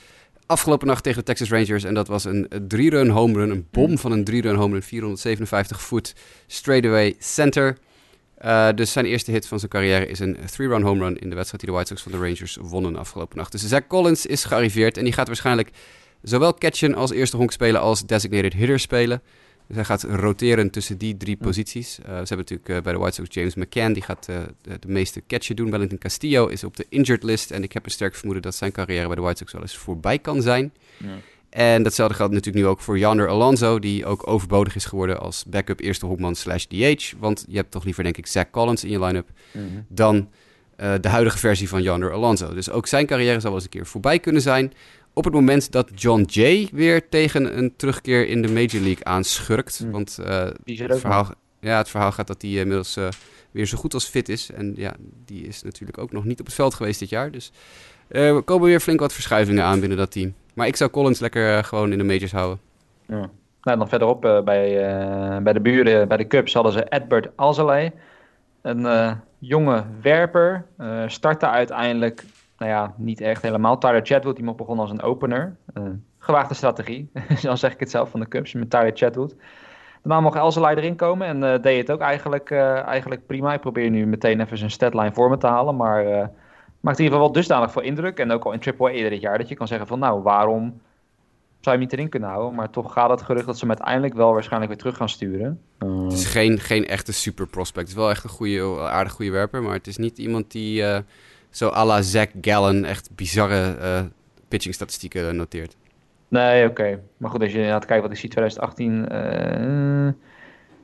afgelopen 0.46 0.86
nacht 0.86 1.02
tegen 1.02 1.18
de 1.18 1.24
Texas 1.24 1.50
Rangers. 1.50 1.84
En 1.84 1.94
dat 1.94 2.08
was 2.08 2.24
een 2.24 2.48
drie-run 2.68 3.08
home 3.08 3.32
run. 3.32 3.50
Een 3.50 3.66
bom 3.70 3.98
van 3.98 4.12
een 4.12 4.24
drie-run 4.24 4.54
home 4.54 4.72
run. 4.72 4.82
457 4.82 5.82
voet 5.82 6.14
straightaway 6.46 7.14
center. 7.18 7.78
Uh, 8.44 8.68
dus 8.74 8.92
zijn 8.92 9.04
eerste 9.04 9.30
hit 9.30 9.46
van 9.46 9.58
zijn 9.58 9.70
carrière 9.70 10.06
is 10.06 10.18
een 10.18 10.36
three-run 10.50 10.82
home 10.82 11.04
run 11.04 11.18
in 11.18 11.28
de 11.28 11.34
wedstrijd 11.34 11.62
die 11.62 11.70
de 11.70 11.76
White 11.76 11.88
Sox 11.88 12.02
van 12.02 12.12
de 12.12 12.28
Rangers 12.28 12.58
wonnen 12.60 12.96
afgelopen 12.96 13.36
nacht. 13.36 13.52
Dus 13.52 13.68
Zach 13.68 13.86
Collins 13.86 14.26
is 14.26 14.44
gearriveerd 14.44 14.96
en 14.96 15.04
die 15.04 15.12
gaat 15.12 15.26
waarschijnlijk 15.26 15.70
zowel 16.22 16.54
catchen 16.54 16.94
als 16.94 17.10
eerste 17.10 17.36
honk 17.36 17.52
spelen 17.52 17.80
als 17.80 18.06
designated 18.06 18.52
hitter 18.52 18.80
spelen. 18.80 19.22
Hij 19.74 19.84
gaat 19.84 20.02
roteren 20.02 20.70
tussen 20.70 20.98
die 20.98 21.16
drie 21.16 21.36
posities. 21.36 21.98
Uh, 21.98 22.04
ze 22.04 22.10
hebben 22.12 22.36
natuurlijk 22.36 22.68
uh, 22.68 22.80
bij 22.80 22.92
de 22.92 22.98
White 22.98 23.14
Sox 23.14 23.34
James 23.34 23.54
McCann, 23.54 23.92
die 23.92 24.02
gaat 24.02 24.26
uh, 24.30 24.36
de, 24.62 24.78
de, 24.78 24.88
meeste 24.88 25.22
catchen 25.26 25.56
doen. 25.56 25.70
Wellington 25.70 25.98
Castillo 25.98 26.46
is 26.46 26.64
op 26.64 26.76
de 26.76 26.86
injured 26.88 27.22
list. 27.22 27.50
En 27.50 27.62
ik 27.62 27.72
heb 27.72 27.84
een 27.84 27.90
sterk 27.90 28.14
vermoeden 28.14 28.42
dat 28.42 28.54
zijn 28.54 28.72
carrière 28.72 29.06
bij 29.06 29.14
de 29.14 29.20
White 29.20 29.38
Sox 29.38 29.52
wel 29.52 29.62
eens 29.62 29.76
voorbij 29.76 30.18
kan 30.18 30.42
zijn. 30.42 30.72
Ja. 30.96 31.06
En 31.50 31.82
datzelfde 31.82 32.14
geldt 32.14 32.32
natuurlijk 32.32 32.64
nu 32.64 32.70
ook 32.70 32.80
voor 32.80 32.98
Yander 32.98 33.28
Alonso, 33.28 33.78
die 33.78 34.06
ook 34.06 34.26
overbodig 34.26 34.74
is 34.74 34.84
geworden 34.84 35.20
als 35.20 35.44
backup 35.46 35.80
eerste 35.80 36.06
hoekman 36.06 36.34
slash 36.34 36.64
DH. 36.64 37.12
Want 37.18 37.44
je 37.48 37.56
hebt 37.56 37.70
toch 37.70 37.84
liever, 37.84 38.02
denk 38.02 38.16
ik, 38.16 38.26
Zach 38.26 38.50
Collins 38.50 38.84
in 38.84 38.90
je 38.90 39.00
line-up 39.00 39.28
mm 39.52 39.68
-hmm. 39.68 39.86
dan 39.88 40.28
de 40.76 41.08
huidige 41.08 41.38
versie 41.38 41.68
van 41.68 41.82
Yander 41.82 42.12
Alonso. 42.12 42.54
Dus 42.54 42.70
ook 42.70 42.86
zijn 42.86 43.06
carrière 43.06 43.40
zal 43.40 43.50
wel 43.50 43.54
eens 43.54 43.64
een 43.64 43.70
keer 43.70 43.86
voorbij 43.86 44.18
kunnen 44.18 44.42
zijn 44.42 44.72
op 45.14 45.24
het 45.24 45.32
moment 45.32 45.72
dat 45.72 45.90
John 45.94 46.22
Jay 46.22 46.68
weer 46.72 47.08
tegen 47.08 47.58
een 47.58 47.76
terugkeer 47.76 48.28
in 48.28 48.42
de 48.42 48.48
Major 48.48 48.82
League 48.82 49.04
aanschurkt. 49.04 49.80
Mm. 49.84 49.90
Want 49.90 50.18
uh, 50.20 50.44
het, 50.64 51.00
verhaal, 51.00 51.26
ja, 51.60 51.76
het 51.76 51.88
verhaal 51.88 52.12
gaat 52.12 52.26
dat 52.26 52.42
hij 52.42 52.50
inmiddels 52.50 52.96
uh, 52.96 53.08
weer 53.50 53.66
zo 53.66 53.78
goed 53.78 53.94
als 53.94 54.04
fit 54.04 54.28
is. 54.28 54.50
En 54.50 54.72
ja, 54.76 54.94
die 55.24 55.46
is 55.46 55.62
natuurlijk 55.62 55.98
ook 55.98 56.12
nog 56.12 56.24
niet 56.24 56.40
op 56.40 56.46
het 56.46 56.54
veld 56.54 56.74
geweest 56.74 57.00
dit 57.00 57.08
jaar. 57.08 57.30
Dus 57.30 57.52
uh, 58.08 58.28
er 58.28 58.42
komen 58.42 58.68
weer 58.68 58.80
flink 58.80 59.00
wat 59.00 59.12
verschuivingen 59.12 59.64
aan 59.64 59.80
binnen 59.80 59.98
dat 59.98 60.10
team. 60.10 60.34
Maar 60.54 60.66
ik 60.66 60.76
zou 60.76 60.90
Collins 60.90 61.20
lekker 61.20 61.64
gewoon 61.64 61.92
in 61.92 61.98
de 61.98 62.04
majors 62.04 62.32
houden. 62.32 62.60
Ja. 63.08 63.30
Nou, 63.62 63.78
dan 63.78 63.88
verderop 63.88 64.20
bij, 64.20 64.42
bij 65.42 65.52
de 65.52 65.60
buren, 65.60 66.08
bij 66.08 66.16
de 66.16 66.26
Cubs, 66.26 66.54
hadden 66.54 66.72
ze 66.72 66.86
Edward 66.88 67.28
Alzolay. 67.36 67.92
Een 68.62 69.20
jonge 69.38 69.84
werper. 70.00 70.66
startte 71.06 71.48
uiteindelijk 71.48 72.24
nou 72.62 72.74
ja, 72.74 72.94
niet 72.96 73.20
echt 73.20 73.42
helemaal. 73.42 73.78
Tyler 73.78 74.06
Chatwood, 74.06 74.36
die 74.36 74.44
mocht 74.44 74.56
begonnen 74.56 74.84
als 74.84 74.92
een 74.92 75.02
opener. 75.02 75.56
Uh, 75.78 75.84
gewaagde 76.18 76.54
strategie, 76.54 77.10
zo 77.38 77.54
zeg 77.54 77.72
ik 77.72 77.80
het 77.80 77.90
zelf, 77.90 78.10
van 78.10 78.20
de 78.20 78.28
Cubs 78.28 78.52
met 78.52 78.70
Tyler 78.70 78.92
Chatwood. 78.94 79.34
Daarna 80.02 80.20
mocht 80.20 80.36
Elzelij 80.36 80.74
erin 80.74 80.96
komen 80.96 81.26
en 81.26 81.42
uh, 81.42 81.62
deed 81.62 81.78
het 81.78 81.90
ook 81.90 82.00
eigenlijk, 82.00 82.50
uh, 82.50 82.86
eigenlijk 82.86 83.26
prima. 83.26 83.52
Ik 83.52 83.60
probeer 83.60 83.90
nu 83.90 84.06
meteen 84.06 84.40
even 84.40 84.58
zijn 84.58 84.70
statline 84.70 85.12
voor 85.12 85.30
me 85.30 85.36
te 85.36 85.46
halen, 85.46 85.76
maar 85.76 86.04
maakt 86.80 86.98
in 86.98 87.04
ieder 87.04 87.18
geval 87.18 87.20
wel 87.20 87.32
dusdanig 87.32 87.72
veel 87.72 87.82
indruk. 87.82 88.18
En 88.18 88.30
ook 88.30 88.44
al 88.44 88.52
in 88.52 88.62
AAA 88.78 88.88
eerder 88.88 89.10
dit 89.10 89.20
jaar, 89.20 89.38
dat 89.38 89.48
je 89.48 89.54
kan 89.54 89.68
zeggen 89.68 89.86
van 89.86 89.98
nou, 89.98 90.22
waarom 90.22 90.80
zou 91.60 91.60
je 91.60 91.70
hem 91.70 91.80
niet 91.80 91.92
erin 91.92 92.08
kunnen 92.08 92.28
houden? 92.28 92.54
Maar 92.54 92.70
toch 92.70 92.92
gaat 92.92 93.10
het 93.10 93.22
gerucht 93.22 93.46
dat 93.46 93.58
ze 93.58 93.66
hem 93.66 93.74
uiteindelijk 93.74 94.14
wel 94.14 94.32
waarschijnlijk 94.32 94.70
weer 94.70 94.80
terug 94.80 94.96
gaan 94.96 95.08
sturen. 95.08 95.60
Het 95.78 96.12
is 96.12 96.26
geen, 96.26 96.58
geen 96.58 96.86
echte 96.86 97.12
super 97.12 97.46
prospect. 97.46 97.88
Het 97.88 97.96
is 97.96 98.02
wel 98.02 98.10
echt 98.10 98.24
een 98.24 98.30
goede, 98.30 98.80
aardig 98.80 99.12
goede 99.12 99.30
werper, 99.30 99.62
maar 99.62 99.74
het 99.74 99.86
is 99.86 99.96
niet 99.96 100.18
iemand 100.18 100.50
die 100.50 100.84
zo 101.56 101.68
à 101.68 101.84
la 101.84 102.02
Zach 102.02 102.28
Gallen 102.40 102.84
echt 102.84 103.10
bizarre 103.14 103.76
uh, 103.80 104.00
pitching 104.48 104.74
statistieken 104.74 105.36
noteert. 105.36 105.76
Nee, 106.28 106.68
oké. 106.68 107.00
Maar 107.16 107.30
goed, 107.30 107.42
als 107.42 107.52
je 107.52 107.64
gaat 107.64 107.84
kijken 107.84 108.02
wat 108.02 108.12
ik 108.12 108.18
zie, 108.18 108.28
2018, 108.28 108.92
uh, 108.92 110.12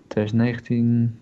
2019... 0.06 1.20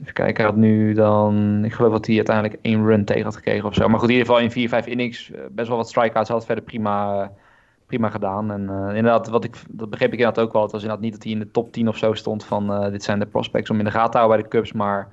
Even 0.00 0.12
kijken, 0.12 0.36
hij 0.36 0.44
had 0.44 0.60
nu 0.60 0.94
dan... 0.94 1.64
Ik 1.64 1.72
geloof 1.72 1.92
dat 1.92 2.06
hij 2.06 2.16
uiteindelijk 2.16 2.58
één 2.62 2.86
run 2.86 3.04
tegen 3.04 3.24
had 3.24 3.36
gekregen 3.36 3.68
of 3.68 3.74
zo. 3.74 3.88
Maar 3.88 3.98
goed, 3.98 4.08
in 4.08 4.14
ieder 4.14 4.26
geval 4.26 4.42
in 4.42 4.50
4, 4.50 4.68
5 4.68 4.86
innings 4.86 5.30
eh, 5.30 5.40
best 5.50 5.68
wel 5.68 5.76
wat 5.76 5.88
strikeouts. 5.88 6.28
Had 6.28 6.46
verder 6.46 6.64
prima, 6.64 7.30
prima 7.86 8.08
gedaan. 8.08 8.50
En 8.50 8.60
inderdaad, 8.96 9.28
wat 9.28 9.44
ik, 9.44 9.56
dat 9.70 9.90
begreep 9.90 10.12
ik 10.12 10.18
inderdaad 10.18 10.44
ook 10.44 10.52
wel. 10.52 10.62
Het 10.62 10.72
was 10.72 10.80
inderdaad 10.80 11.04
niet 11.04 11.14
dat 11.14 11.22
hij 11.22 11.32
in 11.32 11.38
de 11.38 11.50
top 11.50 11.72
10 11.72 11.88
of 11.88 11.96
zo 11.96 12.14
stond 12.14 12.44
van... 12.44 12.90
Dit 12.90 13.02
zijn 13.02 13.18
de 13.18 13.26
prospects 13.26 13.70
om 13.70 13.78
in 13.78 13.84
de 13.84 13.90
gaten 13.90 14.10
te 14.10 14.18
houden 14.18 14.38
bij 14.40 14.48
de 14.48 14.56
Cubs, 14.56 14.72
maar... 14.72 15.12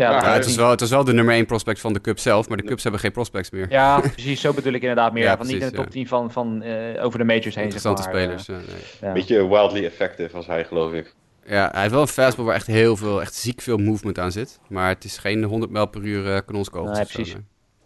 Ja, 0.00 0.10
ja 0.10 0.32
het, 0.32 0.46
is 0.46 0.56
wel, 0.56 0.70
het 0.70 0.80
is 0.80 0.90
wel 0.90 1.04
de 1.04 1.12
nummer 1.12 1.34
1 1.34 1.46
prospect 1.46 1.80
van 1.80 1.92
de 1.92 2.00
Cubs 2.00 2.22
zelf, 2.22 2.48
maar 2.48 2.56
de 2.56 2.62
Cubs 2.62 2.82
hebben 2.82 3.00
geen 3.00 3.12
prospects 3.12 3.50
meer. 3.50 3.66
Ja, 3.70 4.00
precies. 4.00 4.40
Zo 4.40 4.52
bedoel 4.52 4.72
ik 4.72 4.80
inderdaad 4.80 5.12
meer. 5.12 5.22
Ja, 5.22 5.28
van 5.28 5.38
precies, 5.38 5.54
niet 5.54 5.62
in 5.62 5.70
de 5.70 5.76
top 5.76 5.90
10 5.90 6.08
van, 6.08 6.30
van 6.30 6.62
uh, 6.62 7.04
over 7.04 7.18
de 7.18 7.24
majors 7.24 7.54
heen. 7.54 7.64
Interessante 7.64 8.02
zeg 8.02 8.12
maar. 8.12 8.20
spelers. 8.20 8.48
Uh, 8.48 8.56
nee. 9.00 9.12
Beetje 9.12 9.48
wildly 9.48 9.84
effective 9.84 10.36
als 10.36 10.46
hij, 10.46 10.64
geloof 10.64 10.92
ik. 10.92 11.14
Ja, 11.44 11.68
hij 11.72 11.80
heeft 11.80 11.92
wel 11.92 12.02
een 12.02 12.08
fastball 12.08 12.44
waar 12.44 12.54
echt 12.54 12.66
heel 12.66 12.96
veel, 12.96 13.20
echt 13.20 13.34
ziek 13.34 13.60
veel 13.60 13.76
movement 13.76 14.18
aan 14.18 14.32
zit. 14.32 14.60
Maar 14.68 14.88
het 14.88 15.04
is 15.04 15.18
geen 15.18 15.44
100 15.44 15.72
mijl 15.72 15.86
per 15.86 16.02
uur 16.02 16.24
uh, 16.26 16.38
kanonskogels. 16.46 16.96
Nee, 16.96 17.06
precies. 17.06 17.30
Zo, 17.30 17.38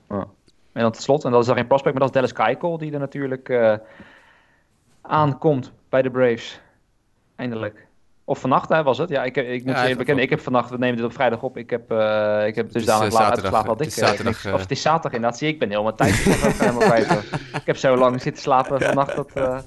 nee. 0.08 0.18
oh. 0.20 0.28
En 0.72 0.82
dan 0.82 0.92
tot 0.92 1.02
slot, 1.02 1.24
en 1.24 1.30
dat 1.30 1.40
is 1.40 1.46
dan 1.46 1.56
geen 1.56 1.66
prospect, 1.66 1.98
maar 1.98 2.08
dat 2.08 2.16
is 2.16 2.32
Dallas 2.32 2.46
Keuchel, 2.46 2.78
die 2.78 2.92
er 2.92 2.98
natuurlijk 2.98 3.52
aankomt 5.02 5.72
bij 5.88 6.02
de 6.02 6.10
Braves. 6.10 6.60
Eindelijk. 7.36 7.86
Of 8.24 8.38
vannacht 8.38 8.68
hè, 8.68 8.82
was 8.82 8.98
het? 8.98 9.08
Ja, 9.08 9.24
ik, 9.24 9.36
ik 9.36 9.64
moet 9.64 9.74
ja, 9.74 9.84
even 9.84 9.98
bekennen. 9.98 10.24
Ik 10.24 10.30
heb 10.30 10.40
vannacht, 10.40 10.70
we 10.70 10.78
nemen 10.78 10.96
dit 10.96 11.04
op 11.04 11.12
vrijdag 11.12 11.42
op. 11.42 11.56
Ik 11.56 11.70
heb, 11.70 11.92
uh, 11.92 12.46
ik 12.46 12.54
heb 12.54 12.72
dus 12.72 12.84
dadelijk 12.84 13.14
laat 13.14 13.30
uitgeslapen 13.30 13.68
wat 13.68 13.80
ik... 13.80 13.86
Het 13.86 13.94
zaterdag, 13.94 14.44
uh, 14.46 14.54
of 14.54 14.60
het 14.60 14.70
is 14.70 14.82
zaterdag 14.82 15.12
inderdaad. 15.12 15.38
Zie 15.38 15.48
ik 15.48 15.58
ben 15.58 15.68
helemaal 15.68 15.94
tijd. 15.94 16.14
helemaal 16.14 16.88
kwijt. 16.88 17.10
ik 17.60 17.66
heb 17.66 17.76
zo 17.76 17.96
lang 17.96 18.22
zitten 18.22 18.42
slapen 18.42 18.80
vannacht 18.80 19.16
dat... 19.16 19.30
Uh, 19.34 19.58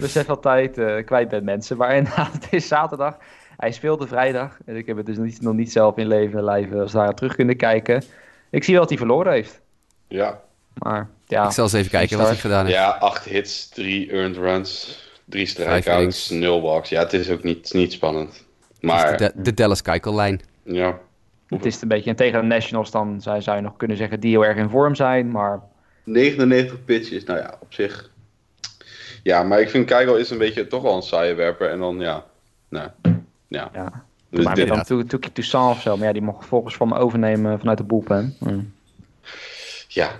besef 0.00 0.26
van 0.26 0.40
tijd 0.40 0.78
uh, 0.78 1.04
kwijt 1.04 1.28
bent 1.28 1.44
mensen. 1.44 1.76
Maar 1.76 1.96
inderdaad, 1.96 2.32
het 2.32 2.46
is 2.50 2.68
zaterdag. 2.68 3.16
Hij 3.56 3.72
speelde 3.72 4.06
vrijdag. 4.06 4.58
En 4.64 4.76
ik 4.76 4.86
heb 4.86 4.96
het 4.96 5.06
dus 5.06 5.16
niet, 5.16 5.40
nog 5.40 5.54
niet 5.54 5.72
zelf 5.72 5.96
in 5.96 6.06
leven 6.06 6.44
live 6.44 6.80
als 6.80 6.92
daar 6.92 7.14
terug 7.14 7.34
kunnen 7.34 7.56
kijken. 7.56 8.02
Ik 8.50 8.64
zie 8.64 8.72
wel 8.72 8.82
dat 8.82 8.90
hij 8.90 8.98
verloren 8.98 9.32
heeft. 9.32 9.60
Ja. 10.08 10.40
Maar 10.74 11.08
ja. 11.26 11.44
Ik 11.44 11.50
zal 11.50 11.64
eens 11.64 11.72
even 11.72 11.90
kijken 11.90 12.18
wat 12.18 12.26
hij 12.26 12.36
gedaan 12.36 12.64
heeft. 12.64 12.76
Ja, 12.76 12.88
acht 12.88 13.24
hits, 13.24 13.68
drie 13.68 14.12
earned 14.12 14.36
runs, 14.36 14.98
drie 15.30 15.46
strikeouts, 15.46 16.30
nul 16.30 16.62
walks. 16.62 16.88
Ja, 16.88 17.00
het 17.00 17.12
is 17.12 17.30
ook 17.30 17.42
niet, 17.42 17.72
niet 17.72 17.92
spannend. 17.92 18.46
Maar... 18.80 19.16
De, 19.16 19.32
de 19.34 19.54
Dallas 19.54 19.82
Keukel-lijn. 19.82 20.40
Ja. 20.62 20.98
Het 21.46 21.64
is 21.64 21.82
een 21.82 21.88
beetje, 21.88 22.10
en 22.10 22.16
tegen 22.16 22.40
de 22.40 22.46
Nationals 22.46 22.90
dan 22.90 23.20
zou, 23.20 23.42
zou 23.42 23.56
je 23.56 23.62
nog 23.62 23.76
kunnen 23.76 23.96
zeggen 23.96 24.20
die 24.20 24.30
heel 24.30 24.44
erg 24.44 24.56
in 24.56 24.68
vorm 24.68 24.94
zijn, 24.94 25.30
maar... 25.30 25.60
99 26.04 26.84
pitches, 26.84 27.24
nou 27.24 27.38
ja, 27.38 27.56
op 27.60 27.72
zich. 27.72 28.10
Ja, 29.22 29.42
maar 29.42 29.60
ik 29.60 29.70
vind 29.70 29.86
Keigo 29.86 30.14
is 30.14 30.30
een 30.30 30.38
beetje 30.38 30.66
toch 30.66 30.82
wel 30.82 30.96
een 30.96 31.02
saaie 31.02 31.34
werper. 31.34 31.70
En 31.70 31.78
dan 31.78 32.00
ja, 32.00 32.24
nou, 32.68 32.88
ja. 33.48 33.70
ja. 33.72 34.04
Dus 34.30 34.44
maar 34.44 34.54
dit... 34.54 34.68
dan 34.68 35.06
Toekie 35.06 35.32
Toussaint 35.32 35.76
of 35.76 35.82
zo, 35.82 35.96
maar 35.96 36.06
ja, 36.06 36.12
die 36.12 36.22
mocht 36.22 36.46
volgens 36.46 36.76
van 36.76 36.88
me 36.88 36.94
overnemen 36.94 37.58
vanuit 37.58 37.78
de 37.78 37.84
boelpen. 37.84 38.36
Mm. 38.38 38.72
Ja, 39.88 40.10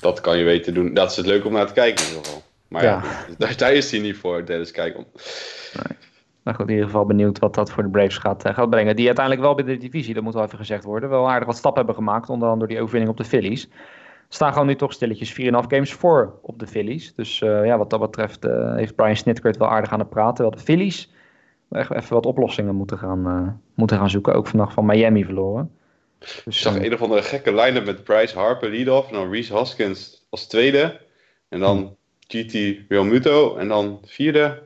dat 0.00 0.20
kan 0.20 0.38
je 0.38 0.44
weten 0.44 0.74
doen. 0.74 0.94
Dat 0.94 1.10
is 1.10 1.16
het 1.16 1.26
leuk 1.26 1.44
om 1.44 1.52
naar 1.52 1.66
te 1.66 1.72
kijken 1.72 2.04
in 2.04 2.10
ieder 2.10 2.24
geval. 2.24 2.42
Maar 2.68 2.82
ja, 2.82 3.02
daar, 3.38 3.56
daar, 3.56 3.72
is 3.72 3.90
hij 3.90 4.00
niet 4.00 4.16
voor, 4.16 4.46
Dennis 4.46 4.70
Kijkom. 4.70 5.06
Nee. 5.74 5.96
Maar 6.42 6.54
goed, 6.54 6.66
in 6.66 6.72
ieder 6.72 6.86
geval 6.86 7.06
benieuwd 7.06 7.38
wat 7.38 7.54
dat 7.54 7.70
voor 7.70 7.82
de 7.82 7.88
Braves 7.88 8.18
gaat, 8.18 8.46
uh, 8.46 8.54
gaat 8.54 8.70
brengen. 8.70 8.96
Die 8.96 9.06
uiteindelijk 9.06 9.44
wel 9.44 9.54
binnen 9.54 9.74
de 9.74 9.80
divisie, 9.80 10.14
dat 10.14 10.22
moet 10.22 10.34
wel 10.34 10.44
even 10.44 10.58
gezegd 10.58 10.84
worden, 10.84 11.08
wel 11.08 11.30
aardig 11.30 11.46
wat 11.46 11.56
stappen 11.56 11.84
hebben 11.84 12.04
gemaakt. 12.04 12.28
Onder 12.28 12.48
andere 12.48 12.58
door 12.58 12.68
die 12.68 12.80
overwinning 12.80 13.12
op 13.12 13.18
de 13.18 13.24
Phillies. 13.24 13.68
Staan 14.28 14.52
gewoon 14.52 14.66
nu 14.66 14.76
toch 14.76 14.92
stilletjes 14.92 15.32
4,5 15.32 15.46
games 15.46 15.92
voor 15.92 16.38
op 16.42 16.58
de 16.58 16.66
Phillies. 16.66 17.14
Dus 17.14 17.40
uh, 17.40 17.64
ja, 17.64 17.78
wat 17.78 17.90
dat 17.90 18.00
betreft 18.00 18.44
uh, 18.44 18.74
heeft 18.74 18.94
Brian 18.94 19.16
Snitker 19.16 19.54
wel 19.58 19.68
aardig 19.68 19.92
aan 19.92 19.98
het 19.98 20.10
praten. 20.10 20.34
Terwijl 20.34 20.56
de 20.56 20.62
Phillies 20.62 21.12
echt 21.70 21.92
even 21.92 22.14
wat 22.14 22.26
oplossingen 22.26 22.74
moeten 22.74 22.98
gaan, 22.98 23.60
moeten 23.74 23.98
gaan 23.98 24.10
zoeken. 24.10 24.34
Ook 24.34 24.46
vandaag 24.46 24.72
van 24.72 24.86
Miami 24.86 25.24
verloren. 25.24 25.70
Dus, 26.18 26.42
ik 26.44 26.52
zag 26.52 26.76
een 26.76 26.94
of 26.94 27.02
andere 27.02 27.22
gekke 27.22 27.54
line-up 27.54 27.84
met 27.84 28.04
Bryce 28.04 28.38
Harper 28.38 28.70
lead-off. 28.70 29.08
En 29.08 29.14
dan 29.14 29.30
Reese 29.30 29.54
Hoskins 29.54 30.26
als 30.30 30.46
tweede. 30.46 31.00
En 31.48 31.60
dan 31.60 31.96
GT 32.26 32.88
Realmuto. 32.88 33.56
En 33.56 33.68
dan 33.68 34.00
vierde 34.04 34.62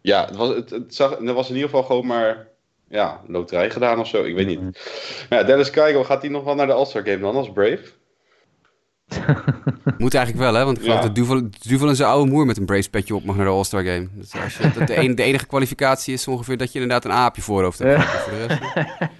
ja, 0.00 0.24
het 0.24 0.36
was, 0.36 0.48
het, 0.54 0.70
het, 0.70 0.94
zag, 0.94 1.18
er 1.18 1.34
was 1.34 1.48
in 1.48 1.54
ieder 1.54 1.70
geval 1.70 1.84
gewoon 1.84 2.06
maar 2.06 2.46
ja, 2.88 3.20
loterij 3.26 3.70
gedaan 3.70 3.98
of 3.98 4.08
zo. 4.08 4.24
Ik 4.24 4.34
weet 4.34 4.46
niet. 4.46 4.60
Mm 4.60 4.72
ja, 5.30 5.42
Dennis 5.42 5.70
Keigo, 5.70 6.04
gaat 6.04 6.22
hij 6.22 6.30
nog 6.30 6.44
wel 6.44 6.54
naar 6.54 6.66
de 6.66 6.72
All-Star 6.72 7.02
Game 7.02 7.18
dan 7.18 7.36
als 7.36 7.52
Brave? 7.52 7.82
Moet 9.98 10.14
eigenlijk 10.14 10.44
wel, 10.44 10.54
hè? 10.54 10.64
Want 10.64 10.76
ik 10.78 10.82
geloof 10.82 11.00
dat 11.00 11.14
Duvel, 11.14 11.48
Duvel 11.62 11.88
en 11.88 11.96
zijn 11.96 12.08
oude 12.08 12.30
moer 12.30 12.46
met 12.46 12.56
een 12.56 12.64
Braves 12.64 12.88
petje 12.88 13.14
op 13.14 13.24
mag 13.24 13.36
naar 13.36 13.44
de 13.44 13.50
All-Star 13.50 13.84
Game. 13.84 14.08
Dus 14.12 14.32
als 14.42 14.56
je, 14.56 14.62
dat 14.62 14.86
de, 14.86 15.14
de, 15.14 15.22
enige 15.22 15.46
kwalificatie 15.46 16.14
is 16.14 16.28
ongeveer 16.28 16.56
dat 16.56 16.72
je 16.72 16.80
inderdaad 16.80 17.04
een 17.04 17.16
aapje 17.16 17.42
voorhoofd 17.42 17.78
hebt. 17.78 18.04
Voor 18.04 18.32
de 18.32 18.46
rest, 18.46 18.62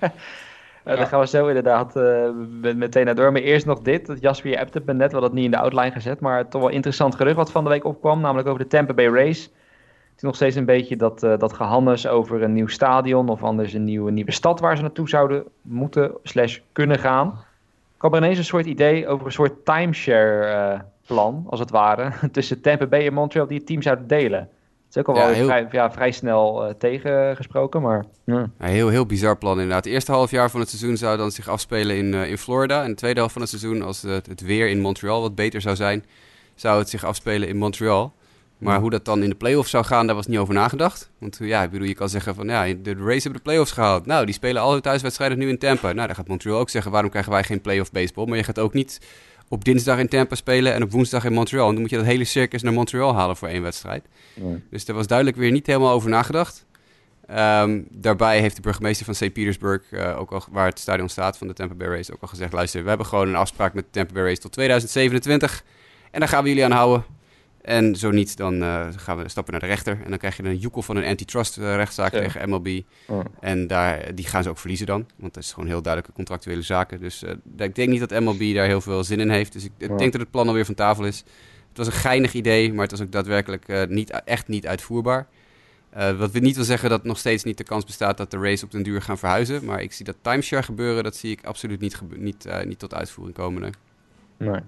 ja. 0.88 0.96
Dan 0.96 1.06
gaan 1.06 1.20
we 1.20 1.26
zo 1.26 1.46
inderdaad 1.46 1.96
uh, 1.96 2.30
meteen 2.74 3.04
naar 3.04 3.14
door. 3.14 3.32
Maar 3.32 3.40
eerst 3.40 3.66
nog 3.66 3.80
dit. 3.80 4.06
Dat 4.06 4.20
Jasper, 4.20 4.50
je 4.50 4.56
hebt 4.56 4.74
het 4.74 4.86
net 4.86 5.12
wel 5.12 5.20
dat 5.20 5.32
niet 5.32 5.44
in 5.44 5.50
de 5.50 5.58
outline 5.58 5.90
gezet. 5.90 6.20
Maar 6.20 6.48
toch 6.48 6.60
wel 6.60 6.70
interessant 6.70 7.14
gerucht 7.14 7.36
wat 7.36 7.50
van 7.50 7.64
de 7.64 7.70
week 7.70 7.84
opkwam. 7.84 8.20
Namelijk 8.20 8.48
over 8.48 8.62
de 8.62 8.68
Tampa 8.68 8.94
Bay 8.94 9.08
Race 9.08 9.48
is 10.16 10.22
nog 10.24 10.34
steeds 10.34 10.56
een 10.56 10.64
beetje 10.64 10.96
dat, 10.96 11.22
uh, 11.22 11.38
dat 11.38 11.52
gehannes 11.52 12.06
over 12.06 12.42
een 12.42 12.52
nieuw 12.52 12.66
stadion 12.66 13.28
of 13.28 13.42
anders 13.42 13.72
een 13.72 13.84
nieuwe, 13.84 14.10
nieuwe 14.10 14.32
stad 14.32 14.60
waar 14.60 14.76
ze 14.76 14.82
naartoe 14.82 15.08
zouden 15.08 15.44
moeten 15.62 16.12
slash 16.22 16.58
kunnen 16.72 16.98
gaan. 16.98 17.28
Ik 17.94 18.02
had 18.04 18.12
er 18.12 18.18
ineens 18.18 18.38
een 18.38 18.44
soort 18.44 18.66
idee 18.66 19.08
over 19.08 19.26
een 19.26 19.32
soort 19.32 19.64
timeshare 19.64 20.72
uh, 20.74 20.80
plan, 21.06 21.46
als 21.48 21.60
het 21.60 21.70
ware, 21.70 22.12
tussen 22.32 22.60
Tampa 22.60 22.86
Bay 22.86 23.06
en 23.06 23.12
Montreal 23.12 23.46
die 23.46 23.58
het 23.58 23.66
team 23.66 23.82
zouden 23.82 24.06
delen. 24.06 24.48
Is 24.98 25.06
ook 25.06 25.16
al 25.16 25.22
ja, 25.22 25.26
wel 25.26 25.34
heel... 25.34 25.46
vrij, 25.46 25.68
ja, 25.70 25.90
vrij 25.90 26.10
snel 26.10 26.68
uh, 26.68 26.74
tegengesproken, 26.78 27.82
maar... 27.82 28.04
Ja. 28.24 28.50
heel, 28.58 28.88
heel 28.88 29.06
bizar 29.06 29.38
plan 29.38 29.52
inderdaad. 29.52 29.84
Het 29.84 29.92
eerste 29.92 30.12
half 30.12 30.30
jaar 30.30 30.50
van 30.50 30.60
het 30.60 30.68
seizoen 30.68 30.96
zou 30.96 31.16
dan 31.16 31.30
zich 31.30 31.48
afspelen 31.48 31.96
in, 31.96 32.12
uh, 32.12 32.30
in 32.30 32.38
Florida. 32.38 32.82
En 32.82 32.88
de 32.88 32.96
tweede 32.96 33.18
helft 33.18 33.32
van 33.32 33.42
het 33.42 33.50
seizoen, 33.50 33.82
als 33.82 34.02
het, 34.02 34.26
het 34.26 34.40
weer 34.40 34.68
in 34.68 34.80
Montreal 34.80 35.20
wat 35.20 35.34
beter 35.34 35.60
zou 35.60 35.76
zijn, 35.76 36.04
zou 36.54 36.78
het 36.78 36.88
zich 36.88 37.04
afspelen 37.04 37.48
in 37.48 37.56
Montreal. 37.56 38.12
Maar 38.58 38.80
hoe 38.80 38.90
dat 38.90 39.04
dan 39.04 39.22
in 39.22 39.28
de 39.28 39.34
playoffs 39.34 39.70
zou 39.70 39.84
gaan, 39.84 40.06
daar 40.06 40.16
was 40.16 40.26
niet 40.26 40.38
over 40.38 40.54
nagedacht. 40.54 41.10
Want 41.18 41.38
ja, 41.40 41.62
ik 41.62 41.70
bedoel, 41.70 41.86
je 41.86 41.94
kan 41.94 42.08
zeggen 42.08 42.34
van 42.34 42.48
ja, 42.48 42.74
de 42.82 42.94
Rays 42.98 43.22
hebben 43.22 43.42
de 43.42 43.48
playoffs 43.48 43.72
gehaald. 43.72 44.06
Nou, 44.06 44.24
die 44.24 44.34
spelen 44.34 44.62
al 44.62 44.72
hun 44.72 44.80
thuiswedstrijden 44.80 45.38
nu 45.38 45.48
in 45.48 45.58
Tampa. 45.58 45.92
Nou, 45.92 46.06
dan 46.06 46.16
gaat 46.16 46.28
Montreal 46.28 46.58
ook 46.58 46.70
zeggen, 46.70 46.90
waarom 46.90 47.10
krijgen 47.10 47.32
wij 47.32 47.44
geen 47.44 47.60
playoff 47.60 47.92
baseball? 47.92 48.26
Maar 48.26 48.36
je 48.36 48.44
gaat 48.44 48.58
ook 48.58 48.72
niet 48.72 49.00
op 49.48 49.64
dinsdag 49.64 49.98
in 49.98 50.08
Tampa 50.08 50.34
spelen 50.34 50.74
en 50.74 50.82
op 50.82 50.90
woensdag 50.90 51.24
in 51.24 51.32
Montreal. 51.32 51.66
En 51.66 51.72
dan 51.72 51.80
moet 51.80 51.90
je 51.90 51.96
dat 51.96 52.04
hele 52.04 52.24
circus 52.24 52.62
naar 52.62 52.72
Montreal 52.72 53.14
halen 53.14 53.36
voor 53.36 53.48
één 53.48 53.62
wedstrijd. 53.62 54.04
Dus 54.70 54.84
daar 54.84 54.96
was 54.96 55.06
duidelijk 55.06 55.36
weer 55.36 55.50
niet 55.50 55.66
helemaal 55.66 55.92
over 55.92 56.10
nagedacht. 56.10 56.66
Um, 57.30 57.86
daarbij 57.90 58.40
heeft 58.40 58.56
de 58.56 58.62
burgemeester 58.62 59.04
van 59.04 59.14
St. 59.14 59.32
Petersburg, 59.32 59.82
uh, 59.90 60.20
ook 60.20 60.30
al, 60.30 60.42
waar 60.50 60.66
het 60.66 60.78
stadion 60.78 61.08
staat 61.08 61.38
van 61.38 61.46
de 61.46 61.52
Tampa 61.52 61.74
Bay 61.74 61.88
Rays, 61.88 62.12
ook 62.12 62.22
al 62.22 62.28
gezegd: 62.28 62.52
luister, 62.52 62.82
we 62.82 62.88
hebben 62.88 63.06
gewoon 63.06 63.28
een 63.28 63.36
afspraak 63.36 63.74
met 63.74 63.84
de 63.84 63.90
Tampa 63.90 64.12
Bay 64.12 64.22
Rays 64.22 64.38
tot 64.38 64.52
2027. 64.52 65.64
En 66.10 66.20
daar 66.20 66.28
gaan 66.28 66.42
we 66.42 66.48
jullie 66.48 66.64
aan 66.64 66.70
houden. 66.70 67.04
En 67.62 67.96
zo 67.96 68.10
niet, 68.10 68.36
dan 68.36 68.62
uh, 68.62 68.86
gaan 68.96 69.16
we 69.16 69.28
stappen 69.28 69.52
naar 69.52 69.60
de 69.60 69.66
rechter. 69.68 69.98
En 70.04 70.10
dan 70.10 70.18
krijg 70.18 70.36
je 70.36 70.42
een 70.42 70.56
joekel 70.56 70.82
van 70.82 70.96
een 70.96 71.04
antitrust 71.04 71.58
uh, 71.58 71.74
rechtszaak 71.74 72.12
ja. 72.12 72.20
tegen 72.20 72.48
MLB. 72.48 72.80
Oh. 73.06 73.24
En 73.40 73.66
daar, 73.66 74.14
die 74.14 74.26
gaan 74.26 74.42
ze 74.42 74.48
ook 74.48 74.58
verliezen 74.58 74.86
dan. 74.86 75.06
Want 75.16 75.34
dat 75.34 75.42
is 75.42 75.52
gewoon 75.52 75.68
heel 75.68 75.82
duidelijke 75.82 76.16
contractuele 76.16 76.62
zaken. 76.62 77.00
Dus 77.00 77.22
uh, 77.22 77.30
ik 77.56 77.74
denk 77.74 77.88
niet 77.88 78.08
dat 78.08 78.20
MLB 78.20 78.54
daar 78.54 78.66
heel 78.66 78.80
veel 78.80 79.04
zin 79.04 79.20
in 79.20 79.30
heeft. 79.30 79.52
Dus 79.52 79.64
ik, 79.64 79.72
ik 79.78 79.98
denk 79.98 80.12
dat 80.12 80.20
het 80.20 80.30
plan 80.30 80.48
alweer 80.48 80.64
van 80.64 80.74
tafel 80.74 81.04
is. 81.04 81.24
Het 81.68 81.76
was 81.76 81.86
een 81.86 81.92
geinig 81.92 82.32
idee, 82.32 82.72
maar 82.72 82.82
het 82.82 82.90
was 82.90 83.00
ook 83.00 83.12
daadwerkelijk 83.12 83.88
niet, 83.88 84.10
echt 84.24 84.48
niet 84.48 84.66
uitvoerbaar. 84.66 85.26
wat 85.92 86.30
wil 86.30 86.42
niet 86.42 86.56
wil 86.56 86.64
zeggen 86.64 86.90
dat 86.90 87.04
nog 87.04 87.18
steeds 87.18 87.44
niet 87.44 87.58
de 87.58 87.64
kans 87.64 87.84
bestaat 87.84 88.16
dat 88.16 88.30
de 88.30 88.38
race 88.38 88.64
op 88.64 88.70
den 88.70 88.82
duur 88.82 89.02
gaan 89.02 89.18
verhuizen. 89.18 89.64
Maar 89.64 89.82
ik 89.82 89.92
zie 89.92 90.04
dat 90.04 90.16
timeshare 90.20 90.62
gebeuren, 90.62 91.04
dat 91.04 91.16
zie 91.16 91.30
ik 91.30 91.44
absoluut 91.44 91.80
niet, 91.80 92.00
niet, 92.16 92.48
niet 92.64 92.78
tot 92.78 92.94
uitvoering 92.94 93.36
komen. 93.36 93.60
Nee. 93.60 93.72
Nee. 94.36 94.60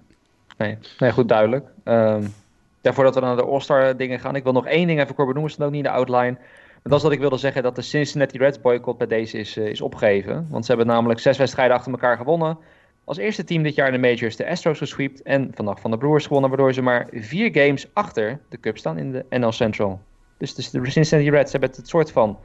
Nee, 0.59 0.79
nee 0.99 1.13
goed 1.13 1.29
duidelijk. 1.29 1.67
Um, 1.85 2.33
ja, 2.81 2.93
voordat 2.93 3.15
we 3.15 3.21
naar 3.21 3.37
de 3.37 3.45
All-Star 3.45 3.97
dingen 3.97 4.21
gaan, 4.21 4.37
ik 4.37 4.43
wil 4.43 4.53
nog 4.53 4.67
één 4.67 4.87
ding 4.87 5.01
even 5.01 5.15
kort 5.15 5.27
benoemen, 5.29 5.53
is 5.53 5.61
ook 5.61 5.71
niet 5.71 5.85
in 5.85 5.91
de 5.91 5.97
outline. 5.97 6.37
Maar 6.83 6.93
dat 6.93 6.97
is 6.97 7.03
dat 7.03 7.13
ik 7.13 7.19
wilde 7.19 7.37
zeggen 7.37 7.63
dat 7.63 7.77
de 7.77 7.83
Cincinnati 7.83 8.39
Reds 8.39 8.61
boycott 8.61 8.99
bij 8.99 9.07
deze 9.07 9.39
is, 9.39 9.57
uh, 9.57 9.67
is 9.67 9.81
opgegeven. 9.81 10.47
Want 10.51 10.65
ze 10.65 10.71
hebben 10.75 10.95
namelijk 10.95 11.21
zes 11.21 11.39
wedstrijden 11.39 11.77
achter 11.77 11.93
elkaar 11.93 12.17
gewonnen. 12.17 12.59
Als 13.05 13.19
eerste 13.19 13.45
team 13.45 13.63
dit 13.63 13.75
jaar 13.75 13.87
in 13.87 14.01
de 14.01 14.09
majors 14.09 14.37
de 14.37 14.49
Astros 14.49 14.79
gesweept 14.79 15.23
en 15.23 15.51
vannacht 15.55 15.81
van 15.81 15.91
de 15.91 15.99
Brewers 15.99 16.27
gewonnen, 16.27 16.51
waardoor 16.51 16.75
ze 16.75 16.83
maar 16.83 17.09
vier 17.13 17.51
games 17.53 17.89
achter 17.93 18.41
de 18.49 18.61
Cubs 18.61 18.81
staan 18.81 18.99
in 18.99 19.13
de 19.13 19.25
NL 19.29 19.53
Central. 19.53 20.01
Dus 20.37 20.55
de 20.55 20.91
Cincinnati 20.91 21.31
Reds 21.31 21.53
hebben 21.53 21.71
het 21.71 21.89
soort 21.89 22.13
van 22.13 22.39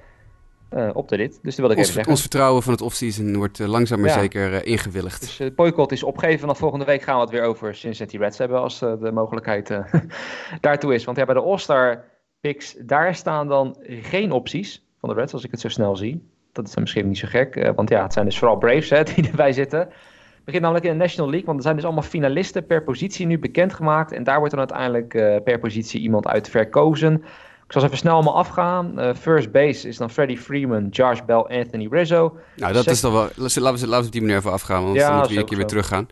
uh, 0.76 0.90
op 0.94 1.10
de 1.10 1.16
rit. 1.16 1.40
Dus 1.42 1.56
dat 1.56 1.66
wil 1.66 1.70
ik 1.70 1.78
ons, 1.78 1.80
even 1.80 1.94
zeggen. 1.94 2.12
Ons 2.12 2.22
vertrouwen 2.22 2.64
van 2.64 2.74
het 2.74 2.82
offseason 2.82 3.38
wordt 3.38 3.60
uh, 3.60 3.68
langzaam 3.68 4.00
maar 4.00 4.10
ja. 4.10 4.20
zeker 4.20 4.52
uh, 4.52 4.66
ingewilligd. 4.66 5.22
Dus 5.22 5.38
het 5.38 5.56
boycott 5.56 5.92
is 5.92 6.04
opgegeven. 6.04 6.40
Vanaf 6.40 6.58
volgende 6.58 6.86
week 6.86 7.02
gaan 7.02 7.16
we 7.16 7.22
het 7.22 7.30
weer 7.30 7.44
over 7.44 7.76
Cincinnati 7.76 8.18
Reds 8.18 8.38
hebben 8.38 8.62
als 8.62 8.80
de 8.80 9.12
mogelijkheid 9.14 9.80
daartoe 10.62 10.94
is. 10.94 11.04
Want 11.04 11.18
ja, 11.18 11.26
bij 11.26 11.34
de 11.34 11.42
All-Star 11.42 12.04
picks, 12.40 12.76
daar 12.80 13.16
staan 13.16 13.48
dan 13.48 13.78
geen 13.82 14.32
opties 14.32 14.86
van 15.00 15.10
de 15.10 15.16
Reds, 15.16 15.34
als 15.34 15.44
ik 15.44 15.52
het 15.52 15.60
zo 15.60 15.70
snel 15.70 15.96
zie. 15.96 16.30
Dat 16.52 16.68
is 16.68 16.74
dan 16.74 16.84
misschien 16.84 17.08
niet 17.08 17.18
zo 17.18 17.28
gek, 17.30 17.72
want 17.76 17.90
ja, 17.90 18.04
het 18.04 18.14
zijn 18.14 18.26
dus 18.26 18.38
vooral 18.38 18.58
Braves 18.58 18.90
hè, 18.90 19.04
die 19.16 19.30
erbij 19.30 19.52
zitten. 19.52 19.80
Het 19.80 20.44
begint 20.44 20.64
namelijk 20.64 20.86
in 20.86 20.92
de 20.92 21.04
National 21.04 21.30
League, 21.30 21.48
want 21.48 21.58
er 21.58 21.64
zijn 21.64 21.76
dus 21.76 21.86
allemaal 21.86 22.04
finalisten 22.04 22.66
per 22.66 22.84
positie 22.84 23.26
nu 23.26 23.40
bekendgemaakt. 23.40 24.12
En 24.12 24.24
daar 24.24 24.38
wordt 24.38 24.56
dan 24.56 24.70
uiteindelijk 24.70 25.44
per 25.44 25.60
positie 25.60 26.02
iemand 26.02 26.28
uit 26.28 26.50
verkozen. 26.50 27.24
Ik 27.66 27.72
zal 27.72 27.84
even 27.84 27.98
snel 27.98 28.14
allemaal 28.14 28.38
afgaan. 28.38 29.00
Uh, 29.00 29.14
first 29.14 29.52
base 29.52 29.88
is 29.88 29.98
dan 29.98 30.10
Freddie 30.10 30.38
Freeman, 30.38 30.88
Josh 30.88 31.20
Bell, 31.26 31.36
Anthony 31.36 31.88
Rizzo. 31.92 32.38
Nou, 32.56 32.74
dat 32.74 32.88
is 32.88 33.02
dan 33.02 33.12
wel... 33.12 33.30
Laten 33.36 33.62
we, 33.62 33.88
laten 33.88 34.06
we 34.06 34.12
die 34.12 34.22
manier 34.22 34.38
even 34.38 34.52
afgaan, 34.52 34.84
want 34.84 34.96
ja, 34.96 35.08
dan 35.08 35.18
moeten 35.18 35.34
we 35.36 35.42
een 35.42 35.48
keer 35.48 35.58
weer 35.58 35.68
teruggaan. 35.68 36.08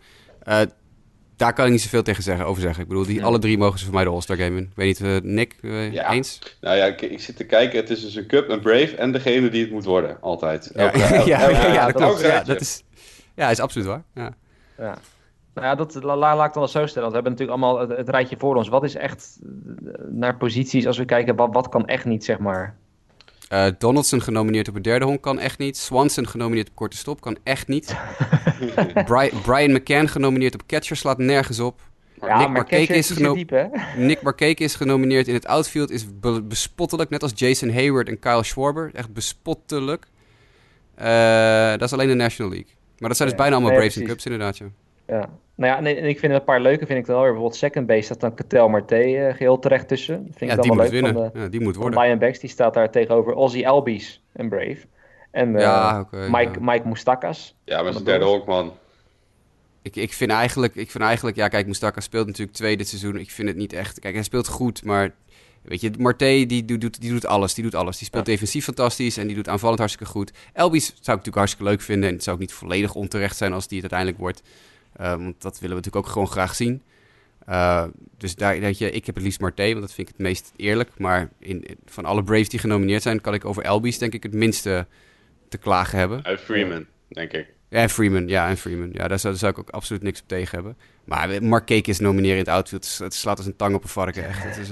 Uh, 0.48 0.60
daar 1.36 1.52
kan 1.52 1.64
ik 1.64 1.70
niet 1.70 1.80
zoveel 1.80 2.02
tegen 2.02 2.22
zeggen, 2.22 2.46
over 2.46 2.62
zeggen. 2.62 2.82
Ik 2.82 2.88
bedoel, 2.88 3.06
die, 3.06 3.18
ja. 3.18 3.24
alle 3.24 3.38
drie 3.38 3.58
mogen 3.58 3.78
ze 3.78 3.84
voor 3.84 3.94
mij 3.94 4.04
de 4.04 4.10
All-Star 4.10 4.36
Game 4.36 4.56
in. 4.56 4.62
Ik 4.62 4.72
weet 4.74 5.00
niet, 5.00 5.08
uh, 5.08 5.16
Nick, 5.22 5.56
uh, 5.60 5.92
ja. 5.92 6.10
eens? 6.12 6.38
Nou 6.60 6.76
ja, 6.76 6.84
ik, 6.84 7.00
ik, 7.00 7.20
zit 7.20 7.36
te 7.36 7.44
kijken. 7.44 7.80
Het 7.80 7.90
is 7.90 8.00
dus 8.00 8.14
een 8.14 8.26
Cup, 8.26 8.48
een 8.48 8.60
Brave 8.60 8.96
en 8.96 9.12
degene 9.12 9.48
die 9.48 9.62
het 9.62 9.70
moet 9.70 9.84
worden. 9.84 10.20
Altijd. 10.20 10.70
Elke, 10.70 10.98
ja, 11.02 11.10
elke, 11.10 11.28
ja, 11.28 11.40
elke, 11.40 11.72
ja, 11.72 11.86
dat 11.86 11.94
klopt. 11.94 12.20
Ja, 12.20 12.42
dat 12.42 12.60
is, 12.60 12.82
ja, 13.34 13.50
is 13.50 13.60
absoluut 13.60 13.86
waar. 13.86 14.02
Ja. 14.14 14.98
Nou 15.54 15.66
ja, 15.66 15.74
dat 15.74 15.94
la, 16.02 16.16
laat 16.16 16.46
ik 16.46 16.52
dan 16.52 16.62
wel 16.62 16.68
zo 16.68 16.86
stellen. 16.86 17.10
Want 17.10 17.12
we 17.12 17.14
hebben 17.14 17.32
natuurlijk 17.32 17.58
allemaal 17.58 17.78
het, 17.80 17.98
het, 17.98 18.08
rijtje 18.08 18.36
voor 18.38 18.56
ons. 18.56 18.68
Wat 18.68 18.84
is 18.84 18.94
echt 18.94 19.38
eh, 19.42 19.92
naar 20.10 20.36
posities, 20.36 20.86
als 20.86 20.98
we 20.98 21.04
kijken, 21.04 21.36
wat, 21.36 21.52
wat 21.52 21.68
kan 21.68 21.86
echt 21.86 22.04
niet, 22.04 22.24
zeg 22.24 22.38
maar? 22.38 22.76
Uh, 23.52 23.66
Donaldson 23.78 24.20
genomineerd 24.20 24.68
op 24.68 24.74
een 24.74 24.82
derde 24.82 25.04
honk 25.04 25.22
kan 25.22 25.38
echt 25.38 25.58
niet. 25.58 25.76
Swanson 25.76 26.28
genomineerd 26.28 26.68
op 26.68 26.74
korte 26.74 26.96
stop 26.96 27.20
kan 27.20 27.36
echt 27.42 27.68
niet. 27.68 27.96
Brian, 29.06 29.40
Brian 29.42 29.72
McCann 29.72 30.08
genomineerd 30.08 30.54
op 30.54 30.66
catcher 30.66 30.96
slaat 30.96 31.18
nergens 31.18 31.60
op. 31.60 31.80
Ja, 32.20 32.38
Nick 32.38 32.48
Markeke 32.48 32.94
is, 32.94 33.06
diep, 33.08 33.70
Nick 33.96 34.22
Markeke 34.22 34.64
is 34.64 34.74
genomineerd 34.74 35.28
in 35.28 35.34
het 35.34 35.46
outfield. 35.46 35.90
Is 35.90 36.20
be 36.20 36.42
bespottelijk, 36.42 37.10
net 37.10 37.22
als 37.22 37.32
Jason 37.34 37.70
Hayward 37.70 38.08
en 38.08 38.18
Kyle 38.18 38.44
Schwarber. 38.44 38.90
Echt 38.92 39.12
bespottelijk. 39.12 40.06
Uh, 40.98 41.70
dat 41.70 41.82
is 41.82 41.92
alleen 41.92 42.08
de 42.08 42.14
National 42.14 42.52
League. 42.52 42.70
Maar 42.98 43.08
dat 43.08 43.16
zijn 43.16 43.28
dus 43.28 43.38
ja, 43.38 43.44
bijna 43.44 43.56
allemaal 43.56 43.78
nee, 43.78 43.88
Braves 43.88 44.02
en 44.02 44.08
Cubs 44.08 44.24
inderdaad, 44.24 44.58
ja. 44.58 44.66
Ja. 45.06 45.28
Nou 45.56 45.72
ja, 45.72 45.78
en, 45.78 45.86
en 45.86 46.04
ik 46.08 46.18
vind 46.18 46.32
een 46.32 46.44
paar 46.44 46.60
leuke, 46.60 46.86
vind 46.86 46.98
ik 46.98 47.06
dan 47.06 47.14
wel 47.14 47.24
weer. 47.24 47.32
Bijvoorbeeld 47.32 47.60
second 47.60 47.86
base 47.86 48.02
staat 48.02 48.20
dan 48.20 48.34
Catel 48.34 48.68
Marte 48.68 48.96
eh, 48.96 49.34
geheel 49.36 49.58
terecht 49.58 49.88
tussen. 49.88 50.16
Vind 50.16 50.40
ik 50.40 50.48
Ja, 50.48 50.54
dan 50.54 50.60
die 50.60 50.70
wel 50.72 50.82
moet 50.82 50.92
leuk 50.92 51.02
winnen. 51.02 51.22
van 51.22 51.30
de, 51.34 51.40
Ja, 51.40 51.48
die 51.48 51.60
moet 51.60 51.76
worden. 51.76 52.00
Lion 52.00 52.18
die 52.18 52.50
staat 52.50 52.74
daar 52.74 52.90
tegenover 52.90 53.34
Ozzy 53.34 53.64
Albies 53.64 54.22
en 54.32 54.48
Brave. 54.48 54.78
En 55.30 55.56
eh, 55.56 55.62
Ja, 55.62 56.06
Mike, 56.10 56.50
ja. 56.52 56.56
Mike 56.60 56.86
Moustakas. 56.86 57.54
Ja, 57.64 57.82
met 57.82 57.84
Van 57.84 57.92
zijn 57.92 58.04
de 58.04 58.10
derde 58.10 58.24
Bulls. 58.24 58.36
honkman. 58.36 58.72
Ik, 59.82 59.96
ik, 59.96 60.12
vind 60.12 60.30
eigenlijk, 60.30 60.74
ik 60.74 60.90
vind 60.90 61.04
eigenlijk, 61.04 61.36
ja 61.36 61.48
kijk, 61.48 61.66
Mustaka 61.66 62.00
speelt 62.00 62.26
natuurlijk 62.26 62.56
twee 62.56 62.76
dit 62.76 62.88
seizoen. 62.88 63.16
Ik 63.16 63.30
vind 63.30 63.48
het 63.48 63.56
niet 63.56 63.72
echt, 63.72 63.98
kijk, 64.00 64.14
hij 64.14 64.22
speelt 64.22 64.48
goed, 64.48 64.84
maar 64.84 65.14
weet 65.62 65.80
je, 65.80 65.90
Marte 65.98 66.44
die, 66.46 66.64
doet- 66.64 66.80
doet, 66.80 67.00
die 67.00 67.10
doet 67.10 67.26
alles, 67.26 67.54
die 67.54 67.64
doet 67.64 67.74
alles. 67.74 67.96
Die 67.98 68.06
speelt 68.06 68.24
defensief 68.26 68.64
fantastisch 68.64 69.16
en 69.16 69.26
die 69.26 69.36
doet 69.36 69.48
aanvallend 69.48 69.78
hartstikke 69.78 70.12
goed. 70.12 70.32
Elbies 70.52 70.86
zou 70.86 70.96
ik 70.98 71.06
natuurlijk 71.06 71.36
hartstikke 71.36 71.70
leuk 71.70 71.80
vinden 71.80 72.08
en 72.08 72.14
het 72.14 72.24
zou 72.24 72.36
ook 72.36 72.42
niet 72.42 72.52
volledig 72.52 72.94
onterecht 72.94 73.36
zijn 73.36 73.52
als 73.52 73.68
die 73.68 73.80
het 73.82 73.92
uiteindelijk 73.92 74.20
wordt. 74.22 74.42
Eh, 74.96 75.08
want 75.08 75.42
dat 75.42 75.58
willen 75.58 75.76
we 75.76 75.82
natuurlijk 75.82 76.06
ook 76.06 76.12
gewoon 76.12 76.28
graag 76.28 76.54
zien. 76.54 76.82
Eh, 77.46 77.84
dus 78.18 78.34
daar, 78.34 78.60
weet 78.60 78.78
je, 78.78 78.90
ik 78.90 79.06
heb 79.06 79.14
het 79.14 79.24
liefst 79.24 79.40
Marte, 79.40 79.62
want 79.62 79.80
dat 79.80 79.92
vind 79.92 80.08
ik 80.08 80.14
het 80.16 80.26
meest 80.26 80.52
eerlijk. 80.56 80.90
Maar 80.98 81.28
in, 81.38 81.64
in- 81.64 81.78
van 81.86 82.04
alle 82.04 82.24
Braves 82.24 82.48
die 82.48 82.60
genomineerd 82.60 83.02
zijn, 83.02 83.20
kan 83.20 83.34
ik 83.34 83.44
over 83.44 83.62
Elbies 83.62 83.98
denk 83.98 84.12
ik 84.14 84.22
het 84.22 84.34
minste 84.34 84.86
te 85.48 85.58
klagen 85.58 85.98
hebben. 85.98 86.24
Uit 86.24 86.40
Freeman, 86.40 86.86
denk 87.08 87.32
ik. 87.32 87.46
Ja, 87.68 87.80
en 87.80 87.90
Freeman. 87.90 88.28
Ja, 88.28 88.48
en 88.48 88.56
Freeman. 88.56 88.90
Ja, 88.92 89.08
daar 89.08 89.18
zou, 89.18 89.32
daar 89.32 89.42
zou 89.42 89.52
ik 89.52 89.58
ook 89.58 89.70
absoluut 89.70 90.02
niks 90.02 90.20
op 90.20 90.28
tegen 90.28 90.54
hebben. 90.54 90.76
Maar 91.04 91.42
Mark 91.42 91.70
is 91.70 91.98
nomineren 91.98 92.36
in 92.36 92.42
het 92.44 92.48
outfield. 92.54 92.88
Het, 92.88 92.98
het 92.98 93.14
slaat 93.14 93.36
als 93.36 93.46
een 93.46 93.56
tang 93.56 93.74
op 93.74 93.82
een 93.82 93.88
varken, 93.88 94.26
echt. 94.26 94.42
Het 94.42 94.56
is, 94.56 94.68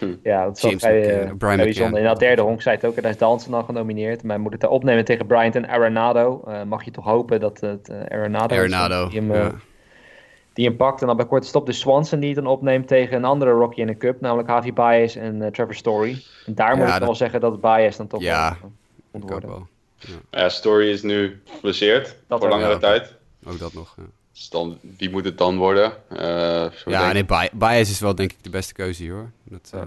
eh, 0.00 0.08
Ja, 0.22 0.44
dat 0.44 0.64
is 0.64 0.74
vrij, 0.78 1.32
Brian 1.38 1.56
bijzonder. 1.56 2.00
In 2.00 2.06
dat 2.06 2.18
derde 2.18 2.42
honk 2.42 2.62
zei 2.62 2.76
het 2.76 2.84
ook, 2.84 2.96
en 2.96 3.02
daar 3.02 3.10
is 3.10 3.18
Dansen 3.18 3.50
dan 3.50 3.64
genomineerd. 3.64 4.22
Maar 4.22 4.40
moet 4.40 4.52
het 4.52 4.60
daar 4.60 4.70
opnemen 4.70 5.04
tegen 5.04 5.26
Bryant 5.26 5.54
en 5.56 5.68
Arenado. 5.68 6.42
Eh, 6.46 6.62
mag 6.62 6.84
je 6.84 6.90
toch 6.90 7.04
hopen 7.04 7.40
dat 7.40 7.60
het 7.60 7.88
eh 7.88 7.96
Arenado, 8.18 9.08
die 9.08 9.20
hem, 9.20 9.30
eh, 9.30 9.36
ja. 9.38 9.52
die 10.52 10.66
hem 10.66 10.76
pakt. 10.76 11.00
En 11.00 11.06
dan 11.06 11.16
bij 11.16 11.26
korte 11.26 11.46
stop 11.46 11.66
de 11.66 11.72
Swanson 11.72 12.20
die 12.20 12.34
het 12.34 12.44
dan 12.44 12.52
opneemt 12.52 12.88
tegen 12.88 13.16
een 13.16 13.24
andere 13.24 13.50
Rocky 13.50 13.80
in 13.80 13.86
de 13.86 13.96
Cup. 13.96 14.20
Namelijk 14.20 14.48
Javi 14.48 14.72
Baez 14.72 15.16
en 15.16 15.52
Trevor 15.52 15.74
Story. 15.74 16.22
En 16.46 16.54
daar 16.54 16.76
moet 16.76 16.86
ik 16.86 16.92
dat- 16.92 17.02
wel 17.02 17.14
zeggen 17.14 17.40
dat 17.40 17.60
Baez 17.60 17.96
dan 17.96 18.06
toch 18.06 18.20
Ja, 18.22 18.56
wel, 18.60 18.70
moet 19.10 19.30
worden. 19.30 19.48
wel. 19.48 19.66
Ja, 20.30 20.48
Story 20.48 20.88
is 20.90 21.02
nu 21.02 21.42
geblesseerd 21.44 22.16
Dat 22.28 22.40
voor 22.40 22.48
langere 22.48 22.70
ja. 22.72 22.78
tijd. 22.78 23.14
Ook 23.46 23.58
dat 23.58 23.72
nog. 23.74 23.96
Dus 24.34 24.48
dan, 24.50 24.78
wie 24.98 25.10
moet 25.10 25.24
het 25.24 25.38
dan 25.38 25.56
worden? 25.56 25.92
Eh, 26.08 26.70
zo 26.70 26.90
ja 26.90 27.12
denk- 27.12 27.28
nee, 27.30 27.48
Baez 27.52 27.90
is 27.90 28.00
wel 28.00 28.14
denk 28.14 28.32
ik 28.32 28.42
de 28.42 28.50
beste 28.50 28.72
keuze 28.72 29.02
hier, 29.02 29.12
hoor. 29.12 29.30
Dat, 29.44 29.70
eh, 29.74 29.80
Ja. 29.80 29.86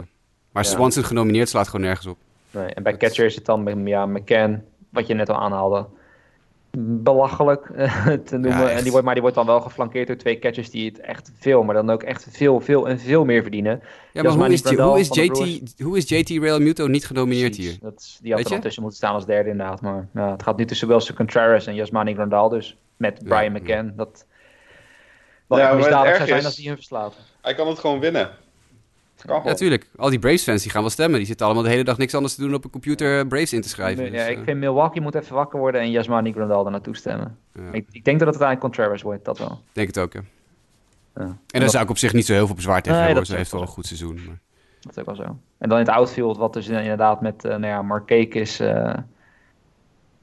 Maar 0.52 0.64
Ja. 0.64 0.70
Swanson 0.70 1.04
genomineerd 1.04 1.50
slaat 1.50 1.66
gewoon 1.68 1.86
nergens 1.86 2.08
op. 2.08 2.18
Nee, 2.52 2.66
en 2.66 2.84
bij 2.84 2.92
Dat- 2.92 3.02
catcher 3.02 3.26
is 3.26 3.36
het 3.36 3.46
dan 3.46 3.64
met 3.64 3.78
ja, 3.86 4.06
McCann, 4.06 4.64
wat 4.90 5.08
je 5.08 5.14
net 5.14 5.30
al 5.30 5.36
aanhaalde. 5.36 5.86
Belachelijk 6.80 7.66
te 8.26 8.38
noemen. 8.38 8.50
Ja, 8.60 8.70
en 8.70 8.82
die 8.82 8.90
wordt, 8.92 9.06
maar 9.06 9.14
die 9.14 9.22
wordt 9.22 9.38
dan 9.38 9.46
wel 9.46 9.62
geflankeerd 9.62 10.08
door 10.08 10.16
twee 10.16 10.40
catchers 10.40 10.70
die 10.70 10.86
het 10.90 11.00
echt 11.00 11.32
veel, 11.40 11.64
maar 11.64 11.76
dan 11.76 11.90
ook 11.90 12.04
echt 12.04 12.28
veel, 12.30 12.60
veel 12.60 12.88
en 12.90 13.00
veel 13.00 13.26
meer 13.26 13.42
verdienen. 13.42 13.82
Ja, 14.14 14.22
maar 14.24 14.32
hoe 14.32 14.48
is, 14.54 14.64
hoe, 14.70 15.00
is 15.00 15.08
JT, 15.12 15.82
hoe 15.82 15.98
is 15.98 16.10
JT 16.10 16.30
Real 16.30 16.60
Muto 16.60 16.88
niet 16.88 17.06
genomineerd 17.06 17.52
Precies. 17.56 17.72
hier? 17.72 17.80
Dat, 17.82 18.00
is- 18.00 18.20
die 18.22 18.34
had 18.34 18.44
Weet 18.44 18.52
er 18.52 18.60
tussen 18.60 18.82
moeten 18.82 19.00
staan 19.00 19.14
als 19.14 19.26
derde 19.26 19.50
inderdaad. 19.50 19.82
Maar 19.82 20.08
ja, 20.14 20.32
het 20.32 20.44
gaat 20.44 20.58
nu 20.58 20.66
tussen 20.66 20.88
Wilson 20.88 21.16
Contreras 21.16 21.66
en 21.68 21.76
Yasmani 21.76 22.14
Grandal 22.14 22.50
dus. 22.50 22.78
Met 22.98 23.24
Brian 23.24 23.44
Ja, 23.44 23.50
McCann. 23.60 23.94
Dat 23.96 24.26
wel 25.48 25.60
Ja, 25.60 25.74
misdadig 25.74 26.16
zou 26.16 26.28
zijn 26.28 26.46
als 26.46 26.56
die 26.56 26.68
hun 26.68 26.76
verslaat. 26.76 27.16
Hij 27.42 27.56
kan 27.56 27.68
het 27.68 27.80
gewoon 27.80 28.00
winnen. 28.00 28.30
Ja, 29.26 29.40
gewoon. 29.40 29.56
tuurlijk. 29.56 29.88
Al 29.98 30.10
die 30.10 30.20
Braves-fans 30.20 30.62
die 30.62 30.72
gaan 30.72 30.82
wel 30.82 30.90
stemmen. 30.90 31.18
Die 31.18 31.28
zitten 31.28 31.46
allemaal 31.46 31.64
de 31.64 31.70
hele 31.70 31.84
dag 31.84 31.98
niks 31.98 32.16
anders 32.16 32.36
te 32.36 32.42
doen 32.42 32.54
op 32.54 32.64
een 32.64 32.70
computer 32.70 33.20
eh, 33.20 33.28
Braves 33.28 33.54
in 33.54 33.62
te 33.62 33.70
schrijven. 33.70 34.04
ja, 34.04 34.12
Dus, 34.12 34.28
ik 34.28 34.38
eh, 34.38 34.44
vind 34.44 34.60
Milwaukee 34.60 35.02
moet 35.02 35.16
even 35.16 35.36
wakker 35.36 35.60
worden 35.60 35.82
en 35.82 35.92
Yasmani 35.92 36.32
Grandal 36.32 36.66
er 36.66 36.72
naartoe 36.72 36.96
stemmen. 36.96 37.38
ja, 37.54 37.62
Ik, 37.72 37.86
ik 37.92 38.04
denk 38.06 38.20
dat 38.20 38.34
het 38.34 38.42
uiteindelijk 38.42 38.60
Contreras 38.60 39.02
wordt, 39.02 39.26
dat 39.26 39.38
wel. 39.38 39.52
ik 39.52 39.74
denk 39.74 39.88
het 39.88 39.98
ook, 39.98 40.14
ja. 40.14 40.22
Ja. 41.16 41.38
En 41.52 41.60
daar 41.60 41.70
zou 41.70 41.84
ik 41.84 41.90
op 41.90 41.98
zich 41.98 42.14
niet 42.14 42.26
zo 42.26 42.34
heel 42.34 42.46
veel 42.46 42.56
bezwaar 42.56 42.82
tegen 42.82 42.98
Nee, 42.98 43.08
hebben. 43.08 43.26
Ze 43.26 43.36
heeft 43.36 43.52
wel 43.52 43.62
een 43.62 43.68
goed 43.68 43.86
seizoen. 43.86 44.16
Maar... 44.16 44.40
Dat 44.82 44.92
is 44.92 44.98
ook 45.00 45.06
wel 45.06 45.16
zo. 45.16 45.38
En 45.58 45.70
dan 45.70 45.80
in 45.80 45.86
het 45.86 45.94
outfield, 45.96 46.38
wat 46.38 46.54
dus 46.54 46.68
inderdaad 46.68 47.22
met, 47.22 47.46
eh 47.46 47.56
nou 47.56 47.66
ja, 47.66 47.82
eh 48.60 48.94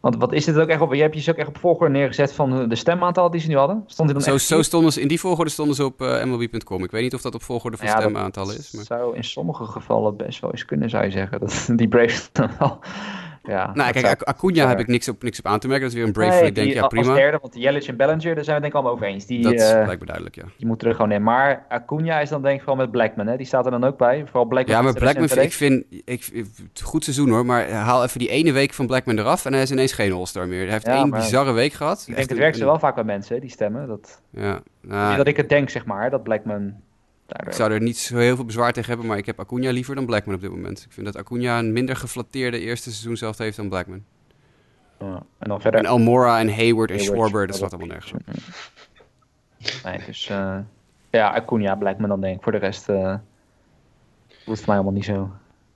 want 0.04 0.16
wat 0.16 0.32
is 0.32 0.44
dit 0.44 0.58
ook 0.58 0.68
echt 0.68 0.80
op... 0.80 0.94
Je 0.94 1.00
hebt 1.00 1.14
je 1.14 1.20
ze 1.20 1.30
ook 1.30 1.36
echt 1.36 1.48
op 1.48 1.58
volgorde 1.58 1.92
neergezet 1.92 2.32
van 2.32 2.68
de 2.68 2.74
stemaantal 2.74 3.30
die 3.30 3.40
ze 3.40 3.48
nu 3.48 3.56
hadden? 3.56 3.84
Stond 3.86 4.12
dan 4.12 4.22
Zo, 4.22 4.34
echt 4.34 4.42
zo 4.44 4.62
stonden 4.62 4.92
ze, 4.92 5.00
in 5.00 5.08
die 5.08 5.20
volgorde 5.20 5.50
stonden 5.50 5.74
ze 5.74 5.84
op 5.84 6.02
eh 6.02 6.24
MLB.com. 6.24 6.84
Ik 6.84 6.90
weet 6.90 7.02
niet 7.02 7.14
of 7.14 7.20
dat 7.20 7.34
op 7.34 7.42
volgorde 7.42 7.76
van 7.76 7.86
Ja, 7.86 7.92
dat 7.94 8.02
stemaantallen 8.02 8.58
is. 8.58 8.72
Maar... 8.72 8.84
zou 8.84 9.16
in 9.16 9.24
sommige 9.24 9.64
gevallen 9.64 10.16
best 10.16 10.40
wel 10.40 10.50
eens 10.50 10.64
kunnen, 10.64 10.90
zou 10.90 11.04
je 11.04 11.10
zeggen. 11.10 11.40
Dat, 11.40 11.68
die 11.76 11.88
Braves 11.88 12.28
dan 12.32 12.50
wel... 12.58 12.78
Ja, 13.46 13.70
Nou, 13.74 13.92
kijk, 13.92 14.06
zou- 14.06 14.16
Acuna 14.20 14.68
heb 14.68 14.78
ik 14.80 14.86
niks 14.86 15.08
op, 15.08 15.22
niks 15.22 15.38
op 15.38 15.46
aan 15.46 15.58
te 15.58 15.66
merken. 15.68 15.84
Dat 15.84 15.92
is 15.94 15.98
weer 15.98 16.06
een 16.08 16.12
Brave 16.12 16.30
Nee, 16.40 16.46
ik 16.48 16.54
denk, 16.54 16.66
die 16.66 16.76
ja 16.76 16.82
als 16.82 16.92
prima. 16.92 17.14
derde, 17.14 17.38
want 17.40 17.54
Yelich 17.54 17.86
en 17.88 17.96
Bellinger, 17.96 18.34
daar 18.34 18.44
zijn 18.44 18.46
we 18.46 18.52
het 18.52 18.60
denk 18.62 18.66
ik 18.66 18.74
allemaal 18.74 18.92
over 18.92 19.06
eens. 19.06 19.26
Die, 19.26 19.42
Dat 19.42 19.52
eh, 19.52 19.58
lijkt 19.86 20.00
me 20.00 20.06
duidelijk, 20.06 20.34
ja. 20.36 20.42
die 20.56 20.66
moeten 20.66 20.88
er 20.88 20.94
gewoon 20.94 21.12
in. 21.12 21.22
Maar 21.22 21.64
Acuna 21.68 22.20
is 22.20 22.28
dan 22.28 22.42
denk 22.42 22.54
ik 22.56 22.60
vooral 22.62 22.82
met 22.82 22.90
Blackman, 22.90 23.26
hè? 23.26 23.36
Die 23.36 23.46
staat 23.46 23.64
er 23.64 23.70
dan 23.70 23.84
ook 23.84 23.96
bij. 23.98 24.22
Vooral 24.26 24.44
Blackman. 24.44 24.76
Ja, 24.76 24.82
maar 24.82 24.92
Blackman, 24.92 25.38
ik 25.42 25.52
vind, 25.52 25.84
ik, 26.04 26.44
goed 26.82 27.04
seizoen 27.04 27.28
hoor, 27.30 27.46
maar 27.46 27.70
haal 27.70 28.04
even 28.04 28.18
die 28.18 28.28
ene 28.28 28.52
week 28.52 28.72
van 28.72 28.86
Blackman 28.86 29.18
eraf 29.18 29.44
en 29.44 29.52
hij 29.52 29.62
is 29.62 29.70
ineens 29.70 29.92
geen 29.92 30.12
All-Star 30.12 30.48
meer. 30.48 30.62
Hij 30.62 30.72
heeft 30.72 30.86
Ja, 30.86 30.94
één 30.96 31.08
maar- 31.08 31.20
bizarre 31.20 31.52
week 31.52 31.72
gehad. 31.72 31.92
Ik 32.00 32.06
Echt 32.08 32.16
denk 32.16 32.20
het 32.28 32.30
een- 32.30 32.36
werkt 32.42 32.56
ze 32.56 32.62
een- 32.62 32.68
wel 32.68 32.78
vaak 32.78 32.94
bij 32.94 33.04
mensen, 33.04 33.40
die 33.40 33.50
stemmen. 33.50 33.86
Dat, 33.88 34.20
Ja, 34.30 34.60
nou, 34.80 35.16
dat 35.16 35.26
ik 35.26 35.36
het 35.36 35.48
denk, 35.48 35.70
zeg 35.70 35.84
maar, 35.84 36.10
dat 36.10 36.22
Blackman 36.22 36.74
daardoor... 37.26 37.48
ik 37.48 37.54
zou 37.54 37.72
er 37.72 37.80
niet 37.80 37.98
zo 37.98 38.16
heel 38.16 38.34
veel 38.36 38.44
bezwaar 38.44 38.72
tegen 38.72 38.88
hebben, 38.88 39.06
maar 39.06 39.18
ik 39.18 39.26
heb 39.26 39.40
Acuna 39.40 39.70
liever 39.70 39.94
dan 39.94 40.06
Blackman 40.06 40.34
op 40.34 40.40
dit 40.40 40.50
moment. 40.50 40.82
Ik 40.86 40.92
vind 40.92 41.06
dat 41.06 41.16
Acuna 41.16 41.58
een 41.58 41.72
minder 41.72 41.96
geflatteerde 41.96 42.58
eerste 42.60 42.90
seizoen 42.90 43.16
zelf 43.16 43.38
heeft 43.38 43.56
dan 43.56 43.68
Blackman. 43.68 44.04
Ja, 44.98 45.22
En 45.38 45.48
dan 45.48 45.60
verder... 45.60 45.80
En 45.80 45.86
Almora 45.86 46.40
en 46.40 46.54
Hayward 46.54 46.90
en 46.90 47.00
Schwarber, 47.00 47.46
dat 47.46 47.54
ja, 47.54 47.60
slaat 47.60 47.72
allemaal 47.72 47.88
nergens 47.96 48.12
op. 48.12 48.20
Nee, 49.84 49.98
dus... 50.06 50.28
eh, 50.28 50.58
ja, 51.10 51.30
Acuna, 51.34 51.74
Blackman 51.74 52.08
dan 52.08 52.20
denk 52.20 52.36
ik. 52.36 52.42
Voor 52.42 52.52
de 52.52 52.58
rest... 52.58 52.88
eh 52.88 53.14
hoeft 54.44 54.58
het 54.58 54.66
mij 54.66 54.76
allemaal 54.76 54.94
niet 54.94 55.04
zo. 55.04 55.30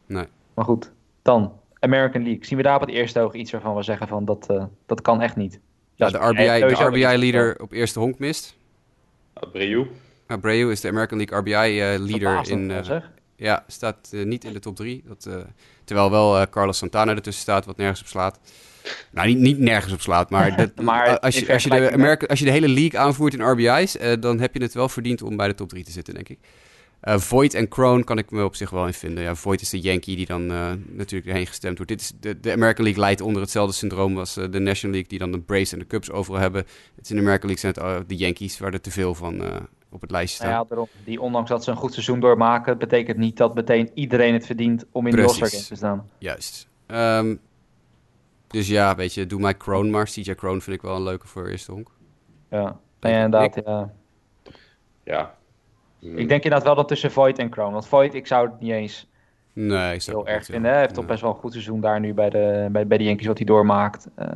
Nee. 0.07 0.25
Maar 0.55 0.65
goed, 0.65 0.93
dan 1.23 1.53
American 1.81 2.23
League. 2.23 2.45
Zien 2.45 2.57
we 2.57 2.63
daar 2.65 2.75
op 2.75 2.81
het 2.81 2.91
eerste 2.91 3.21
oog 3.21 3.35
iets 3.35 3.51
waarvan 3.53 3.75
we 3.77 3.83
zeggen 3.83 4.09
van 4.09 4.25
dat, 4.25 4.47
eh, 4.51 4.65
dat 4.87 5.01
kan 5.03 5.21
echt 5.21 5.37
niet? 5.37 5.61
Ja, 5.95 6.09
Dat 6.11 6.21
de 6.37 6.43
is- 6.43 6.71
RBI, 6.71 6.85
RBI-leader 6.85 7.61
op 7.61 7.73
eerste 7.73 7.99
honk 7.99 8.19
mist. 8.19 8.57
Abreu. 9.33 9.87
Abreu 10.29 10.71
is 10.71 10.81
de 10.81 10.89
American 10.89 11.19
League 11.19 11.39
RBI-leader 11.39 12.09
Verbazend 12.09 12.61
in... 12.61 12.69
wel, 12.69 12.97
eh. 12.97 13.03
Ja, 13.37 13.65
staat 13.67 14.09
eh, 14.13 14.25
niet 14.25 14.45
in 14.45 14.53
de 14.53 14.59
top 14.59 14.77
3. 14.77 15.03
Dat, 15.07 15.27
eh, 15.27 15.35
terwijl 15.85 16.11
wel 16.11 16.39
eh, 16.39 16.47
Carlos 16.51 16.79
Santana 16.79 17.15
ertussen 17.15 17.43
staat, 17.43 17.67
wat 17.67 17.77
nergens 17.77 18.01
op 18.01 18.07
slaat. 18.07 18.39
Nou, 19.11 19.29
niet, 19.29 19.39
niet 19.39 19.59
nergens 19.59 19.93
op 19.93 20.01
slaat, 20.01 20.31
maar, 20.31 20.57
dat, 20.75 20.75
Maar 20.83 21.19
als, 21.19 21.39
je, 21.39 21.53
als, 21.53 21.63
je 21.63 21.71
de 21.71 22.29
als 22.29 22.39
je 22.39 22.45
de 22.45 22.51
hele 22.51 22.69
league 22.69 23.01
aanvoert 23.01 23.35
in 23.35 23.43
RBI's, 23.43 23.97
eh, 23.97 24.13
dan 24.21 24.41
heb 24.41 24.55
je 24.55 24.63
het 24.63 24.75
wel 24.75 24.89
verdiend 24.89 25.23
om 25.23 25.37
bij 25.37 25.49
de 25.49 25.55
top 25.55 25.69
3 25.69 25.85
te 25.85 25.91
zitten, 25.91 26.15
denk 26.15 26.29
ik. 26.29 26.39
Eh 27.01 27.19
Voigt 27.19 27.55
en 27.55 27.69
Kroon 27.69 28.05
kan 28.05 28.19
ik 28.19 28.31
me 28.31 28.45
op 28.45 28.57
zich 28.57 28.71
wel 28.71 28.87
in 28.87 28.95
vinden. 28.95 29.25
Ja, 29.25 29.35
Voigt 29.35 29.61
is 29.61 29.71
de 29.71 29.81
Yankee 29.81 30.17
die 30.17 30.27
dan 30.27 30.51
eh, 30.51 30.71
natuurlijk 30.87 31.31
erheen 31.31 31.47
gestemd 31.47 31.77
wordt. 31.77 31.93
Dit 31.93 32.01
is 32.01 32.13
de, 32.21 32.41
de 32.41 32.53
American 32.53 32.85
League 32.85 33.03
leidt 33.03 33.21
onder 33.21 33.43
hetzelfde 33.43 33.75
syndroom 33.75 34.19
als 34.19 34.37
eh, 34.37 34.45
de 34.51 34.59
National 34.59 34.93
League, 34.95 35.09
die 35.09 35.19
dan 35.19 35.33
de 35.33 35.41
Braves 35.41 35.73
en 35.73 35.79
de 35.79 35.87
Cubs 35.87 36.11
overal 36.11 36.41
hebben. 36.41 36.63
Het 36.97 37.05
is 37.05 37.11
in 37.11 37.17
de 37.17 37.23
American 37.23 37.51
League 37.51 37.73
zijn 37.73 37.89
het 37.89 38.03
eh, 38.03 38.09
de 38.09 38.17
Yankees, 38.17 38.59
waar 38.59 38.73
er 38.73 38.81
te 38.81 38.91
veel 38.91 39.15
van 39.15 39.43
eh, 39.43 39.57
op 39.91 40.01
het 40.01 40.11
lijstje 40.11 40.45
Nou 40.45 40.55
staan. 40.55 40.63
ja, 40.63 40.69
daarom. 40.69 40.89
Die 41.05 41.21
ondanks 41.21 41.51
dat 41.51 41.65
ze 41.65 41.71
een 41.71 41.77
goed 41.77 41.93
seizoen 41.93 42.21
doormaken, 42.21 42.79
betekent 42.79 43.17
niet 43.17 43.37
dat 43.37 43.55
meteen 43.55 43.91
iedereen 43.95 44.33
het 44.33 44.47
verdient 44.47 44.85
om 44.93 45.07
in 45.07 45.15
de 45.15 45.23
Precies. 45.23 45.41
All-Star 45.41 45.61
Game 45.61 45.71
te 45.71 45.77
staan. 45.77 46.11
Juist. 46.19 46.69
Ehm, 46.87 47.37
dus 48.47 48.69
ja, 48.69 48.95
weet 48.95 49.15
je, 49.15 49.27
doe 49.27 49.41
mij 49.41 49.55
Kroon 49.55 49.91
maar. 49.91 50.05
CJ 50.05 50.35
Kroon 50.35 50.61
vind 50.61 50.77
ik 50.77 50.83
wel 50.83 50.97
een 50.97 51.03
leuke 51.03 51.27
voor 51.27 51.47
eerste 51.49 51.73
honk. 51.73 51.91
Ja, 52.51 52.77
ja 53.01 53.09
inderdaad. 53.25 53.61
Ja. 53.65 53.93
Ja. 55.05 55.35
Mm. 56.01 56.17
Ik 56.19 56.29
denk 56.29 56.43
inderdaad 56.43 56.63
wel 56.63 56.75
dat 56.75 56.89
tussen 56.89 57.11
Voigt 57.11 57.39
en 57.39 57.49
Kroon. 57.49 57.73
Want 57.73 57.87
Voigt, 57.87 58.15
ik 58.15 58.27
zou 58.27 58.49
het 58.51 58.61
niet 58.61 58.71
eens 58.71 59.09
Nee, 59.53 59.99
heel 60.05 60.27
erg 60.27 60.47
ja. 60.47 60.53
vinden. 60.53 60.71
Hij 60.71 60.81
heeft 60.81 60.95
toch 60.95 61.07
best 61.07 61.21
wel 61.21 61.31
een 61.31 61.37
goed 61.37 61.53
seizoen 61.53 61.81
daar 61.81 62.01
nu 62.01 62.15
bij 62.15 62.31
de, 62.31 62.69
bij, 62.71 62.87
bij 62.87 62.99
de 62.99 63.05
Yankees 63.05 63.27
wat 63.27 63.37
hij 63.37 63.47
doormaakt. 63.47 64.09
Eh, 64.15 64.29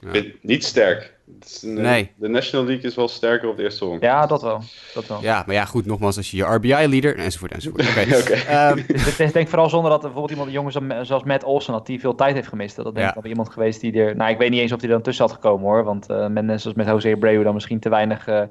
Ik 0.00 0.08
vind 0.10 0.26
het 0.26 0.34
niet 0.42 0.64
sterk. 0.64 1.14
Het 1.40 1.44
is 1.50 1.62
een- 1.62 1.74
Nee. 1.74 2.10
De 2.16 2.28
National 2.28 2.66
League 2.66 2.84
is 2.84 2.94
wel 2.94 3.08
sterker 3.08 3.48
op 3.48 3.56
de 3.56 3.62
eerste 3.62 3.84
honk. 3.84 4.02
ja, 4.02 4.26
dat 4.26 4.42
wel. 4.42 4.62
Dat 4.94 5.06
wel. 5.06 5.22
Ja, 5.22 5.42
maar 5.46 5.54
ja, 5.54 5.64
goed, 5.64 5.86
nogmaals, 5.86 6.16
als 6.16 6.30
je 6.30 6.36
je 6.36 6.44
RBI-leader... 6.44 7.16
Enzovoort, 7.18 7.52
enzovoort. 7.52 7.88
Oké. 7.88 8.00
Oké. 8.20 8.32
Ehm, 8.34 8.76
Dus 8.92 9.06
is 9.06 9.16
denk 9.16 9.34
ik 9.34 9.48
vooral 9.48 9.68
zonder 9.68 9.90
dat 9.90 9.98
er 10.04 10.10
bijvoorbeeld 10.10 10.38
iemand 10.38 10.52
jongens 10.54 10.76
als- 10.98 11.08
zoals 11.08 11.22
Matt 11.24 11.44
Olsen 11.44 11.72
dat 11.72 11.86
die 11.86 12.00
veel 12.00 12.14
tijd 12.14 12.34
heeft 12.34 12.48
gemist. 12.48 12.76
Dat 12.76 12.84
denk 12.84 12.98
Ja. 12.98 13.08
ik 13.08 13.14
wel 13.22 13.30
iemand 13.30 13.52
geweest 13.52 13.80
die 13.80 13.92
er. 13.92 14.16
Nou, 14.16 14.30
ik 14.30 14.38
weet 14.38 14.50
niet 14.50 14.60
eens 14.60 14.72
of 14.72 14.78
hij 14.80 14.88
er 14.88 14.94
dan 14.94 15.02
tussen 15.04 15.24
had 15.24 15.34
gekomen 15.34 15.66
hoor. 15.66 15.84
Want 15.84 16.08
eh 16.10 16.26
met 16.26 16.44
net 16.44 16.60
zoals 16.60 16.76
met 16.76 16.86
Jose 16.86 17.12
Abreu 17.12 17.42
dan 17.42 17.54
misschien 17.54 17.78
te 17.80 17.88
weinig 17.88 18.26
eh 18.28 18.42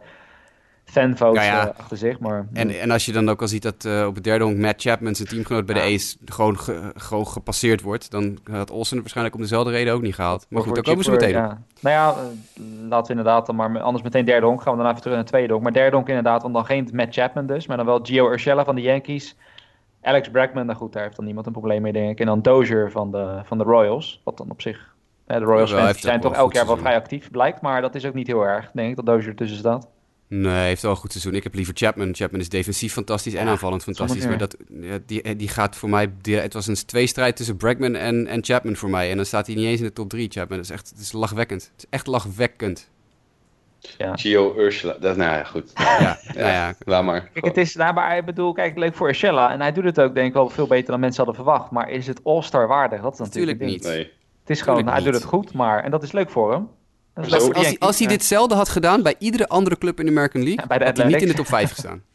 fanvotes 0.86 1.46
Ja, 1.46 1.52
ja. 1.52 1.68
eh, 1.70 1.80
achter 1.80 1.98
zich. 1.98 2.20
Maar 2.20 2.48
en, 2.54 2.80
en 2.80 2.92
als 2.92 3.06
je 3.06 3.12
dan 3.12 3.30
ook 3.30 3.42
al 3.42 3.48
ziet 3.48 3.62
dat 3.64 3.86
eh, 3.86 4.06
op 4.08 4.16
het 4.16 4.24
derde 4.24 4.44
honk 4.44 4.58
Matt 4.58 4.82
Chapman, 4.82 5.16
zijn 5.16 5.28
teamgenoot 5.28 5.66
bij 5.66 5.76
de. 5.76 5.96
A's, 5.96 6.18
gewoon, 6.26 6.60
ge- 6.60 6.92
gewoon 6.96 7.28
gepasseerd 7.28 7.82
wordt, 7.82 8.12
dan 8.12 8.38
had 8.52 8.72
Olsen 8.72 8.98
waarschijnlijk 9.00 9.36
om 9.36 9.42
dezelfde 9.42 9.72
reden 9.72 9.94
ook 9.94 10.02
niet 10.02 10.16
gehaald. 10.16 10.46
Maar 10.50 10.62
goed, 10.62 10.76
daar 10.76 10.84
komen 10.84 11.04
ze 11.04 11.12
meteen 11.12 11.30
ja. 11.30 11.62
Nou 11.80 11.96
ja, 11.96 12.10
eh, 12.10 12.64
laten 12.90 13.06
we 13.14 13.20
inderdaad 13.20 13.46
dan 13.46 13.56
maar 13.56 13.80
anders 13.80 14.04
meteen 14.04 14.26
derde 14.26 14.46
honk 14.46 14.62
gaan 14.62 14.72
we 14.72 14.76
daarna 14.78 14.90
even 14.92 15.02
terug 15.02 15.16
naar 15.16 15.26
de 15.26 15.32
tweede 15.32 15.52
honk. 15.52 15.64
Maar 15.64 15.74
derde 15.74 15.96
honk 15.96 16.08
inderdaad, 16.08 16.42
want 16.42 16.54
dan 16.54 16.66
geen 16.66 16.90
Matt 16.94 17.14
Chapman 17.14 17.46
dus, 17.46 17.68
maar 17.68 17.78
dan 17.78 17.86
wel 17.86 18.00
Gio 18.04 18.32
Urshela 18.32 18.64
van 18.66 18.76
de 18.76 18.82
Yankees. 18.82 19.36
Alex 20.02 20.30
Bregman, 20.30 20.66
nou 20.66 20.78
goed, 20.78 20.94
daar 20.94 21.04
heeft 21.04 21.16
dan 21.16 21.26
niemand 21.26 21.46
een 21.46 21.52
probleem 21.52 21.82
mee 21.82 21.94
denk 21.94 22.12
ik. 22.12 22.20
En 22.20 22.26
dan 22.26 22.42
Dozier 22.42 22.92
van 22.92 23.12
de, 23.12 23.40
van 23.44 23.58
de 23.58 23.64
Royals, 23.64 24.22
wat 24.24 24.38
dan 24.38 24.52
op 24.52 24.62
zich 24.62 24.94
de 25.26 25.38
Royals 25.38 25.74
fans 25.74 26.00
zijn 26.02 26.20
toch 26.20 26.34
elk 26.34 26.54
jaar 26.54 26.66
wel 26.66 26.78
vrij 26.78 26.96
actief, 26.96 27.32
blijkt. 27.32 27.62
Maar 27.62 27.82
dat 27.82 27.96
is 27.96 28.06
ook 28.06 28.14
niet 28.14 28.28
heel 28.28 28.42
erg, 28.44 28.72
denk 28.74 28.90
ik, 28.90 28.96
dat 28.96 29.06
Dozier 29.06 29.30
ertussen 29.30 29.58
staat. 29.58 29.88
Nee, 30.28 30.52
hij 30.52 30.68
heeft 30.68 30.82
wel 30.82 30.92
een 30.92 30.98
goed 30.98 31.12
seizoen. 31.12 31.36
Ik 31.36 31.44
heb 31.44 31.54
liever 31.54 31.74
Chapman. 31.78 32.16
Chapman 32.16 32.40
is 32.40 32.50
defensief 32.50 32.94
fantastisch 32.94 33.34
en 33.34 33.46
Ja, 33.46 33.52
aanvallend 33.52 33.84
fantastisch. 33.84 34.26
Maar 34.26 34.38
dat, 34.38 34.58
ja, 34.82 34.98
die, 35.06 35.36
die 35.36 35.48
gaat 35.48 35.76
voor 35.76 35.90
mij... 35.90 36.12
Die, 36.22 36.36
het 36.36 36.54
was 36.54 36.68
een 36.68 36.86
tweestrijd 36.86 37.36
tussen 37.36 37.58
Bregman 37.58 37.96
en, 37.96 38.28
en 38.28 38.44
Chapman 38.44 38.76
voor 38.76 38.90
mij. 38.90 39.10
En 39.10 39.16
dan 39.16 39.26
staat 39.26 39.48
hij 39.48 39.56
niet 39.56 39.66
eens 39.66 39.80
in 39.80 39.86
de 39.86 39.94
top 39.94 40.10
3, 40.10 40.30
Chapman. 40.32 40.58
Dat 40.58 40.66
is 40.66 40.72
echt 40.72 40.90
het 40.90 41.00
is 41.00 41.12
lachwekkend. 41.12 41.72
Het 41.74 41.84
is 41.84 41.90
echt 41.90 42.08
lachwekkend. 42.08 42.90
Ja. 43.98 44.16
Gio 44.16 44.56
Ursula. 44.58 44.98
Dat, 45.00 45.18
nou 45.18 45.38
ja, 45.38 45.44
goed. 45.44 45.72
Ja, 45.76 46.20
nou 46.34 46.48
ja. 46.48 46.76
Laat 46.80 47.04
maar. 47.04 47.30
Kijk, 47.34 47.46
het 47.46 47.58
is, 47.58 47.76
nou, 47.76 47.94
maar 47.94 48.18
ik 48.18 48.26
bedoel, 48.26 48.54
kijk, 48.54 48.78
leuk 48.78 48.96
voor 48.96 49.08
Urshela. 49.08 49.52
En 49.52 49.62
hij 49.62 49.72
doet 49.72 49.84
het 49.84 50.02
ook, 50.02 50.16
denk 50.16 50.28
ik, 50.28 50.34
wel 50.34 50.50
veel 50.50 50.68
beter 50.68 50.92
dan 50.92 51.00
mensen 51.00 51.26
hadden 51.26 51.44
verwacht. 51.44 51.72
Maar 51.72 51.90
is 51.90 52.08
het 52.08 52.20
All-Star 52.24 52.68
waardig? 52.68 53.02
Dat 53.02 53.14
is 53.14 53.20
natuurlijk 53.20 53.60
niet. 53.60 53.84
Nee. 53.84 54.12
Het 54.42 54.50
is 54.50 54.62
gewoon, 54.62 54.88
hij 54.88 55.02
doet 55.02 55.14
het 55.14 55.24
goed, 55.24 55.54
maar... 55.54 55.84
En 55.84 55.92
dat 55.92 56.04
is 56.04 56.12
leuk 56.12 56.30
voor 56.30 56.52
hem. 56.52 56.70
Als- 57.16 57.32
Als 57.54 57.66
hij, 57.68 57.76
als 57.80 57.98
ditzelfde 57.98 58.56
had 58.56 58.70
gedaan 58.70 59.04
bij 59.04 59.16
iedere 59.20 59.48
andere 59.48 59.78
club 59.78 60.00
in 60.00 60.06
de 60.06 60.12
American 60.12 60.42
League, 60.44 60.62
Ja, 60.62 60.68
bij 60.68 60.78
de 60.78 60.86
had 60.86 60.98
hij 60.98 61.06
niet 61.08 61.22
in 61.22 61.28
de 61.28 61.34
top 61.34 61.48
5 61.48 61.70
gestaan. 61.72 62.04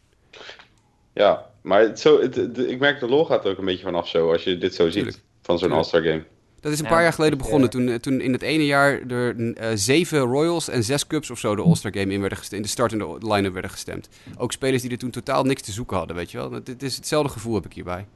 Ja, 1.15 1.47
maar 1.63 1.81
het, 1.81 2.01
zo, 2.01 2.21
het, 2.21 2.35
de- 2.55 2.69
ik 2.69 2.79
merk 2.79 3.01
de 3.01 3.09
lol 3.09 3.25
gaat 3.25 3.45
er 3.45 3.51
ook 3.51 3.59
een 3.59 3.65
beetje 3.65 3.85
vanaf 3.85 4.09
zo. 4.09 4.33
Als 4.33 4.45
je 4.45 4.59
dit 4.59 4.75
zo 4.75 4.85
ziet. 4.85 4.93
Tuurlijk. 4.95 5.19
Van 5.43 5.59
zo'n. 5.59 5.73
All-Star 5.73 6.03
game. 6.03 6.25
Dat 6.61 6.73
is 6.73 6.79
een 6.79 6.85
Ja, 6.85 6.91
paar 6.91 7.03
jaar 7.03 7.13
geleden 7.13 7.39
begonnen. 7.39 7.69
eh, 7.69 7.75
Toen, 7.75 7.89
eh, 7.89 7.95
toen 7.95 8.21
in 8.21 8.33
het 8.33 8.43
ene 8.43 8.67
jaar 8.67 9.01
er 9.09 9.55
eh, 9.55 9.69
zeven 9.75 10.19
Royals 10.21 10.69
en 10.69 10.85
zes 10.85 11.07
Cubs 11.07 11.31
of 11.31 11.39
zo 11.39 11.55
de 11.57 11.63
All-Star 11.63 11.93
Game 11.93 12.13
in 12.13 12.21
werden 12.21 12.39
gestemd. 12.39 12.57
In 12.61 12.67
de 12.67 12.73
startende 12.73 13.17
line-up 13.21 13.53
werden 13.53 13.71
gestemd. 13.71 14.09
Ook 14.37 14.53
spelers 14.53 14.83
die 14.83 14.91
er 14.91 14.99
toen 14.99 15.11
totaal 15.11 15.45
niks 15.45 15.63
te 15.63 15.73
zoeken 15.73 15.97
hadden, 15.97 16.17
weet 16.17 16.31
je 16.31 16.39
wel. 16.39 16.53
Het 16.53 16.83
is 16.83 16.97
hetzelfde 16.97 17.33
gevoel 17.33 17.55
heb 17.55 17.65
ik 17.67 17.73
hierbij. 17.73 18.07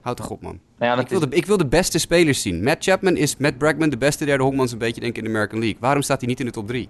Houd 0.00 0.16
toch 0.16 0.30
op, 0.30 0.42
man. 0.42 0.60
Nou 0.78 0.92
ja, 0.96 1.00
Ik 1.02 1.08
wil, 1.08 1.20
is- 1.22 1.28
de, 1.28 1.36
ik 1.36 1.46
wil 1.46 1.56
de 1.56 1.66
beste 1.66 1.98
spelers 1.98 2.42
zien. 2.42 2.62
Matt 2.62 2.84
Chapman 2.84 3.16
is 3.16 3.36
Matt 3.36 3.58
Bregman 3.58 3.90
de 3.90 3.96
beste 3.98 4.24
derde 4.24 4.42
honkman 4.42 4.68
zo'n 4.68 4.78
beetje 4.78 5.00
denk 5.00 5.16
ik 5.16 5.18
in 5.18 5.24
de 5.24 5.36
American 5.36 5.58
League. 5.58 5.76
Waarom 5.80 6.02
staat 6.02 6.18
hij 6.20 6.28
niet 6.28 6.40
in 6.40 6.46
de 6.46 6.52
top 6.52 6.66
3? 6.66 6.88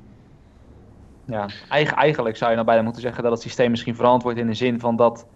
Ja, 1.26 1.48
eigen- 1.68 1.96
eigenlijk 1.96 2.36
zou 2.36 2.48
je 2.50 2.54
nou 2.56 2.68
bijna 2.68 2.82
moeten 2.82 3.02
zeggen 3.02 3.22
dat 3.22 3.32
het 3.32 3.40
systeem 3.40 3.70
misschien 3.70 3.94
veranderd 3.94 4.22
wordt 4.22 4.38
in 4.38 4.46
de 4.46 4.54
zin 4.54 4.80
van 4.80 4.96
dat, 4.96 5.26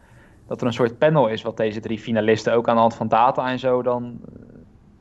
dat 0.49 0.61
er 0.61 0.67
een 0.67 0.73
soort 0.73 0.99
panel 0.99 1.29
is 1.29 1.43
wat 1.43 1.57
deze 1.57 1.81
drie 1.81 1.99
finalisten 1.99 2.53
ook 2.55 2.69
aan 2.69 2.75
de 2.75 2.81
hand 2.81 2.95
van 2.95 3.09
data 3.09 3.49
en 3.51 3.59
zo 3.59 3.83
dan, 3.83 4.19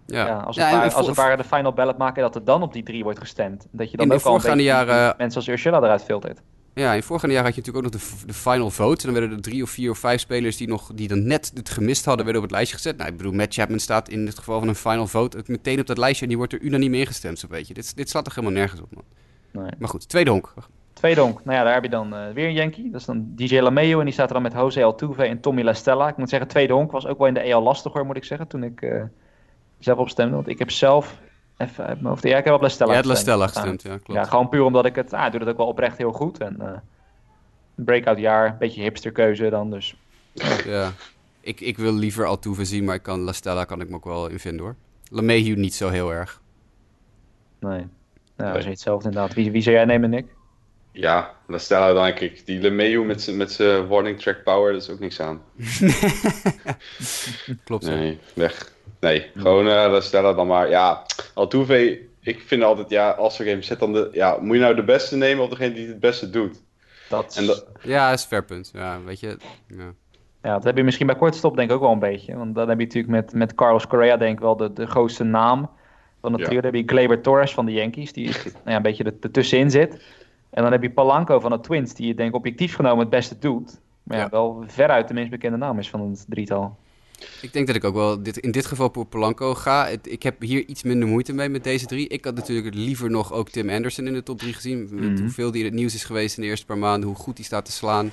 Ja, 0.06 0.26
ja, 0.26 0.38
als, 0.38 0.56
Ja, 0.56 0.64
het 0.66 0.76
ware, 0.76 0.92
vo- 0.92 0.98
als 0.98 1.08
het 1.08 1.16
ware 1.16 1.38
de 1.38 1.44
final 1.44 1.74
ballot 1.74 1.98
maken 1.98 2.22
dat 2.22 2.36
er 2.36 2.44
dan 2.44 2.62
op 2.62 2.74
die 2.74 2.84
drie 2.84 3.04
wordt 3.04 3.20
gestemd. 3.20 3.68
Dat 3.72 3.92
je 3.92 3.98
dan 3.98 4.06
In 4.06 4.12
de 4.12 4.18
ook 4.20 4.26
al 4.26 4.34
een 4.34 4.40
voorgaande 4.42 4.64
jaren- 4.64 5.14
mensen 5.18 5.40
als 5.40 5.48
Ursula 5.50 5.78
eruit 5.78 6.04
filtert. 6.04 6.42
Ja, 6.76 6.94
in 6.94 7.04
vorige 7.04 7.28
jaar 7.28 7.44
had 7.44 7.56
je 7.56 7.62
natuurlijk 7.62 7.86
ook 7.86 7.94
nog 7.94 8.02
de, 8.02 8.26
de 8.26 8.34
final 8.34 8.70
vote. 8.70 9.08
En 9.08 9.14
dan 9.14 9.20
werden 9.20 9.38
er 9.38 9.44
drie 9.44 9.64
of 9.64 9.70
vier 9.70 9.92
of 9.92 9.98
vijf 9.98 10.20
spelers 10.20 10.58
die, 10.58 10.68
nog, 10.68 10.92
die 10.94 11.08
dan 11.08 11.28
net 11.28 11.52
het 11.54 11.70
gemist 11.70 12.06
hadden, 12.06 12.26
werden 12.26 12.42
op 12.42 12.48
het 12.48 12.58
lijstje 12.58 12.78
gezet. 12.78 12.98
Nou, 12.98 13.10
ik 13.10 13.18
bedoel, 13.18 13.34
Matt 13.34 13.54
Chapman 13.54 13.80
staat 13.80 14.10
in 14.10 14.26
het 14.26 14.38
geval 14.38 14.60
van 14.60 14.68
een 14.68 14.76
final 14.76 15.08
vote 15.08 15.38
ook 15.38 15.48
meteen 15.48 15.80
op 15.80 15.88
dat 15.88 15.98
lijstje 15.98 16.22
en 16.22 16.28
die 16.28 16.38
wordt 16.38 16.54
er 16.54 16.62
unaniem 16.62 16.94
ingestemd, 16.94 17.40
zo'n 17.40 17.50
beetje. 17.50 17.74
Dit, 17.74 17.96
dit 17.96 18.10
slaat 18.10 18.24
toch 18.24 18.36
helemaal 18.36 18.58
nergens 18.58 18.82
op, 18.82 18.94
man. 18.94 19.04
Nee. 19.52 19.72
Maar 19.80 19.90
goed, 19.90 20.10
tweede 20.10 20.30
honk. 20.30 20.54
Tweede 20.94 21.22
honk, 21.22 21.46
nou 21.46 21.58
ja, 21.58 21.64
daar 21.64 21.74
heb 21.74 21.84
je 21.84 21.90
dan 21.90 22.16
eh, 22.16 22.34
weer 22.34 22.48
een 22.48 22.54
Yankee. 22.54 22.90
Dat 22.92 23.00
is 23.00 23.06
dan 23.06 23.32
DJ 23.36 23.60
LeMayo 23.60 24.00
en 24.00 24.06
die 24.06 24.14
staat 24.14 24.28
er 24.28 24.34
dan 24.34 24.44
met 24.44 24.54
Jose 24.54 24.84
Altuve 24.84 25.24
en 25.24 25.40
Tommy 25.40 25.64
La 25.64 25.74
Stella. 25.74 26.08
Ik 26.08 26.18
moet 26.18 26.30
zeggen, 26.30 26.48
tweede 26.48 26.74
honk 26.74 26.92
was 26.92 27.08
ook 27.08 27.18
wel 27.18 27.28
in 27.28 27.34
de 27.34 27.40
EL 27.40 27.62
lastig 27.62 27.94
hoor, 27.94 28.06
moet 28.06 28.16
ik 28.16 28.24
zeggen, 28.24 28.48
toen 28.48 28.64
ik 28.64 28.82
eh, 28.82 29.04
zelf 29.80 29.98
op 29.98 30.10
stemde. 30.10 30.36
Want 30.36 30.48
ik 30.48 30.60
heb 30.60 30.72
zelf, 30.72 31.20
even 31.64 31.86
uit 31.86 31.96
mijn 31.96 32.08
hoofd, 32.08 32.24
ja, 32.24 32.38
ik 32.38 32.46
heb 32.46 32.54
op 32.54 32.62
La 32.62 32.70
Stella 32.70 32.92
Ja, 32.92 32.98
het 32.98 33.06
La 33.06 33.14
gestemd. 33.14 33.40
Stella 33.40 33.48
gestemd, 33.48 33.82
ja, 33.82 33.98
klopt. 34.04 34.20
Ja, 34.20 34.26
gewoon 34.26 34.50
puur 34.50 34.64
omdat 34.64 34.86
ik 34.86 34.96
het, 34.96 35.14
ah, 35.14 35.32
doet 35.32 35.40
het 35.40 35.50
ook 35.50 35.58
wel 35.58 35.68
oprecht 35.68 35.98
heel 35.98 36.12
goed. 36.12 36.38
En 36.38 36.62
eh 36.62 36.78
een 37.76 37.84
breakout 37.84 38.20
jaar, 38.20 38.48
een 38.48 38.58
beetje 38.58 38.82
hipsterkeuze 38.82 39.50
dan, 39.50 39.70
dus 39.70 39.96
Ja. 40.66 40.92
Ik, 41.42 41.62
ik 41.62 41.78
wil 41.78 41.94
liever 41.94 42.26
Altuve 42.26 42.66
zien, 42.66 42.84
maar 42.84 42.96
ik 42.96 43.04
kan, 43.04 43.20
La 43.20 43.32
Stella 43.32 43.66
kan 43.66 43.82
ik 43.82 43.90
me 43.90 43.96
ook 43.96 44.06
wel 44.06 44.28
in 44.28 44.40
vinden, 44.40 44.66
hoor. 44.66 44.76
LeMahieu 45.10 45.56
niet 45.56 45.74
zo 45.74 45.90
heel 45.90 46.14
erg. 46.14 46.42
nee. 47.60 47.88
Nou, 48.36 48.52
dat 48.52 48.62
is 48.62 48.66
hetzelfde 48.66 49.08
inderdaad. 49.08 49.34
Wie, 49.34 49.52
wie 49.52 49.62
zou 49.62 49.76
jij 49.76 49.86
nemen, 49.86 50.10
Nick? 50.10 50.26
Ja, 50.92 51.34
we 51.46 51.66
dan 51.68 51.96
denk 51.96 52.20
ik. 52.20 52.46
Die 52.46 52.60
LeMayu 52.60 53.06
met 53.06 53.22
zijn 53.22 53.38
met 53.38 53.52
zijn 53.52 53.88
warning 53.88 54.20
track 54.20 54.44
power, 54.44 54.74
dat 54.74 54.82
is 54.82 54.90
ook 54.90 55.00
niks 55.00 55.20
aan. 55.20 55.42
Klopt. 57.66 57.86
Nee, 57.86 58.20
weg. 58.36 58.74
Nee, 59.04 59.26
gewoon 59.36 59.68
eh 59.68 59.92
dan 59.92 60.02
stellen 60.02 60.36
dan 60.36 60.48
maar. 60.48 60.70
Ja, 60.70 61.06
Altuve, 61.34 62.00
ik 62.20 62.40
vind 62.40 62.64
altijd, 62.64 62.90
ja, 62.90 63.10
als 63.10 63.40
er 63.40 63.46
game 63.46 63.62
zet 63.62 63.80
dan 63.80 63.94
de. 63.94 64.10
Ja, 64.12 64.38
moet 64.42 64.56
je 64.56 64.62
nou 64.62 64.76
de 64.76 64.84
beste 64.84 65.16
nemen 65.16 65.44
of 65.44 65.50
degene 65.50 65.74
die 65.74 65.88
het 65.88 66.00
beste 66.00 66.30
doet? 66.30 66.62
Dat, 67.10 67.36
En 67.38 67.46
dat, 67.46 67.68
Ja, 67.82 68.06
dat 68.10 68.18
is 68.18 68.22
een 68.24 68.30
fair 68.30 68.44
punt. 68.44 68.72
Ja, 68.74 68.98
weet 69.06 69.20
je. 69.20 69.38
Ja. 69.68 69.94
Ja, 70.42 70.54
dat 70.54 70.64
heb 70.64 70.78
je 70.78 70.84
misschien 70.84 71.08
bij 71.08 71.16
kortstop 71.16 71.56
denk 71.56 71.70
ik 71.70 71.76
ook 71.76 71.82
wel 71.82 71.92
een 71.92 72.00
beetje. 72.00 72.38
Want 72.38 72.56
dan 72.56 72.70
heb 72.70 72.80
je 72.80 72.86
natuurlijk 72.86 73.14
met, 73.14 73.34
met 73.34 73.56
Carlos 73.56 73.88
Correa 73.88 74.18
denk 74.18 74.34
ik 74.34 74.40
wel 74.40 74.58
de, 74.58 74.74
de 74.74 74.86
grootste 74.88 75.24
naam 75.24 75.70
van 76.22 76.32
het 76.32 76.42
Ja. 76.42 76.48
trio. 76.48 76.62
Dan 76.62 76.72
heb 76.74 76.82
je 76.82 76.88
Gleyber 76.94 77.22
Torres 77.22 77.54
van 77.54 77.66
de 77.66 77.72
Yankees, 77.72 78.14
die 78.14 78.26
nou 78.44 78.52
ja, 78.66 78.76
een 78.76 78.82
beetje 78.82 79.04
er- 79.04 79.14
ertussenin 79.22 79.72
zit. 79.72 80.04
En 80.50 80.64
dan 80.64 80.72
heb 80.72 80.82
je 80.82 80.92
Palanco 80.92 81.40
van 81.40 81.52
de 81.52 81.60
Twins, 81.60 81.94
die 81.94 82.08
je 82.08 82.14
denk 82.16 82.30
ik 82.30 82.36
objectief 82.36 82.76
genomen 82.76 83.00
het 83.00 83.10
beste 83.10 83.40
doet. 83.40 83.80
Maar 84.04 84.18
ja, 84.18 84.24
Ja. 84.24 84.30
wel 84.30 84.64
veruit 84.68 85.08
de 85.08 85.14
minst 85.14 85.30
bekende 85.32 85.58
naam 85.58 85.80
is 85.80 85.90
van 85.90 86.02
het 86.10 86.26
drietal. 86.30 86.78
Ik 87.42 87.54
denk 87.54 87.68
dat 87.68 87.76
ik 87.76 87.84
ook 87.84 87.94
wel 87.94 88.24
dit, 88.24 88.38
in 88.38 88.52
dit 88.52 88.66
geval 88.66 88.90
voor 88.94 89.06
Polanco 89.06 89.54
ga. 89.56 89.88
Het- 89.88 90.12
ik 90.12 90.24
heb 90.24 90.42
hier 90.42 90.66
iets 90.68 90.84
minder 90.84 91.08
moeite 91.08 91.34
mee 91.34 91.50
met 91.50 91.64
deze 91.64 91.86
drie. 91.86 92.08
Ik 92.08 92.26
had 92.26 92.36
natuurlijk 92.36 92.76
liever 92.76 93.10
nog 93.10 93.34
ook 93.34 93.50
Tim 93.50 93.70
Anderson 93.70 94.08
in 94.08 94.14
de 94.14 94.24
top 94.24 94.40
3 94.40 94.54
gezien. 94.54 94.88
Mhm. 94.92 95.18
Hoeveel 95.22 95.52
die 95.52 95.60
in 95.60 95.66
het 95.66 95.76
nieuws 95.76 95.94
is 95.96 96.04
geweest 96.04 96.36
in 96.38 96.44
de 96.44 96.50
eerste 96.50 96.66
paar 96.66 96.78
maanden. 96.78 97.10
Hoe 97.10 97.18
goed 97.18 97.36
die 97.36 97.46
staat 97.46 97.66
te 97.66 97.72
slaan. 97.72 98.12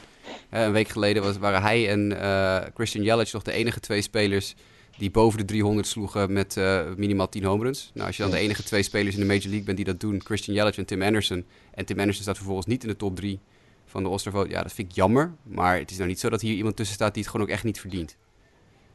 Een 0.51 0.73
week 0.73 0.89
geleden 0.89 1.23
was, 1.23 1.39
waren 1.39 1.63
hij 1.63 1.89
en 1.89 2.21
eh, 2.21 2.59
Christian 2.75 3.05
Yelich 3.05 3.33
nog 3.33 3.43
de 3.43 3.53
enige 3.53 3.81
twee 3.81 4.03
spelers 4.03 4.55
die 4.99 5.11
boven 5.11 5.39
de 5.39 5.45
300 5.45 5.87
sloegen 5.87 6.33
met 6.33 6.57
eh, 6.57 6.81
minimaal 6.97 7.29
10 7.29 7.45
home 7.45 7.65
runs. 7.65 7.91
Nou, 7.95 8.07
als 8.07 8.17
je 8.17 8.23
dan 8.23 8.33
de 8.33 8.39
enige 8.39 8.63
twee 8.63 8.83
spelers 8.83 9.15
in 9.15 9.21
de 9.21 9.27
Major 9.27 9.43
League 9.49 9.63
bent 9.65 9.77
die 9.77 9.87
dat 9.87 10.01
doen, 10.01 10.21
Christian 10.25 10.57
Yelich 10.57 10.77
en 10.79 10.85
Tim 10.87 11.03
Anderson. 11.03 11.45
En 11.75 11.85
Tim 11.85 11.99
Anderson 11.99 12.23
staat 12.23 12.37
vervolgens 12.37 12.67
niet 12.67 12.83
in 12.83 12.89
de 12.89 12.97
top 12.97 13.17
3 13.17 13.39
van 13.87 14.03
de 14.03 14.19
vote. 14.31 14.49
Ja, 14.51 14.63
dat 14.63 14.73
vind 14.73 14.89
ik 14.91 14.95
jammer. 14.95 15.35
Maar 15.43 15.79
het 15.79 15.91
is 15.91 15.97
nou 15.97 16.09
niet 16.09 16.21
zo 16.21 16.29
dat 16.29 16.41
hier 16.41 16.55
iemand 16.55 16.77
tussen 16.77 16.95
staat 16.95 17.15
die 17.15 17.23
het 17.23 17.31
gewoon 17.31 17.47
ook 17.47 17.53
echt 17.53 17.65
niet 17.65 17.81
verdient. 17.81 18.17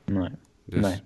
Nee, 0.05 0.29
Dus, 0.65 0.81
nee, 0.81 1.01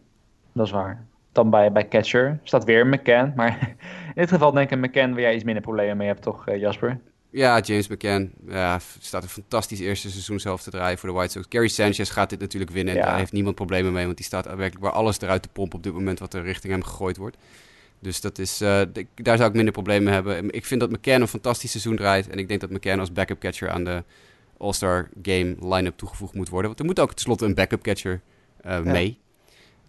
dat 0.54 0.66
is 0.66 0.72
waar. 0.72 1.06
Dan 1.32 1.50
bij, 1.50 1.72
bij 1.72 1.88
catcher 1.88 2.40
staat 2.44 2.64
weer 2.64 2.88
McCann. 2.88 3.34
Maar 3.36 3.60
in 4.16 4.22
dit 4.22 4.30
geval 4.30 4.52
denk 4.52 4.72
ik 4.72 4.78
McCann 4.78 5.12
waar 5.12 5.22
jij 5.22 5.36
iets 5.36 5.44
minder 5.44 5.64
problemen 5.64 5.98
mee 5.98 6.08
hebt, 6.08 6.22
toch 6.22 6.48
eh, 6.48 6.60
Jasper? 6.60 7.00
Ja, 7.32 7.60
James 7.60 7.88
McCann 7.88 8.32
ja, 8.48 8.80
staat 9.00 9.24
een 9.24 9.30
fantastisch 9.30 9.80
eerste 9.80 10.10
seizoen 10.10 10.40
zelf 10.40 10.62
te 10.62 10.70
draaien 10.70 10.98
voor 10.98 11.10
de 11.10 11.16
White 11.16 11.32
Sox. 11.32 11.46
Gary 11.50 11.68
Sanchez 11.68 12.12
gaat 12.12 12.30
dit 12.30 12.40
natuurlijk 12.40 12.72
winnen. 12.72 12.94
En 12.94 13.00
Ja. 13.00 13.06
daar 13.06 13.18
heeft 13.18 13.32
niemand 13.32 13.56
problemen 13.56 13.94
mee, 13.94 14.06
want 14.06 14.18
die 14.18 14.26
staat 14.26 14.46
werkelijk 14.46 14.80
waar 14.80 14.92
alles 14.92 15.22
eruit 15.22 15.42
te 15.42 15.50
pompen 15.50 15.78
op 15.78 15.84
dit 15.84 15.94
moment 15.94 16.20
wat 16.20 16.34
er 16.34 16.44
richting 16.44 16.74
hem 16.74 16.84
gegooid 16.84 17.18
wordt. 17.18 17.38
Dus 18.00 18.22
dat 18.22 18.38
is, 18.38 18.62
eh, 18.62 18.82
daar 19.16 19.38
zou 19.38 19.50
ik 19.50 19.56
minder 19.56 19.74
problemen 19.74 20.04
mee 20.04 20.14
hebben. 20.14 20.50
Ik 20.52 20.66
vind 20.66 20.80
dat 20.80 20.90
McCann 20.92 21.22
een 21.22 21.28
fantastisch 21.28 21.72
seizoen 21.72 21.96
draait. 21.96 22.30
En 22.30 22.38
ik 22.38 22.48
denk 22.48 22.62
dat 22.62 22.70
McCann 22.70 23.00
als 23.00 23.12
backup 23.12 23.40
catcher 23.40 23.70
aan 23.70 23.84
de 23.84 24.04
All-Star 24.58 25.10
Game 25.22 25.56
line-up 25.60 25.98
toegevoegd 25.98 26.34
moet 26.34 26.50
worden. 26.50 26.68
Want 26.68 26.80
er 26.80 26.86
moet 26.86 27.00
ook 27.00 27.10
tenslotte 27.14 27.46
een 27.46 27.56
backup 27.56 27.82
catcher 27.82 28.22
eh, 28.62 28.80
mee. 28.80 29.20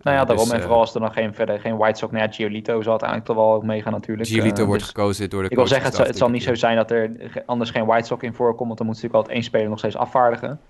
Nou 0.02 0.16
ja, 0.16 0.22
Eh, 0.22 0.28
daarom. 0.28 0.44
dus, 0.44 0.48
en 0.52 0.56
eh, 0.56 0.62
vooral 0.62 0.80
als 0.80 0.94
er 0.94 1.00
nog 1.00 1.12
geen, 1.12 1.34
verder 1.34 1.60
geen 1.60 1.76
White 1.76 1.98
Sox... 1.98 2.12
Nou 2.12 2.24
ja, 2.24 2.32
Giolito 2.32 2.82
zal 2.82 2.90
uiteindelijk 2.90 3.28
toch 3.28 3.36
wel 3.36 3.52
ook 3.52 3.62
meegaan 3.64 3.92
natuurlijk. 3.92 4.28
Giolito 4.28 4.64
wordt 4.64 4.80
dus- 4.80 4.88
gekozen 4.88 5.30
door 5.30 5.42
de 5.42 5.48
Ik 5.48 5.56
wil 5.56 5.66
zeggen, 5.66 5.86
het 5.86 5.96
zal, 5.96 6.06
het 6.06 6.16
zal 6.16 6.28
niet 6.30 6.42
zo 6.42 6.54
zijn 6.54 6.76
dat 6.76 6.90
er 6.90 7.10
anders 7.46 7.70
geen 7.70 7.86
White 7.86 8.06
Sox 8.06 8.22
in 8.22 8.34
voorkomt, 8.34 8.66
want 8.66 8.78
dan 8.78 8.86
moet 8.86 8.94
natuurlijk 8.96 9.14
altijd 9.14 9.34
één 9.34 9.44
speler 9.44 9.68
nog 9.68 9.78
steeds 9.78 9.96
afvaardigen. 9.96 10.60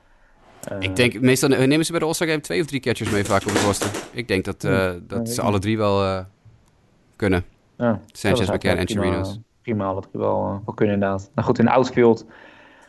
Ik 0.78 0.96
denk, 0.96 1.20
meestal 1.20 1.48
nemen 1.48 1.84
ze 1.84 1.90
bij 1.90 2.00
de 2.00 2.06
All-Star 2.06 2.28
Game 2.28 2.40
twee 2.40 2.60
of 2.60 2.66
drie 2.66 2.80
catchers 2.80 3.10
mee 3.10 3.24
vaak 3.24 3.42
op 3.42 3.48
het 3.48 3.62
roster. 3.62 3.90
Ik 4.10 4.28
denk 4.28 4.44
dat, 4.44 4.62
Ja, 4.62 4.94
dat 5.02 5.28
ze 5.28 5.42
alle 5.42 5.58
drie 5.58 5.76
wel 5.76 6.24
kunnen. 7.16 7.44
ja, 7.76 8.00
Sanchez, 8.12 8.46
dat 8.46 8.54
McCann 8.56 8.78
en 8.78 8.88
Chirinos. 8.88 9.38
Prima, 9.62 9.94
drie 9.94 10.06
wel, 10.12 10.62
wel 10.64 10.74
kunnen 10.74 10.94
inderdaad. 10.94 11.30
Nou 11.34 11.46
goed, 11.46 11.58
in 11.58 11.64
de 11.64 11.70
outfield, 11.70 12.26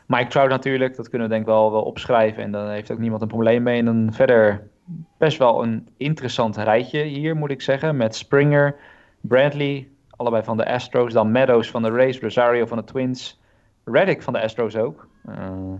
Mike 0.07 0.27
Trout 0.27 0.49
natuurlijk, 0.49 0.95
dat 0.95 1.09
kunnen 1.09 1.27
we 1.27 1.33
denk 1.33 1.45
ik 1.45 1.51
wel, 1.53 1.71
wel 1.71 1.81
opschrijven. 1.81 2.43
En 2.43 2.51
daar 2.51 2.71
heeft 2.71 2.91
ook 2.91 2.99
niemand 2.99 3.21
een 3.21 3.27
probleem 3.27 3.63
mee. 3.63 3.79
En 3.79 3.85
dan 3.85 4.09
verder 4.13 4.67
best 5.17 5.37
wel 5.37 5.63
een 5.63 5.87
interessant 5.97 6.57
rijtje 6.57 7.03
hier, 7.03 7.35
moet 7.35 7.51
ik 7.51 7.61
zeggen. 7.61 7.97
Met 7.97 8.15
Springer, 8.15 8.75
Bradley, 9.21 9.87
allebei 10.09 10.43
van 10.43 10.57
de 10.57 10.65
Astros. 10.73 11.13
Dan 11.13 11.31
Meadows 11.31 11.69
van 11.69 11.81
de 11.81 11.89
Rays, 11.89 12.19
Rosario 12.19 12.65
van 12.65 12.77
de 12.77 12.83
Twins. 12.83 13.39
Reddick 13.83 14.21
van 14.21 14.33
de 14.33 14.41
Astros 14.41 14.75
ook. 14.75 15.07
Eh, 15.25 15.35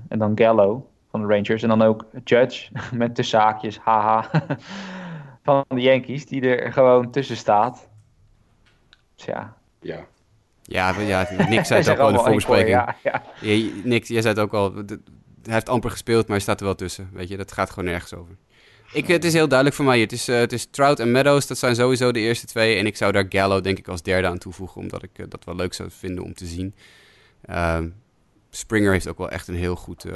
en 0.07 0.19
dan 0.19 0.31
Gallo 0.35 0.89
van 1.11 1.21
de 1.21 1.27
Rangers. 1.27 1.63
En 1.63 1.69
dan 1.69 1.81
ook 1.81 2.05
Judge 2.23 2.69
met 2.95 3.15
tussen 3.15 3.39
haakjes, 3.39 3.77
haha, 3.77 4.29
van 5.43 5.63
de 5.67 5.81
Yankees, 5.81 6.25
die 6.25 6.41
er 6.57 6.73
gewoon 6.73 7.11
tussen 7.11 7.37
staat. 7.37 7.89
Dus 9.15 9.25
ja, 9.25 9.53
ja. 9.79 9.99
Ja, 10.63 10.99
ja 10.99 11.27
Nick 11.49 11.65
zei 11.65 11.79
het 11.83 11.89
ook 11.89 11.97
al 11.97 12.07
in 12.09 12.13
de 12.13 12.19
voorbespreking. 12.19 12.69
Ja, 12.69 12.95
ja. 13.03 13.23
Nick, 13.83 14.03
jij 14.03 14.21
zei 14.21 14.33
het 14.33 14.43
ook 14.43 14.53
al. 14.53 14.73
de- 14.85 15.01
Hij 15.43 15.53
heeft 15.53 15.69
amper 15.69 15.91
gespeeld, 15.91 16.21
maar 16.21 16.35
hij 16.35 16.39
staat 16.39 16.59
er 16.59 16.65
wel 16.65 16.75
tussen. 16.75 17.09
Weet 17.13 17.27
je, 17.27 17.37
dat 17.37 17.51
gaat 17.51 17.69
gewoon 17.69 17.89
nergens 17.89 18.13
over. 18.13 18.35
Ik, 18.93 19.07
het 19.07 19.23
is 19.25 19.33
heel 19.33 19.47
duidelijk 19.47 19.77
voor 19.77 19.85
mij. 19.85 19.99
Het 19.99 20.11
is, 20.11 20.27
eh, 20.27 20.37
het 20.39 20.51
is 20.53 20.65
Trout 20.65 20.99
en 20.99 21.11
Meadows. 21.11 21.47
Dat 21.47 21.57
zijn 21.57 21.75
sowieso 21.75 22.11
de 22.11 22.19
eerste 22.19 22.45
twee. 22.45 22.77
En 22.77 22.85
ik 22.85 22.97
zou 22.97 23.11
daar 23.11 23.25
Gallo 23.29 23.61
denk 23.61 23.77
ik 23.77 23.87
als 23.87 24.01
derde 24.01 24.27
aan 24.27 24.37
toevoegen. 24.37 24.81
Omdat 24.81 25.03
ik 25.03 25.09
eh, 25.13 25.25
dat 25.29 25.45
wel 25.45 25.55
leuk 25.55 25.73
zou 25.73 25.89
vinden 25.91 26.23
om 26.23 26.33
te 26.33 26.45
zien. 26.45 26.75
Ehm, 27.45 27.89
Springer 28.49 28.91
heeft 28.91 29.07
ook 29.07 29.17
wel 29.17 29.29
echt 29.29 29.47
een 29.47 29.55
heel 29.55 29.75
goed, 29.75 30.05
eh, 30.05 30.13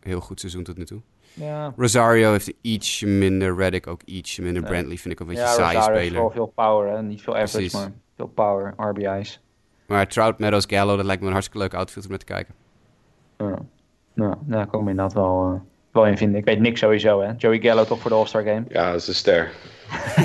heel 0.00 0.20
goed 0.20 0.40
seizoen 0.40 0.62
tot 0.62 0.76
nu 0.76 0.84
toe. 0.84 1.00
ja. 1.32 1.72
Rosario 1.76 2.30
heeft 2.30 2.52
ietsje 2.60 3.06
minder. 3.06 3.56
Reddick 3.56 3.86
ook 3.86 4.02
ietsje 4.04 4.42
minder. 4.42 4.62
Ja. 4.62 4.68
Brantley 4.68 4.96
vind 4.96 5.14
ik 5.14 5.20
een 5.20 5.26
beetje 5.26 5.42
ja, 5.42 5.52
saaie 5.52 5.76
Rosario 5.76 5.96
speler. 5.96 6.12
vooral 6.12 6.30
veel 6.30 6.52
power 6.54 6.94
en 6.94 7.06
niet 7.06 7.22
veel 7.22 7.32
average. 7.36 7.56
Precies. 7.56 7.72
Maar 7.72 7.92
Veel 8.16 8.26
power, 8.26 8.74
RBI's. 8.76 9.40
Maar 9.86 10.08
Trout, 10.08 10.38
Meadows, 10.38 10.64
Gallo, 10.66 10.96
dat 10.96 11.04
lijkt 11.04 11.20
me 11.20 11.26
een 11.26 11.32
hartstikke 11.32 11.62
leuk 11.62 11.74
outfield 11.74 12.04
om 12.04 12.10
naar 12.10 12.18
te 12.20 12.24
kijken. 12.24 12.54
Ja, 13.38 13.58
nou, 14.12 14.34
daar 14.40 14.66
kom 14.66 14.82
ik 14.82 14.88
inderdaad 14.88 15.12
wel, 15.14 15.52
uh, 15.52 15.60
wel 15.94 16.06
in 16.06 16.16
vinden. 16.16 16.38
Ik 16.38 16.44
weet 16.44 16.60
niks 16.60 16.80
sowieso, 16.80 17.20
hè. 17.22 17.32
Joey 17.36 17.58
Gallo 17.60 17.84
toch 17.84 18.00
voor 18.00 18.10
de 18.10 18.16
All-Star 18.16 18.42
Game? 18.42 18.64
Ja, 18.68 18.90
dat 18.92 19.00
is 19.00 19.08
een 19.08 19.14
ster. 19.14 19.50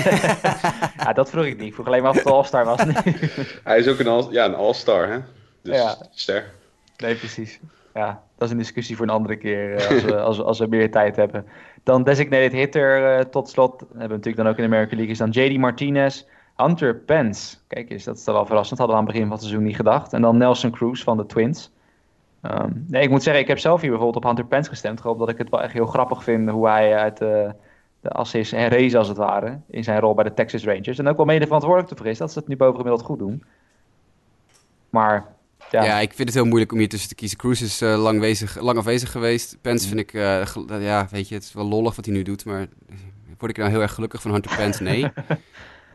ja, 1.04 1.12
dat 1.12 1.30
vroeg 1.30 1.44
ik 1.44 1.56
niet. 1.58 1.66
Ik 1.66 1.74
vroeg 1.74 1.86
alleen 1.86 2.02
maar 2.02 2.10
of 2.10 2.16
het 2.16 2.24
de 2.24 2.32
All-Star 2.32 2.64
was. 2.64 2.80
Hij 3.64 3.78
is 3.78 3.88
ook 3.88 3.98
een, 3.98 4.06
all, 4.08 4.26
ja, 4.30 4.44
een 4.44 4.54
All-Star, 4.54 5.08
hè? 5.08 5.18
Dus 5.62 5.76
Ja. 5.76 5.96
ster. 6.10 6.50
Nee, 6.96 7.14
precies. 7.14 7.60
Ja, 7.94 8.22
dat 8.36 8.46
is 8.48 8.50
een 8.54 8.58
discussie 8.60 8.96
voor 8.96 9.06
een 9.06 9.12
andere 9.12 9.36
keer 9.36 9.74
eh, 9.76 9.88
als, 9.90 10.02
we, 10.04 10.16
als, 10.20 10.36
we- 10.36 10.42
als 10.44 10.58
we 10.58 10.66
meer 10.66 10.90
tijd 10.90 11.16
hebben. 11.16 11.46
Dan 11.84 12.04
designated 12.04 12.52
hitter 12.52 13.16
eh, 13.18 13.24
tot 13.24 13.48
slot. 13.48 13.80
Hebben 13.80 13.96
we 13.96 14.08
natuurlijk 14.08 14.36
dan 14.36 14.46
ook 14.48 14.56
in 14.56 14.62
de 14.62 14.68
American 14.68 14.96
League. 14.98 15.12
Is 15.12 15.18
dan 15.18 15.30
JD 15.44 15.58
Martinez, 15.58 16.24
Hunter 16.56 16.94
Pence. 16.96 17.56
Kijk 17.68 17.90
eens, 17.90 18.04
dat 18.04 18.16
is 18.16 18.24
toch 18.24 18.34
wel 18.34 18.46
verrassend. 18.46 18.78
Hadden 18.78 18.96
we 18.96 19.02
aan 19.02 19.08
het 19.08 19.14
begin 19.16 19.28
van 19.30 19.38
het 19.38 19.46
seizoen 19.46 19.66
niet 19.66 19.76
gedacht. 19.76 20.12
En 20.12 20.22
dan 20.22 20.36
Nelson 20.36 20.70
Cruz 20.70 21.02
van 21.02 21.16
de 21.16 21.26
Twins. 21.26 21.70
Ehm, 22.42 22.70
nee, 22.86 23.02
ik 23.02 23.10
moet 23.10 23.22
zeggen, 23.22 23.42
ik 23.42 23.48
heb 23.48 23.58
zelf 23.58 23.80
hier 23.80 23.90
bijvoorbeeld 23.90 24.24
op 24.24 24.30
Hunter 24.30 24.46
Pence 24.46 24.68
gestemd. 24.68 25.04
Omdat 25.06 25.28
ik 25.28 25.38
het 25.38 25.50
wel 25.50 25.62
echt 25.62 25.72
heel 25.72 25.86
grappig 25.86 26.24
vind 26.24 26.48
hoe 26.50 26.68
hij 26.68 26.96
uit 26.96 27.16
de, 27.18 27.54
de 28.00 28.08
as 28.08 28.34
is 28.34 28.50
herrezen 28.50 28.98
als 28.98 29.08
het 29.08 29.16
ware. 29.16 29.58
In 29.70 29.84
zijn 29.84 30.00
rol 30.00 30.14
bij 30.14 30.24
de 30.24 30.34
Texas 30.34 30.64
Rangers. 30.64 30.98
En 30.98 31.08
ook 31.08 31.16
wel 31.16 31.26
mede 31.26 31.44
verantwoordelijk 31.44 31.90
ervoor 31.90 32.06
is 32.06 32.18
dat 32.18 32.32
ze 32.32 32.38
het 32.38 32.48
nu 32.48 32.56
bovengemiddeld 32.56 33.02
goed 33.02 33.18
doen. 33.18 33.42
Maar 34.90 35.26
Ja. 35.70 35.84
ja, 35.84 35.98
ik 35.98 36.12
vind 36.12 36.28
het 36.28 36.36
heel 36.36 36.46
moeilijk 36.46 36.72
om 36.72 36.78
hier 36.78 36.88
tussen 36.88 37.08
te 37.08 37.14
kiezen. 37.14 37.38
Cruz 37.38 37.60
is 37.60 37.80
eh, 37.80 38.02
lang, 38.02 38.20
wezig, 38.20 38.60
lang 38.60 38.78
afwezig 38.78 39.10
geweest. 39.10 39.58
Pence 39.60 39.88
vind 39.88 40.00
ik, 40.00 40.12
eh, 40.14 40.46
gel- 40.46 40.78
ja, 40.80 41.06
weet 41.10 41.28
je, 41.28 41.34
het 41.34 41.44
is 41.44 41.52
wel 41.52 41.64
lollig 41.64 41.96
wat 41.96 42.04
hij 42.04 42.14
nu 42.14 42.22
doet. 42.22 42.44
Maar 42.44 42.66
word 43.38 43.50
ik 43.50 43.56
nou 43.56 43.70
heel 43.70 43.80
erg 43.80 43.94
gelukkig 43.94 44.22
van 44.22 44.32
Hunter 44.32 44.56
Pence? 44.56 44.82
Nee. 44.82 45.06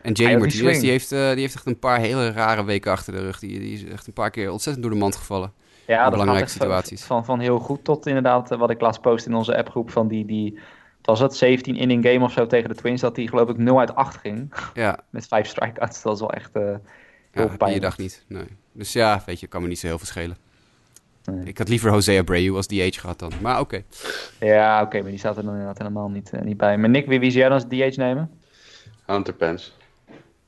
En 0.02 0.12
Jamie 0.14 0.38
Martinez, 0.38 0.80
die 0.82 0.90
heeft, 0.90 1.12
eh, 1.12 1.30
die 1.30 1.40
heeft 1.40 1.56
echt 1.56 1.66
een 1.66 1.80
paar 1.80 2.00
hele 2.00 2.32
rare 2.32 2.64
weken 2.66 2.92
achter 2.92 3.14
de 3.14 3.20
rug. 3.20 3.40
Die, 3.40 3.60
die 3.60 3.74
is 3.74 3.84
echt 3.92 4.08
een 4.08 4.14
paar 4.14 4.30
keer 4.30 4.52
ontzettend 4.52 4.86
door 4.86 4.94
de 4.94 5.00
mand 5.00 5.16
gevallen. 5.16 5.52
Ja, 5.88 6.10
belangrijke 6.10 6.50
situaties. 6.50 7.04
Van, 7.04 7.26
van 7.26 7.40
heel 7.40 7.60
goed 7.60 7.84
tot 7.84 8.06
inderdaad, 8.06 8.52
eh, 8.52 8.58
wat 8.58 8.70
ik 8.70 8.82
laatst 8.82 9.02
post 9.02 9.26
in 9.26 9.36
onze 9.36 9.58
appgroep 9.58 9.92
van 9.92 10.08
die, 10.08 10.26
die 10.26 10.60
was 11.02 11.20
het, 11.20 11.36
17 11.36 11.76
inning 11.76 12.06
game 12.06 12.24
of 12.24 12.32
zo 12.32 12.48
tegen 12.48 12.70
de 12.70 12.76
Twins, 12.76 13.02
dat 13.02 13.16
die 13.16 13.28
geloof 13.28 13.50
ik 13.50 13.58
0 13.58 13.80
uit 13.80 13.96
8 13.96 14.18
ging. 14.18 14.54
Ja, 14.74 15.00
Met 15.10 15.28
5 15.28 15.48
strikeouts, 15.48 16.02
dat 16.02 16.14
is 16.14 16.20
wel 16.20 16.32
echt 16.32 16.56
eh, 16.56 16.62
heel 17.32 17.50
ja 17.50 17.58
pijnlijk. 17.58 17.82
dag 17.84 17.98
niet. 17.98 18.26
Nee. 18.28 18.48
Dus 18.72 18.94
ja, 18.94 19.22
weet 19.26 19.40
je, 19.40 19.48
kan 19.48 19.62
me 19.62 19.68
niet 19.68 19.80
zo 19.80 19.88
heel 19.88 19.98
veel 19.98 20.08
schelen. 20.08 20.38
Nee. 21.26 21.46
Ik 21.46 21.58
had 21.58 21.68
liever 21.70 21.92
Jose 21.92 22.18
Abreu 22.18 22.56
als 22.56 22.68
DH 22.68 23.00
gehad 23.00 23.20
dan. 23.20 23.32
Maar 23.42 23.60
oké. 23.60 23.84
Ja, 24.40 24.82
oké, 24.82 25.02
maar 25.02 25.10
die 25.10 25.20
staat 25.20 25.38
er 25.38 25.44
dan 25.44 25.52
inderdaad 25.52 25.78
helemaal 25.78 26.10
niet, 26.10 26.30
eh, 26.30 26.42
niet 26.42 26.58
bij. 26.58 26.78
Maar 26.78 26.90
Nick, 26.90 27.08
wie, 27.08 27.20
wie 27.20 27.32
zou 27.32 27.42
jij 27.42 27.50
dan 27.50 27.82
als 27.82 27.94
DH 27.94 27.98
nemen? 27.98 28.32
Hunter 29.06 29.34
Pence. 29.34 29.72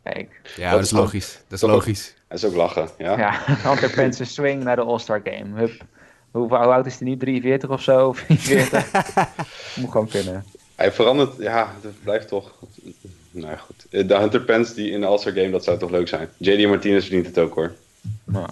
Kijk, 0.03 0.41
Ja, 0.55 0.71
dat 0.71 0.83
is 0.83 0.91
logisch. 0.91 1.41
Dat 1.47 1.61
is 1.61 1.69
logisch. 1.69 2.15
Hij 2.27 2.37
is 2.37 2.45
ook 2.45 2.53
lachen, 2.55 2.89
ja? 2.97 3.17
ja, 3.17 3.31
Hunter 3.69 3.89
Pence 3.89 4.25
swing 4.25 4.63
naar 4.63 4.75
de 4.75 4.81
All-Star 4.81 5.21
game. 5.23 5.59
Hup. 5.59 5.81
Hoe, 6.31 6.47
hoe 6.47 6.57
oud 6.57 6.85
is 6.85 6.99
hij 6.99 7.07
nu? 7.07 7.17
43 7.17 7.69
of 7.69 7.81
zo? 7.81 8.13
44? 8.13 8.91
Moet 9.79 9.91
gewoon 9.91 10.07
kunnen. 10.07 10.43
Hij 10.75 10.91
verandert, 10.91 11.37
ja, 11.37 11.71
dat 11.81 11.91
blijft 12.03 12.27
toch... 12.27 12.53
Nou 13.31 13.51
ja, 13.51 13.55
goed. 13.57 13.85
Eh, 13.89 14.07
De 14.07 14.17
Hunter 14.17 14.41
Pence 14.41 14.73
die 14.73 14.91
in 14.91 14.99
de 14.99 15.05
All-Star 15.05 15.33
Game, 15.33 15.49
dat 15.49 15.63
zou 15.63 15.77
toch 15.77 15.89
leuk 15.89 16.07
zijn. 16.07 16.27
JD 16.37 16.67
Martinez 16.67 17.03
verdient 17.05 17.25
het 17.25 17.39
ook, 17.39 17.55
hoor. 17.55 17.71
Nou, 18.23 18.47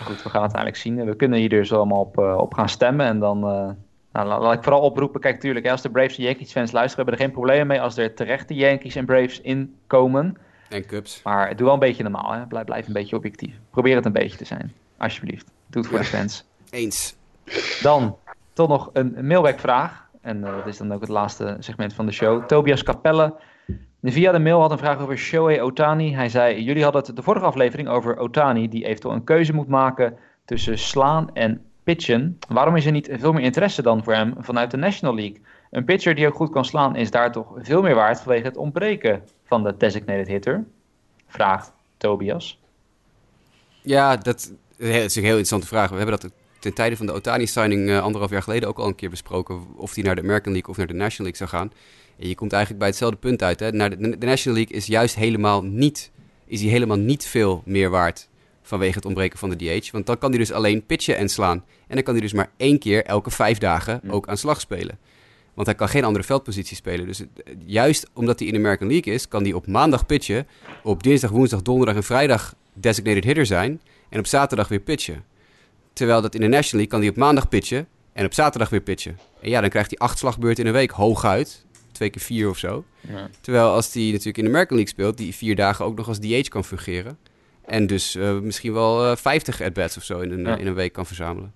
goed, 0.00 0.22
we 0.22 0.28
gaan 0.30 0.42
het 0.42 0.54
uiteindelijk 0.54 0.76
zien. 0.76 1.04
We 1.04 1.16
kunnen 1.16 1.38
hier 1.38 1.48
dus 1.48 1.72
allemaal 1.72 2.00
op, 2.00 2.18
eh, 2.18 2.36
op 2.38 2.54
gaan 2.54 2.68
stemmen. 2.68 3.06
En 3.06 3.18
dan 3.18 3.36
eh, 3.42 3.68
nou, 4.12 4.28
la- 4.28 4.40
laat 4.40 4.54
ik 4.54 4.62
vooral 4.62 4.80
oproepen. 4.80 5.20
Kijk, 5.20 5.40
tuurlijk, 5.40 5.64
hè, 5.64 5.72
als 5.72 5.82
de 5.82 5.90
Braves 5.90 6.16
en 6.16 6.22
Yankees 6.24 6.52
fans 6.52 6.72
luisteren, 6.72 6.96
hebben 7.04 7.14
we 7.14 7.20
er 7.20 7.26
geen 7.26 7.36
problemen 7.40 7.66
mee 7.66 7.80
als 7.80 7.96
er 7.96 8.14
terecht 8.14 8.48
de 8.48 8.54
Yankees 8.54 8.94
en 8.94 9.04
Braves 9.04 9.40
in 9.40 9.74
komen. 9.86 10.36
En 10.72 10.86
Cubs. 10.86 11.22
Maar 11.22 11.56
doe 11.56 11.64
wel 11.64 11.74
een 11.74 11.80
beetje 11.80 12.02
normaal. 12.02 12.32
Hè. 12.32 12.46
Blijf, 12.46 12.64
blijf 12.64 12.86
een 12.86 12.92
beetje 12.92 13.16
objectief. 13.16 13.54
Probeer 13.70 13.96
het 13.96 14.04
een 14.04 14.12
beetje 14.12 14.36
te 14.36 14.44
zijn. 14.44 14.72
Alsjeblieft. 14.96 15.50
Doe 15.66 15.82
het 15.82 15.90
voor 15.90 16.00
de 16.00 16.04
fans. 16.04 16.44
Eens. 16.70 17.16
Dan 17.82 18.16
toch 18.52 18.68
nog 18.68 18.90
een 18.92 19.26
mailback-vraag. 19.26 20.08
En 20.20 20.44
eh, 20.44 20.56
dat 20.56 20.66
is 20.66 20.78
dan 20.78 20.92
ook 20.92 21.00
het 21.00 21.08
laatste 21.08 21.56
segment 21.58 21.94
van 21.94 22.06
de 22.06 22.12
show. 22.12 22.46
Tobias 22.46 22.82
Capelle. 22.82 23.34
Via 24.02 24.32
de 24.32 24.38
mail 24.38 24.60
had 24.60 24.70
een 24.70 24.78
vraag 24.78 24.98
over 24.98 25.18
Shohei 25.18 25.60
Otani. 25.60 26.14
Hij 26.14 26.28
zei: 26.28 26.62
Jullie 26.62 26.82
hadden 26.82 27.02
het 27.02 27.16
de 27.16 27.22
vorige 27.22 27.46
aflevering 27.46 27.88
over 27.88 28.16
Otani, 28.16 28.68
die 28.68 28.84
eventueel 28.84 29.14
een 29.14 29.24
keuze 29.24 29.54
moet 29.54 29.68
maken 29.68 30.16
tussen 30.44 30.78
slaan 30.78 31.34
en 31.34 31.64
pitchen. 31.82 32.38
Waarom 32.48 32.76
is 32.76 32.86
er 32.86 32.92
niet 32.92 33.08
veel 33.12 33.32
meer 33.32 33.42
interesse 33.42 33.82
dan 33.82 34.04
voor 34.04 34.14
hem 34.14 34.34
vanuit 34.38 34.70
de 34.70 34.76
National 34.76 35.14
League? 35.14 35.40
Een 35.72 35.84
pitcher 35.84 36.14
die 36.14 36.26
ook 36.26 36.34
goed 36.34 36.50
kan 36.50 36.64
slaan 36.64 36.96
is 36.96 37.10
daar 37.10 37.32
toch 37.32 37.52
veel 37.56 37.82
meer 37.82 37.94
waard 37.94 38.20
vanwege 38.20 38.44
het 38.44 38.56
ontbreken 38.56 39.22
van 39.44 39.62
de 39.62 39.76
designated 39.76 40.28
hitter? 40.28 40.64
Vraagt 41.26 41.72
Tobias. 41.96 42.60
Ja, 43.82 44.16
dat 44.16 44.52
is 44.76 45.16
een 45.16 45.22
heel 45.22 45.24
interessante 45.24 45.66
vraag. 45.66 45.90
We 45.90 45.96
hebben 45.96 46.20
dat 46.20 46.30
ten 46.58 46.74
tijde 46.74 46.96
van 46.96 47.06
de 47.06 47.12
Otani-signing 47.12 47.88
eh, 47.88 48.02
anderhalf 48.02 48.30
jaar 48.30 48.42
geleden 48.42 48.68
ook 48.68 48.78
al 48.78 48.86
een 48.86 48.94
keer 48.94 49.10
besproken. 49.10 49.66
Of 49.76 49.94
hij 49.94 50.04
naar 50.04 50.14
de 50.14 50.22
American 50.22 50.52
League 50.52 50.70
of 50.70 50.76
naar 50.76 50.86
de 50.86 50.94
National 50.94 51.32
League 51.32 51.48
zou 51.48 51.62
gaan. 51.62 51.72
En 52.18 52.28
je 52.28 52.34
komt 52.34 52.52
eigenlijk 52.52 52.80
bij 52.80 52.90
hetzelfde 52.90 53.18
punt 53.18 53.42
uit. 53.42 53.60
Hè? 53.60 53.70
Naar 53.70 53.90
de, 53.90 54.18
de 54.18 54.26
National 54.26 54.58
League 54.58 54.76
is 54.76 54.86
juist 54.86 55.14
helemaal 55.14 55.62
niet, 55.62 56.10
is 56.46 56.60
hij 56.60 56.70
helemaal 56.70 56.98
niet 56.98 57.26
veel 57.26 57.62
meer 57.64 57.90
waard 57.90 58.28
vanwege 58.62 58.94
het 58.94 59.04
ontbreken 59.04 59.38
van 59.38 59.50
de 59.50 59.56
DH. 59.56 59.90
Want 59.90 60.06
dan 60.06 60.18
kan 60.18 60.30
hij 60.30 60.38
dus 60.38 60.52
alleen 60.52 60.86
pitchen 60.86 61.16
en 61.16 61.28
slaan. 61.28 61.64
En 61.86 61.94
dan 61.94 62.02
kan 62.02 62.14
hij 62.14 62.22
dus 62.22 62.32
maar 62.32 62.50
één 62.56 62.78
keer 62.78 63.04
elke 63.04 63.30
vijf 63.30 63.58
dagen 63.58 64.00
ook 64.08 64.28
aan 64.28 64.36
slag 64.36 64.60
spelen. 64.60 64.98
Want 65.54 65.66
hij 65.66 65.76
kan 65.76 65.88
geen 65.88 66.04
andere 66.04 66.24
veldpositie 66.24 66.76
spelen. 66.76 67.06
Dus 67.06 67.22
juist 67.66 68.10
omdat 68.12 68.38
hij 68.38 68.48
in 68.48 68.54
de 68.54 68.58
American 68.60 68.88
League 68.88 69.12
is, 69.14 69.28
kan 69.28 69.42
hij 69.42 69.52
op 69.52 69.66
maandag 69.66 70.06
pitchen. 70.06 70.46
Op 70.82 71.02
dinsdag, 71.02 71.30
woensdag, 71.30 71.62
donderdag 71.62 71.94
en 71.96 72.02
vrijdag 72.02 72.54
designated 72.74 73.24
hitter 73.24 73.46
zijn. 73.46 73.80
En 74.08 74.18
op 74.18 74.26
zaterdag 74.26 74.68
weer 74.68 74.80
pitchen. 74.80 75.24
Terwijl 75.92 76.20
dat 76.22 76.34
in 76.34 76.40
de 76.40 76.46
National 76.46 76.70
League 76.86 76.86
kan 76.86 77.00
hij 77.00 77.08
op 77.08 77.16
maandag 77.16 77.48
pitchen. 77.48 77.86
En 78.12 78.24
op 78.24 78.34
zaterdag 78.34 78.70
weer 78.70 78.80
pitchen. 78.80 79.18
En 79.40 79.50
ja, 79.50 79.60
dan 79.60 79.70
krijgt 79.70 79.90
hij 79.90 79.98
acht 79.98 80.18
slagbeurten 80.18 80.62
in 80.64 80.68
een 80.70 80.76
week 80.76 80.90
hooguit. 80.90 81.64
Twee 81.92 82.10
keer 82.10 82.22
vier 82.22 82.48
of 82.48 82.58
zo. 82.58 82.84
Ja. 83.00 83.28
Terwijl 83.40 83.68
als 83.72 83.92
hij 83.94 84.02
natuurlijk 84.02 84.38
in 84.38 84.44
de 84.44 84.50
American 84.50 84.76
League 84.76 84.94
speelt, 84.94 85.16
die 85.16 85.34
vier 85.34 85.56
dagen 85.56 85.84
ook 85.84 85.96
nog 85.96 86.08
als 86.08 86.18
DH 86.18 86.48
kan 86.48 86.64
fungeren. 86.64 87.18
En 87.64 87.86
dus 87.86 88.14
eh, 88.14 88.38
misschien 88.38 88.72
wel 88.72 89.10
eh 89.10 89.16
50 89.16 89.60
at-bats 89.62 89.96
of 89.96 90.02
zo 90.04 90.18
in 90.20 90.30
een, 90.30 90.44
Ja. 90.44 90.56
in 90.56 90.66
een 90.66 90.74
week 90.74 90.92
kan 90.92 91.06
verzamelen. 91.06 91.52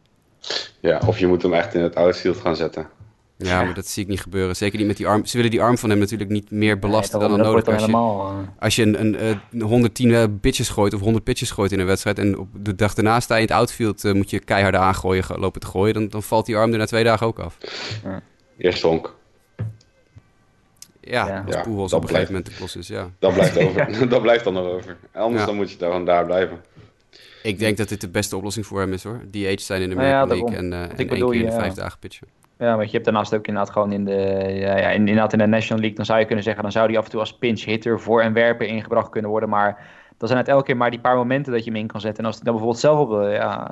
Ja, 0.81 1.01
of 1.07 1.19
je 1.19 1.27
moet 1.27 1.43
hem 1.43 1.53
echt 1.55 1.75
in 1.75 1.81
het 1.83 1.95
outfield 1.95 2.37
gaan 2.37 2.57
zetten. 2.57 2.89
Ja, 3.39 3.49
Ja. 3.49 3.65
maar 3.65 3.75
dat 3.75 3.87
zie 3.87 4.03
ik 4.03 4.09
niet 4.09 4.21
gebeuren. 4.21 4.57
Zeker 4.57 4.79
niet 4.79 4.87
met 4.87 4.97
die 4.97 5.07
arm. 5.07 5.25
Ze 5.27 5.37
willen 5.37 5.51
die 5.51 5.63
arm 5.63 5.79
van 5.79 5.91
hem 5.91 5.99
natuurlijk 5.99 6.31
niet 6.31 6.51
meer 6.51 6.79
belasten 6.79 7.19
Nee, 7.19 7.29
dan 7.29 7.39
dan 7.39 7.47
nodig. 7.47 7.65
Als 7.67 7.75
je, 7.75 7.81
helemaal... 7.87 8.31
eh, 8.31 8.37
als 8.59 8.77
je 8.77 8.83
een, 8.83 9.01
een, 9.01 9.39
eh, 9.53 9.63
110 9.63 10.15
eh, 10.15 10.25
pitches 10.41 10.69
gooit 10.69 10.95
of 10.95 11.01
100 11.01 11.25
pitches 11.25 11.51
gooit 11.51 11.73
in 11.73 11.81
een 11.81 11.87
wedstrijd... 11.87 12.19
en 12.19 12.39
op 12.39 12.49
de 12.53 12.75
dag 12.75 12.95
daarna 12.95 13.21
sta 13.21 13.35
je 13.35 13.41
in 13.41 13.47
het 13.47 13.57
outfield, 13.57 14.05
eh, 14.05 14.13
moet 14.13 14.31
je 14.31 14.39
keihard 14.39 14.75
aangooien, 14.75 15.25
lopen 15.39 15.61
te 15.61 15.67
gooien... 15.67 15.95
Dan, 15.95 16.09
dan 16.09 16.23
valt 16.23 16.47
die 16.47 16.57
arm 16.57 16.73
er 16.73 16.79
na 16.79 16.87
twee 16.87 17.05
dagen 17.05 17.27
ook 17.27 17.39
af. 17.39 17.59
Eerste 18.59 18.87
honk. 18.87 19.15
Ja, 21.01 21.27
Ja. 21.27 21.45
als 21.47 21.55
Ja, 21.55 21.63
dat 21.63 21.67
op 21.67 21.77
een 21.77 21.87
blijft. 21.87 22.07
gegeven 22.07 22.27
moment 22.33 22.47
de 22.47 22.53
klos 22.57 22.77
is, 22.77 22.89
ja. 22.89 23.11
Dat 23.19 23.35
blijft, 23.35 23.59
over. 23.59 23.99
dat 24.09 24.23
blijft 24.23 24.45
dan 24.45 24.53
nog 24.55 24.67
over. 24.67 24.97
Anders 25.13 25.41
Ja. 25.41 25.47
dan 25.47 25.57
moet 25.57 25.71
je 25.71 25.77
dan 25.77 26.05
daar 26.05 26.25
blijven. 26.25 26.61
Ik 27.43 27.59
denk 27.59 27.77
dat 27.77 27.89
dit 27.89 28.01
de 28.01 28.09
beste 28.09 28.37
oplossing 28.37 28.67
voor 28.67 28.81
hem 28.81 28.93
is, 28.93 29.03
hoor. 29.03 29.21
DH 29.31 29.59
zijn 29.61 29.83
in 29.83 29.89
de 29.89 29.95
Nou 29.95 30.07
ja, 30.09 30.21
American. 30.21 30.49
League 30.51 30.57
en, 30.59 30.73
eh, 30.73 30.79
Want 30.79 30.91
en 30.93 30.99
ik 30.99 30.99
één 30.99 31.09
bedoel, 31.09 31.31
keer 31.31 31.41
in 31.41 31.47
de 31.47 31.53
ja. 31.53 31.59
vijf 31.59 31.73
dagen 31.75 31.99
pitchen. 31.99 32.27
Ja, 32.59 32.77
want 32.77 32.85
je 32.87 32.93
hebt 32.93 33.05
daarnaast 33.05 33.35
ook 33.35 33.47
inderdaad 33.47 33.73
gewoon 33.73 33.93
in 33.93 34.05
de, 34.05 34.13
ja, 34.61 34.77
ja, 34.77 34.89
in- 34.89 34.99
inderdaad 34.99 35.33
in 35.33 35.39
de 35.39 35.47
National 35.47 35.79
League, 35.79 35.97
dan 35.97 36.05
zou 36.07 36.19
je 36.19 36.25
kunnen 36.25 36.45
zeggen, 36.45 36.63
dan 36.63 36.73
zou 36.73 36.89
die 36.89 36.99
af 36.99 37.05
en 37.05 37.11
toe 37.11 37.21
als 37.21 37.37
pinch 37.39 37.65
hitter 37.65 38.01
voor 38.01 38.21
en 38.23 38.33
werper 38.33 38.67
ingebracht 38.67 39.09
kunnen 39.11 39.31
worden. 39.31 39.49
Maar 39.49 39.87
dan 40.19 40.29
zijn 40.29 40.41
het 40.41 40.49
elke 40.49 40.65
keer 40.65 40.77
maar 40.77 40.91
die 40.91 41.01
paar 41.01 41.17
momenten 41.17 41.53
dat 41.53 41.65
je 41.65 41.71
hem 41.71 41.81
in 41.81 41.87
kan 41.87 42.01
zetten. 42.01 42.19
En 42.21 42.27
als 42.27 42.35
hij 42.35 42.45
dan 42.45 42.53
bijvoorbeeld 42.55 42.83
zelf 42.85 42.99
op 42.99 43.11
de, 43.23 43.29
ja, 43.31 43.71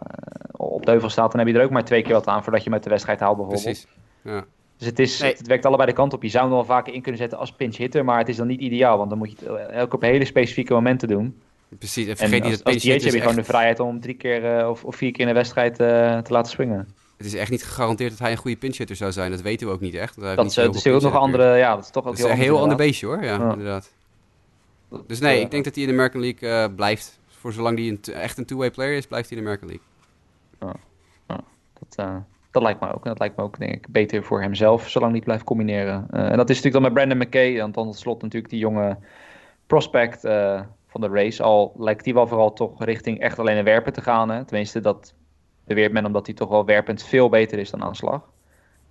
op 0.53 0.85
de 0.85 0.91
heuvel 0.91 1.09
staat, 1.11 1.31
dan 1.33 1.41
heb 1.41 1.49
je 1.49 1.59
er 1.59 1.65
ook 1.65 1.71
maar 1.71 1.85
twee 1.85 2.03
keer 2.03 2.13
wat 2.13 2.27
aan 2.27 2.43
voordat 2.43 2.61
je 2.61 2.65
hem 2.65 2.75
uit 2.75 2.83
de 2.85 2.91
wedstrijd 2.91 3.21
haalt 3.21 3.37
bijvoorbeeld. 3.37 3.65
Precies. 3.65 3.87
Ja. 4.23 4.45
Dus 4.79 4.87
het, 4.87 4.99
is, 4.99 5.21
Nee. 5.21 5.33
het 5.33 5.47
werkt 5.47 5.67
allebei 5.67 5.89
de 5.89 5.95
kant 5.97 6.13
op. 6.13 6.23
Je 6.23 6.29
zou 6.29 6.45
hem 6.45 6.53
wel 6.55 6.65
vaker 6.65 6.95
in 6.95 7.01
kunnen 7.03 7.21
zetten 7.21 7.39
als 7.39 7.53
pinch 7.53 7.77
hitter, 7.77 8.05
maar 8.05 8.19
het 8.19 8.29
is 8.29 8.37
dan 8.37 8.47
niet 8.47 8.61
ideaal. 8.61 8.97
Want 8.99 9.09
dan 9.11 9.19
moet 9.19 9.31
je 9.31 9.37
het 9.53 9.71
elke 9.71 9.97
op 9.97 10.03
hele 10.03 10.25
specifieke 10.25 10.73
momenten 10.73 11.09
doen. 11.09 11.41
Precies. 11.79 12.05
En 12.05 12.11
En 12.11 12.17
vergeet 12.17 12.41
als, 12.41 12.49
niet 12.51 12.65
dat 12.65 12.73
pinch 12.73 12.83
DH 12.83 13.05
heb 13.05 13.13
je 13.13 13.19
gewoon 13.21 13.27
echt- 13.27 13.37
de 13.37 13.45
vrijheid 13.53 13.81
om 13.81 14.01
drie 14.01 14.15
keer 14.15 14.59
eh, 14.59 14.69
of, 14.69 14.85
of 14.85 14.97
vier 14.97 15.11
keer 15.13 15.21
in 15.21 15.27
de 15.27 15.33
wedstrijd 15.35 15.81
eh, 15.81 16.19
te 16.19 16.33
laten 16.33 16.51
swingen. 16.53 16.89
Het 17.17 17.27
is 17.27 17.35
echt 17.35 17.51
niet 17.51 17.65
gegarandeerd 17.65 18.11
dat 18.11 18.19
hij 18.19 18.31
een 18.31 18.37
goede 18.37 18.57
pinch 18.57 18.77
hitter 18.77 18.97
zou 18.97 19.13
zijn. 19.13 19.31
Dat 19.31 19.41
weten 19.41 19.67
we 19.67 19.73
ook 19.73 19.81
niet 19.81 19.95
echt. 19.95 20.17
hij 20.17 20.35
Dat 20.35 20.47
is, 20.47 20.85
heel 20.85 20.95
ook 20.95 21.03
nog 21.03 21.15
andere, 21.15 21.57
ja, 21.57 21.75
dat 21.75 21.85
is 21.85 21.91
toch 21.91 22.05
ook 22.07 22.17
Dat 22.17 22.19
is 22.19 22.31
een 22.31 22.37
heel 22.37 22.45
heel 22.45 22.61
ander 22.61 22.77
beestje 22.77 23.07
hoor, 23.07 23.25
ja, 23.25 23.35
Ja. 23.35 23.51
inderdaad. 23.51 23.93
Dus 25.07 25.21
nee, 25.21 25.41
ik 25.41 25.51
denk 25.51 25.65
dat 25.65 25.75
hij 25.75 25.83
in 25.83 25.89
de 25.89 25.95
American 25.95 26.21
League 26.21 26.49
eh, 26.49 26.75
blijft. 26.75 27.19
Voor 27.27 27.53
zolang 27.53 27.79
hij 27.79 27.89
een 27.89 28.15
echt 28.15 28.39
een 28.39 28.45
two-way 28.45 28.71
player 28.71 28.97
is, 28.97 29.07
blijft 29.07 29.29
hij 29.29 29.39
in 29.39 29.45
de 29.45 29.51
American 29.51 29.79
League. 30.59 30.79
Dat, 31.79 32.07
eh, 32.07 32.17
dat 32.51 32.63
lijkt 32.63 32.81
me 32.81 32.95
ook. 32.95 33.03
En 33.05 33.11
dat 33.11 33.19
lijkt 33.19 33.37
me 33.37 33.43
ook, 33.43 33.59
denk 33.59 33.73
ik, 33.73 33.87
beter 33.89 34.25
voor 34.25 34.41
hemzelf, 34.41 34.89
zolang 34.89 35.13
hij 35.13 35.21
blijft 35.21 35.45
combineren. 35.45 36.07
Eh, 36.11 36.31
en 36.31 36.37
dat 36.37 36.51
is 36.51 36.57
natuurlijk 36.57 36.73
dan 36.73 36.83
met 36.83 36.93
Brandon 36.93 37.19
McKay. 37.19 37.59
Want 37.59 37.75
dan 37.75 37.85
tot 37.85 37.97
slot 37.97 38.23
natuurlijk 38.23 38.53
die 38.53 38.61
jonge 38.61 38.97
prospect 39.67 40.21
van 40.89 41.01
de 41.01 41.09
race. 41.09 41.43
Al 41.43 41.75
lijkt 41.79 42.05
die 42.05 42.15
wel 42.15 42.27
vooral 42.27 42.53
toch 42.53 42.85
richting 42.85 43.21
echt 43.21 43.39
alleen 43.39 43.57
een 43.57 43.65
werpen 43.65 43.93
te 43.93 44.01
gaan. 44.01 44.31
Hè? 44.31 44.45
Tenminste, 44.45 44.81
dat 44.81 45.15
beweert 45.65 45.93
men 45.93 46.07
omdat 46.07 46.27
hij 46.27 46.35
toch 46.35 46.49
wel 46.49 46.65
werpend 46.65 47.03
veel 47.03 47.29
beter 47.29 47.59
is 47.59 47.71
dan 47.71 47.83
aanslag. 47.83 48.21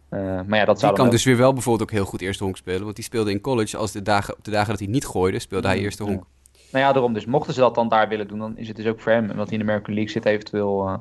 Eh, 0.10 0.20
maar 0.20 0.60
ja, 0.60 0.66
dat 0.66 0.68
Die 0.68 0.78
zou 0.78 0.80
dan 0.80 0.94
kan 0.94 1.06
ook- 1.06 1.12
dus 1.12 1.24
weer 1.24 1.38
wel 1.38 1.54
bijvoorbeeld 1.54 1.90
ook 1.90 1.96
heel 1.96 2.06
goed 2.06 2.22
eerste 2.22 2.44
honk 2.44 2.58
spelen. 2.58 2.84
Want 2.84 2.96
die 2.96 3.04
speelde 3.06 3.32
in 3.32 3.42
college, 3.42 3.78
als 3.78 3.92
de 3.92 4.02
dagen, 4.02 4.38
op 4.38 4.44
de 4.44 4.52
dagen 4.52 4.70
dat 4.70 4.80
hij 4.80 4.88
niet 4.88 5.06
gooide, 5.06 5.40
speelde 5.40 5.68
hij 5.68 5.78
Mm, 5.78 5.84
eerste 5.84 6.04
ja. 6.04 6.10
honk. 6.10 6.24
nou 6.72 6.86
ja, 6.86 6.92
daarom 6.94 7.14
dus. 7.14 7.26
Mochten 7.26 7.54
ze 7.54 7.60
dat 7.60 7.76
dan 7.76 7.90
daar 7.90 8.08
willen 8.10 8.28
doen, 8.28 8.40
dan 8.40 8.58
is 8.58 8.68
het 8.68 8.76
dus 8.78 8.86
ook 8.88 9.00
voor 9.02 9.12
hem, 9.12 9.30
omdat 9.30 9.50
hij 9.50 9.58
in 9.58 9.60
de 9.66 9.72
American 9.72 9.94
League 9.94 10.12
zit, 10.12 10.26
eventueel 10.26 10.88
uh, 10.88 10.96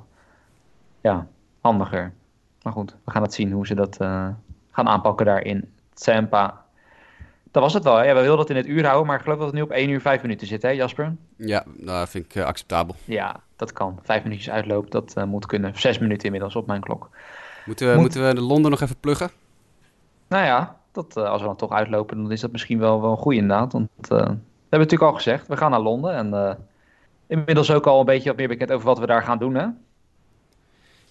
ja, 1.00 1.26
handiger. 1.60 2.12
Maar 2.62 2.72
goed, 2.72 2.96
we 3.04 3.10
gaan 3.10 3.22
het 3.22 3.34
zien 3.34 3.52
hoe 3.52 3.66
ze 3.66 3.74
dat 3.74 3.96
uh, 4.00 4.28
gaan 4.70 4.88
aanpakken 4.88 5.26
daar 5.26 5.44
in 5.44 5.72
Tampa. 5.94 6.61
Dat 7.52 7.62
was 7.62 7.74
het 7.74 7.84
wel. 7.84 7.96
Hè? 7.96 8.04
Ja, 8.04 8.14
we 8.14 8.20
wilden 8.20 8.38
het 8.38 8.50
in 8.50 8.56
het 8.56 8.66
uur 8.66 8.84
houden, 8.84 9.06
maar 9.06 9.16
ik 9.16 9.22
geloof 9.22 9.38
dat 9.38 9.46
het 9.46 9.56
nu 9.56 9.62
op 9.62 9.70
1 9.70 9.88
uur 9.88 10.00
5 10.00 10.22
minuten 10.22 10.46
zit, 10.46 10.62
hè 10.62 10.68
Jasper? 10.68 11.14
Ja, 11.36 11.64
dat 11.76 12.08
vind 12.08 12.24
ik 12.24 12.34
uh, 12.34 12.44
acceptabel. 12.44 12.94
Ja, 13.04 13.40
dat 13.56 13.72
kan. 13.72 13.98
Vijf 14.02 14.22
minuutjes 14.22 14.50
uitloop, 14.50 14.90
dat 14.90 15.14
uh, 15.18 15.24
moet 15.24 15.46
kunnen. 15.46 15.72
Zes 15.74 15.98
minuten 15.98 16.24
inmiddels 16.24 16.56
op 16.56 16.66
mijn 16.66 16.80
klok. 16.80 17.10
Moeten 17.66 17.86
we, 17.86 17.92
Moet... 17.92 18.02
moeten 18.02 18.28
we 18.28 18.34
de 18.34 18.40
Londen 18.40 18.70
nog 18.70 18.80
even 18.80 19.00
pluggen? 19.00 19.30
Nou 20.28 20.44
ja, 20.44 20.76
dat, 20.92 21.16
uh, 21.16 21.24
als 21.24 21.40
we 21.40 21.46
dan 21.46 21.56
toch 21.56 21.72
uitlopen, 21.72 22.22
dan 22.22 22.32
is 22.32 22.40
dat 22.40 22.52
misschien 22.52 22.78
wel, 22.78 23.00
wel 23.00 23.10
een 23.10 23.16
goede 23.16 23.38
inderdaad. 23.38 23.72
Want 23.72 23.88
we 24.08 24.16
hebben 24.16 24.38
natuurlijk 24.68 25.02
al 25.02 25.12
gezegd, 25.12 25.46
we 25.46 25.56
gaan 25.56 25.70
naar 25.70 25.80
Londen. 25.80 26.14
En 26.14 26.58
inmiddels 27.26 27.70
ook 27.70 27.86
al 27.86 28.00
een 28.00 28.06
beetje 28.06 28.28
wat 28.28 28.38
meer 28.38 28.48
bekend 28.48 28.72
over 28.72 28.86
wat 28.86 28.98
we 28.98 29.06
daar 29.06 29.22
gaan 29.22 29.38
doen, 29.38 29.54
hè? 29.54 29.66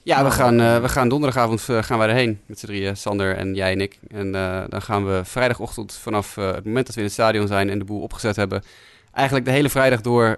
Ja, 0.04 0.24
we 0.24 0.32
gaan, 0.32 0.60
uh, 0.60 0.82
we 0.82 0.89
gaan 0.89 1.10
donderdagavond 1.10 1.68
uh, 1.70 1.84
gaan 1.84 1.97
wij 1.97 2.08
erheen 2.08 2.39
met 2.45 2.60
z'n 2.60 2.66
drieën, 2.66 2.97
Sander 2.97 3.36
en 3.36 3.56
jij 3.56 3.72
en 3.72 3.82
ik. 3.82 3.99
En 4.08 4.28
uh, 4.28 4.64
dan 4.70 4.82
gaan 4.82 5.06
we 5.06 5.22
vrijdagochtend 5.24 5.93
vanaf 5.93 6.36
het 6.36 6.66
moment 6.66 6.86
dat 6.86 6.95
we 6.95 7.02
in 7.02 7.08
het 7.08 7.16
stadion 7.16 7.47
zijn 7.47 7.70
en 7.70 7.80
de 7.80 7.86
boel 7.86 8.02
opgezet 8.02 8.36
hebben, 8.36 8.64
eigenlijk 9.14 9.45
de 9.45 9.52
hele 9.52 9.70
vrijdag 9.70 10.02
door 10.02 10.38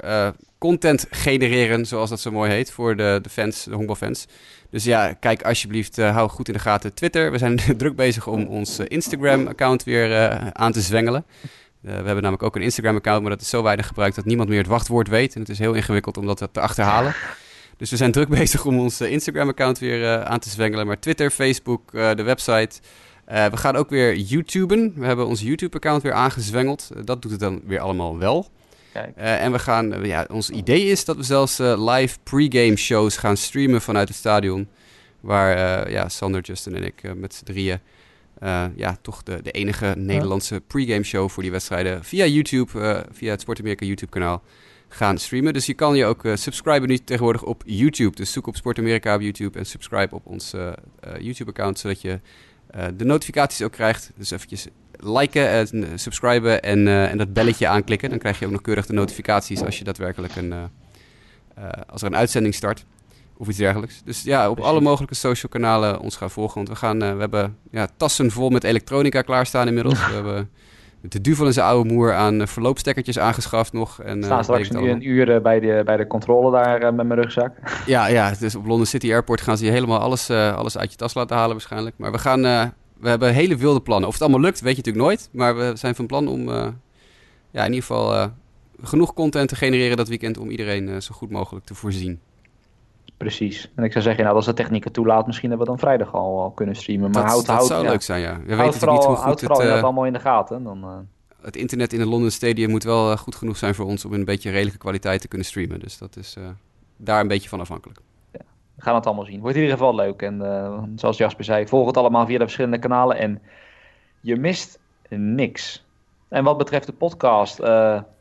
content 0.57 1.05
genereren, 1.09 1.85
zoals 1.85 2.09
dat 2.09 2.19
zo 2.19 2.31
mooi 2.31 2.51
heet, 2.51 2.71
voor 2.71 2.95
de, 2.95 3.19
de 3.21 3.29
fans, 3.29 3.63
de 3.63 3.75
honkbalfans. 3.75 4.25
Dus 4.69 4.83
ja, 4.83 5.13
kijk 5.13 5.43
alsjeblieft, 5.43 5.97
hou 5.97 6.29
goed 6.29 6.47
in 6.47 6.53
de 6.53 6.59
gaten 6.59 6.93
Twitter. 6.93 7.31
We 7.31 7.37
zijn 7.37 7.59
druk 7.77 7.95
bezig 7.95 8.27
om 8.27 8.45
ons 8.45 8.79
Instagram-account 8.79 9.83
weer 9.83 10.33
aan 10.53 10.71
te 10.71 10.81
zwengelen. 10.81 11.25
we 11.79 11.91
hebben 11.91 12.15
namelijk 12.15 12.43
ook 12.43 12.55
een 12.55 12.61
Instagram-account, 12.61 13.21
maar 13.21 13.31
dat 13.31 13.41
is 13.41 13.49
zo 13.49 13.63
weinig 13.63 13.87
gebruikt 13.87 14.15
dat 14.15 14.25
niemand 14.25 14.49
meer 14.49 14.57
het 14.57 14.67
wachtwoord 14.67 15.07
weet. 15.07 15.33
En 15.33 15.41
het 15.41 15.49
is 15.49 15.59
heel 15.59 15.73
ingewikkeld 15.73 16.17
om 16.17 16.25
dat 16.25 16.47
te 16.51 16.59
achterhalen. 16.59 17.15
Dus 17.83 17.91
we 17.91 17.97
zijn 17.97 18.11
druk 18.11 18.29
bezig 18.39 18.65
om 18.65 18.79
ons 18.79 19.01
Instagram-account 19.01 19.79
weer 19.79 20.01
uh, 20.01 20.23
aan 20.23 20.39
te 20.39 20.49
zwengelen. 20.49 20.87
Maar 20.87 20.99
Twitter, 20.99 21.31
Facebook, 21.31 21.93
uh, 21.93 22.15
de 22.15 22.23
website. 22.23 22.79
We 23.25 23.57
gaan 23.57 23.75
ook 23.75 23.89
weer 23.89 24.15
YouTuben. 24.15 24.93
We 24.95 25.05
hebben 25.05 25.27
ons 25.27 25.41
YouTube-account 25.41 26.01
weer 26.03 26.13
aangezwengeld. 26.13 26.91
dat 27.03 27.21
doet 27.21 27.31
het 27.31 27.39
dan 27.39 27.61
weer 27.65 27.79
allemaal 27.79 28.17
wel. 28.17 28.49
en 29.15 29.51
we 29.51 29.59
gaan, 29.59 30.05
ja, 30.05 30.27
ons 30.31 30.49
idee 30.49 30.85
is 30.85 31.05
dat 31.05 31.15
we 31.15 31.23
zelfs 31.23 31.57
live 31.57 32.17
pre-game 32.23 32.75
shows 32.75 33.17
gaan 33.17 33.37
streamen 33.37 33.81
vanuit 33.81 34.07
het 34.07 34.17
stadion. 34.17 34.67
Waar 35.19 35.89
ja, 35.91 36.09
Sander, 36.09 36.41
Justin 36.41 36.75
en 36.75 36.83
ik 36.83 37.15
met 37.15 37.33
z'n 37.33 37.45
drieën 37.45 37.79
ja, 38.75 38.97
toch 39.01 39.23
de, 39.23 39.41
de 39.41 39.51
enige 39.51 39.93
Nederlandse 39.97 40.61
pre-game 40.67 41.03
show 41.03 41.29
voor 41.29 41.43
die 41.43 41.51
wedstrijden 41.51 42.03
via 42.03 42.25
YouTube, 42.25 43.05
via 43.11 43.31
het 43.31 43.41
Sport 43.41 43.59
Amerika 43.59 43.85
YouTube-kanaal 43.85 44.43
gaan 44.93 45.17
streamen. 45.17 45.53
Dus 45.53 45.65
je 45.65 45.73
kan 45.73 45.95
je 45.95 46.05
ook 46.05 46.23
uh, 46.23 46.35
subscriben 46.35 46.89
nu 46.89 46.97
tegenwoordig 46.97 47.43
op 47.43 47.63
YouTube. 47.65 48.15
Dus 48.15 48.31
zoek 48.31 48.47
op 48.47 48.55
Sport 48.55 48.79
Amerika 48.79 49.15
op 49.15 49.21
YouTube 49.21 49.59
en 49.59 49.65
subscribe 49.65 50.15
op 50.15 50.25
ons 50.25 50.53
uh, 50.53 50.61
uh, 50.61 50.73
YouTube-account, 51.19 51.79
zodat 51.79 52.01
je 52.01 52.19
de 52.95 53.05
notificaties 53.05 53.61
ook 53.61 53.71
krijgt. 53.71 54.11
Dus 54.15 54.31
eventjes 54.31 54.67
liken, 54.99 55.49
en 55.49 55.99
subscriben 55.99 56.61
en, 56.63 56.87
en 56.87 57.17
dat 57.17 57.33
belletje 57.33 57.67
aanklikken. 57.67 58.09
Dan 58.09 58.19
krijg 58.19 58.39
je 58.39 58.45
ook 58.45 58.51
nog 58.51 58.61
keurig 58.61 58.85
de 58.85 58.93
notificaties 58.93 59.61
als 59.61 59.77
je 59.77 59.83
daadwerkelijk 59.83 60.35
een, 60.35 60.53
als 61.87 62.01
er 62.01 62.07
een 62.07 62.15
uitzending 62.15 62.53
start. 62.53 62.85
Of 63.37 63.47
iets 63.47 63.57
dergelijks. 63.57 64.01
Dus 64.05 64.23
ja, 64.23 64.49
op 64.49 64.59
alle 64.59 64.81
mogelijke 64.81 65.15
social 65.15 65.51
kanalen 65.51 65.99
ons 65.99 66.15
gaan 66.15 66.31
volgen. 66.31 66.55
Want 66.55 66.69
we, 66.69 66.75
gaan, 66.75 66.99
we 66.99 67.05
hebben 67.19 67.57
ja, 67.71 67.87
tassen 67.97 68.31
vol 68.31 68.49
met 68.49 68.63
elektronica 68.63 69.21
klaarstaan 69.21 69.67
inmiddels. 69.67 70.05
we 70.07 70.13
hebben 70.13 70.49
de 71.09 71.21
duvel 71.21 71.45
en 71.45 71.53
zijn 71.53 71.65
oude 71.65 71.93
moer 71.93 72.13
aan 72.13 72.41
uh, 72.41 72.47
verloopstekkertjes 72.47 73.19
aangeschaft 73.19 73.73
nog. 73.73 74.01
En, 74.01 74.17
uh, 74.17 74.23
Staan 74.23 74.43
straks 74.43 74.69
nu 74.69 74.89
een 74.89 75.07
uur 75.07 75.41
bij 75.41 75.59
de, 75.59 75.81
bij 75.85 75.97
de 75.97 76.07
controle 76.07 76.51
daar 76.51 76.93
met 76.93 77.07
mijn 77.07 77.21
rugzak. 77.21 77.51
Ja, 77.85 78.07
ja, 78.07 78.33
dus 78.39 78.55
op 78.55 78.65
London 78.65 78.85
City 78.85 79.11
Airport 79.11 79.41
gaan 79.41 79.57
ze 79.57 79.65
je 79.65 79.71
helemaal 79.71 79.99
alles, 79.99 80.29
alles 80.29 80.77
uit 80.77 80.91
je 80.91 80.97
tas 80.97 81.13
laten 81.13 81.35
halen 81.35 81.51
waarschijnlijk. 81.51 81.95
Maar 81.97 82.11
we 82.11 82.17
gaan, 82.17 82.41
we 82.99 83.09
hebben 83.09 83.33
hele 83.33 83.55
wilde 83.55 83.81
plannen. 83.81 84.07
Of 84.07 84.13
het 84.13 84.23
allemaal 84.23 84.41
lukt, 84.41 84.61
weet 84.61 84.75
je 84.75 84.77
natuurlijk 84.77 85.05
nooit. 85.05 85.29
Maar 85.31 85.57
we 85.57 85.71
zijn 85.75 85.95
van 85.95 86.05
plan 86.05 86.27
om 86.27 86.49
ja, 87.51 87.65
in 87.65 87.73
ieder 87.73 87.81
geval 87.81 88.31
genoeg 88.83 89.13
content 89.13 89.49
te 89.49 89.55
genereren 89.55 89.97
dat 89.97 90.07
weekend 90.07 90.37
om 90.37 90.49
iedereen 90.49 91.01
zo 91.01 91.13
goed 91.15 91.29
mogelijk 91.29 91.65
te 91.65 91.75
voorzien. 91.75 92.19
Precies. 93.17 93.71
En 93.75 93.83
ik 93.83 93.91
zou 93.91 94.03
zeggen, 94.03 94.23
nou, 94.23 94.35
als 94.35 94.45
de 94.45 94.53
techniek 94.53 94.83
het 94.83 94.93
toelaat, 94.93 95.25
misschien 95.25 95.49
hebben 95.49 95.67
we 95.67 95.73
dan 95.73 95.81
vrijdag 95.81 96.13
al, 96.13 96.39
al 96.39 96.51
kunnen 96.51 96.75
streamen. 96.75 97.11
Maar 97.11 97.21
dat, 97.21 97.31
houd, 97.31 97.45
dat 97.45 97.55
houd, 97.55 97.67
zou 97.67 97.83
ja. 97.83 97.89
leuk 97.89 98.01
zijn, 98.01 98.21
ja. 98.21 98.39
We 98.45 98.55
weten 98.55 98.79
vooral, 98.79 98.97
niet 98.97 99.05
hoe 99.05 99.15
goed 99.15 99.41
het... 99.41 99.59
Uh, 99.59 99.83
allemaal 99.83 100.05
in 100.05 100.13
de 100.13 100.19
gaten. 100.19 100.63
Dan, 100.63 100.83
uh... 100.83 100.97
Het 101.41 101.55
internet 101.55 101.93
in 101.93 101.99
de 101.99 102.05
London 102.05 102.31
Stadium 102.31 102.69
moet 102.69 102.83
wel 102.83 103.11
uh, 103.11 103.17
goed 103.17 103.35
genoeg 103.35 103.57
zijn 103.57 103.75
voor 103.75 103.85
ons 103.85 104.05
om 104.05 104.13
in 104.13 104.19
een 104.19 104.25
beetje 104.25 104.51
redelijke 104.51 104.79
kwaliteit 104.79 105.21
te 105.21 105.27
kunnen 105.27 105.47
streamen. 105.47 105.79
Dus 105.79 105.97
dat 105.97 106.15
is 106.15 106.37
daar 106.97 107.19
een 107.19 107.27
beetje 107.27 107.49
van 107.49 107.59
afhankelijk. 107.59 107.99
Ja, 108.31 108.39
we 108.75 108.81
gaan 108.81 108.95
het 108.95 109.05
allemaal 109.05 109.25
zien. 109.25 109.39
Wordt 109.39 109.55
in 109.55 109.61
ieder 109.61 109.77
geval 109.77 109.95
leuk. 109.95 110.21
En 110.21 110.41
zoals 110.95 111.17
Jasper 111.17 111.43
zei, 111.43 111.67
volg 111.67 111.87
het 111.87 111.97
allemaal 111.97 112.25
via 112.25 112.37
de 112.37 112.43
verschillende 112.43 112.79
kanalen. 112.79 113.17
En 113.17 113.41
je 114.21 114.35
mist 114.35 114.79
niks. 115.09 115.85
En 116.27 116.43
wat 116.43 116.57
betreft 116.57 116.85
de 116.85 116.93
podcast, 116.93 117.59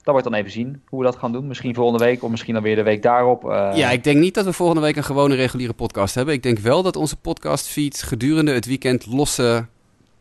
dat 0.03 0.13
wordt 0.13 0.25
dan 0.25 0.35
even 0.35 0.51
zien 0.51 0.83
hoe 0.89 0.99
we 0.99 1.05
dat 1.05 1.17
gaan 1.17 1.33
doen. 1.33 1.47
Misschien 1.47 1.75
volgende 1.75 2.05
week 2.05 2.23
of 2.23 2.31
misschien 2.31 2.55
dan 2.55 2.63
weer 2.63 2.77
de 2.77 2.83
week 2.83 3.03
daarop. 3.03 3.45
Uh... 3.45 3.71
Ja, 3.75 3.91
ik 3.91 4.05
denk 4.05 4.19
niet 4.19 4.35
dat 4.35 4.45
we 4.45 4.53
volgende 4.53 4.83
week 4.83 4.97
een 4.97 5.05
gewone 5.05 5.35
reguliere 5.35 5.73
podcast 5.73 6.15
hebben. 6.15 6.35
Ik 6.35 6.43
denk 6.43 6.59
wel 6.59 6.83
dat 6.83 6.97
onze 6.97 7.17
podcastfeed 7.17 8.03
gedurende 8.03 8.53
het 8.53 8.67
weekend 8.67 9.07
losse 9.07 9.67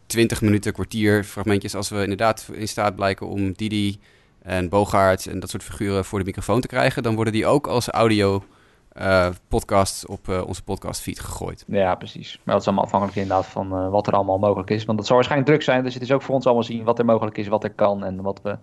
20 0.06 0.42
minuten, 0.42 0.74
kwartier 0.74 1.24
fragmentjes... 1.24 1.76
als 1.76 1.90
we 1.90 2.02
inderdaad 2.02 2.50
in 2.54 2.68
staat 2.68 2.96
blijken 2.96 3.28
om 3.28 3.54
Didi 3.54 4.00
en 4.42 4.70
Bogaerts 4.70 5.28
en 5.28 5.40
dat 5.40 5.50
soort 5.50 5.64
figuren 5.64 6.06
voor 6.06 6.20
de 6.20 6.26
microfoon 6.26 6.62
te 6.62 6.68
krijgen... 6.68 7.04
dan 7.04 7.16
worden 7.16 7.34
die 7.34 7.46
ook 7.46 7.68
als 7.68 7.88
audio 7.88 8.44
uh, 8.98 9.28
podcasts 9.48 10.06
op 10.06 10.28
uh, 10.28 10.48
onze 10.48 10.64
podcastfeed 10.64 11.20
gegooid. 11.20 11.64
Ja, 11.68 11.96
precies. 11.96 12.40
Maar 12.44 12.54
dat 12.54 12.62
is 12.62 12.68
allemaal 12.68 12.86
afhankelijk 12.86 13.18
inderdaad 13.18 13.46
van 13.46 13.74
uh, 13.74 13.90
wat 13.90 14.08
er 14.08 14.14
allemaal 14.14 14.40
mogelijk 14.40 14.70
is. 14.70 14.86
Want 14.86 14.98
dat 14.98 15.08
zal 15.08 15.16
waarschijnlijk 15.16 15.52
druk 15.52 15.64
zijn. 15.64 15.84
Dus 15.84 15.94
het 15.94 16.04
is 16.04 16.12
ook 16.12 16.22
voor 16.22 16.36
ons 16.36 16.46
allemaal 16.46 16.64
zien 16.64 16.84
wat 16.84 17.00
er 17.00 17.06
mogelijk 17.06 17.38
is, 17.38 17.48
wat 17.48 17.64
er 17.64 17.74
kan 17.74 18.04
en 18.04 18.22
wat 18.22 18.42
we 18.44 18.58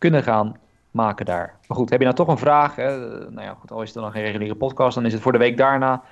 kunnen 0.00 0.22
gaan 0.22 0.56
maken 0.90 1.26
daar. 1.26 1.58
Maar 1.66 1.76
goed, 1.76 1.90
heb 1.90 1.98
je 1.98 2.04
nou 2.04 2.16
toch 2.16 2.28
een 2.28 2.38
vraag? 2.38 2.76
Hè? 2.76 2.98
Nou 3.30 3.42
ja, 3.42 3.56
goed, 3.60 3.72
al 3.72 3.82
is 3.82 3.94
het 3.94 4.02
dan 4.02 4.12
geen 4.12 4.22
reguliere 4.22 4.54
podcast, 4.54 4.94
dan 4.94 5.06
is 5.06 5.12
het 5.12 5.22
voor 5.22 5.32
de 5.32 5.38
week 5.38 5.56
daarna. 5.56 6.02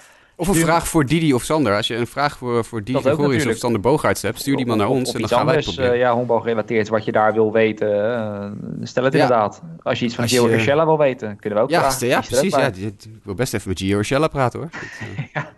Of 0.41 0.49
een 0.49 0.55
stuur... 0.55 0.67
vraag 0.67 0.89
voor 0.89 1.07
Didi 1.07 1.35
of 1.35 1.43
Sander. 1.43 1.77
Als 1.77 1.87
je 1.87 1.97
een 1.97 2.07
vraag 2.07 2.37
voor, 2.37 2.65
voor 2.65 2.85
Didi 2.85 2.99
Gregorius 2.99 3.47
of 3.47 3.57
Sander 3.57 3.81
Bogaerts 3.81 4.23
hebt, 4.23 4.39
stuur 4.39 4.57
die 4.57 4.67
man 4.67 4.79
naar 4.79 4.89
ons 4.89 5.13
en 5.13 5.21
dan 5.21 5.29
gaan 5.29 5.47
wij 5.47 5.55
het 5.55 5.65
proberen. 5.65 5.93
Uh, 5.93 5.99
ja, 5.99 6.13
honkbal 6.13 6.41
gerelateerd, 6.41 6.89
wat 6.89 7.05
je 7.05 7.13
daar 7.13 7.33
wil 7.33 7.53
weten, 7.53 7.89
uh, 7.89 8.87
stel 8.87 9.05
het 9.05 9.13
ja. 9.13 9.23
inderdaad. 9.23 9.63
Als 9.83 9.99
je 9.99 10.05
iets 10.05 10.15
van 10.15 10.29
Gio 10.29 10.49
je... 10.49 10.55
Urshela 10.55 10.85
wil 10.85 10.99
weten, 10.99 11.37
kunnen 11.37 11.59
we 11.59 11.65
ook 11.65 11.71
ja, 11.71 11.81
vragen. 11.81 12.07
Ja, 12.07 12.21
precies. 12.21 12.55
Ja, 12.55 12.67
ik 12.67 13.21
wil 13.23 13.35
best 13.35 13.55
even 13.55 13.69
met 13.69 13.79
Gio 13.79 13.99
Urshela 13.99 14.29
praten 14.29 14.59
hoor. 14.61 14.71
ja. 15.35 15.49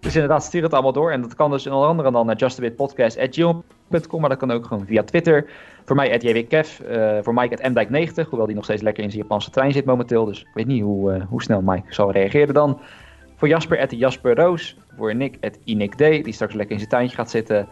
Dus 0.00 0.14
inderdaad, 0.14 0.44
stuur 0.44 0.62
het 0.62 0.72
allemaal 0.72 0.92
door. 0.92 1.10
En 1.10 1.20
dat 1.20 1.34
kan 1.34 1.50
dus 1.50 1.66
onder 1.66 1.88
andere 1.88 2.10
dan 2.10 2.26
naar 2.26 2.36
justabitpodcast.gmail.com, 2.36 4.20
maar 4.20 4.30
dat 4.30 4.38
kan 4.38 4.50
ook 4.50 4.66
gewoon 4.66 4.86
via 4.86 5.02
Twitter. 5.02 5.46
Voor 5.84 5.96
mij, 5.96 6.18
jwkev. 6.18 6.80
Uh, 6.80 7.18
voor 7.22 7.34
Mike, 7.34 7.70
mdijk90. 7.70 8.28
Hoewel 8.28 8.46
die 8.46 8.54
nog 8.54 8.64
steeds 8.64 8.82
lekker 8.82 9.02
in 9.02 9.10
zijn 9.10 9.22
Japanse 9.22 9.50
trein 9.50 9.72
zit 9.72 9.84
momenteel. 9.84 10.24
Dus 10.24 10.40
ik 10.40 10.48
weet 10.54 10.66
niet 10.66 10.82
hoe, 10.82 11.14
uh, 11.14 11.22
hoe 11.28 11.42
snel 11.42 11.60
Mike 11.62 11.94
zal 11.94 12.10
reageren 12.12 12.54
dan. 12.54 12.80
Voor 13.44 13.52
Jasper, 13.52 13.80
at 13.80 13.90
Jasper 13.90 14.34
Roos. 14.34 14.76
Voor 14.96 15.14
Nick, 15.14 15.36
at 15.40 15.58
Inik 15.64 15.94
D. 15.94 15.98
Die 15.98 16.32
straks 16.32 16.54
lekker 16.54 16.72
in 16.72 16.78
zijn 16.78 16.90
tuintje 16.90 17.16
gaat 17.16 17.30
zitten. 17.30 17.68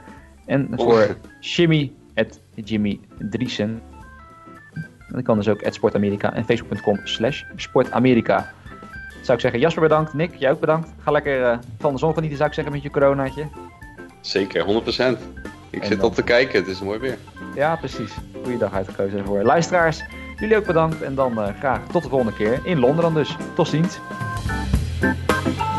En 0.46 0.68
voor 0.72 1.16
Jimmy, 1.40 1.92
at 2.14 2.40
Jimmy 2.54 3.00
Driesen. 3.18 3.82
Dat 5.08 5.22
kan 5.22 5.36
dus 5.36 5.48
ook 5.48 5.62
at 5.62 5.74
Sportamerika 5.74 6.34
en 6.34 6.44
facebook.com 6.44 7.00
slash 7.04 7.42
Sportamerika. 7.56 8.52
Zou 9.22 9.32
ik 9.32 9.40
zeggen, 9.40 9.60
Jasper 9.60 9.82
bedankt. 9.82 10.14
Nick, 10.14 10.34
jij 10.34 10.50
ook 10.50 10.60
bedankt. 10.60 10.88
Ga 10.98 11.10
lekker 11.10 11.40
uh, 11.40 11.58
van 11.78 11.92
de 11.92 11.98
zon 11.98 12.14
genieten, 12.14 12.36
zou 12.36 12.48
ik 12.48 12.54
zeggen, 12.54 12.72
met 12.72 12.82
je 12.82 12.90
coronaatje. 12.90 13.46
Zeker, 14.20 14.64
100%. 14.64 14.66
Ik 15.70 15.80
en 15.80 15.86
zit 15.86 15.98
dan... 15.98 16.06
op 16.08 16.14
te 16.14 16.22
kijken, 16.22 16.58
het 16.58 16.68
is 16.68 16.80
mooi 16.80 16.98
weer. 16.98 17.18
Ja, 17.54 17.76
precies. 17.76 18.12
Goeie 18.42 18.58
dag 18.58 18.72
uitgekozen 18.72 19.24
voor 19.24 19.42
luisteraars. 19.42 20.02
Jullie 20.36 20.56
ook 20.56 20.66
bedankt 20.66 21.02
en 21.02 21.14
dan 21.14 21.38
uh, 21.38 21.48
graag 21.58 21.86
tot 21.86 22.02
de 22.02 22.08
volgende 22.08 22.34
keer 22.34 22.60
in 22.64 22.78
Londen 22.78 23.02
dan 23.02 23.14
dus. 23.14 23.36
Tot 23.54 23.68
ziens. 23.68 23.98
Bye. 25.02 25.71